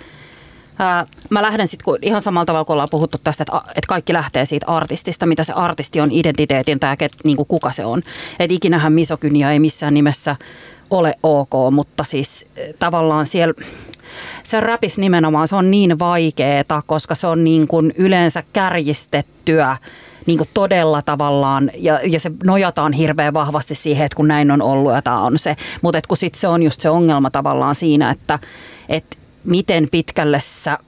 mä 1.31 1.43
lähden 1.43 1.69
sitten 1.69 1.95
ihan 2.03 2.23
samalla 2.23 2.45
tavalla, 2.45 2.65
kun 2.65 2.73
ollaan 2.73 2.89
puhuttu 2.91 3.19
tästä, 3.19 3.43
että, 3.43 3.63
että 3.69 3.89
kaikki 3.89 4.13
lähtee 4.13 4.45
siitä 4.45 4.67
artistista, 4.67 5.27
mitä 5.27 5.45
se 5.45 5.53
artisti 5.53 6.01
on, 6.01 6.13
identiteetin 6.13 6.81
tai 6.81 6.97
niin 7.25 7.37
kuin 7.37 7.47
kuka 7.47 7.73
se 7.73 7.85
on. 7.85 8.03
Että 8.39 8.55
ikinähän 8.55 8.93
misokynia 8.93 9.53
ei 9.53 9.59
missään 9.59 9.95
nimessä 9.95 10.37
ole 10.91 11.15
ok, 11.23 11.51
mutta 11.71 12.05
siis 12.05 12.47
tavallaan 12.79 13.27
siellä 13.27 13.55
se 14.43 14.61
rapis 14.61 14.99
nimenomaan, 14.99 15.49
se 15.49 15.57
on 15.57 15.71
niin 15.71 15.99
vaikeeta, 15.99 16.83
koska 16.87 17.15
se 17.15 17.27
on 17.27 17.45
niin 17.45 17.69
kuin 17.69 17.93
yleensä 17.97 18.43
kärjistettyä 18.53 19.77
niin 20.27 20.39
kuin 20.39 20.49
todella 20.55 21.03
tavallaan, 21.03 21.71
ja, 21.75 22.01
ja 22.05 22.21
se 22.21 22.31
nojataan 22.45 22.93
hirveän 22.93 23.35
vahvasti 23.35 23.75
siihen, 23.75 24.07
että 24.07 24.17
kun 24.17 24.29
näin 24.29 24.51
on 24.51 24.63
ollut 24.63 24.93
ja 24.93 25.03
tämä 25.03 25.21
on 25.21 25.39
se. 25.39 25.57
Mutta 25.83 26.01
kun 26.09 26.17
sitten 26.17 26.41
se 26.41 26.49
on 26.49 26.63
just 26.63 26.81
se 26.81 26.91
ongelma 26.91 27.31
tavallaan 27.31 27.75
siinä, 27.75 28.11
että, 28.11 28.39
että 28.89 29.17
miten 29.45 29.89
pitkälle 29.91 30.41
sä 30.41 30.79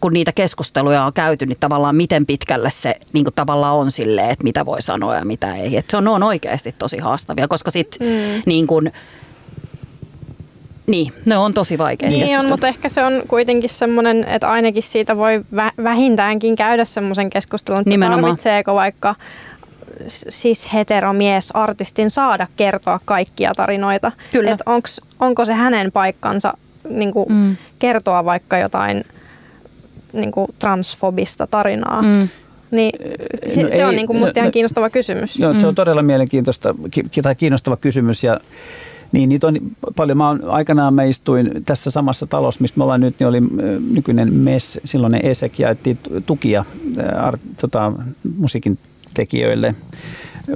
kun 0.00 0.12
niitä 0.12 0.32
keskusteluja 0.32 1.04
on 1.04 1.12
käyty, 1.12 1.46
niin 1.46 1.58
tavallaan 1.60 1.96
miten 1.96 2.26
pitkälle 2.26 2.70
se 2.70 2.94
niin 3.12 3.24
kuin 3.24 3.34
tavallaan 3.34 3.76
on 3.76 3.90
silleen, 3.90 4.30
että 4.30 4.44
mitä 4.44 4.66
voi 4.66 4.82
sanoa 4.82 5.16
ja 5.16 5.24
mitä 5.24 5.54
ei. 5.54 5.76
Et 5.76 5.90
se 5.90 5.96
on, 5.96 6.08
on 6.08 6.22
oikeasti 6.22 6.74
tosi 6.78 6.98
haastavia, 6.98 7.48
koska 7.48 7.70
sitten 7.70 8.08
mm. 8.08 8.42
niin 8.46 8.66
kuin, 8.66 8.92
niin, 10.86 11.12
ne 11.24 11.36
on 11.36 11.54
tosi 11.54 11.78
vaikeita 11.78 12.16
Niin 12.16 12.38
on, 12.38 12.48
mutta 12.48 12.68
ehkä 12.68 12.88
se 12.88 13.04
on 13.04 13.22
kuitenkin 13.28 13.70
semmoinen, 13.70 14.24
että 14.24 14.48
ainakin 14.48 14.82
siitä 14.82 15.16
voi 15.16 15.44
vähintäänkin 15.84 16.56
käydä 16.56 16.84
semmoisen 16.84 17.30
keskustelun, 17.30 17.80
että 17.80 17.90
Nimenomaan. 17.90 18.22
tarvitseeko 18.22 18.74
vaikka 18.74 19.14
siis 20.08 20.72
heteromies 20.72 21.50
artistin 21.54 22.10
saada 22.10 22.46
kertoa 22.56 23.00
kaikkia 23.04 23.52
tarinoita. 23.56 24.12
Kyllä. 24.32 24.50
Et 24.50 24.62
onks, 24.66 25.00
onko 25.20 25.44
se 25.44 25.52
hänen 25.52 25.92
paikkansa 25.92 26.54
niin 26.90 27.12
kuin 27.12 27.26
mm. 27.28 27.56
kertoa 27.78 28.24
vaikka 28.24 28.58
jotain 28.58 29.04
niin 30.12 30.32
kuin 30.32 30.46
transfobista 30.58 31.46
tarinaa. 31.46 32.02
Mm. 32.02 32.28
Niin 32.70 32.92
se, 33.46 33.62
no 33.62 33.70
se 33.70 33.76
ei, 33.76 33.84
on 33.84 33.96
niin 33.96 34.06
kuin 34.06 34.18
musta 34.18 34.40
no, 34.40 34.42
ihan 34.42 34.52
kiinnostava 34.52 34.90
kysymys. 34.90 35.38
Joo, 35.38 35.52
mm. 35.52 35.60
se 35.60 35.66
on 35.66 35.72
mm. 35.72 35.76
todella 35.76 36.02
mielenkiintoista 36.02 36.74
tai 37.22 37.34
kiinnostava 37.34 37.76
kysymys 37.76 38.24
ja 38.24 38.40
niin, 39.12 39.28
niitä 39.28 39.46
on 39.46 39.56
paljon. 39.96 40.18
Mä 40.18 40.28
on, 40.28 40.40
aikanaan 40.48 40.94
mä 40.94 41.02
istuin 41.02 41.50
tässä 41.66 41.90
samassa 41.90 42.26
talossa, 42.26 42.60
mistä 42.60 42.78
me 42.78 42.84
ollaan 42.84 43.00
nyt, 43.00 43.14
niin 43.18 43.28
oli 43.28 43.40
nykyinen 43.92 44.32
MES, 44.32 44.80
silloin 44.84 45.26
ESEK 45.26 45.58
jaettiin 45.58 45.98
tukia 46.26 46.64
art, 47.18 47.40
tota, 47.60 47.92
musiikin 48.38 48.78
tekijöille 49.14 49.74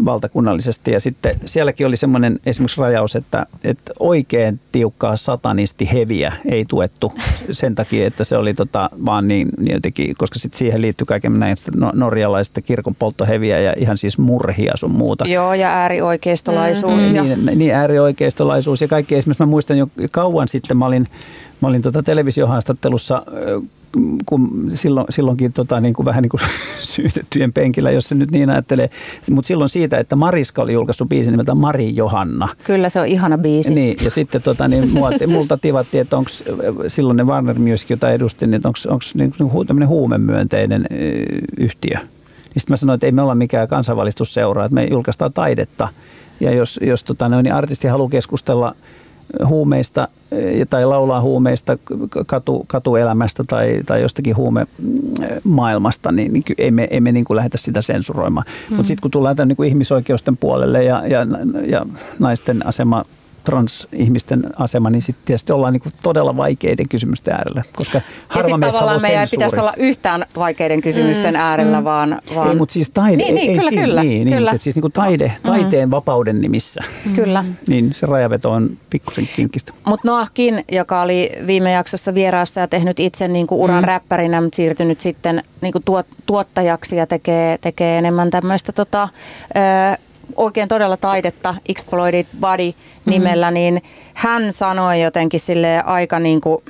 valtakunnallisesti. 0.05 0.91
Ja 0.91 1.01
sitten 1.01 1.41
sielläkin 1.45 1.87
oli 1.87 1.97
semmoinen 1.97 2.41
esimerkiksi 2.47 2.81
rajaus, 2.81 3.17
että, 3.17 3.47
että 3.65 3.93
oikein 3.99 4.61
tiukkaa 4.73 5.17
satanisti 5.17 5.93
heviä 5.93 6.33
ei 6.45 6.65
tuettu 6.65 7.13
sen 7.51 7.75
takia, 7.75 8.07
että 8.07 8.25
se 8.25 8.37
oli 8.37 8.55
tota, 8.55 8.91
vaan 9.07 9.29
niin, 9.29 9.49
niin 9.59 9.75
jotenkin, 9.75 10.15
koska 10.19 10.39
sitten 10.39 10.59
siihen 10.59 10.83
liittyy 10.83 11.05
kaiken 11.05 11.41
näistä 11.41 11.73
no, 11.77 11.93
norjalaisista 11.95 12.63
kirkon 12.63 12.95
polttoheviä 12.95 13.61
ja 13.61 13.75
ihan 13.79 13.97
siis 13.97 14.19
murhia 14.19 14.73
sun 14.77 14.91
muuta. 14.91 15.29
Joo, 15.29 15.55
ja 15.55 15.69
äärioikeistolaisuus. 15.69 17.03
Mm. 17.03 17.15
Ja... 17.15 17.23
Niin, 17.23 17.59
niin, 17.59 17.75
äärioikeistolaisuus 17.75 18.81
ja 18.81 18.89
kaikki. 18.89 19.15
Esimerkiksi 19.15 19.43
mä 19.43 19.47
muistan 19.47 19.79
jo 19.79 19.89
kauan 20.11 20.49
sitten, 20.49 20.77
mä 20.77 20.87
olin, 20.87 21.07
mä 21.61 21.69
olin 21.69 21.83
tota 21.83 22.03
televisiohaastattelussa 22.03 23.23
kun 24.27 24.71
silloin, 24.75 25.07
silloinkin 25.11 25.53
tota, 25.53 25.81
niin 25.81 25.95
kuin 25.95 26.07
vähän 26.07 26.23
niin 26.23 26.31
kuin 26.31 26.41
syytettyjen 26.95 27.53
penkillä, 27.53 27.91
jos 27.91 28.09
se 28.09 28.15
nyt 28.15 28.31
niin 28.31 28.51
ajattelee. 28.51 28.91
Mutta 29.31 29.47
silloin 29.47 29.69
siitä, 29.69 29.99
että 29.99 30.17
Mariska 30.17 30.63
oli 30.63 30.73
julkaissut 30.73 31.09
biisin 31.09 31.31
nimeltä 31.33 31.55
Mari 31.55 31.97
Johanna. 31.97 32.49
Kyllä 32.65 32.89
se 32.89 33.01
on 33.01 33.07
ihana 33.07 33.39
biisi. 33.39 33.75
Niin, 33.75 33.97
ja 34.05 34.11
sitten 34.11 34.43
tota, 34.43 34.69
niin, 34.69 34.91
mua, 34.91 35.11
multa 35.29 35.59
tivattiin, 35.59 36.01
että 36.01 36.17
onko 36.17 36.31
silloin 36.89 37.17
ne 37.17 37.25
Warner 37.25 37.59
Music, 37.59 37.91
jota 37.91 38.11
edustin, 38.11 38.51
niin 38.51 38.63
onko 38.67 38.99
niin, 39.15 39.33
tämmöinen 39.67 39.89
huumemyönteinen 39.89 40.87
yhtiö. 41.59 41.97
Niin 41.99 42.61
sitten 42.61 42.73
mä 42.73 42.77
sanoin, 42.77 42.95
että 42.95 43.07
ei 43.07 43.13
me 43.13 43.23
olla 43.23 43.35
mikään 43.35 43.69
kansanvalistusseura, 43.69 44.65
että 44.65 44.75
me 44.75 44.85
julkaistaan 44.85 45.33
taidetta. 45.33 45.89
Ja 46.41 46.55
jos, 46.55 46.81
jos 46.83 47.05
tota, 47.05 47.29
niin 47.29 47.55
artisti 47.55 47.89
haluaa 47.89 48.11
keskustella– 48.11 48.75
huumeista 49.47 50.09
eh, 50.33 50.67
tai 50.71 50.87
laulaa 50.87 51.21
huumeista, 51.21 51.79
katu, 52.27 52.65
katuelämästä 52.67 53.45
tai, 53.45 53.81
tai 53.87 54.03
jostakin 54.03 54.37
huumemaailmasta, 54.37 56.13
niin, 56.13 56.33
niin 56.33 56.45
ei 56.59 56.71
me, 56.71 56.89
ei 56.91 57.01
me 57.01 57.13
niin 57.13 57.25
kuin 57.25 57.37
lähdetä 57.37 57.59
sitä 57.59 57.83
sensuroimaan. 57.83 58.47
Mm. 58.71 58.77
Mutta 58.77 58.87
sitten 58.87 59.03
kun 59.03 59.11
tullaan 59.11 59.37
tämän 59.37 59.49
niin 59.49 59.57
kuin 59.57 59.69
ihmisoikeusten 59.69 60.37
puolelle 60.37 60.85
ja, 60.85 61.07
ja, 61.07 61.27
ja 61.67 61.87
naisten 62.19 62.67
asema 62.67 63.05
transihmisten 63.45 64.43
asema, 64.59 64.91
niin 64.91 65.03
sitten 65.03 65.25
tietysti 65.25 65.53
ollaan 65.53 65.73
niin 65.73 65.93
todella 66.03 66.37
vaikeiden 66.37 66.89
kysymysten 66.89 67.35
äärellä, 67.35 67.63
koska 67.77 68.01
harva 68.29 68.59
meistä 68.59 68.79
tavallaan 68.79 69.03
meidän 69.03 69.21
ei 69.21 69.27
pitäisi 69.31 69.61
olla 69.61 69.75
yhtään 69.77 70.27
vaikeiden 70.37 70.81
kysymysten 70.81 71.35
mm, 71.35 71.41
äärellä, 71.41 71.81
mm. 71.81 71.85
vaan, 71.85 72.21
vaan... 72.35 72.51
Ei, 72.51 72.57
mutta 72.57 72.73
siis 72.73 72.91
taide, 72.91 73.17
niin, 73.17 73.35
niin, 73.35 73.51
ei, 73.51 73.59
kyllä, 73.59 73.71
ei, 73.71 73.87
kyllä, 73.87 74.03
niin, 74.03 74.25
niin, 74.25 74.37
kyllä. 74.37 74.51
Mutta 74.51 74.65
siis 74.65 74.77
niin 74.77 74.81
kuin 74.81 74.93
taide, 74.93 75.29
mm. 75.29 75.51
taiteen 75.51 75.89
mm. 75.89 75.91
vapauden 75.91 76.41
nimissä, 76.41 76.81
mm. 77.07 77.15
kyllä. 77.15 77.45
niin 77.69 77.95
se 77.95 78.07
rajaveto 78.07 78.51
on 78.51 78.79
pikkusen 78.91 79.29
kinkistä. 79.37 79.73
Mutta 79.87 80.09
Noahkin, 80.09 80.65
joka 80.73 81.03
oli 81.03 81.31
viime 81.47 81.73
jaksossa 81.73 82.15
vieraassa 82.15 82.61
ja 82.61 82.69
tehnyt 82.69 83.01
itse 83.01 83.29
niin 83.29 83.47
kuin 83.47 83.61
uran 83.61 83.83
mm. 83.83 83.89
räppärinä, 83.89 84.41
mutta 84.41 84.57
siirtynyt 84.57 85.01
sitten 85.01 85.43
niin 85.61 85.73
kuin 85.73 85.85
tuot, 85.85 86.07
tuottajaksi 86.27 86.97
ja 86.97 87.07
tekee, 87.07 87.59
tekee 87.59 87.99
enemmän 87.99 88.31
tämmöistä 88.31 88.73
tota, 88.73 89.09
oikein 90.37 90.69
todella 90.69 90.97
taidetta, 90.97 91.55
Exploited 91.69 92.27
Body 92.41 92.73
nimellä, 93.07 93.51
mm. 93.51 93.55
niin 93.55 93.83
hän 94.15 94.53
sanoi 94.53 95.03
jotenkin 95.03 95.41
sille 95.41 95.83
aika 95.83 96.19
niin 96.19 96.41
kuin, 96.41 96.65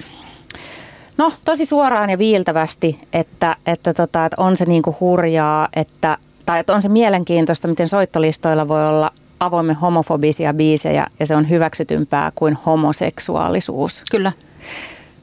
no 1.18 1.32
tosi 1.44 1.66
suoraan 1.66 2.10
ja 2.10 2.18
viiltävästi, 2.18 2.98
että, 3.12 3.56
että, 3.66 3.94
tota, 3.94 4.24
että 4.24 4.42
on 4.42 4.56
se 4.56 4.64
niin 4.64 4.82
kuin 4.82 4.96
hurjaa, 5.00 5.68
että, 5.76 6.18
tai 6.46 6.60
että 6.60 6.74
on 6.74 6.82
se 6.82 6.88
mielenkiintoista, 6.88 7.68
miten 7.68 7.88
soittolistoilla 7.88 8.68
voi 8.68 8.88
olla 8.88 9.10
avoimen 9.40 9.76
homofobisia 9.76 10.54
biisejä 10.54 11.06
ja 11.20 11.26
se 11.26 11.36
on 11.36 11.50
hyväksytympää 11.50 12.32
kuin 12.34 12.58
homoseksuaalisuus. 12.66 14.02
Kyllä. 14.10 14.32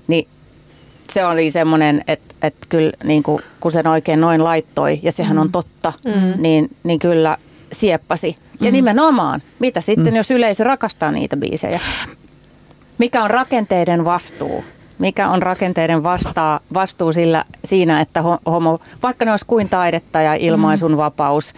Niin 0.07 0.27
se 1.09 1.25
oli 1.25 1.51
semmoinen, 1.51 2.03
että, 2.07 2.35
että 2.41 2.67
kyllä 2.69 2.91
niin 3.03 3.23
kuin, 3.23 3.41
kun 3.59 3.71
sen 3.71 3.87
oikein 3.87 4.21
noin 4.21 4.43
laittoi, 4.43 4.99
ja 5.03 5.11
sehän 5.11 5.37
mm. 5.37 5.41
on 5.41 5.51
totta, 5.51 5.93
mm. 6.05 6.41
niin, 6.41 6.75
niin 6.83 6.99
kyllä 6.99 7.37
sieppasi. 7.71 8.35
Ja 8.61 8.71
mm. 8.71 8.73
nimenomaan, 8.73 9.41
mitä 9.59 9.81
sitten, 9.81 10.13
mm. 10.13 10.17
jos 10.17 10.31
yleisö 10.31 10.63
rakastaa 10.63 11.11
niitä 11.11 11.37
biisejä? 11.37 11.79
Mikä 12.97 13.23
on 13.23 13.29
rakenteiden 13.29 14.05
vastuu? 14.05 14.65
Mikä 14.99 15.29
on 15.29 15.41
rakenteiden 15.41 16.03
vastaa, 16.03 16.59
vastuu 16.73 17.13
sillä, 17.13 17.45
siinä, 17.65 18.01
että 18.01 18.23
homo, 18.45 18.79
vaikka 19.03 19.25
ne 19.25 19.31
olisi 19.31 19.45
kuin 19.45 19.69
taidetta 19.69 20.21
ja 20.21 20.33
ilmaisun 20.33 20.91
mm. 20.91 20.97
vapaus, 20.97 21.53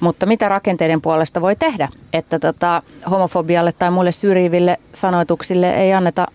mutta 0.00 0.26
mitä 0.26 0.48
rakenteiden 0.48 1.02
puolesta 1.02 1.40
voi 1.40 1.56
tehdä, 1.56 1.88
että 2.12 2.38
tota, 2.38 2.82
homofobialle 3.10 3.72
tai 3.72 3.90
muille 3.90 4.12
syrjiville 4.12 4.78
sanoituksille 4.92 5.74
ei 5.74 5.92
anneta 5.92 6.26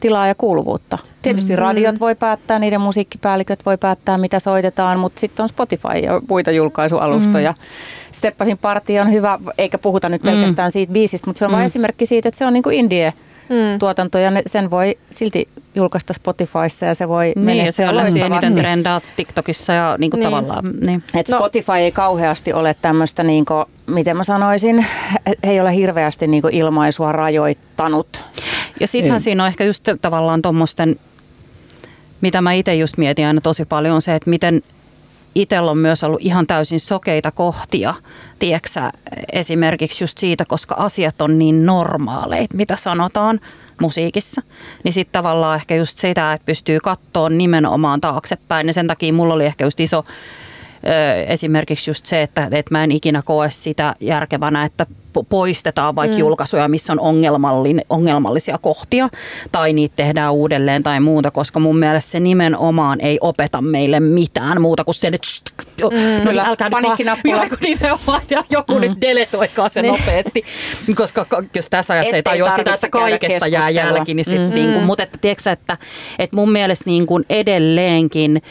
tilaa 0.00 0.26
ja 0.26 0.34
kuuluvuutta. 0.34 0.98
Tietysti 1.22 1.52
mm-hmm. 1.52 1.62
radiot 1.62 2.00
voi 2.00 2.14
päättää, 2.14 2.58
niiden 2.58 2.80
musiikkipäälliköt 2.80 3.66
voi 3.66 3.78
päättää, 3.78 4.18
mitä 4.18 4.38
soitetaan, 4.38 4.98
mutta 4.98 5.20
sitten 5.20 5.42
on 5.42 5.48
Spotify 5.48 5.98
ja 6.02 6.20
muita 6.28 6.50
julkaisualustoja. 6.50 7.52
Mm-hmm. 7.52 7.99
Steppasin 8.20 8.58
parti 8.58 9.00
on 9.00 9.12
hyvä, 9.12 9.38
eikä 9.58 9.78
puhuta 9.78 10.08
nyt 10.08 10.22
mm. 10.22 10.30
pelkästään 10.30 10.66
mm-hmm. 10.66 10.72
siitä 10.72 10.92
biisistä, 10.92 11.26
mutta 11.26 11.38
se 11.38 11.44
on 11.44 11.50
mm-hmm. 11.50 11.56
vain 11.56 11.66
esimerkki 11.66 12.06
siitä, 12.06 12.28
että 12.28 12.38
se 12.38 12.46
on 12.46 12.52
niin 12.52 12.62
kuin 12.62 12.76
indie-tuotanto 12.76 14.18
mm. 14.18 14.24
ja 14.24 14.30
sen 14.46 14.70
voi 14.70 14.98
silti 15.10 15.48
julkaista 15.74 16.12
Spotifyssa 16.12 16.86
ja 16.86 16.94
se 16.94 17.08
voi 17.08 17.32
Niin, 17.36 17.66
ja 17.66 17.72
se 17.72 17.88
on 17.88 17.96
lähti 17.96 18.20
eniten 18.20 18.54
trendaa 18.54 19.00
TikTokissa 19.16 19.72
ja 19.72 19.96
niin 19.98 20.10
kuin 20.10 20.18
Niin. 20.18 20.26
tavallaan. 20.26 20.64
Niin. 20.86 21.02
Et 21.14 21.28
No- 21.28 21.38
Spotify 21.38 21.72
ei 21.72 21.92
kauheasti 21.92 22.52
ole 22.52 22.76
tämmöistä, 22.82 23.22
niinku, 23.22 23.54
miten 23.86 24.16
mä 24.16 24.24
sanoisin, 24.24 24.86
ei 25.42 25.60
ole 25.60 25.74
hirveästi 25.74 26.26
niinku 26.26 26.48
ilmaisua 26.52 27.12
rajoittanut. 27.12 28.20
Ja 28.80 28.86
sittenhän 28.86 29.16
Ei. 29.16 29.20
siinä 29.20 29.42
on 29.42 29.48
ehkä 29.48 29.64
just 29.64 29.88
tavallaan 30.02 30.42
tuommoisten, 30.42 30.96
mitä 32.20 32.40
mä 32.40 32.52
itse 32.52 32.74
just 32.74 32.96
mietin 32.96 33.26
aina 33.26 33.40
tosi 33.40 33.64
paljon, 33.64 33.94
on 33.94 34.02
se, 34.02 34.14
että 34.14 34.30
miten 34.30 34.62
itsellä 35.34 35.70
on 35.70 35.78
myös 35.78 36.04
ollut 36.04 36.20
ihan 36.22 36.46
täysin 36.46 36.80
sokeita 36.80 37.30
kohtia, 37.30 37.94
tieksä, 38.38 38.90
esimerkiksi 39.32 40.04
just 40.04 40.18
siitä, 40.18 40.44
koska 40.44 40.74
asiat 40.74 41.22
on 41.22 41.38
niin 41.38 41.66
normaaleita, 41.66 42.56
mitä 42.56 42.76
sanotaan 42.76 43.40
musiikissa. 43.80 44.42
Niin 44.84 44.92
sitten 44.92 45.22
tavallaan 45.22 45.56
ehkä 45.56 45.76
just 45.76 45.98
sitä, 45.98 46.32
että 46.32 46.46
pystyy 46.46 46.80
kattoon 46.80 47.38
nimenomaan 47.38 48.00
taaksepäin. 48.00 48.66
Ja 48.66 48.72
sen 48.72 48.86
takia 48.86 49.12
mulla 49.12 49.34
oli 49.34 49.46
ehkä 49.46 49.64
just 49.64 49.80
iso 49.80 50.04
esimerkiksi 51.26 51.90
just 51.90 52.06
se, 52.06 52.22
että, 52.22 52.44
että 52.44 52.70
mä 52.70 52.84
en 52.84 52.92
ikinä 52.92 53.22
koe 53.22 53.50
sitä 53.50 53.94
järkevänä, 54.00 54.64
että 54.64 54.86
po- 55.18 55.24
poistetaan 55.28 55.96
vaikka 55.96 56.16
mm. 56.16 56.20
julkaisuja, 56.20 56.68
missä 56.68 56.92
on 56.92 57.00
ongelmallin, 57.00 57.82
ongelmallisia 57.90 58.58
kohtia 58.58 59.08
tai 59.52 59.72
niitä 59.72 59.96
tehdään 59.96 60.32
uudelleen 60.32 60.82
tai 60.82 61.00
muuta, 61.00 61.30
koska 61.30 61.60
mun 61.60 61.78
mielestä 61.78 62.10
se 62.10 62.20
nimenomaan 62.20 63.00
ei 63.00 63.18
opeta 63.20 63.62
meille 63.62 64.00
mitään 64.00 64.60
muuta 64.60 64.84
kuin 64.84 64.94
sen, 64.94 65.14
että 65.14 65.28
jo, 65.80 65.88
no, 65.88 66.28
kyllä, 66.28 66.42
älkää 66.42 66.68
nyt 66.68 67.60
nimenomaan, 67.60 68.22
ja 68.30 68.44
joku 68.50 68.74
mm. 68.74 68.80
nyt 68.80 69.00
deletoikaa 69.00 69.68
se 69.68 69.82
Niin. 69.82 69.92
nopeasti, 69.92 70.44
koska 70.94 71.24
ka- 71.24 71.42
jos 71.56 71.70
tässä 71.70 71.94
ajassa 71.94 72.16
ei 72.16 72.18
Ettei 72.18 72.32
tajua 72.32 72.50
sitä, 72.50 72.74
että 72.74 72.88
kaikesta 72.88 73.46
jää 73.46 73.70
jälki, 73.70 74.14
niin 74.14 74.24
sit, 74.24 74.40
mm. 74.40 74.54
niin 74.54 74.72
kuin, 74.72 74.84
mutta 74.84 75.02
että, 75.02 75.18
tiedätkö, 75.20 75.50
että, 75.50 75.78
että 76.18 76.36
mun 76.36 76.52
mielestä 76.52 76.90
niin 76.90 77.06
kuin 77.06 77.24
edelleenkin 77.30 78.42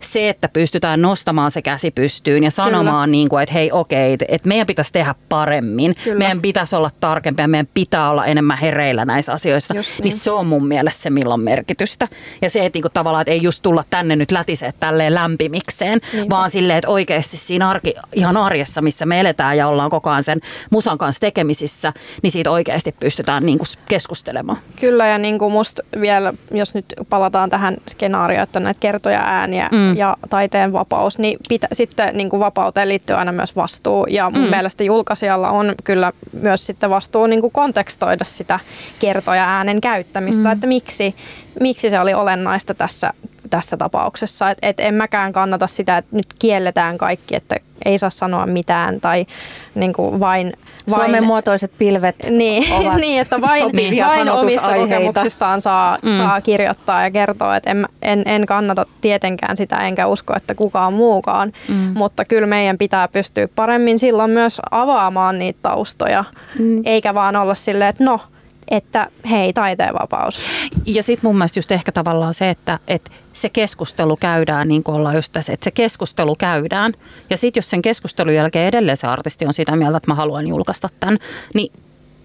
se, 0.00 0.28
että 0.28 0.48
pystytään 0.48 1.02
nostamaan 1.02 1.50
se 1.50 1.62
käsi 1.62 1.90
pystyyn 1.90 2.44
ja 2.44 2.50
sanomaan, 2.50 3.12
niin 3.12 3.28
kuin, 3.28 3.42
että 3.42 3.52
hei 3.52 3.70
okei, 3.72 4.12
että, 4.12 4.24
että 4.28 4.48
meidän 4.48 4.66
pitäisi 4.66 4.92
tehdä 4.92 5.14
paremmin, 5.28 5.94
Kyllä. 6.04 6.18
meidän 6.18 6.42
pitäisi 6.42 6.76
olla 6.76 6.90
tarkempia, 7.00 7.48
meidän 7.48 7.68
pitää 7.74 8.10
olla 8.10 8.26
enemmän 8.26 8.58
hereillä 8.58 9.04
näissä 9.04 9.32
asioissa, 9.32 9.74
Just 9.76 9.88
niin. 9.88 9.96
niin. 9.96 10.04
niin 10.04 10.18
se 10.20 10.30
on 10.30 10.46
mun 10.46 10.66
mielestä 10.66 11.02
se, 11.02 11.10
milloin 11.10 11.40
merkitystä. 11.40 12.08
Ja 12.42 12.50
se, 12.50 12.66
että 12.66 12.76
niin 12.76 12.82
kuin, 12.82 12.92
tavallaan, 12.92 13.22
että 13.22 13.32
ei 13.32 13.42
just 13.42 13.62
tulla 13.62 13.84
tänne 13.90 14.16
nyt 14.16 14.30
lätisee 14.32 14.72
tälleen 14.80 15.14
lämpimikseen, 15.14 16.00
Niinpä. 16.12 16.36
vaan 16.36 16.50
silleen, 16.50 16.78
että 16.78 16.90
oikeasti 16.90 17.36
siinä 17.36 17.70
arki, 17.70 17.94
ihan 18.12 18.36
arjessa, 18.36 18.82
missä 18.82 19.06
me 19.06 19.20
eletään 19.20 19.56
ja 19.56 19.68
ollaan 19.68 19.90
koko 19.90 20.10
ajan 20.10 20.22
sen 20.22 20.40
musan 20.70 20.98
kanssa 20.98 21.20
tekemisissä, 21.20 21.92
niin 22.22 22.30
siitä 22.30 22.50
oikeasti 22.50 22.94
pystytään 23.00 23.46
niin 23.46 23.58
kuin 23.58 23.68
keskustelemaan. 23.88 24.58
Kyllä 24.80 25.06
ja 25.06 25.18
niin 25.18 25.38
kuin 25.38 25.52
musta 25.52 25.82
vielä, 26.00 26.34
jos 26.50 26.74
nyt 26.74 26.94
palataan 27.08 27.50
tähän 27.50 27.76
skenaarioon, 27.90 28.42
että 28.42 28.58
on 28.58 28.62
näitä 28.62 28.80
kertoja 28.80 29.20
ääniä 29.24 29.68
mm. 29.72 29.85
Ja 29.94 30.16
taiteen 30.30 30.72
vapaus, 30.72 31.18
niin 31.18 31.38
pitä, 31.48 31.68
sitten 31.72 32.16
niin 32.16 32.30
kuin 32.30 32.40
vapauteen 32.40 32.88
liittyy 32.88 33.16
aina 33.16 33.32
myös 33.32 33.56
vastuu 33.56 34.06
ja 34.06 34.30
mun 34.30 34.44
mm. 34.44 34.50
mielestä 34.50 34.84
julkaisijalla 34.84 35.50
on 35.50 35.74
kyllä 35.84 36.12
myös 36.32 36.66
sitten 36.66 36.90
vastuu 36.90 37.26
niin 37.26 37.40
kuin 37.40 37.52
kontekstoida 37.52 38.24
sitä 38.24 38.60
kertoja 38.98 39.44
äänen 39.44 39.80
käyttämistä, 39.80 40.44
mm. 40.44 40.52
että 40.52 40.66
miksi, 40.66 41.14
miksi 41.60 41.90
se 41.90 42.00
oli 42.00 42.14
olennaista 42.14 42.74
tässä, 42.74 43.12
tässä 43.50 43.76
tapauksessa. 43.76 44.50
Et, 44.50 44.58
et 44.62 44.80
en 44.80 44.94
mäkään 44.94 45.32
kannata 45.32 45.66
sitä, 45.66 45.98
että 45.98 46.16
nyt 46.16 46.26
kielletään 46.38 46.98
kaikki, 46.98 47.36
että 47.36 47.56
ei 47.84 47.98
saa 47.98 48.10
sanoa 48.10 48.46
mitään 48.46 49.00
tai 49.00 49.26
niin 49.74 49.92
kuin 49.92 50.20
vain, 50.20 50.52
vain 50.90 51.02
Suomen 51.02 51.24
muotoiset 51.24 51.72
pilvet 51.78 52.16
niin, 52.30 52.72
ovat 52.80 52.96
niin, 52.96 53.20
että 53.20 53.40
vain, 53.40 53.62
sopivia 53.62 54.06
vain 54.06 54.30
omista 54.30 54.74
kokemuksistaan 54.74 55.60
saa, 55.60 55.98
mm. 56.02 56.12
saa 56.12 56.40
kirjoittaa 56.40 57.02
ja 57.02 57.10
kertoa. 57.10 57.56
Että 57.56 57.70
en, 57.70 57.86
en, 58.02 58.22
en 58.26 58.46
kannata 58.46 58.86
tietenkään 59.00 59.56
sitä, 59.56 59.76
enkä 59.76 60.06
usko, 60.06 60.34
että 60.36 60.54
kukaan 60.54 60.92
muukaan. 60.92 61.52
Mm. 61.68 61.74
Mutta 61.94 62.24
kyllä 62.24 62.46
meidän 62.46 62.78
pitää 62.78 63.08
pystyä 63.08 63.48
paremmin 63.54 63.98
silloin 63.98 64.30
myös 64.30 64.60
avaamaan 64.70 65.38
niitä 65.38 65.58
taustoja, 65.62 66.24
mm. 66.58 66.82
eikä 66.84 67.14
vaan 67.14 67.36
olla 67.36 67.54
silleen, 67.54 67.90
että 67.90 68.04
no, 68.04 68.20
että 68.70 69.08
hei, 69.30 69.52
taiteenvapaus. 69.52 70.38
Ja 70.86 71.02
sitten 71.02 71.28
mun 71.28 71.36
mielestä 71.36 71.58
just 71.58 71.72
ehkä 71.72 71.92
tavallaan 71.92 72.34
se, 72.34 72.50
että, 72.50 72.78
että 72.88 73.10
se 73.32 73.48
keskustelu 73.48 74.16
käydään, 74.16 74.68
niin 74.68 74.82
kuin 74.82 74.94
ollaan 74.94 75.14
just 75.16 75.32
tässä, 75.32 75.52
että 75.52 75.64
se 75.64 75.70
keskustelu 75.70 76.36
käydään. 76.36 76.92
Ja 77.30 77.36
sitten 77.36 77.58
jos 77.58 77.70
sen 77.70 77.82
keskustelun 77.82 78.34
jälkeen 78.34 78.68
edelleen 78.68 78.96
se 78.96 79.06
artisti 79.06 79.46
on 79.46 79.54
sitä 79.54 79.76
mieltä, 79.76 79.96
että 79.96 80.10
mä 80.10 80.14
haluan 80.14 80.46
julkaista 80.46 80.88
tämän, 81.00 81.18
niin 81.54 81.72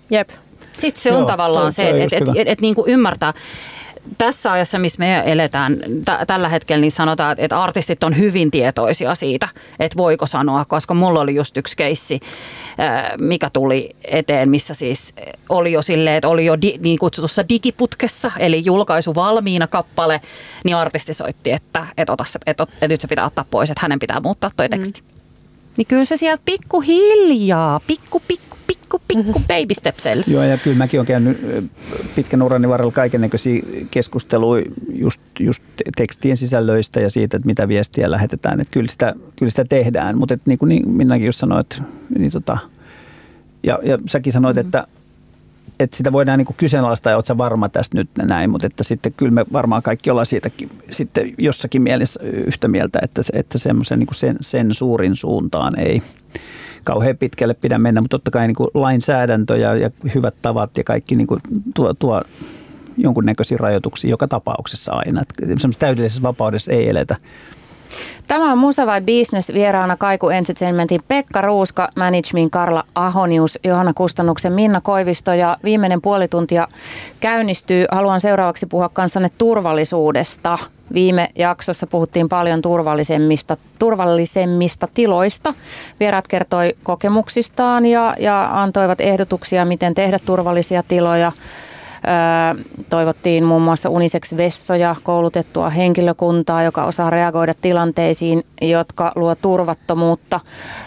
Jep. 0.10 0.30
sitten 0.74 1.02
se 1.02 1.12
on 1.12 1.20
Joo, 1.20 1.28
tavallaan 1.28 1.66
toi- 1.66 1.72
se, 1.72 1.90
että 1.90 2.02
just 2.02 2.14
et, 2.14 2.20
hyvä. 2.22 2.34
et, 2.36 2.48
et, 2.48 2.62
niin 2.62 2.76
kuin 2.76 2.90
ymmärtää. 2.92 3.34
Tässä 4.18 4.52
ajassa, 4.52 4.80
missä 4.80 5.00
me 5.00 5.24
eletään 5.26 5.78
t- 5.78 6.28
tällä 6.28 6.50
hetkellä, 6.50 6.82
niin 6.82 6.92
sanotaan, 6.92 7.36
että, 7.40 7.62
artistit 7.62 8.04
on 8.04 8.18
hyvin 8.18 8.52
tietoisia 8.52 9.16
siitä, 9.16 9.48
että 9.80 9.98
voiko 9.98 10.26
sanoa, 10.26 10.66
koska 10.66 10.94
mulla 10.94 11.20
oli 11.20 11.36
just 11.36 11.58
yksi 11.58 11.78
keissi, 11.78 12.20
mikä 13.18 13.50
tuli 13.50 13.96
eteen, 14.04 14.50
missä 14.50 14.74
siis 14.74 15.16
oli 15.50 15.72
jo 15.72 15.82
silleen, 15.82 16.16
että 16.16 16.28
oli 16.28 16.46
jo 16.46 16.62
di, 16.62 16.78
niin 16.80 17.00
kutsutussa 17.00 17.50
digiputkessa, 17.50 18.32
eli 18.40 18.66
julkaisu 18.66 19.16
valmiina 19.16 19.68
kappale, 19.68 20.22
niin 20.64 20.76
artisti 20.76 21.14
soitti, 21.14 21.52
että, 21.52 21.88
että, 21.98 22.14
ota 22.14 22.24
se, 22.24 22.40
että, 22.46 22.64
että 22.64 22.88
nyt 22.88 23.02
se 23.02 23.08
pitää 23.08 23.26
ottaa 23.26 23.46
pois, 23.52 23.70
että 23.70 23.82
hänen 23.82 24.00
pitää 24.00 24.20
muuttaa 24.20 24.52
toi 24.58 24.70
teksti. 24.70 25.02
Mm. 25.02 25.21
Niin 25.78 25.88
kyllä 25.88 26.06
se 26.06 26.18
sieltä 26.18 26.42
pikkuhiljaa, 26.46 27.80
pikku, 27.88 28.22
pikku, 28.28 28.58
pikku, 28.68 29.02
pikku 29.08 29.40
baby 29.40 29.74
stepsellä. 29.74 30.24
Joo, 30.28 30.44
ja 30.44 30.58
kyllä 30.58 30.78
mäkin 30.78 31.00
olen 31.00 31.08
käynyt 31.08 31.38
pitkän 32.16 32.42
urani 32.42 32.70
varrella 32.70 32.92
kaikennäköisiä 32.92 33.62
keskusteluja 33.92 34.66
just, 34.94 35.22
just 35.40 35.64
tekstien 35.98 36.38
sisällöistä 36.38 37.00
ja 37.00 37.10
siitä, 37.10 37.38
että 37.38 37.48
mitä 37.48 37.68
viestiä 37.68 38.12
lähetetään. 38.12 38.62
Että 38.62 38.72
kyllä, 38.74 38.88
sitä, 38.88 39.16
kyllä 39.36 39.50
sitä 39.50 39.66
tehdään, 39.66 40.18
mutta 40.18 40.34
et 40.34 40.42
niin 40.46 40.58
kuin 40.60 40.70
niin 40.70 40.90
minäkin 40.90 41.26
just 41.26 41.40
sanoin, 41.40 41.62
että 41.62 41.84
niin 42.18 42.32
tota, 42.32 42.58
ja, 43.64 43.80
ja 43.84 43.98
säkin 44.08 44.34
sanoit, 44.34 44.56
mm-hmm. 44.56 44.68
että, 44.68 44.88
että 45.84 45.98
sitä 45.98 46.12
voidaan 46.12 46.38
niin 46.40 46.56
kyseenalaistaa 46.58 47.14
ja 47.14 47.22
sä 47.28 47.38
varma 47.38 47.70
tästä 47.70 47.98
nyt 47.98 48.10
näin, 48.26 48.50
mutta 48.50 48.68
että 48.68 48.84
sitten 48.84 49.14
kyllä 49.18 49.32
me 49.32 49.46
varmaan 49.54 49.84
kaikki 49.84 50.10
ollaan 50.10 50.26
siitäkin 50.26 50.70
sitten 50.90 51.34
jossakin 51.38 51.82
mielessä 51.82 52.24
yhtä 52.24 52.68
mieltä, 52.68 53.00
että, 53.02 53.22
että 53.34 53.58
semmoisen 53.58 54.00
niin 54.00 54.08
sen, 54.12 54.38
sen 54.42 54.74
suurin 54.74 55.16
suuntaan 55.16 55.80
ei 55.80 56.02
kauhean 56.84 57.18
pitkälle 57.18 57.54
pidä 57.54 57.78
mennä, 57.78 58.02
mutta 58.02 58.18
totta 58.18 58.32
kai 58.32 58.48
niin 58.48 58.56
kuin 58.56 58.70
lainsäädäntö 58.74 59.58
ja, 59.58 59.76
ja 59.76 59.90
hyvät 60.16 60.36
tavat 60.42 60.78
ja 60.78 60.84
kaikki 60.84 61.16
niin 61.16 61.28
kuin 61.28 61.42
tuo, 61.76 61.94
tuo 61.94 62.22
jonkunnäköisiä 62.98 63.58
rajoituksia 63.62 64.10
joka 64.10 64.28
tapauksessa 64.28 64.94
aina. 64.94 65.22
Että 65.22 65.34
semmoisessa 65.46 65.80
täydellisessä 65.80 66.22
vapaudessa 66.22 66.72
ei 66.72 66.90
eletä. 66.90 67.16
Tämä 68.28 68.52
on 68.52 68.58
Musa 68.58 68.86
vai 68.86 69.02
Business 69.02 69.54
vieraana 69.54 69.98
Kaiku 69.98 70.30
Entertainmentin 70.30 71.02
Pekka 71.08 71.42
Ruuska, 71.42 71.88
Managemin 71.96 72.50
Karla 72.50 72.84
Ahonius, 72.96 73.60
Johanna 73.64 73.94
Kustannuksen 73.94 74.54
Minna 74.54 74.82
Koivisto 74.82 75.34
ja 75.34 75.58
viimeinen 75.64 76.02
puoli 76.02 76.28
tuntia 76.28 76.68
käynnistyy. 77.20 77.86
Haluan 77.92 78.22
seuraavaksi 78.22 78.66
puhua 78.66 78.90
kanssanne 78.90 79.30
turvallisuudesta. 79.38 80.58
Viime 80.94 81.30
jaksossa 81.36 81.88
puhuttiin 81.88 82.30
paljon 82.30 82.62
turvallisemmista, 82.62 83.58
turvallisemmista 83.80 84.88
tiloista. 84.94 85.54
Vieraat 86.00 86.28
kertoi 86.28 86.76
kokemuksistaan 86.84 87.86
ja, 87.86 88.16
ja 88.20 88.62
antoivat 88.62 89.02
ehdotuksia, 89.02 89.66
miten 89.66 89.94
tehdä 89.94 90.20
turvallisia 90.20 90.84
tiloja. 90.88 91.32
Toivottiin 92.90 93.44
muun 93.44 93.62
muassa 93.62 93.90
unisex-vessoja, 93.90 94.96
koulutettua 95.04 95.70
henkilökuntaa, 95.70 96.64
joka 96.64 96.86
osaa 96.86 97.10
reagoida 97.10 97.54
tilanteisiin, 97.62 98.44
jotka 98.62 99.12
luo 99.16 99.36
turvattomuutta. 99.36 100.40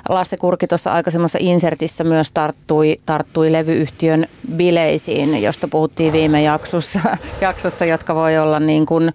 Lasse 0.09 0.37
Kurki 0.37 0.67
tuossa 0.67 0.93
aikaisemmassa 0.93 1.39
insertissä 1.43 2.05
myös 2.05 2.31
tarttui, 2.31 3.01
tarttui 3.07 3.53
levyyhtiön 3.53 4.27
bileisiin, 4.57 5.43
josta 5.43 5.69
puhuttiin 5.69 6.13
viime 6.13 6.43
jaksossa, 6.43 7.01
jaksossa 7.41 7.85
jotka 7.85 8.15
voi 8.15 8.39
olla 8.39 8.61
niin 8.61 8.87
kuin, 8.87 9.13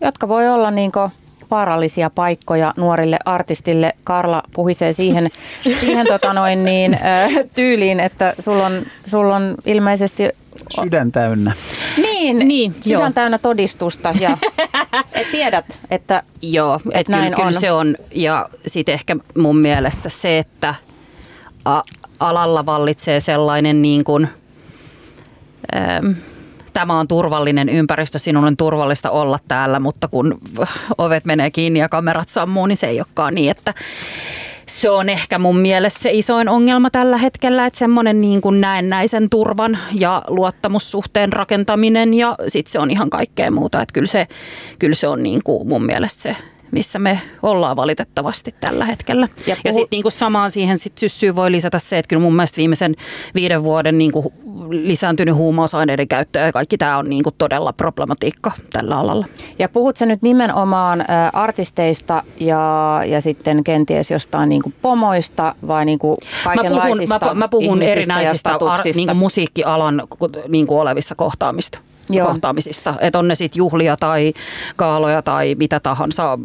jotka 0.00 0.28
voi 0.28 0.48
olla 0.48 0.70
niin 0.70 0.92
kuin 0.92 1.10
vaarallisia 1.50 2.10
paikkoja 2.14 2.72
nuorille 2.76 3.18
artistille. 3.24 3.92
Karla 4.04 4.42
puhisee 4.54 4.92
siihen, 4.92 5.28
siihen 5.80 6.06
tota 6.06 6.32
noin 6.32 6.64
niin, 6.64 6.94
ö, 6.94 7.44
tyyliin, 7.54 8.00
että 8.00 8.34
sulla 8.38 8.66
on, 8.66 8.82
sulla 9.06 9.36
on 9.36 9.54
ilmeisesti 9.66 10.30
Sydän 10.80 11.12
täynnä. 11.12 11.52
niin, 11.96 12.38
Niin, 12.48 12.74
sydän 12.80 13.00
joo. 13.00 13.10
täynnä 13.12 13.38
todistusta 13.38 14.14
ja 14.20 14.38
et 15.12 15.30
tiedät, 15.30 15.78
että 15.90 16.22
Joo, 16.42 16.74
Et 16.74 16.80
että 17.00 17.04
kyllä, 17.12 17.18
näin 17.18 17.34
kyllä 17.34 17.46
on. 17.46 17.54
se 17.54 17.72
on. 17.72 17.96
Ja 18.14 18.48
sitten 18.66 18.92
ehkä 18.92 19.16
mun 19.38 19.56
mielestä 19.58 20.08
se, 20.08 20.38
että 20.38 20.74
a- 21.64 21.82
alalla 22.20 22.66
vallitsee 22.66 23.20
sellainen 23.20 23.82
niin 23.82 24.04
kuin, 24.04 24.28
äm, 25.76 26.14
tämä 26.72 26.98
on 27.00 27.08
turvallinen 27.08 27.68
ympäristö, 27.68 28.18
sinun 28.18 28.44
on 28.44 28.56
turvallista 28.56 29.10
olla 29.10 29.38
täällä, 29.48 29.80
mutta 29.80 30.08
kun 30.08 30.38
ovet 30.98 31.24
menee 31.24 31.50
kiinni 31.50 31.78
ja 31.80 31.88
kamerat 31.88 32.28
sammuu, 32.28 32.66
niin 32.66 32.76
se 32.76 32.86
ei 32.86 32.98
olekaan 33.00 33.34
niin, 33.34 33.50
että 33.50 33.74
se 34.68 34.90
on 34.90 35.08
ehkä 35.08 35.38
mun 35.38 35.58
mielestä 35.58 36.02
se 36.02 36.10
isoin 36.12 36.48
ongelma 36.48 36.90
tällä 36.90 37.16
hetkellä, 37.16 37.66
että 37.66 37.78
semmoinen 37.78 38.20
niin 38.20 38.40
kuin 38.40 38.60
näennäisen 38.60 39.30
turvan 39.30 39.78
ja 39.94 40.22
luottamussuhteen 40.28 41.32
rakentaminen 41.32 42.14
ja 42.14 42.36
sitten 42.48 42.72
se 42.72 42.78
on 42.78 42.90
ihan 42.90 43.10
kaikkea 43.10 43.50
muuta. 43.50 43.82
Että 43.82 43.92
kyllä 43.92 44.06
se, 44.06 44.26
kyllä 44.78 44.94
se 44.94 45.08
on 45.08 45.22
niin 45.22 45.40
kuin 45.44 45.68
mun 45.68 45.86
mielestä 45.86 46.22
se 46.22 46.36
missä 46.70 46.98
me 46.98 47.20
ollaan 47.42 47.76
valitettavasti 47.76 48.54
tällä 48.60 48.84
hetkellä. 48.84 49.28
Ja, 49.46 49.56
puhu- 49.56 49.60
ja 49.64 49.72
sitten 49.72 50.00
niin 50.02 50.12
samaan 50.12 50.50
siihen 50.50 50.78
sit 50.78 50.98
syssyyn 50.98 51.36
voi 51.36 51.52
lisätä 51.52 51.78
se, 51.78 51.98
että 51.98 52.08
kyllä 52.08 52.22
mun 52.22 52.36
mielestä 52.36 52.56
viimeisen 52.56 52.94
viiden 53.34 53.62
vuoden 53.62 53.98
niin 53.98 54.12
kuin 54.12 54.26
lisääntynyt 54.70 55.34
huumausaineiden 55.34 56.08
käyttö 56.08 56.38
ja 56.38 56.52
kaikki 56.52 56.78
tämä 56.78 56.98
on 56.98 57.08
niin 57.08 57.22
kuin 57.22 57.34
todella 57.38 57.72
problematiikka 57.72 58.52
tällä 58.72 58.98
alalla. 58.98 59.26
Ja 59.58 59.68
puhut 59.68 59.96
nyt 60.00 60.22
nimenomaan 60.22 61.04
artisteista 61.32 62.22
ja, 62.40 63.00
ja 63.06 63.20
sitten 63.20 63.64
kenties 63.64 64.10
jostain 64.10 64.48
niin 64.48 64.62
kuin 64.62 64.74
pomoista 64.82 65.54
vai 65.66 65.84
niin 65.84 65.98
kuin 65.98 66.16
kaikenlaisista 66.44 67.14
Mä 67.14 67.18
puhun, 67.18 67.36
mä, 67.36 67.44
mä 67.44 67.48
puhun 67.48 67.82
erinäisistä 67.82 68.58
ar, 68.60 68.80
niin 68.94 69.06
kuin 69.06 69.16
musiikkialan 69.16 70.02
niin 70.48 70.66
kuin 70.66 70.80
olevissa 70.80 71.14
kohtaamista. 71.14 71.78
Joo. 72.10 72.28
kohtaamisista. 72.28 72.94
Että 73.00 73.18
on 73.18 73.28
ne 73.28 73.34
sitten 73.34 73.58
juhlia 73.58 73.96
tai 73.96 74.32
kaaloja 74.76 75.22
tai 75.22 75.54
mitä 75.58 75.80
tahansa, 75.80 76.38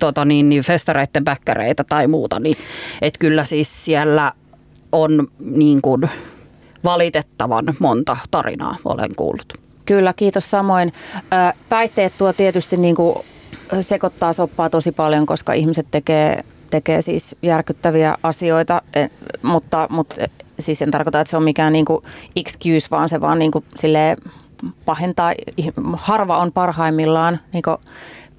tota 0.00 0.24
niin, 0.24 0.48
niin 0.48 0.62
festareiden 0.62 1.24
bäkkäreitä 1.24 1.84
tai 1.84 2.06
muuta. 2.06 2.40
Niin, 2.40 2.56
että 3.02 3.18
kyllä 3.18 3.44
siis 3.44 3.84
siellä 3.84 4.32
on 4.92 5.28
niin 5.38 5.82
kuin 5.82 6.10
valitettavan 6.84 7.74
monta 7.78 8.16
tarinaa 8.30 8.76
olen 8.84 9.14
kuullut. 9.14 9.52
Kyllä, 9.86 10.12
kiitos 10.12 10.50
samoin. 10.50 10.92
Päihteet 11.68 12.12
tuo 12.18 12.32
tietysti 12.32 12.76
niin 12.76 12.94
kuin 12.94 13.16
sekoittaa 13.80 14.32
soppaa 14.32 14.70
tosi 14.70 14.92
paljon, 14.92 15.26
koska 15.26 15.52
ihmiset 15.52 15.86
tekee, 15.90 16.44
tekee 16.70 17.02
siis 17.02 17.36
järkyttäviä 17.42 18.16
asioita, 18.22 18.82
e, 18.94 19.06
mutta, 19.42 19.86
mutta 19.90 20.14
siis 20.60 20.82
en 20.82 20.90
tarkoita, 20.90 21.20
että 21.20 21.30
se 21.30 21.36
on 21.36 21.42
mikään 21.42 21.72
niin 21.72 21.84
kuin 21.84 22.04
excuse, 22.36 22.88
vaan 22.90 23.08
se 23.08 23.20
vaan 23.20 23.38
niin 23.38 23.50
kuin 23.50 23.64
silleen 23.76 24.16
pahentaa, 24.84 25.32
harva 25.92 26.38
on 26.38 26.52
parhaimmillaan 26.52 27.40
niin 27.52 27.62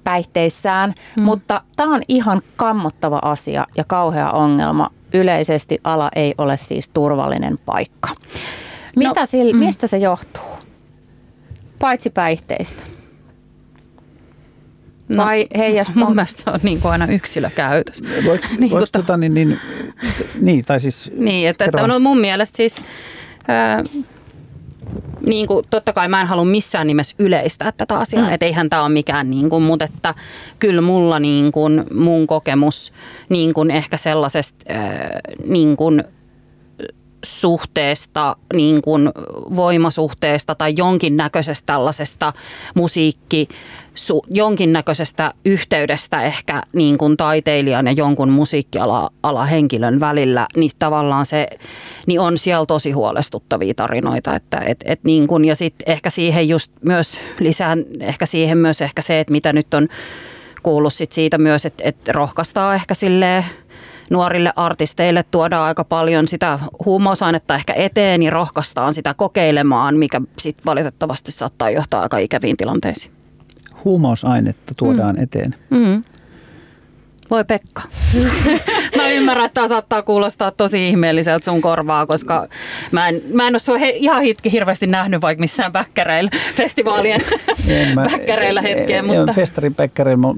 päihteissään, 0.04 0.94
mm. 1.16 1.22
mutta 1.22 1.62
tämä 1.76 1.94
on 1.94 2.02
ihan 2.08 2.42
kammottava 2.56 3.18
asia 3.22 3.66
ja 3.76 3.84
kauhea 3.84 4.30
ongelma. 4.30 4.90
Yleisesti 5.14 5.80
ala 5.84 6.10
ei 6.16 6.34
ole 6.38 6.56
siis 6.56 6.88
turvallinen 6.88 7.58
paikka. 7.66 8.08
Mitä 8.96 9.20
no, 9.20 9.26
sille, 9.26 9.52
mm. 9.52 9.58
Mistä 9.58 9.86
se 9.86 9.98
johtuu? 9.98 10.42
Paitsi 11.78 12.10
päihteistä. 12.10 12.82
No, 15.08 15.24
Vai 15.24 15.46
heijastaa? 15.58 16.04
Mun 16.04 16.14
mielestä 16.14 16.42
se 16.42 16.50
on 16.50 16.60
niin 16.62 16.80
kuin 16.80 16.92
aina 16.92 17.06
yksilökäytös. 17.06 18.02
Voiko, 18.24 18.46
niin, 18.58 18.70
voiko 18.70 18.86
tota, 18.92 19.16
niin, 19.16 19.34
niin, 19.34 19.60
niin, 20.40 20.64
tai 20.64 20.80
siis... 20.80 21.10
Niin, 21.16 21.48
että, 21.48 21.64
että 21.64 21.86
no 21.86 21.98
mun 21.98 22.18
mielestä 22.18 22.56
siis... 22.56 22.76
Äh, 23.50 24.04
niin 25.26 25.46
kuin, 25.46 25.64
totta 25.70 25.92
kai 25.92 26.08
mä 26.08 26.20
en 26.20 26.26
halua 26.26 26.44
missään 26.44 26.86
nimessä 26.86 27.16
yleistää 27.18 27.72
tätä 27.72 27.98
asiaa, 27.98 28.26
mm. 28.26 28.32
että 28.32 28.46
eihän 28.46 28.70
tämä 28.70 28.82
ole 28.82 28.92
mikään, 28.92 29.30
niin 29.30 29.50
kuin, 29.50 29.62
mutta 29.62 29.84
että 29.84 30.14
kyllä 30.58 30.80
mulla 30.80 31.18
niin 31.18 31.52
kuin, 31.52 31.84
mun 31.94 32.26
kokemus 32.26 32.92
niin 33.28 33.54
kuin 33.54 33.70
ehkä 33.70 33.96
sellaisesta 33.96 34.72
äh, 34.72 35.10
niin 35.44 35.76
kuin, 35.76 36.04
suhteesta, 37.24 38.36
niin 38.54 38.82
kuin 38.82 39.10
voimasuhteesta 39.56 40.54
tai 40.54 40.74
jonkinnäköisestä 40.76 41.66
tällaisesta 41.66 42.32
musiikki, 42.74 43.48
su, 43.98 44.22
jonkinnäköisestä 44.30 45.32
yhteydestä 45.44 46.22
ehkä 46.22 46.62
niin 46.72 46.98
kuin 46.98 47.16
taiteilijan 47.16 47.86
ja 47.86 47.92
jonkun 47.92 48.30
musiikkiala 48.30 49.44
henkilön 49.50 50.00
välillä, 50.00 50.46
niin 50.56 50.70
tavallaan 50.78 51.26
se 51.26 51.46
niin 52.06 52.20
on 52.20 52.38
siellä 52.38 52.66
tosi 52.66 52.90
huolestuttavia 52.90 53.74
tarinoita. 53.74 54.36
Että, 54.36 54.58
et, 54.66 54.84
et 54.84 55.00
niin 55.04 55.26
kuin, 55.26 55.44
ja 55.44 55.54
sitten 55.54 55.92
ehkä 55.92 56.10
siihen 56.10 56.48
just 56.48 56.72
myös 56.84 57.18
lisään, 57.40 57.84
ehkä 58.00 58.26
siihen 58.26 58.58
myös 58.58 58.82
ehkä 58.82 59.02
se, 59.02 59.20
että 59.20 59.32
mitä 59.32 59.52
nyt 59.52 59.74
on 59.74 59.88
kuullut 60.62 60.92
sit 60.92 61.12
siitä 61.12 61.38
myös, 61.38 61.66
että, 61.66 61.84
että 61.86 62.12
rohkaistaan 62.12 62.74
ehkä 62.74 62.94
silleen 62.94 63.44
nuorille 64.10 64.52
artisteille 64.56 65.24
tuodaan 65.30 65.68
aika 65.68 65.84
paljon 65.84 66.28
sitä 66.28 66.58
huumausainetta 66.84 67.54
ehkä 67.54 67.74
eteen 67.74 68.22
ja 68.22 68.30
rohkaistaan 68.30 68.94
sitä 68.94 69.14
kokeilemaan, 69.14 69.96
mikä 69.96 70.20
sitten 70.38 70.64
valitettavasti 70.64 71.32
saattaa 71.32 71.70
johtaa 71.70 72.02
aika 72.02 72.18
ikäviin 72.18 72.56
tilanteisiin. 72.56 73.17
Huumausainetta 73.84 74.74
tuodaan 74.76 75.16
mm. 75.16 75.22
eteen? 75.22 75.54
Mm. 75.70 76.02
Voi 77.30 77.44
Pekka. 77.44 77.82
mä 78.96 79.10
ymmärrän, 79.10 79.46
että 79.46 79.54
tämä 79.54 79.68
saattaa 79.68 80.02
kuulostaa 80.02 80.50
tosi 80.50 80.88
ihmeelliseltä 80.88 81.44
sun 81.44 81.60
korvaa, 81.60 82.06
koska 82.06 82.48
mä 82.92 83.08
en, 83.08 83.22
mä 83.32 83.46
en 83.46 83.54
ole 83.54 83.58
sua 83.58 83.78
he, 83.78 83.88
ihan 83.88 84.22
hitki 84.22 84.52
hirveästi 84.52 84.86
nähnyt 84.86 85.20
vaikka 85.20 85.40
missään 85.40 85.72
bäkkäreillä, 85.72 86.30
festivaalien 86.54 87.20
bäkkäreillä 88.12 88.60
hetkeä. 88.60 89.02
Mutta... 89.02 89.32
Festarin 89.32 89.74
bäkkäreillä 89.74 90.28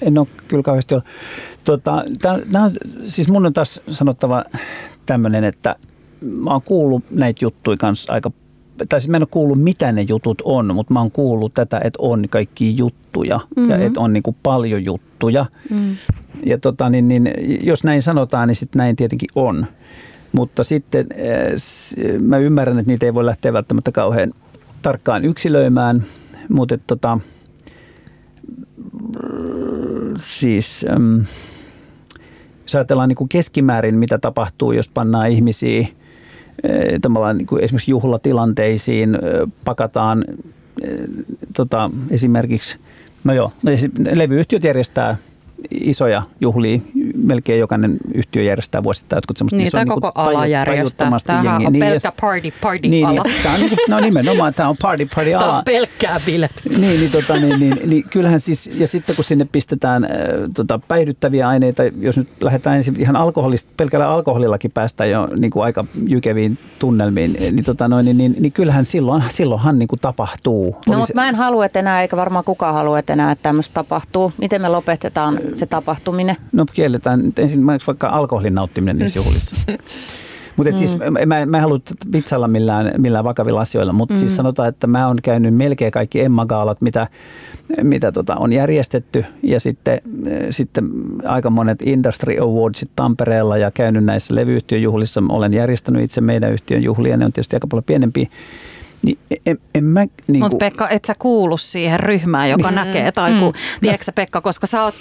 en 0.00 0.18
ole 0.18 0.26
kyllä 0.48 0.62
kauheasti 0.62 0.94
ollut. 0.94 1.06
Tota, 1.64 2.04
tää, 2.20 2.38
nää, 2.50 2.70
siis 3.04 3.28
mun 3.28 3.46
on 3.46 3.52
taas 3.52 3.80
sanottava 3.90 4.44
tämmöinen, 5.06 5.44
että 5.44 5.76
mä 6.20 6.50
oon 6.50 6.62
kuullut 6.62 7.04
näitä 7.10 7.44
juttuja 7.44 7.76
kanssa 7.76 8.12
aika 8.12 8.30
tai 8.88 9.00
siis 9.00 9.10
mä 9.10 9.16
en 9.16 9.22
ole 9.22 9.28
kuullut, 9.30 9.58
mitä 9.58 9.92
ne 9.92 10.02
jutut 10.02 10.42
on, 10.44 10.74
mutta 10.74 10.92
mä 10.92 11.00
oon 11.00 11.10
kuullut 11.10 11.54
tätä, 11.54 11.80
että 11.84 11.98
on 12.02 12.24
kaikki 12.30 12.76
juttuja 12.76 13.40
mm-hmm. 13.56 13.70
ja 13.70 13.78
että 13.78 14.00
on 14.00 14.12
niin 14.12 14.22
kuin 14.22 14.36
paljon 14.42 14.84
juttuja. 14.84 15.46
Mm. 15.70 15.96
Ja 16.46 16.58
tota, 16.58 16.90
niin, 16.90 17.08
niin, 17.08 17.30
jos 17.62 17.84
näin 17.84 18.02
sanotaan, 18.02 18.48
niin 18.48 18.56
sitten 18.56 18.78
näin 18.78 18.96
tietenkin 18.96 19.28
on. 19.34 19.66
Mutta 20.32 20.64
sitten 20.64 21.06
äh, 21.12 22.20
mä 22.20 22.38
ymmärrän, 22.38 22.78
että 22.78 22.92
niitä 22.92 23.06
ei 23.06 23.14
voi 23.14 23.26
lähteä 23.26 23.52
välttämättä 23.52 23.92
kauhean 23.92 24.32
tarkkaan 24.82 25.24
yksilöimään, 25.24 26.04
mutta 26.48 26.74
että, 26.74 26.84
tota, 26.86 27.18
siis... 30.22 30.86
Ähm, 30.90 31.20
jos 32.62 32.74
ajatellaan 32.74 33.08
niin 33.08 33.16
kuin 33.16 33.28
keskimäärin, 33.28 33.94
mitä 33.94 34.18
tapahtuu, 34.18 34.72
jos 34.72 34.88
pannaan 34.88 35.30
ihmisiä 35.30 35.88
eh, 36.62 37.00
niin 37.36 37.46
kuin 37.46 37.64
esimerkiksi 37.64 37.90
juhlatilanteisiin, 37.90 39.18
pakataan 39.64 40.24
tota, 41.56 41.90
esimerkiksi, 42.10 42.78
no 43.24 43.32
joo, 43.32 43.52
no 43.62 43.72
levyyhtiöt 44.14 44.64
järjestää 44.64 45.16
isoja 45.70 46.22
juhlia. 46.40 46.80
Melkein 47.16 47.60
jokainen 47.60 47.96
yhtiö 48.14 48.42
järjestää 48.42 48.82
vuosittain 48.82 49.16
jotkut 49.18 49.36
semmoista 49.36 49.78
niin, 49.78 49.88
koko 49.88 50.06
niin 50.06 50.26
ala 50.26 50.46
järjestää. 50.46 51.10
Tämähän 51.26 51.66
on 51.66 51.72
niin, 51.72 51.84
pelkkä 51.84 52.12
party, 52.20 52.52
party 52.60 52.88
niin, 52.88 53.06
ala. 53.06 53.22
Niin, 53.22 53.42
tämä 53.42 53.54
on, 53.54 53.60
no 53.88 54.00
nimenomaan, 54.00 54.54
tämä 54.54 54.68
on 54.68 54.76
party, 54.82 55.08
party 55.14 55.34
ala. 55.34 55.44
Tämä 55.44 55.58
on 55.58 55.64
pelkkää 55.64 56.20
bilet. 56.26 56.62
Niin, 56.70 57.00
niin, 57.00 57.12
tota, 57.12 57.36
niin, 57.36 57.60
niin, 57.60 57.80
niin, 57.86 58.04
kyllähän 58.10 58.40
siis, 58.40 58.70
ja 58.74 58.86
sitten 58.86 59.16
kun 59.16 59.24
sinne 59.24 59.46
pistetään 59.52 60.04
äh, 60.04 60.10
tota, 60.54 60.80
päihdyttäviä 60.88 61.48
aineita, 61.48 61.82
jos 62.00 62.16
nyt 62.16 62.28
lähdetään 62.40 62.76
ensin 62.76 63.00
ihan 63.00 63.16
alkoholista, 63.16 63.70
pelkällä 63.76 64.08
alkoholillakin 64.08 64.70
päästään 64.70 65.10
jo 65.10 65.28
niin 65.36 65.50
kuin 65.50 65.64
aika 65.64 65.84
jykeviin 66.06 66.58
tunnelmiin, 66.78 67.32
niin, 67.32 67.64
tota, 67.64 67.88
noin, 67.88 68.04
niin, 68.04 68.18
niin, 68.18 68.36
niin 68.40 68.52
kyllähän 68.52 68.84
silloin, 68.84 69.22
silloinhan 69.30 69.78
niin 69.78 69.88
kuin 69.88 70.00
tapahtuu. 70.00 70.76
No, 70.86 70.98
mutta 70.98 71.14
mä 71.14 71.28
en 71.28 71.34
halua, 71.34 71.64
että 71.64 71.78
enää, 71.78 72.02
eikä 72.02 72.16
varmaan 72.16 72.44
kukaan 72.44 72.74
halua, 72.74 72.98
että 72.98 73.12
enää 73.12 73.32
että 73.32 73.42
tämmöistä 73.42 73.74
tapahtuu. 73.74 74.32
Miten 74.38 74.62
me 74.62 74.68
lopetetaan 74.68 75.40
se 75.54 75.66
tapahtuminen? 75.66 76.36
No 76.52 76.66
kielletään 76.72 77.22
nyt 77.22 77.38
ensin 77.38 77.66
vaikka 77.66 78.08
alkoholin 78.08 78.54
nauttiminen 78.54 78.98
niissä 78.98 79.18
juhlissa. 79.18 79.56
Mutta 80.56 80.78
siis 80.78 80.94
mm. 80.94 80.98
siis 80.98 81.26
mä, 81.26 81.46
mä 81.46 81.58
en 81.58 81.62
halua 81.62 81.78
vitsailla 82.12 82.48
millään, 82.48 82.92
millään 82.98 83.24
vakavilla 83.24 83.60
asioilla, 83.60 83.92
mutta 83.92 84.12
siis 84.12 84.20
mm. 84.20 84.26
siis 84.28 84.36
sanotaan, 84.36 84.68
että 84.68 84.86
mä 84.86 85.06
oon 85.06 85.18
käynyt 85.22 85.54
melkein 85.54 85.92
kaikki 85.92 86.20
Emma-gaalat, 86.20 86.80
mitä, 86.80 87.06
mitä 87.82 88.12
tota 88.12 88.36
on 88.36 88.52
järjestetty 88.52 89.24
ja 89.42 89.60
sitten, 89.60 90.00
sitten 90.50 90.88
aika 91.24 91.50
monet 91.50 91.82
Industry 91.82 92.38
Awardsit 92.38 92.90
Tampereella 92.96 93.56
ja 93.56 93.70
käynyt 93.70 94.04
näissä 94.04 94.34
levyyhtiöjuhlissa. 94.34 95.22
Olen 95.28 95.54
järjestänyt 95.54 96.02
itse 96.02 96.20
meidän 96.20 96.52
yhtiön 96.52 96.82
juhlia, 96.82 97.16
ne 97.16 97.24
on 97.24 97.32
tietysti 97.32 97.56
aika 97.56 97.66
paljon 97.66 97.84
pienempiä 97.84 98.28
niin 99.02 99.18
en, 99.46 99.58
en 99.74 99.84
mä, 99.84 100.06
niin 100.26 100.42
Mutta 100.42 100.56
Pekka, 100.56 100.88
et 100.88 101.04
sä 101.04 101.14
kuulu 101.18 101.56
siihen 101.56 102.00
ryhmään, 102.00 102.50
joka 102.50 102.70
niin. 102.70 102.74
näkee, 102.74 103.12
tai 103.12 103.32
kun, 103.32 103.52
mm. 103.52 103.80
tiedätkö 103.82 104.12
Pekka, 104.14 104.40
koska 104.40 104.66
sä 104.66 104.84
oot, 104.84 104.94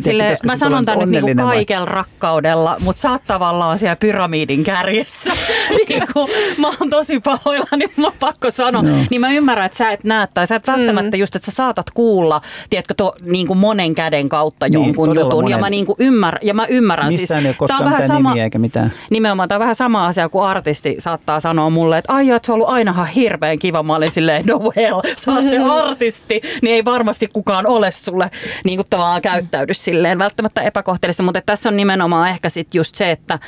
sille, 0.00 0.36
mä 0.44 0.56
sanon 0.56 0.84
tänne 0.84 1.06
niinku 1.06 1.42
kaikella 1.42 1.86
vai? 1.86 1.94
rakkaudella, 1.94 2.76
mutta 2.80 3.00
sä 3.00 3.10
oot 3.10 3.22
tavallaan 3.26 3.78
siellä 3.78 3.96
pyramidin 3.96 4.64
kärjessä. 4.64 5.32
niin 5.88 6.02
kuin, 6.12 6.30
mä 6.58 6.68
oon 6.68 6.90
tosi 6.90 7.20
pahoilla, 7.20 7.76
niin 7.76 7.90
mä 7.96 8.06
oon 8.06 8.16
pakko 8.20 8.50
sanoa. 8.50 8.82
No. 8.82 8.96
Niin 9.10 9.20
mä 9.20 9.32
ymmärrän, 9.32 9.66
että 9.66 9.78
sä 9.78 9.90
et 9.90 10.04
näe, 10.04 10.28
tai 10.34 10.46
sä 10.46 10.56
et 10.56 10.66
välttämättä 10.66 11.16
mm. 11.16 11.20
just, 11.20 11.36
että 11.36 11.50
sä 11.50 11.56
saatat 11.56 11.90
kuulla, 11.90 12.40
tiedätkö, 12.70 12.94
to, 12.96 13.14
niin 13.22 13.46
kuin 13.46 13.58
monen 13.58 13.94
käden 13.94 14.28
kautta 14.28 14.66
niin, 14.66 14.72
jonkun 14.72 15.14
jutun. 15.14 15.34
Monen. 15.34 15.50
Ja 15.50 15.58
mä, 15.58 15.70
niin 15.70 15.86
kuin 15.86 15.96
ymmär, 15.98 16.38
ja 16.42 16.54
mä 16.54 16.66
ymmärrän. 16.66 17.08
Missään 17.08 17.42
siis, 17.42 17.56
ei 17.60 17.76
ole 17.80 17.84
vähän 17.84 18.06
sama, 18.06 18.30
nimiä 18.30 18.44
eikä 18.44 18.58
mitään. 18.58 18.92
Nimenomaan, 19.10 19.48
tämä 19.48 19.56
on 19.56 19.60
vähän 19.60 19.74
sama 19.74 20.06
asia 20.06 20.28
kuin 20.28 20.44
artisti 20.44 20.96
saattaa 20.98 21.40
sanoa 21.40 21.70
mulle, 21.70 21.98
että 21.98 22.12
ai, 22.12 22.30
että 22.30 22.46
se 22.46 22.52
on 22.52 22.54
ollut 22.54 22.68
ainahan 22.68 23.06
hirveä 23.06 23.37
hirveän 23.38 23.58
kiva. 23.58 23.82
Mä 23.82 23.94
olin 23.94 24.10
silleen, 24.10 24.46
no 24.46 24.58
well, 24.58 25.00
sä 25.16 25.32
oot 25.32 25.44
se 25.48 25.58
artisti, 25.58 26.40
niin 26.62 26.74
ei 26.74 26.84
varmasti 26.84 27.28
kukaan 27.32 27.66
ole 27.66 27.90
sulle 27.92 28.30
niin 28.64 28.78
kuin 28.78 28.86
tavallaan 28.90 29.22
käyttäydy 29.22 29.74
silleen 29.74 30.18
välttämättä 30.18 30.62
epäkohteellista, 30.62 31.22
mutta 31.22 31.40
tässä 31.46 31.68
on 31.68 31.76
nimenomaan 31.76 32.28
ehkä 32.28 32.48
sitten 32.48 32.78
just 32.78 32.94
se, 32.94 33.10
että 33.10 33.38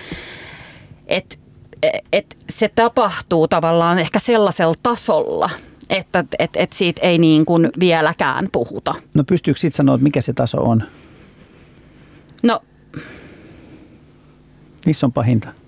et, 1.06 1.40
et 2.12 2.36
se 2.48 2.68
tapahtuu 2.68 3.48
tavallaan 3.48 3.98
ehkä 3.98 4.18
sellaisella 4.18 4.74
tasolla, 4.82 5.50
että 5.90 6.24
et, 6.38 6.50
et 6.56 6.72
siitä 6.72 7.02
ei 7.02 7.18
niin 7.18 7.44
kuin 7.44 7.70
vieläkään 7.80 8.48
puhuta. 8.52 8.94
No 9.14 9.24
pystyykö 9.24 9.60
sitten 9.60 9.76
sanoa, 9.76 9.94
että 9.94 10.02
mikä 10.02 10.20
se 10.20 10.32
taso 10.32 10.62
on? 10.62 10.82
No 12.42 12.60
Missä 14.86 15.06
on 15.06 15.12
pahinta? 15.12 15.59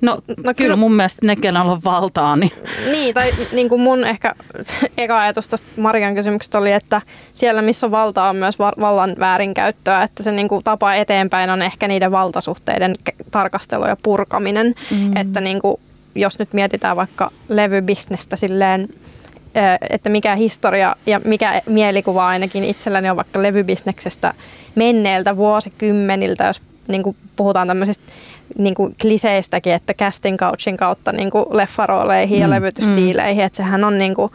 No, 0.00 0.14
no 0.14 0.34
kyllä, 0.36 0.54
kyllä 0.54 0.76
mun 0.76 0.94
mielestä 0.94 1.26
ne, 1.26 1.36
kenellä 1.36 1.72
on 1.72 1.80
valtaa. 1.84 2.36
Niin. 2.36 2.52
niin, 2.90 3.14
tai 3.14 3.32
niin 3.52 3.68
kuin 3.68 3.80
mun 3.80 4.04
ehkä 4.04 4.34
eka 4.98 5.20
ajatus 5.20 5.48
tuosta 5.48 5.68
Marian 5.76 6.14
kysymyksestä 6.14 6.58
oli, 6.58 6.72
että 6.72 7.02
siellä 7.34 7.62
missä 7.62 7.86
on 7.86 7.90
valtaa 7.90 8.30
on 8.30 8.36
myös 8.36 8.58
vallan 8.58 9.16
väärinkäyttöä, 9.18 10.02
että 10.02 10.22
se 10.22 10.32
niin 10.32 10.48
kuin 10.48 10.64
tapa 10.64 10.94
eteenpäin 10.94 11.50
on 11.50 11.62
ehkä 11.62 11.88
niiden 11.88 12.12
valtasuhteiden 12.12 12.94
tarkastelu 13.30 13.86
ja 13.86 13.96
purkaminen. 14.02 14.74
Mm. 14.90 15.16
Että 15.16 15.40
niin 15.40 15.60
kuin, 15.60 15.76
jos 16.14 16.38
nyt 16.38 16.52
mietitään 16.52 16.96
vaikka 16.96 17.30
levybisnestä 17.48 18.36
silleen, 18.36 18.88
että 19.90 20.08
mikä 20.08 20.36
historia 20.36 20.96
ja 21.06 21.20
mikä 21.24 21.62
mielikuva 21.66 22.26
ainakin 22.26 22.64
itselläni 22.64 23.10
on 23.10 23.16
vaikka 23.16 23.42
levybisneksestä 23.42 24.34
menneiltä 24.74 25.36
vuosikymmeniltä, 25.36 26.46
jos 26.46 26.62
niin 26.88 27.02
kuin 27.02 27.16
puhutaan 27.36 27.68
tämmöisistä 27.68 28.04
niin 28.58 28.74
kuin 28.74 28.96
kliseistäkin, 29.00 29.72
että 29.72 29.94
casting 29.94 30.38
couchin 30.38 30.76
kautta 30.76 31.12
niin 31.12 31.30
kuin 31.30 31.44
leffarooleihin 31.50 32.38
mm. 32.38 32.42
ja 32.42 32.50
levytysdiileihin, 32.50 33.42
mm. 33.42 33.46
että 33.46 33.56
sehän 33.56 33.84
on 33.84 33.98
niin 33.98 34.14
kuin, 34.14 34.32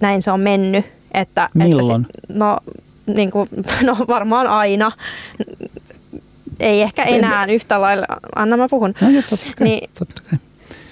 näin 0.00 0.22
se 0.22 0.30
on 0.30 0.40
mennyt. 0.40 0.86
Että, 1.14 1.48
Milloin? 1.54 2.06
Että, 2.06 2.18
no, 2.28 2.58
niin 3.06 3.30
kuin, 3.30 3.48
no 3.86 3.96
varmaan 4.08 4.46
aina. 4.46 4.92
Ei 6.60 6.82
ehkä 6.82 7.02
enää 7.02 7.46
yhtä 7.46 7.80
lailla. 7.80 8.06
Anna 8.36 8.56
mä 8.56 8.68
puhun. 8.70 8.94
No, 9.00 9.10
jo, 9.10 9.22
totta 9.30 9.46
kai, 9.58 9.68
niin, 9.68 9.90
totta 9.98 10.22
kai. 10.30 10.38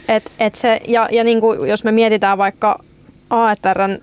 Et, 0.09 0.31
et 0.39 0.55
se, 0.55 0.81
ja, 0.89 1.09
ja 1.13 1.25
niin 1.25 1.41
kuin, 1.41 1.69
jos 1.69 1.85
me 1.85 1.93
mietitään 1.93 2.39
vaikka 2.39 2.85
AETRn 3.31 3.99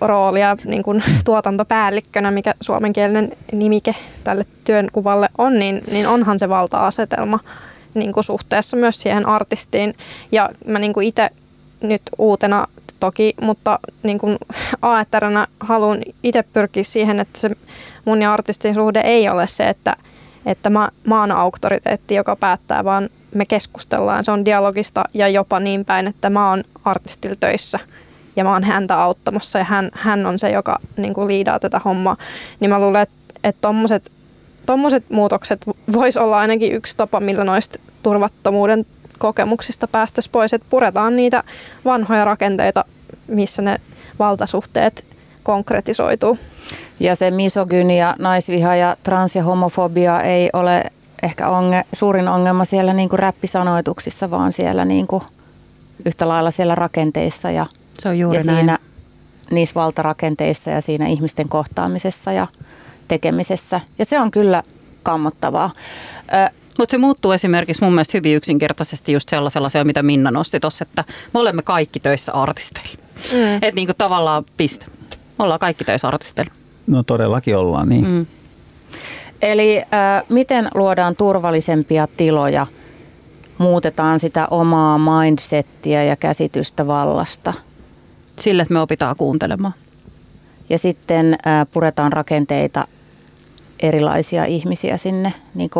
roolia 0.00 0.56
niin 0.64 0.82
kuin 0.82 1.02
tuotantopäällikkönä, 1.24 2.30
mikä 2.30 2.54
suomenkielinen 2.60 3.32
nimike 3.52 3.94
tälle 4.24 4.46
työnkuvalle 4.64 5.28
on, 5.38 5.58
niin, 5.58 5.82
niin 5.90 6.08
onhan 6.08 6.38
se 6.38 6.48
valta-asetelma 6.48 7.38
niin 7.94 8.12
kuin 8.12 8.24
suhteessa 8.24 8.76
myös 8.76 9.00
siihen 9.00 9.28
artistiin. 9.28 9.94
Ja 10.32 10.50
mä 10.66 10.78
niin 10.78 11.02
itse 11.02 11.30
nyt 11.80 12.02
uutena 12.18 12.66
toki, 13.00 13.34
mutta 13.40 13.78
niin 14.02 14.18
kuin 14.18 14.38
aetterana 14.82 15.46
haluan 15.60 15.98
itse 16.22 16.44
pyrkiä 16.52 16.84
siihen, 16.84 17.20
että 17.20 17.40
se 17.40 17.50
mun 18.04 18.22
ja 18.22 18.32
artistin 18.32 18.74
suhde 18.74 19.00
ei 19.00 19.28
ole 19.28 19.46
se, 19.46 19.68
että, 19.68 19.96
että 20.46 20.70
mä, 20.70 20.88
mä 21.04 21.20
oon 21.20 21.32
auktoriteetti, 21.32 22.14
joka 22.14 22.36
päättää, 22.36 22.84
vaan 22.84 23.08
me 23.34 23.46
keskustellaan. 23.46 24.24
Se 24.24 24.32
on 24.32 24.44
dialogista 24.44 25.04
ja 25.14 25.28
jopa 25.28 25.60
niin 25.60 25.84
päin, 25.84 26.06
että 26.06 26.30
mä 26.30 26.50
oon 26.50 26.64
artistilla 26.84 27.36
töissä– 27.40 27.78
ja 28.36 28.44
mä 28.44 28.52
oon 28.52 28.64
häntä 28.64 29.02
auttamassa 29.02 29.58
ja 29.58 29.64
hän, 29.64 29.90
hän 29.92 30.26
on 30.26 30.38
se, 30.38 30.50
joka 30.50 30.78
niin 30.96 31.14
kuin 31.14 31.28
liidaa 31.28 31.58
tätä 31.58 31.80
hommaa, 31.84 32.16
niin 32.60 32.70
mä 32.70 32.80
luulen, 32.80 33.02
että, 33.02 33.14
että 33.44 33.60
tommoset, 33.60 34.12
tommoset 34.66 35.04
muutokset 35.10 35.66
vois 35.92 36.16
olla 36.16 36.38
ainakin 36.38 36.72
yksi 36.72 36.96
tapa, 36.96 37.20
millä 37.20 37.44
noista 37.44 37.78
turvattomuuden 38.02 38.86
kokemuksista 39.18 39.88
päästäisiin 39.88 40.32
pois, 40.32 40.52
että 40.52 40.66
puretaan 40.70 41.16
niitä 41.16 41.44
vanhoja 41.84 42.24
rakenteita, 42.24 42.84
missä 43.26 43.62
ne 43.62 43.80
valtasuhteet 44.18 45.04
konkretisoituu. 45.42 46.38
Ja 47.00 47.16
se 47.16 47.30
misogynia, 47.30 48.14
naisviha 48.18 48.76
ja 48.76 48.96
trans- 49.02 49.36
ja 49.36 49.42
homofobia 49.42 50.22
ei 50.22 50.50
ole 50.52 50.84
ehkä 51.22 51.48
onge, 51.48 51.84
suurin 51.92 52.28
ongelma 52.28 52.64
siellä 52.64 52.92
niin 52.92 53.08
kuin 53.08 53.18
räppisanoituksissa, 53.18 54.30
vaan 54.30 54.52
siellä 54.52 54.84
niin 54.84 55.06
kuin 55.06 55.22
yhtä 56.04 56.28
lailla 56.28 56.50
siellä 56.50 56.74
rakenteissa 56.74 57.50
ja 57.50 57.66
se 57.98 58.08
on 58.08 58.18
juuri 58.18 58.38
ja 58.38 58.44
näin. 58.44 58.58
siinä 58.58 58.78
niissä 59.50 59.74
valtarakenteissa 59.74 60.70
ja 60.70 60.80
siinä 60.80 61.06
ihmisten 61.06 61.48
kohtaamisessa 61.48 62.32
ja 62.32 62.46
tekemisessä. 63.08 63.80
Ja 63.98 64.04
se 64.04 64.20
on 64.20 64.30
kyllä 64.30 64.62
kammottavaa. 65.02 65.70
Mutta 66.78 66.90
se 66.90 66.98
muuttuu 66.98 67.32
esimerkiksi 67.32 67.84
mun 67.84 67.92
mielestä 67.92 68.18
hyvin 68.18 68.36
yksinkertaisesti 68.36 69.12
just 69.12 69.28
sellaisella 69.28 69.68
se, 69.68 69.84
mitä 69.84 70.02
Minna 70.02 70.30
nosti 70.30 70.60
tuossa, 70.60 70.82
että 70.82 71.04
me 71.34 71.40
olemme 71.40 71.62
kaikki 71.62 72.00
töissä 72.00 72.32
artisteilla. 72.32 72.98
Mm. 73.32 73.54
Että 73.54 73.72
niinku 73.74 73.94
tavallaan 73.98 74.44
piste. 74.56 74.86
Me 75.38 75.44
ollaan 75.44 75.60
kaikki 75.60 75.84
töissä 75.84 76.08
artisteilla. 76.08 76.52
No 76.86 77.02
todellakin 77.02 77.56
ollaan, 77.56 77.88
niin. 77.88 78.06
Mm. 78.06 78.26
Eli 79.42 79.78
äh, 79.78 80.22
miten 80.28 80.68
luodaan 80.74 81.16
turvallisempia 81.16 82.08
tiloja, 82.16 82.66
muutetaan 83.58 84.20
sitä 84.20 84.46
omaa 84.50 84.98
mindsettiä 84.98 86.04
ja 86.04 86.16
käsitystä 86.16 86.86
vallasta– 86.86 87.54
Sille, 88.38 88.62
että 88.62 88.74
me 88.74 88.80
opitaan 88.80 89.16
kuuntelemaan. 89.16 89.74
Ja 90.68 90.78
sitten 90.78 91.38
puretaan 91.74 92.12
rakenteita 92.12 92.86
erilaisia 93.80 94.44
ihmisiä 94.44 94.96
sinne 94.96 95.32
niin 95.54 95.70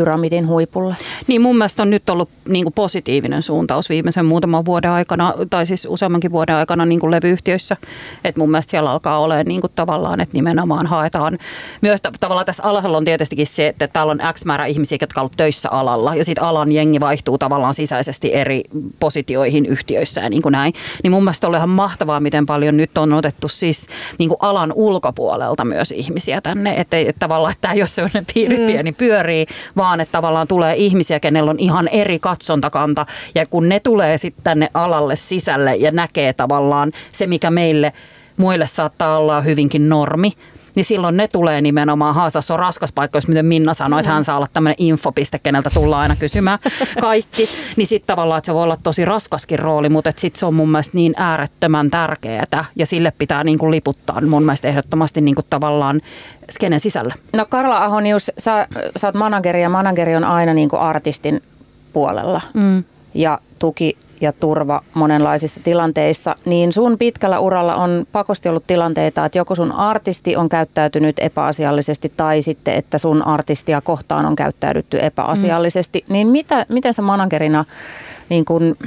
pyramidin 0.00 0.48
huipulle. 0.48 0.96
Niin 1.26 1.40
mun 1.40 1.56
mielestä 1.58 1.82
on 1.82 1.90
nyt 1.90 2.08
ollut 2.08 2.28
niin 2.48 2.64
kuin 2.64 2.72
positiivinen 2.72 3.42
suuntaus 3.42 3.88
viimeisen 3.88 4.24
muutaman 4.24 4.64
vuoden 4.64 4.90
aikana, 4.90 5.34
tai 5.50 5.66
siis 5.66 5.86
useammankin 5.90 6.32
vuoden 6.32 6.56
aikana 6.56 6.86
niin 6.86 7.00
kuin 7.00 7.10
levyyhtiöissä. 7.10 7.76
Et 8.24 8.36
mun 8.36 8.50
mielestä 8.50 8.70
siellä 8.70 8.90
alkaa 8.90 9.18
olemaan 9.18 9.46
niin 9.46 9.60
kuin 9.60 9.72
tavallaan, 9.74 10.20
että 10.20 10.34
nimenomaan 10.34 10.86
haetaan. 10.86 11.38
Myös 11.80 12.00
tavallaan 12.20 12.46
tässä 12.46 12.62
alalla 12.62 12.96
on 12.96 13.04
tietystikin 13.04 13.46
se, 13.46 13.66
että 13.66 13.88
täällä 13.88 14.10
on 14.10 14.20
X 14.32 14.44
määrä 14.44 14.66
ihmisiä, 14.66 14.98
jotka 15.00 15.20
ovat 15.20 15.32
töissä 15.36 15.68
alalla, 15.70 16.14
ja 16.14 16.24
sitten 16.24 16.44
alan 16.44 16.72
jengi 16.72 17.00
vaihtuu 17.00 17.38
tavallaan 17.38 17.74
sisäisesti 17.74 18.34
eri 18.34 18.62
positioihin 19.00 19.66
yhtiöissä 19.66 20.20
ja 20.20 20.30
niin 20.30 20.42
kuin 20.42 20.52
näin. 20.52 20.72
Niin 21.02 21.10
mun 21.10 21.24
mielestä 21.24 21.48
on 21.48 21.54
ihan 21.54 21.68
mahtavaa, 21.68 22.20
miten 22.20 22.46
paljon 22.46 22.76
nyt 22.76 22.98
on 22.98 23.12
otettu 23.12 23.48
siis 23.48 23.86
niin 24.18 24.28
kuin 24.28 24.38
alan 24.40 24.72
ulkopuolelta 24.74 25.64
myös 25.64 25.92
ihmisiä 25.92 26.40
tänne. 26.40 26.74
Että, 26.74 26.96
että 26.96 27.18
tavallaan 27.18 27.52
että 27.52 27.60
tämä 27.60 27.74
ei 27.74 27.82
ole 27.82 27.88
sellainen 27.88 28.26
piiri 28.34 28.58
mm. 28.58 28.66
pieni 28.66 28.92
pyörii, 28.92 29.46
vaan 29.76 29.89
vaan, 29.90 30.00
että 30.00 30.12
tavallaan 30.12 30.48
tulee 30.48 30.76
ihmisiä, 30.76 31.20
kenellä 31.20 31.50
on 31.50 31.58
ihan 31.58 31.88
eri 31.88 32.18
katsontakanta. 32.18 33.06
Ja 33.34 33.46
kun 33.46 33.68
ne 33.68 33.80
tulee 33.80 34.18
sitten 34.18 34.44
tänne 34.44 34.68
alalle 34.74 35.16
sisälle 35.16 35.76
ja 35.76 35.90
näkee 35.90 36.32
tavallaan 36.32 36.92
se, 37.08 37.26
mikä 37.26 37.50
meille 37.50 37.92
muille 38.36 38.66
saattaa 38.66 39.18
olla 39.18 39.40
hyvinkin 39.40 39.88
normi, 39.88 40.32
niin 40.74 40.84
silloin 40.84 41.16
ne 41.16 41.28
tulee 41.28 41.60
nimenomaan 41.60 42.14
haastaa. 42.14 42.42
Se 42.42 42.52
on 42.52 42.58
raskas 42.58 42.92
paikka, 42.92 43.16
jos 43.16 43.28
miten 43.28 43.46
Minna 43.46 43.74
sanoi, 43.74 44.00
että 44.00 44.12
hän 44.12 44.24
saa 44.24 44.36
olla 44.36 44.46
tämmöinen 44.52 44.76
infopiste, 44.78 45.38
keneltä 45.38 45.70
tullaan 45.74 46.02
aina 46.02 46.16
kysymään 46.16 46.58
kaikki. 47.00 47.48
Niin 47.76 47.86
sitten 47.86 48.06
tavallaan, 48.06 48.38
että 48.38 48.46
se 48.46 48.54
voi 48.54 48.62
olla 48.62 48.76
tosi 48.82 49.04
raskaskin 49.04 49.58
rooli, 49.58 49.88
mutta 49.88 50.12
sitten 50.16 50.38
se 50.38 50.46
on 50.46 50.54
mun 50.54 50.70
mielestä 50.70 50.96
niin 50.96 51.14
äärettömän 51.16 51.90
tärkeää 51.90 52.64
ja 52.76 52.86
sille 52.86 53.12
pitää 53.18 53.44
niin 53.44 53.58
kuin 53.58 53.70
liputtaa 53.70 54.20
mun 54.20 54.42
mielestä 54.42 54.68
ehdottomasti 54.68 55.20
niin 55.20 55.34
kuin 55.34 55.46
tavallaan 55.50 56.00
skenen 56.50 56.80
sisällä. 56.80 57.14
No 57.36 57.46
Karla 57.48 57.84
Ahonius, 57.84 58.32
sä, 58.38 58.68
sä 58.96 59.06
oot 59.06 59.14
manageri 59.14 59.62
ja 59.62 59.68
manageri 59.68 60.16
on 60.16 60.24
aina 60.24 60.54
niin 60.54 60.68
kuin 60.68 60.82
artistin 60.82 61.42
puolella. 61.92 62.40
Mm. 62.54 62.84
Ja 63.14 63.38
tuki 63.60 63.96
ja 64.20 64.32
turva 64.32 64.82
monenlaisissa 64.94 65.60
tilanteissa, 65.64 66.34
niin 66.44 66.72
sun 66.72 66.98
pitkällä 66.98 67.38
uralla 67.38 67.74
on 67.76 68.06
pakosti 68.12 68.48
ollut 68.48 68.66
tilanteita, 68.66 69.24
että 69.24 69.38
joko 69.38 69.54
sun 69.54 69.72
artisti 69.72 70.36
on 70.36 70.48
käyttäytynyt 70.48 71.16
epäasiallisesti 71.18 72.12
tai 72.16 72.42
sitten, 72.42 72.74
että 72.74 72.98
sun 72.98 73.26
artistia 73.26 73.80
kohtaan 73.80 74.26
on 74.26 74.36
käyttäydytty 74.36 74.98
epäasiallisesti. 75.02 76.04
Mm. 76.08 76.12
Niin 76.12 76.26
mitä, 76.26 76.66
miten 76.68 76.94
sä 76.94 77.02
managerina 77.02 77.64
niin 78.28 78.44
kun, 78.44 78.62
Me 78.62 78.84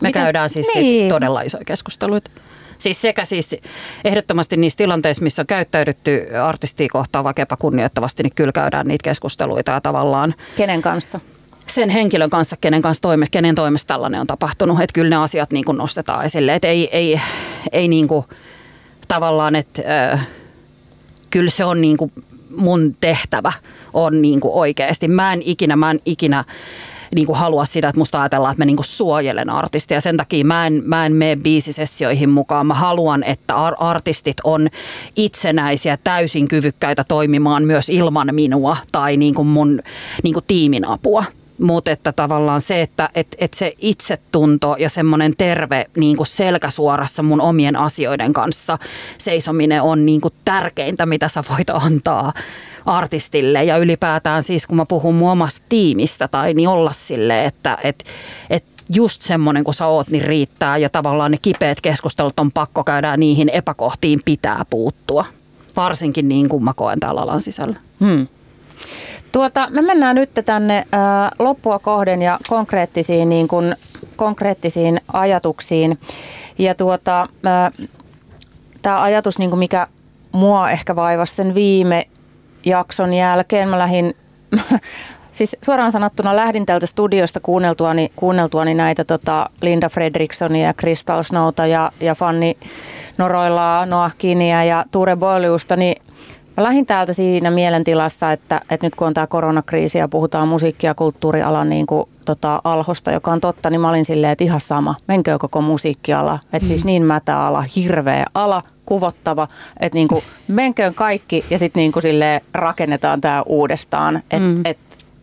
miten, 0.00 0.22
käydään 0.22 0.50
siis 0.50 0.66
niin. 0.74 1.08
todella 1.08 1.42
isoja 1.42 1.64
keskusteluita. 1.64 2.30
Siis 2.78 3.00
sekä 3.00 3.24
siis 3.24 3.56
ehdottomasti 4.04 4.56
niissä 4.56 4.76
tilanteissa, 4.76 5.22
missä 5.22 5.42
on 5.42 5.46
käyttäydytty 5.46 6.26
artistia 6.42 6.88
kohtaan 6.92 7.24
vaikka 7.24 7.42
epäkunnioittavasti, 7.42 8.22
niin 8.22 8.34
kyllä 8.34 8.52
käydään 8.52 8.86
niitä 8.86 9.04
keskusteluita 9.04 9.72
ja 9.72 9.80
tavallaan... 9.80 10.34
Kenen 10.56 10.82
kanssa? 10.82 11.20
Sen 11.68 11.90
henkilön 11.90 12.30
kanssa, 12.30 12.56
kenen 12.60 12.82
kanssa 12.82 13.02
toime, 13.02 13.26
kenen 13.30 13.54
toimesta 13.54 13.94
tällainen 13.94 14.20
on 14.20 14.26
tapahtunut. 14.26 14.80
Että 14.80 14.94
kyllä 14.94 15.10
ne 15.10 15.16
asiat 15.16 15.50
niin 15.50 15.64
kuin 15.64 15.78
nostetaan 15.78 16.24
esille. 16.24 16.54
Että 16.54 16.68
ei, 16.68 16.88
ei, 16.92 17.20
ei 17.72 17.88
niin 17.88 18.08
kuin, 18.08 18.24
tavallaan, 19.08 19.56
että 19.56 19.82
äh, 20.12 20.28
kyllä 21.30 21.50
se 21.50 21.64
on 21.64 21.80
niin 21.80 21.96
kuin 21.96 22.12
mun 22.56 22.96
tehtävä 23.00 23.52
on 23.92 24.22
niin 24.22 24.40
kuin 24.40 24.54
oikeasti. 24.54 25.08
Mä 25.08 25.32
en 25.32 25.42
ikinä, 25.44 25.76
mä 25.76 25.90
en 25.90 26.00
ikinä 26.06 26.44
niin 27.14 27.26
kuin 27.26 27.38
halua 27.38 27.64
sitä, 27.64 27.88
että 27.88 27.98
musta 27.98 28.20
ajatellaan, 28.20 28.52
että 28.52 28.60
mä 28.60 28.66
niin 28.66 28.76
kuin 28.76 28.86
suojelen 28.86 29.50
artistia. 29.50 30.00
Sen 30.00 30.16
takia 30.16 30.44
mä 30.44 30.66
en, 30.66 30.82
mä 30.84 31.06
en 31.06 31.12
mene 31.12 31.36
biisisessioihin 31.36 32.30
mukaan. 32.30 32.66
Mä 32.66 32.74
haluan, 32.74 33.22
että 33.22 33.54
artistit 33.78 34.36
on 34.44 34.68
itsenäisiä, 35.16 35.98
täysin 36.04 36.48
kyvykkäitä 36.48 37.04
toimimaan 37.04 37.64
myös 37.64 37.88
ilman 37.88 38.28
minua 38.32 38.76
tai 38.92 39.16
niin 39.16 39.34
kuin 39.34 39.48
mun 39.48 39.80
niin 40.22 40.34
kuin 40.34 40.44
tiimin 40.48 40.88
apua 40.88 41.24
mutta 41.58 41.90
että 41.90 42.12
tavallaan 42.12 42.60
se, 42.60 42.82
että 42.82 43.08
et, 43.14 43.36
et 43.38 43.54
se 43.54 43.72
itsetunto 43.78 44.76
ja 44.78 44.88
semmoinen 44.88 45.34
terve 45.38 45.86
niin 45.96 46.16
kuin 46.16 46.26
selkäsuorassa 46.26 47.22
mun 47.22 47.40
omien 47.40 47.76
asioiden 47.76 48.32
kanssa 48.32 48.78
seisominen 49.18 49.82
on 49.82 50.06
niin 50.06 50.20
kuin 50.20 50.34
tärkeintä, 50.44 51.06
mitä 51.06 51.28
sä 51.28 51.44
voit 51.50 51.70
antaa 51.70 52.32
artistille 52.86 53.64
ja 53.64 53.76
ylipäätään 53.76 54.42
siis 54.42 54.66
kun 54.66 54.76
mä 54.76 54.84
puhun 54.88 55.14
mun 55.14 55.30
omasta 55.30 55.66
tiimistä 55.68 56.28
tai 56.28 56.54
niin 56.54 56.68
olla 56.68 56.92
sille, 56.92 57.44
että 57.44 57.78
et, 57.84 58.04
et 58.50 58.64
just 58.94 59.22
semmoinen 59.22 59.64
kuin 59.64 59.74
sä 59.74 59.86
oot, 59.86 60.08
niin 60.08 60.24
riittää 60.24 60.78
ja 60.78 60.88
tavallaan 60.88 61.30
ne 61.30 61.36
kipeät 61.42 61.80
keskustelut 61.80 62.40
on 62.40 62.52
pakko 62.52 62.84
käydä 62.84 63.16
niihin 63.16 63.48
epäkohtiin 63.48 64.20
pitää 64.24 64.64
puuttua. 64.70 65.24
Varsinkin 65.76 66.28
niin 66.28 66.48
kuin 66.48 66.64
mä 66.64 66.72
koen 66.74 67.00
täällä 67.00 67.20
alan 67.20 67.40
sisällä. 67.40 67.76
Hmm. 68.00 68.26
Tuota, 69.32 69.68
me 69.70 69.82
mennään 69.82 70.16
nyt 70.16 70.30
tänne 70.44 70.76
ä, 70.76 70.84
loppua 71.38 71.78
kohden 71.78 72.22
ja 72.22 72.38
konkreettisiin, 72.48 73.28
niin 73.28 73.48
kuin, 73.48 73.74
konkreettisiin 74.16 75.00
ajatuksiin. 75.12 75.98
Ja 76.58 76.74
tuota, 76.74 77.28
tämä 78.82 79.02
ajatus, 79.02 79.38
niin 79.38 79.50
kuin 79.50 79.58
mikä 79.58 79.86
mua 80.32 80.70
ehkä 80.70 80.96
vaivasi 80.96 81.34
sen 81.34 81.54
viime 81.54 82.06
jakson 82.66 83.12
jälkeen, 83.12 83.68
mä 83.68 83.78
lähdin, 83.78 84.16
siis 85.32 85.56
suoraan 85.62 85.92
sanottuna 85.92 86.36
lähdin 86.36 86.66
täältä 86.66 86.86
studiosta 86.86 87.40
kuunneltuani, 87.40 88.12
kuunneltuani 88.16 88.74
näitä 88.74 89.04
tota 89.04 89.50
Linda 89.62 89.88
Fredrikssonia 89.88 90.66
ja 90.66 90.74
Crystal 90.74 91.22
Snowta 91.22 91.66
ja, 91.66 91.92
ja 92.00 92.14
Fanni 92.14 92.58
Noroilaa, 93.18 93.86
Noah 93.86 94.14
Kinia 94.18 94.64
ja 94.64 94.84
Ture 94.90 95.16
Boiliusta, 95.16 95.76
niin 95.76 96.02
Mä 96.58 96.64
lähdin 96.64 96.86
täältä 96.86 97.12
siinä 97.12 97.50
mielentilassa, 97.50 98.32
että, 98.32 98.60
että 98.70 98.86
nyt 98.86 98.94
kun 98.94 99.06
on 99.06 99.14
tämä 99.14 99.26
koronakriisi 99.26 99.98
ja 99.98 100.08
puhutaan 100.08 100.48
musiikki- 100.48 100.86
ja 100.86 100.94
kulttuurialan 100.94 101.68
niin 101.68 101.86
kuin, 101.86 102.08
tota, 102.24 102.60
alhosta, 102.64 103.12
joka 103.12 103.32
on 103.32 103.40
totta, 103.40 103.70
niin 103.70 103.80
mä 103.80 103.88
olin 103.88 104.04
silleen, 104.04 104.32
että 104.32 104.44
ihan 104.44 104.60
sama, 104.60 104.94
menkö 105.08 105.38
koko 105.38 105.60
musiikkiala. 105.60 106.38
Että 106.42 106.58
mm. 106.58 106.68
siis 106.68 106.84
niin 106.84 107.02
mätä 107.02 107.40
ala, 107.46 107.64
hirveä 107.76 108.24
ala, 108.34 108.62
kuvottava, 108.86 109.48
että 109.80 109.96
niin 109.96 110.08
kuin, 110.08 110.22
menköön 110.48 110.94
kaikki 110.94 111.44
ja 111.50 111.58
sitten 111.58 111.80
niin 111.80 111.92
kuin 111.92 112.04
rakennetaan 112.54 113.20
tämä 113.20 113.42
uudestaan. 113.46 114.16
Että 114.16 114.38
mm. 114.38 114.60
et, 114.64 114.78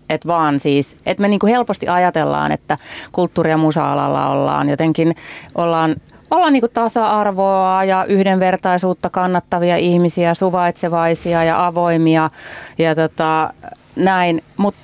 et 0.09 0.27
vaan 0.27 0.59
siis, 0.59 0.97
että 1.05 1.21
me 1.21 1.27
niin 1.27 1.39
kuin 1.39 1.51
helposti 1.51 1.87
ajatellaan, 1.87 2.51
että 2.51 2.77
kulttuuri- 3.11 3.51
ja 3.51 3.57
musa-alalla 3.57 4.29
ollaan 4.29 4.69
jotenkin, 4.69 5.15
ollaan 5.55 5.95
olla 6.31 6.49
niin 6.49 6.63
tasa-arvoa 6.73 7.83
ja 7.83 8.05
yhdenvertaisuutta 8.05 9.09
kannattavia 9.09 9.77
ihmisiä, 9.77 10.33
suvaitsevaisia 10.33 11.43
ja 11.43 11.65
avoimia 11.65 12.29
ja 12.77 12.95
tota, 12.95 13.53
näin. 13.95 14.43
Mutta 14.57 14.79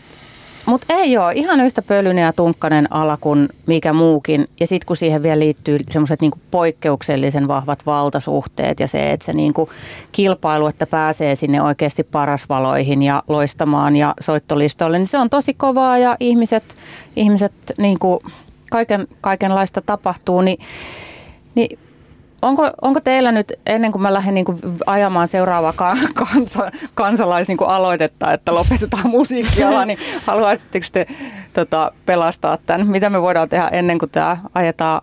mut 0.65 0.81
ei 0.89 1.18
ole 1.18 1.34
ihan 1.34 1.59
yhtä 1.59 1.81
pölyinen 1.81 2.23
ja 2.23 2.34
tunkkainen 2.34 2.93
ala 2.93 3.18
kuin 3.22 3.49
mikä 3.65 3.93
muukin. 3.93 4.45
Ja 4.59 4.68
sitten 4.68 4.88
kun 4.88 4.95
siihen 4.95 5.23
vielä 5.23 5.39
liittyy 5.39 5.77
semmoiset 5.89 6.22
niinku 6.22 6.39
poikkeuksellisen 6.51 7.47
vahvat 7.47 7.85
valtasuhteet 7.85 8.80
ja 8.80 8.88
se, 8.88 9.11
että 9.11 9.26
se 9.26 9.34
niinku 9.34 9.69
kilpailu, 10.11 10.68
että 10.68 10.88
pääsee 10.88 11.35
sinne 11.35 11.61
oikeasti 11.61 12.03
parasvaloihin 12.03 13.03
ja 13.03 13.23
loistamaan 13.27 13.95
ja 13.95 14.13
soittolistoille, 14.19 14.97
niin 14.97 15.07
se 15.07 15.18
on 15.18 15.30
tosi 15.30 15.53
kovaa 15.53 15.97
ja 15.97 16.18
ihmiset, 16.19 16.76
ihmiset 17.15 17.53
niinku 17.77 18.22
kaiken, 18.72 19.07
kaikenlaista 19.22 19.81
tapahtuu. 19.81 20.41
Niin 20.41 20.59
niin 21.56 21.80
Onko, 22.41 22.72
onko 22.82 22.99
teillä 22.99 23.32
nyt, 23.32 23.53
ennen 23.65 23.91
kuin 23.91 24.02
mä 24.02 24.14
lähden 24.14 24.34
niin 24.34 24.45
kuin 24.45 24.60
ajamaan 24.86 25.28
seuraavaa 25.28 25.73
kansa, 26.14 26.72
kansalaisaloitetta, 26.95 28.26
niin 28.26 28.34
että 28.34 28.56
lopetetaan 28.56 29.10
musiikkiala, 29.10 29.86
niin 29.86 29.99
haluaisitteko 30.28 30.86
te 30.94 31.07
tota, 31.53 31.91
pelastaa 32.06 32.57
tämän? 32.65 32.88
Mitä 32.88 33.10
me 33.10 33.22
voidaan 33.22 33.49
tehdä 33.49 33.68
ennen 33.68 33.99
kuin 33.99 34.11
tämä 34.11 34.38
ajetaan 34.56 35.02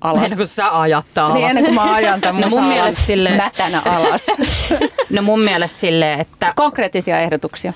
alas? 0.00 0.22
Ennen 0.22 0.36
kuin 0.36 0.46
sä 0.46 0.80
ajat 0.80 1.06
Niin 1.34 1.48
ennen 1.48 1.64
kuin 1.64 1.74
mä 1.74 1.94
ajan 1.94 2.20
tämän 2.20 2.40
no 2.42 2.48
mun 2.48 2.64
mielestä 2.64 3.02
sille... 3.02 3.36
mätänä 3.36 3.82
alas. 3.84 4.26
no 5.10 5.22
mun 5.22 5.40
mielestä 5.40 5.80
silleen, 5.80 6.20
että... 6.20 6.52
Konkreettisia 6.56 7.20
ehdotuksia. 7.20 7.72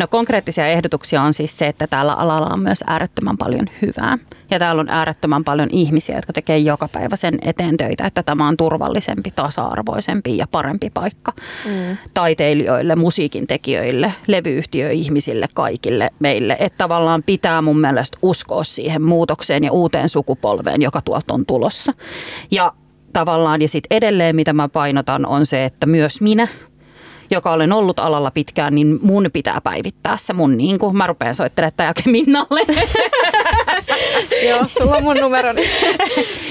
No 0.00 0.06
konkreettisia 0.08 0.66
ehdotuksia 0.66 1.22
on 1.22 1.34
siis 1.34 1.58
se, 1.58 1.66
että 1.66 1.86
tällä 1.86 2.14
alalla 2.14 2.46
on 2.46 2.60
myös 2.60 2.84
äärettömän 2.86 3.38
paljon 3.38 3.66
hyvää. 3.82 4.18
Ja 4.50 4.58
täällä 4.58 4.80
on 4.80 4.88
äärettömän 4.88 5.44
paljon 5.44 5.68
ihmisiä, 5.72 6.16
jotka 6.16 6.32
tekee 6.32 6.58
joka 6.58 6.88
päivä 6.88 7.16
sen 7.16 7.38
eteen 7.42 7.76
töitä, 7.76 8.06
että 8.06 8.22
tämä 8.22 8.48
on 8.48 8.56
turvallisempi, 8.56 9.30
tasa-arvoisempi 9.30 10.36
ja 10.36 10.46
parempi 10.50 10.90
paikka 10.90 11.32
mm. 11.66 11.96
taiteilijoille, 12.14 12.96
musiikin 12.96 13.46
tekijöille, 13.46 14.14
levyyhtiöihmisille, 14.26 15.46
kaikille 15.54 16.10
meille. 16.18 16.56
Että 16.60 16.78
tavallaan 16.78 17.22
pitää 17.22 17.62
mun 17.62 17.80
mielestä 17.80 18.18
uskoa 18.22 18.64
siihen 18.64 19.02
muutokseen 19.02 19.64
ja 19.64 19.72
uuteen 19.72 20.08
sukupolveen, 20.08 20.82
joka 20.82 21.00
tuolta 21.00 21.34
on 21.34 21.46
tulossa. 21.46 21.92
Ja 22.50 22.72
tavallaan, 23.12 23.62
ja 23.62 23.68
sitten 23.68 23.96
edelleen 23.96 24.36
mitä 24.36 24.52
mä 24.52 24.68
painotan 24.68 25.26
on 25.26 25.46
se, 25.46 25.64
että 25.64 25.86
myös 25.86 26.20
minä 26.20 26.48
joka 27.30 27.52
olen 27.52 27.72
ollut 27.72 27.98
alalla 27.98 28.30
pitkään, 28.30 28.74
niin 28.74 28.98
mun 29.02 29.30
pitää 29.32 29.60
päivittää 29.64 30.16
se 30.16 30.32
mun, 30.32 30.56
niin 30.56 30.78
kuin 30.78 30.96
mä 30.96 31.06
rupean 31.06 31.34
soittelemaan 31.34 31.72
tämän 31.76 31.86
jälkeen 31.86 32.10
Minnalle. 32.10 32.60
Joo, 34.48 34.64
sulla 34.68 34.96
on 34.96 35.02
mun 35.02 35.16
numeroni. 35.20 35.62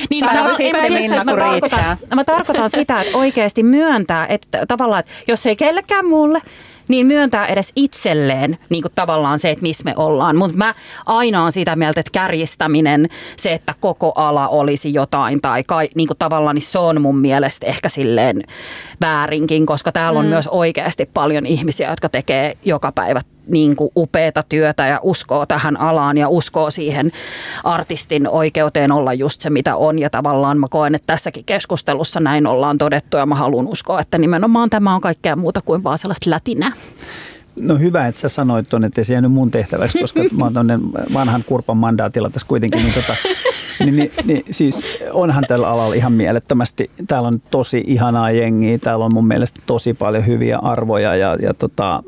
niin, 0.09 0.25
mä, 0.33 0.33
mä, 0.33 0.53
sitten 0.55 0.93
Minna, 0.93 1.23
mä, 1.23 1.35
tarkoitan, 1.35 1.97
mä 2.15 2.23
tarkoitan 2.23 2.69
sitä, 2.69 3.01
että 3.01 3.17
oikeasti 3.17 3.63
myöntää, 3.63 4.27
että 4.27 4.65
tavallaan, 4.67 4.99
että 4.99 5.11
jos 5.27 5.45
ei 5.45 5.55
kellekään 5.55 6.05
mulle, 6.05 6.41
niin 6.89 7.07
myöntää 7.07 7.45
edes 7.45 7.71
itselleen 7.75 8.57
niin 8.69 8.81
kuin 8.81 8.91
tavallaan 8.95 9.39
se, 9.39 9.49
että 9.49 9.63
missä 9.63 9.83
me 9.83 9.93
ollaan. 9.97 10.35
Mutta 10.35 10.57
mä 10.57 10.73
aina 11.05 11.43
on 11.43 11.51
sitä 11.51 11.75
mieltä, 11.75 11.99
että 11.99 12.11
kärjistäminen, 12.11 13.07
se, 13.37 13.53
että 13.53 13.75
koko 13.79 14.11
ala 14.15 14.47
olisi 14.47 14.93
jotain 14.93 15.41
tai 15.41 15.63
kai, 15.63 15.89
niin 15.95 16.07
kuin 16.07 16.17
tavallaan, 16.17 16.55
niin 16.55 16.63
se 16.63 16.79
on 16.79 17.01
mun 17.01 17.17
mielestä 17.17 17.65
ehkä 17.65 17.89
silleen 17.89 18.43
väärinkin, 19.01 19.65
koska 19.65 19.91
täällä 19.91 20.19
on 20.19 20.25
mm. 20.25 20.29
myös 20.29 20.47
oikeasti 20.47 21.09
paljon 21.13 21.45
ihmisiä, 21.45 21.89
jotka 21.89 22.09
tekee 22.09 22.57
joka 22.65 22.91
päivä 22.91 23.21
niin 23.47 23.75
kuin 23.75 23.91
upeata 23.95 24.43
työtä 24.49 24.87
ja 24.87 24.99
uskoo 25.03 25.45
tähän 25.45 25.79
alaan 25.79 26.17
ja 26.17 26.29
uskoo 26.29 26.69
siihen 26.69 27.11
artistin 27.63 28.27
oikeuteen 28.27 28.91
olla 28.91 29.13
just 29.13 29.41
se, 29.41 29.49
mitä 29.49 29.75
on. 29.75 29.99
Ja 29.99 30.09
tavallaan 30.09 30.59
mä 30.59 30.67
koen, 30.69 30.95
että 30.95 31.07
tässäkin 31.07 31.45
keskustelussa 31.45 32.19
näin 32.19 32.47
ollaan 32.47 32.77
todettu 32.77 33.17
ja 33.17 33.25
mä 33.25 33.35
haluan 33.35 33.67
uskoa, 33.67 34.01
että 34.01 34.17
nimenomaan 34.17 34.69
tämä 34.69 34.95
on 34.95 35.01
kaikkea 35.01 35.35
muuta 35.35 35.61
kuin 35.61 35.83
vaan 35.83 35.97
sellaista 35.97 36.29
lätinää. 36.29 36.71
No 37.59 37.77
hyvä, 37.77 38.07
että 38.07 38.21
sä 38.21 38.29
sanoit 38.29 38.69
tuonne, 38.69 38.87
että 38.87 39.03
se 39.03 39.13
jäänyt 39.13 39.31
mun 39.31 39.51
tehtäväksi, 39.51 39.99
koska 39.99 40.19
mä 40.37 40.45
oon 40.45 40.91
vanhan 41.13 41.43
kurpan 41.45 41.77
mandaatilla 41.77 42.29
tässä 42.29 42.47
kuitenkin. 42.47 42.83
Niin, 42.83 42.93
tota, 42.93 43.15
niin, 43.79 43.95
niin, 43.95 44.11
niin, 44.25 44.43
siis 44.51 44.85
onhan 45.11 45.43
tällä 45.47 45.67
alalla 45.67 45.93
ihan 45.93 46.13
mielettömästi. 46.13 46.87
Täällä 47.07 47.27
on 47.27 47.41
tosi 47.51 47.83
ihanaa 47.87 48.31
jengiä, 48.31 48.77
täällä 48.77 49.05
on 49.05 49.13
mun 49.13 49.27
mielestä 49.27 49.61
tosi 49.65 49.93
paljon 49.93 50.27
hyviä 50.27 50.57
arvoja 50.57 51.15
ja, 51.15 51.37
ja 51.41 51.53
tota, 51.53 52.03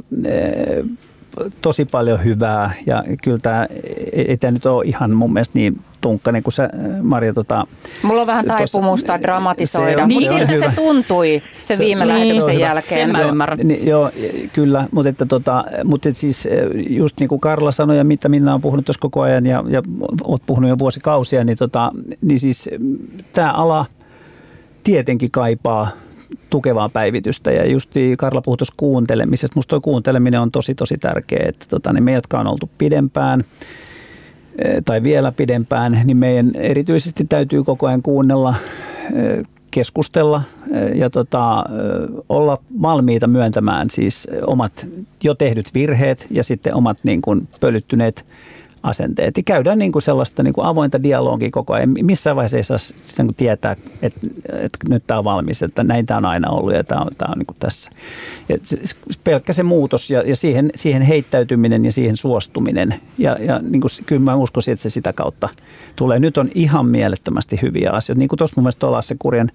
tosi 1.62 1.86
paljon 1.86 2.24
hyvää 2.24 2.74
ja 2.86 3.04
kyllä 3.24 3.38
tämä 3.42 3.68
ei 4.14 4.38
tämä 4.38 4.52
nyt 4.52 4.66
ole 4.66 4.86
ihan 4.86 5.12
mun 5.12 5.34
mielestä 5.34 5.60
niin 5.60 5.82
tunkkainen 6.02 6.44
kuin 6.44 6.54
se 6.54 6.70
Marja 7.02 7.34
tota, 7.34 7.68
Mulla 8.04 8.22
on 8.22 8.28
vähän 8.28 8.46
taipumusta 8.46 9.22
dramatisoida, 9.22 10.08
mutta 10.08 10.30
siltä 10.30 10.46
hyvä. 10.46 10.70
se 10.70 10.76
tuntui 10.76 11.42
se 11.62 11.78
viime 11.78 12.00
se, 12.00 12.08
lähetyksen 12.08 12.48
niin, 12.48 12.60
jälkeen. 12.60 13.08
Sen 13.08 13.12
mä 13.12 13.22
ymmärrän. 13.22 13.60
Niin, 13.64 13.88
joo, 13.88 14.12
kyllä, 14.54 14.88
mutta, 14.92 15.10
että, 15.10 15.26
tota, 15.26 15.64
mutta 15.84 16.10
että 16.10 16.22
siis 16.22 16.50
just 16.90 17.20
niin 17.20 17.30
kuin 17.30 17.42
Karla 17.42 17.72
sanoi 17.72 17.98
ja 17.98 18.04
mitä 18.04 18.30
Minna 18.30 18.54
on 18.54 18.62
puhunut 18.62 18.86
tuossa 18.86 19.02
koko 19.02 19.22
ajan 19.22 19.46
ja, 19.46 19.64
ja 19.68 19.82
olet 20.24 20.42
puhunut 20.46 20.70
jo 20.70 20.80
vuosikausia, 20.80 21.44
niin, 21.44 21.58
tota, 21.58 21.92
niin 22.22 22.40
siis 22.40 22.70
tämä 23.32 23.52
ala 23.52 23.86
tietenkin 24.84 25.32
kaipaa 25.32 25.88
tukevaa 26.50 26.90
päivitystä. 26.90 27.52
Ja 27.52 27.66
just 27.66 27.92
Karla 28.18 28.42
puhui 28.42 28.58
tuossa 28.58 28.74
kuuntelemisesta. 28.78 29.56
Musta 29.56 29.70
tuo 29.70 29.82
kuunteleminen 29.82 30.42
on 30.42 30.52
tosi 30.52 30.76
tosi 30.76 30.98
tärkeä, 30.98 31.46
että 31.48 31.66
tota, 31.70 31.94
niin 31.94 32.04
me, 32.04 32.14
jotka 32.14 32.40
on 32.40 32.48
oltu 32.48 32.70
pidempään 32.78 33.42
e, 33.42 33.44
tai 34.86 35.04
vielä 35.04 35.32
pidempään, 35.32 36.02
niin 36.04 36.18
meidän 36.18 36.52
erityisesti 36.56 37.26
täytyy 37.30 37.64
koko 37.64 37.88
ajan 37.88 38.02
kuunnella, 38.02 38.56
e, 39.16 39.44
keskustella 39.72 40.44
e, 40.72 40.88
ja 40.88 41.10
tota, 41.10 41.64
olla 42.30 42.58
valmiita 42.82 43.28
myöntämään 43.28 43.90
siis 43.90 44.28
omat 44.48 44.88
jo 45.24 45.36
tehdyt 45.36 45.74
virheet 45.74 46.28
ja 46.30 46.44
sitten 46.44 46.76
omat 46.76 46.98
niin 47.04 47.22
kuin 47.22 47.48
pölyttyneet 47.62 48.26
asenteet. 48.84 49.38
Ja 49.38 49.44
käydään 49.44 49.80
niin 49.80 49.92
kuin 49.92 50.02
sellaista 50.02 50.44
niin 50.44 50.54
kuin 50.54 50.66
avointa 50.66 51.04
dialogia 51.04 51.50
koko 51.52 51.74
ajan. 51.74 51.94
Missään 52.02 52.36
vaiheessa 52.36 52.58
ei 52.58 52.64
saa 52.64 52.78
niin 53.18 53.36
tietää, 53.36 53.76
että, 54.02 54.20
että 54.46 54.90
nyt 54.90 55.04
tämä 55.08 55.18
on 55.18 55.24
valmis, 55.24 55.64
että 55.64 55.84
näin 55.84 56.06
tämä 56.06 56.18
on 56.18 56.26
aina 56.26 56.50
ollut 56.50 56.74
ja 56.74 56.84
tämä 56.84 57.02
on, 57.02 57.08
tämä 57.18 57.32
on 57.32 57.38
niin 57.38 57.46
kuin 57.46 57.58
tässä. 57.60 57.92
Ja 58.50 58.58
pelkkä 59.24 59.54
se 59.54 59.64
muutos 59.64 60.12
ja, 60.12 60.22
ja 60.22 60.36
siihen, 60.36 60.72
siihen 60.76 61.02
heittäytyminen 61.02 61.86
ja 61.86 61.92
siihen 61.92 62.18
suostuminen. 62.18 62.96
Ja, 63.18 63.38
ja 63.40 63.60
niin 63.60 63.82
kuin, 63.82 63.92
kyllä 64.06 64.22
mä 64.22 64.36
uskoisin, 64.36 64.72
että 64.72 64.84
se 64.84 64.90
sitä 64.90 65.14
kautta 65.14 65.50
tulee. 65.96 66.20
Nyt 66.20 66.38
on 66.38 66.50
ihan 66.56 66.86
mielettömästi 66.86 67.60
hyviä 67.62 67.92
asioita. 67.92 68.20
Niin 68.20 68.30
kuin 68.30 68.38
tuossa 68.38 68.54
mun 68.58 68.64
mielestä 68.64 68.92
Lasse 68.92 69.16
Kurjan 69.20 69.52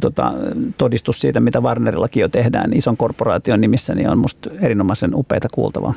tota, 0.00 0.32
todistus 0.78 1.20
siitä, 1.20 1.40
mitä 1.40 1.60
Warnerillakin 1.60 2.20
jo 2.20 2.28
tehdään 2.28 2.72
ison 2.72 2.96
korporaation 2.96 3.60
nimissä, 3.60 3.94
niin 3.94 4.10
on 4.10 4.18
musta 4.18 4.50
erinomaisen 4.60 5.14
upeita 5.14 5.48
kuultavaa. 5.52 5.94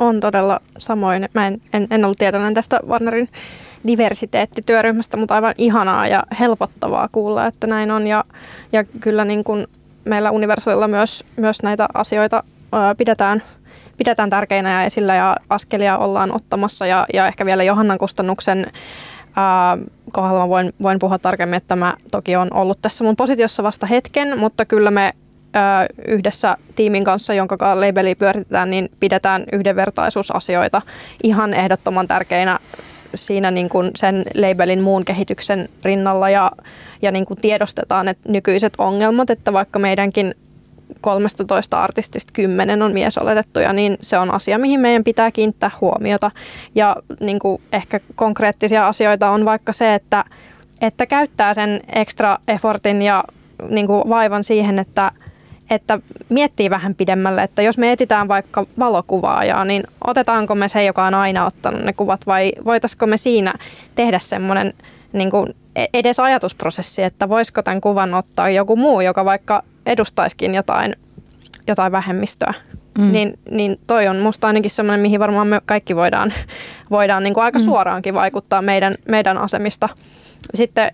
On 0.00 0.20
todella 0.20 0.60
samoin. 0.78 1.28
Mä 1.34 1.46
en, 1.46 1.60
en, 1.72 1.86
en 1.90 2.04
ollut 2.04 2.18
tietoinen 2.18 2.54
tästä 2.54 2.80
Warnerin 2.86 3.28
diversiteettityöryhmästä, 3.86 5.16
mutta 5.16 5.34
aivan 5.34 5.54
ihanaa 5.58 6.06
ja 6.06 6.24
helpottavaa 6.40 7.08
kuulla, 7.12 7.46
että 7.46 7.66
näin 7.66 7.90
on. 7.90 8.06
Ja, 8.06 8.24
ja 8.72 8.84
kyllä 8.84 9.24
niin 9.24 9.44
kuin 9.44 9.66
meillä 10.04 10.30
Universalilla 10.30 10.88
myös, 10.88 11.24
myös 11.36 11.62
näitä 11.62 11.88
asioita 11.94 12.44
ää, 12.72 12.94
pidetään, 12.94 13.42
pidetään 13.96 14.30
tärkeinä 14.30 14.72
ja 14.72 14.84
esillä 14.84 15.14
ja 15.14 15.36
askelia 15.50 15.98
ollaan 15.98 16.34
ottamassa. 16.34 16.86
Ja, 16.86 17.06
ja 17.14 17.26
ehkä 17.26 17.46
vielä 17.46 17.62
Johannan 17.62 17.98
kustannuksen 17.98 18.66
ää, 19.36 19.78
kohdalla 20.12 20.48
voin, 20.48 20.74
voin 20.82 20.98
puhua 20.98 21.18
tarkemmin, 21.18 21.56
että 21.56 21.76
mä 21.76 21.94
toki 22.10 22.36
on 22.36 22.48
ollut 22.54 22.78
tässä 22.82 23.04
mun 23.04 23.16
positiossa 23.16 23.62
vasta 23.62 23.86
hetken, 23.86 24.38
mutta 24.38 24.64
kyllä 24.64 24.90
me 24.90 25.12
yhdessä 26.08 26.56
tiimin 26.76 27.04
kanssa, 27.04 27.34
jonka 27.34 27.80
labeli 27.80 28.14
pyöritetään, 28.14 28.70
niin 28.70 28.90
pidetään 29.00 29.44
yhdenvertaisuusasioita 29.52 30.82
ihan 31.22 31.54
ehdottoman 31.54 32.08
tärkeinä 32.08 32.58
siinä 33.14 33.50
niin 33.50 33.68
kuin 33.68 33.90
sen 33.96 34.24
labelin 34.34 34.82
muun 34.82 35.04
kehityksen 35.04 35.68
rinnalla 35.84 36.30
ja, 36.30 36.52
ja 37.02 37.10
niin 37.12 37.26
kuin 37.26 37.40
tiedostetaan 37.40 38.08
että 38.08 38.28
nykyiset 38.32 38.72
ongelmat, 38.78 39.30
että 39.30 39.52
vaikka 39.52 39.78
meidänkin 39.78 40.34
13 41.00 41.82
artistista 41.82 42.32
10 42.32 42.82
on 42.82 42.92
miesoletettuja, 42.92 43.72
niin 43.72 43.96
se 44.00 44.18
on 44.18 44.30
asia, 44.30 44.58
mihin 44.58 44.80
meidän 44.80 45.04
pitää 45.04 45.30
kiinnittää 45.30 45.70
huomiota. 45.80 46.30
Ja 46.74 46.96
niin 47.20 47.38
kuin 47.38 47.62
ehkä 47.72 48.00
konkreettisia 48.14 48.86
asioita 48.86 49.30
on 49.30 49.44
vaikka 49.44 49.72
se, 49.72 49.94
että, 49.94 50.24
että 50.80 51.06
käyttää 51.06 51.54
sen 51.54 51.80
extra 51.92 52.38
effortin 52.48 53.02
ja 53.02 53.24
niin 53.68 53.86
kuin 53.86 54.08
vaivan 54.08 54.44
siihen, 54.44 54.78
että 54.78 55.12
että 55.70 55.98
miettii 56.28 56.70
vähän 56.70 56.94
pidemmälle, 56.94 57.42
että 57.42 57.62
jos 57.62 57.78
me 57.78 57.92
etitään 57.92 58.28
vaikka 58.28 58.66
valokuvaajaa, 58.78 59.64
niin 59.64 59.84
otetaanko 60.06 60.54
me 60.54 60.68
se, 60.68 60.84
joka 60.84 61.04
on 61.04 61.14
aina 61.14 61.46
ottanut 61.46 61.82
ne 61.82 61.92
kuvat 61.92 62.26
vai 62.26 62.52
voitaisiko 62.64 63.06
me 63.06 63.16
siinä 63.16 63.54
tehdä 63.94 64.18
semmoinen 64.18 64.74
niin 65.12 65.30
kuin 65.30 65.54
e- 65.76 65.86
edes 65.94 66.20
ajatusprosessi, 66.20 67.02
että 67.02 67.28
voisiko 67.28 67.62
tämän 67.62 67.80
kuvan 67.80 68.14
ottaa 68.14 68.50
joku 68.50 68.76
muu, 68.76 69.00
joka 69.00 69.24
vaikka 69.24 69.62
edustaisikin 69.86 70.54
jotain, 70.54 70.96
jotain 71.66 71.92
vähemmistöä. 71.92 72.54
Mm. 72.98 73.12
Niin, 73.12 73.38
niin 73.50 73.80
toi 73.86 74.08
on 74.08 74.18
musta 74.18 74.46
ainakin 74.46 74.70
semmoinen, 74.70 75.00
mihin 75.00 75.20
varmaan 75.20 75.46
me 75.46 75.60
kaikki 75.66 75.96
voidaan, 75.96 76.32
voidaan 76.90 77.22
niin 77.22 77.34
kuin 77.34 77.44
aika 77.44 77.58
mm. 77.58 77.64
suoraankin 77.64 78.14
vaikuttaa 78.14 78.62
meidän, 78.62 78.94
meidän 79.08 79.38
asemista. 79.38 79.88
Sitten 80.54 80.92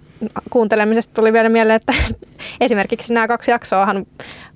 kuuntelemisesta 0.50 1.14
tuli 1.14 1.32
vielä 1.32 1.48
mieleen, 1.48 1.76
että 1.76 1.94
esimerkiksi 2.60 3.14
nämä 3.14 3.28
kaksi 3.28 3.50
jaksoahan 3.50 4.06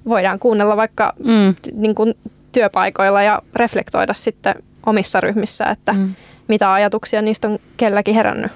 voidaan 0.09 0.39
kuunnella 0.39 0.77
vaikka 0.77 1.12
mm. 1.18 1.55
niin 1.74 1.94
kuin 1.94 2.14
työpaikoilla 2.52 3.22
ja 3.22 3.43
reflektoida 3.55 4.14
sitten 4.14 4.55
omissa 4.86 5.20
ryhmissä, 5.20 5.66
että 5.66 5.93
mm. 5.93 6.14
mitä 6.48 6.72
ajatuksia 6.72 7.22
niistä 7.22 7.48
on 7.48 7.59
kelläkin 7.77 8.14
herännyt. 8.14 8.52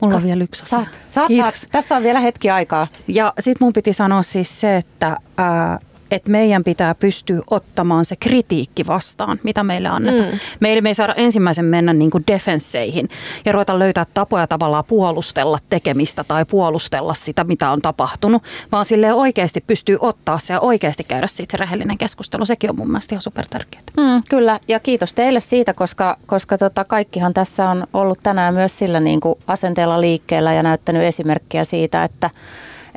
Mulla 0.00 0.16
on 0.16 0.22
vielä 0.22 0.44
yksi 0.44 0.62
asia. 0.62 0.78
Saat, 0.78 1.00
saat, 1.08 1.32
saat. 1.40 1.68
Tässä 1.72 1.96
on 1.96 2.02
vielä 2.02 2.20
hetki 2.20 2.50
aikaa. 2.50 2.86
Ja 3.08 3.32
sitten 3.40 3.66
mun 3.66 3.72
piti 3.72 3.92
sanoa 3.92 4.22
siis 4.22 4.60
se, 4.60 4.76
että 4.76 5.16
ää, 5.36 5.78
että 6.10 6.30
meidän 6.30 6.64
pitää 6.64 6.94
pystyä 6.94 7.40
ottamaan 7.50 8.04
se 8.04 8.16
kritiikki 8.16 8.86
vastaan, 8.86 9.40
mitä 9.42 9.64
meille 9.64 9.88
annetaan. 9.88 10.30
Mm. 10.30 10.38
Meillä 10.60 10.80
me 10.80 10.90
ei 10.90 10.94
saada 10.94 11.14
ensimmäisen 11.14 11.64
mennä 11.64 11.92
niin 11.92 12.10
kuin 12.10 12.24
defensseihin 12.26 13.08
ja 13.44 13.52
ruveta 13.52 13.78
löytää 13.78 14.04
tapoja 14.14 14.46
tavallaan 14.46 14.84
puolustella 14.84 15.58
tekemistä 15.70 16.24
tai 16.24 16.44
puolustella 16.44 17.14
sitä, 17.14 17.44
mitä 17.44 17.70
on 17.70 17.82
tapahtunut, 17.82 18.42
vaan 18.72 18.84
sille 18.84 19.12
oikeasti 19.12 19.64
pystyy 19.66 19.98
ottaa 20.00 20.38
se 20.38 20.52
ja 20.52 20.60
oikeasti 20.60 21.04
käydä 21.04 21.26
siitä 21.26 21.50
se 21.50 21.56
rehellinen 21.56 21.98
keskustelu. 21.98 22.46
Sekin 22.46 22.70
on 22.70 22.76
mun 22.76 22.88
mielestä 22.88 23.14
ihan 23.14 23.22
super 23.22 23.44
tärkeää. 23.50 23.82
Mm, 23.96 24.22
kyllä, 24.28 24.60
ja 24.68 24.80
kiitos 24.80 25.14
teille 25.14 25.40
siitä, 25.40 25.74
koska, 25.74 26.16
koska 26.26 26.58
tota, 26.58 26.84
kaikkihan 26.84 27.34
tässä 27.34 27.70
on 27.70 27.86
ollut 27.92 28.18
tänään 28.22 28.54
myös 28.54 28.78
sillä 28.78 29.00
niin 29.00 29.20
kuin 29.20 29.38
asenteella 29.46 30.00
liikkeellä 30.00 30.52
ja 30.52 30.62
näyttänyt 30.62 31.02
esimerkkiä 31.02 31.64
siitä, 31.64 32.04
että, 32.04 32.30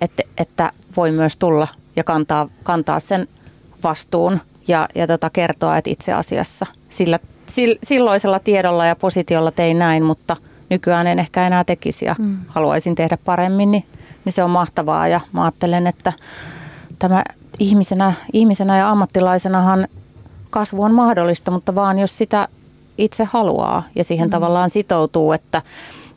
että, 0.02 0.24
että 0.38 0.72
voi 0.98 1.12
myös 1.12 1.38
tulla 1.38 1.68
ja 1.96 2.04
kantaa, 2.04 2.50
kantaa 2.64 3.00
sen 3.00 3.28
vastuun 3.84 4.40
ja, 4.68 4.90
ja 4.96 5.08
tota 5.08 5.30
kertoa, 5.30 5.78
että 5.78 5.90
itse 5.90 6.14
asiassa 6.14 6.66
sillä, 6.90 7.20
silloisella 7.84 8.40
tiedolla 8.40 8.86
ja 8.86 8.96
positiolla 8.96 9.52
tein 9.52 9.80
näin, 9.80 10.04
mutta 10.04 10.38
nykyään 10.70 11.08
en 11.08 11.20
ehkä 11.20 11.48
enää 11.48 11.64
tekisi 11.64 12.06
ja 12.06 12.16
mm. 12.20 12.38
haluaisin 12.48 12.96
tehdä 12.96 13.18
paremmin, 13.26 13.72
niin, 13.72 13.86
niin 14.26 14.34
se 14.34 14.44
on 14.44 14.50
mahtavaa 14.50 15.08
ja 15.08 15.22
mä 15.32 15.44
ajattelen, 15.44 15.88
että 15.88 16.14
tämä 17.00 17.24
ihmisenä, 17.60 18.14
ihmisenä 18.34 18.78
ja 18.78 18.90
ammattilaisenahan 18.90 19.88
kasvu 20.50 20.84
on 20.84 20.94
mahdollista, 20.94 21.52
mutta 21.52 21.76
vaan 21.76 22.00
jos 22.00 22.18
sitä 22.18 22.48
itse 22.98 23.24
haluaa 23.24 23.84
ja 23.96 24.04
siihen 24.04 24.28
mm. 24.28 24.32
tavallaan 24.32 24.70
sitoutuu, 24.70 25.32
että 25.32 25.62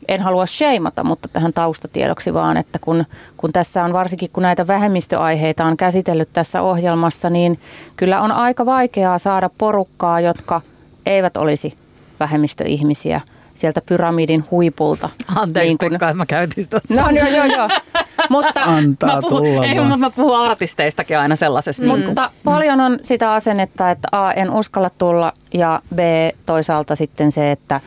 en 0.07 0.21
halua 0.21 0.45
sheimata, 0.45 1.03
mutta 1.03 1.27
tähän 1.27 1.53
taustatiedoksi 1.53 2.33
vaan, 2.33 2.57
että 2.57 2.79
kun, 2.79 3.05
kun 3.37 3.53
tässä 3.53 3.83
on 3.83 3.93
varsinkin 3.93 4.29
kun 4.33 4.43
näitä 4.43 4.67
vähemmistöaiheita 4.67 5.65
on 5.65 5.77
käsitellyt 5.77 6.29
tässä 6.33 6.61
ohjelmassa, 6.61 7.29
niin 7.29 7.59
kyllä 7.95 8.21
on 8.21 8.31
aika 8.31 8.65
vaikeaa 8.65 9.17
saada 9.17 9.49
porukkaa, 9.57 10.19
jotka 10.19 10.61
eivät 11.05 11.37
olisi 11.37 11.73
vähemmistöihmisiä 12.19 13.21
sieltä 13.53 13.81
pyramidin 13.81 14.43
huipulta. 14.51 15.09
Anteeksi 15.35 15.67
niin 15.67 15.77
kun... 15.77 15.89
Pekka, 15.89 16.13
mä 16.13 16.25
käytin 16.25 16.63
sitä. 16.63 16.79
No 16.89 17.09
joo, 17.09 17.27
joo, 17.27 17.45
joo. 17.45 17.69
mutta, 18.29 18.63
Antaa 18.63 19.15
mä 19.15 19.21
puhun, 19.21 19.43
tulla 19.43 19.65
ei, 19.65 19.79
mutta 19.79 19.97
mä 19.97 20.09
puhun 20.09 20.39
artisteistakin 20.39 21.17
aina 21.17 21.35
sellaisessa. 21.35 21.83
Mm. 21.83 21.89
Mutta 21.89 22.21
mm. 22.21 22.39
paljon 22.43 22.81
on 22.81 22.99
sitä 23.03 23.33
asennetta, 23.33 23.91
että 23.91 24.07
A, 24.11 24.31
en 24.31 24.51
uskalla 24.51 24.89
tulla 24.89 25.33
ja 25.53 25.81
B, 25.95 25.99
toisaalta 26.45 26.95
sitten 26.95 27.31
se, 27.31 27.51
että 27.51 27.81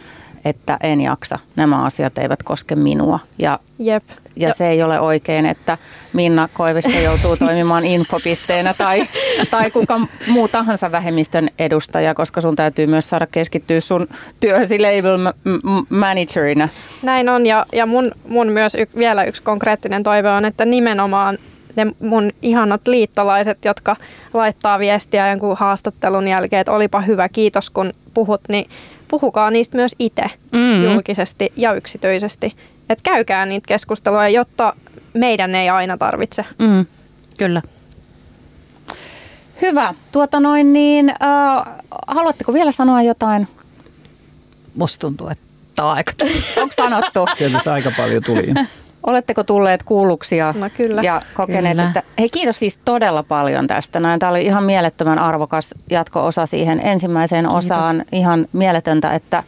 että 0.48 0.78
en 0.82 1.00
jaksa, 1.00 1.38
nämä 1.56 1.84
asiat 1.84 2.18
eivät 2.18 2.42
koske 2.42 2.76
minua. 2.76 3.18
Ja, 3.38 3.58
Jep. 3.78 4.04
ja 4.36 4.54
se 4.54 4.68
ei 4.68 4.82
ole 4.82 5.00
oikein, 5.00 5.46
että 5.46 5.78
Minna 6.12 6.48
Koivisto 6.52 6.98
joutuu 6.98 7.36
toimimaan 7.46 7.84
infopisteenä 7.84 8.74
tai, 8.74 9.02
tai 9.50 9.70
kuka 9.70 10.00
muu 10.28 10.48
tahansa 10.48 10.92
vähemmistön 10.92 11.48
edustaja, 11.58 12.14
koska 12.14 12.40
sun 12.40 12.56
täytyy 12.56 12.86
myös 12.86 13.10
saada 13.10 13.26
keskittyä 13.26 13.80
sun 13.80 14.06
työhösi 14.40 14.78
label 14.78 15.18
managerina. 15.88 16.68
Näin 17.02 17.28
on 17.28 17.46
ja, 17.46 17.66
ja 17.72 17.86
mun, 17.86 18.10
mun 18.28 18.46
myös 18.46 18.74
y, 18.74 18.86
vielä 18.98 19.24
yksi 19.24 19.42
konkreettinen 19.42 20.02
toive 20.02 20.30
on, 20.30 20.44
että 20.44 20.64
nimenomaan 20.64 21.38
ne 21.76 21.86
mun 22.00 22.32
ihanat 22.42 22.86
liittolaiset, 22.86 23.64
jotka 23.64 23.96
laittaa 24.34 24.78
viestiä 24.78 25.30
jonkun 25.30 25.56
haastattelun 25.56 26.28
jälkeen, 26.28 26.60
että 26.60 26.72
olipa 26.72 27.00
hyvä, 27.00 27.28
kiitos 27.28 27.70
kun 27.70 27.92
puhut, 28.14 28.40
niin 28.48 28.70
puhukaa 29.08 29.50
niistä 29.50 29.76
myös 29.76 29.94
itse 29.98 30.24
mm. 30.52 30.84
julkisesti 30.84 31.52
ja 31.56 31.74
yksityisesti. 31.74 32.56
Että 32.88 33.02
käykää 33.02 33.46
niitä 33.46 33.66
keskusteluja, 33.68 34.28
jotta 34.28 34.76
meidän 35.14 35.54
ei 35.54 35.68
aina 35.68 35.96
tarvitse. 35.96 36.44
Mm. 36.58 36.86
Kyllä. 37.38 37.62
Hyvä. 39.62 39.94
Tuota 40.12 40.40
noin 40.40 40.72
niin, 40.72 41.10
äh, 41.10 41.74
haluatteko 42.08 42.52
vielä 42.52 42.72
sanoa 42.72 43.02
jotain? 43.02 43.48
Musta 44.74 45.06
tuntuu, 45.06 45.28
että 45.28 45.44
tämä 45.74 45.88
on 45.90 45.96
aika 45.96 46.12
Onko 46.56 46.74
sanottu? 46.74 47.26
Kyllä 47.38 47.60
aika 47.72 47.92
paljon 47.96 48.22
tuli. 48.22 48.46
Oletteko 49.06 49.44
tulleet 49.44 49.82
kuulluksi 49.82 50.36
ja, 50.36 50.54
no 50.58 50.70
kyllä. 50.76 51.02
ja 51.02 51.20
kokeneet, 51.34 51.76
kyllä. 51.76 51.88
että 51.88 52.02
hei 52.18 52.28
kiitos 52.28 52.58
siis 52.58 52.78
todella 52.84 53.22
paljon 53.22 53.66
tästä. 53.66 54.00
Näin, 54.00 54.20
tämä 54.20 54.30
oli 54.30 54.44
ihan 54.44 54.64
mielettömän 54.64 55.18
arvokas 55.18 55.74
jatko-osa 55.90 56.46
siihen 56.46 56.80
ensimmäiseen 56.80 57.44
kiitos. 57.44 57.64
osaan. 57.64 58.04
Ihan 58.12 58.46
mieletöntä, 58.52 59.14
että 59.14 59.42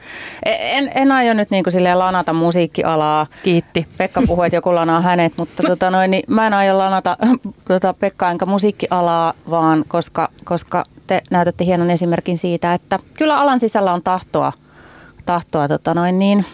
en, 0.47 0.93
en 0.95 1.13
aio 1.13 1.35
nyt 1.35 1.51
niin 1.51 1.65
kuin 1.65 1.99
lanata 1.99 2.33
musiikkialaa. 2.33 3.27
Kiitti. 3.43 3.87
Pekka 3.97 4.23
puhui, 4.27 4.47
että 4.47 4.57
joku 4.57 4.75
lanaa 4.75 5.01
hänet, 5.01 5.33
mutta 5.37 5.63
tota 5.63 5.91
noin, 5.91 6.11
niin 6.11 6.23
mä 6.29 6.47
en 6.47 6.55
aio 6.55 6.79
lanata 6.79 7.17
tota 7.69 7.95
Pekka 7.95 8.31
enkä 8.31 8.47
musiikkialaa, 8.47 9.33
vaan 9.51 9.85
koska, 9.89 10.29
koska 10.45 10.85
te 11.07 11.23
näytätte 11.31 11.65
hienon 11.65 11.91
esimerkin 11.91 12.39
siitä, 12.39 12.75
että 12.75 12.99
kyllä 13.15 13.37
alan 13.37 13.61
sisällä 13.61 13.93
on 13.93 14.03
tahtoa– 14.03 14.53
tahtoa 15.29 15.69
tota 15.69 15.95
noin 15.95 16.19
niin, 16.19 16.45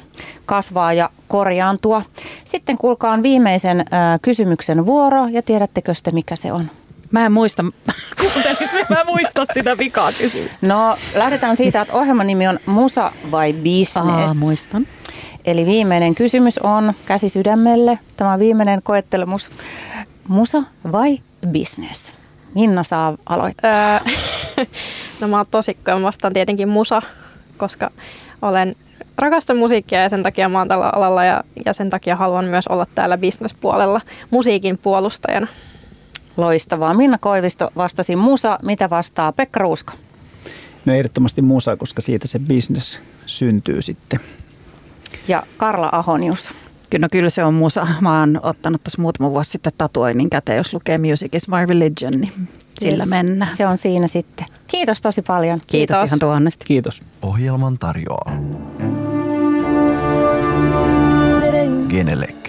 kasvaa 0.47 0.93
ja 0.93 1.11
korjaantua. 1.28 2.03
Sitten 2.45 2.78
kuulkaan 2.78 3.23
viimeisen 3.23 3.85
kysymyksen 4.23 4.86
vuoro 4.86 5.27
ja 5.27 5.43
tiedättekö 5.43 5.93
te 6.03 6.11
mikä 6.11 6.36
se 6.36 6.53
on? 6.53 6.70
Mä 7.11 7.27
en 7.27 7.32
muista, 7.32 7.62
mä 8.91 9.01
en 9.01 9.07
muista 9.07 9.45
sitä 9.55 9.78
vikaa 9.78 10.12
kysymystä. 10.12 10.66
No 10.69 10.97
lähdetään 11.15 11.57
siitä, 11.57 11.81
että 11.81 11.95
ohjelman 11.95 12.27
nimi 12.27 12.49
on 12.49 12.59
Musa 12.66 13.12
vai 13.31 13.53
Business? 13.53 13.97
Aa, 13.97 14.35
muistan. 14.41 14.86
Eli 15.45 15.66
viimeinen 15.66 16.15
kysymys 16.15 16.59
on 16.59 16.93
käsi 17.07 17.28
sydämelle. 17.28 17.99
Tämä 18.16 18.39
viimeinen 18.39 18.82
koettelemus. 18.82 19.51
Musa 20.28 20.62
vai 20.93 21.19
business? 21.53 22.12
Minna 22.55 22.82
saa 22.82 23.16
aloittaa. 23.27 24.01
no 25.20 25.28
mä 25.28 25.36
oon 25.36 25.45
tosikko 25.51 26.03
vastaan 26.03 26.32
tietenkin 26.32 26.69
musa, 26.69 27.03
koska 27.57 27.91
olen 28.43 28.74
rakastan 29.19 29.57
musiikkia 29.57 30.03
ja 30.03 30.09
sen 30.09 30.23
takia 30.23 30.49
mä 30.49 30.59
oon 30.59 30.69
tällä 30.69 30.91
alalla 30.95 31.24
ja, 31.24 31.45
ja 31.66 31.73
sen 31.73 31.91
takia 31.91 32.16
haluan 32.16 32.45
myös 32.45 32.66
olla 32.69 32.86
täällä 32.95 33.19
bisnespuolella 33.19 34.01
musiikin 34.31 34.78
puolustajana. 34.78 35.47
Loistavaa. 36.36 36.95
Minna 36.95 37.19
Koivisto 37.19 37.70
vastasi 37.77 38.16
musa. 38.16 38.59
Mitä 38.62 38.91
vastaa 38.91 39.32
Pekka 39.32 39.61
Ruuska? 39.61 39.93
No 40.85 40.95
ehdottomasti 40.95 41.43
musa, 41.43 41.77
koska 41.77 42.03
siitä 42.03 42.28
se 42.28 42.39
business 42.39 42.99
syntyy 43.27 43.82
sitten. 43.82 44.20
Ja 45.28 45.43
Karla 45.57 45.89
Ahonius. 45.93 46.55
Kyllä, 46.91 47.05
no 47.05 47.09
kyllä 47.12 47.31
se 47.31 47.45
on 47.45 47.55
musa. 47.55 47.86
Mä 48.01 48.20
oon 48.20 48.41
ottanut 48.43 48.85
tuossa 48.85 49.03
muutama 49.03 49.31
vuosi 49.31 49.51
sitten 49.51 49.73
tatuoinnin 49.78 50.31
käteen, 50.31 50.57
jos 50.57 50.74
lukee 50.74 50.99
Music 50.99 51.35
is 51.35 51.49
my 51.49 51.66
religion, 51.69 52.20
niin 52.20 52.32
sillä 52.78 53.03
yes. 53.03 53.11
mennään. 53.11 53.57
Se 53.57 53.66
on 53.66 53.78
siinä 53.78 54.09
sitten. 54.09 54.47
Kiitos 54.66 55.03
tosi 55.03 55.23
paljon. 55.23 55.59
Kiitos, 55.66 55.97
Kiitos. 55.97 56.09
ihan 56.09 56.19
tuhannesti. 56.19 56.65
Kiitos. 56.66 57.03
Ohjelman 57.23 57.78
tarjoaa 57.78 58.32
Genelec. 61.95 62.44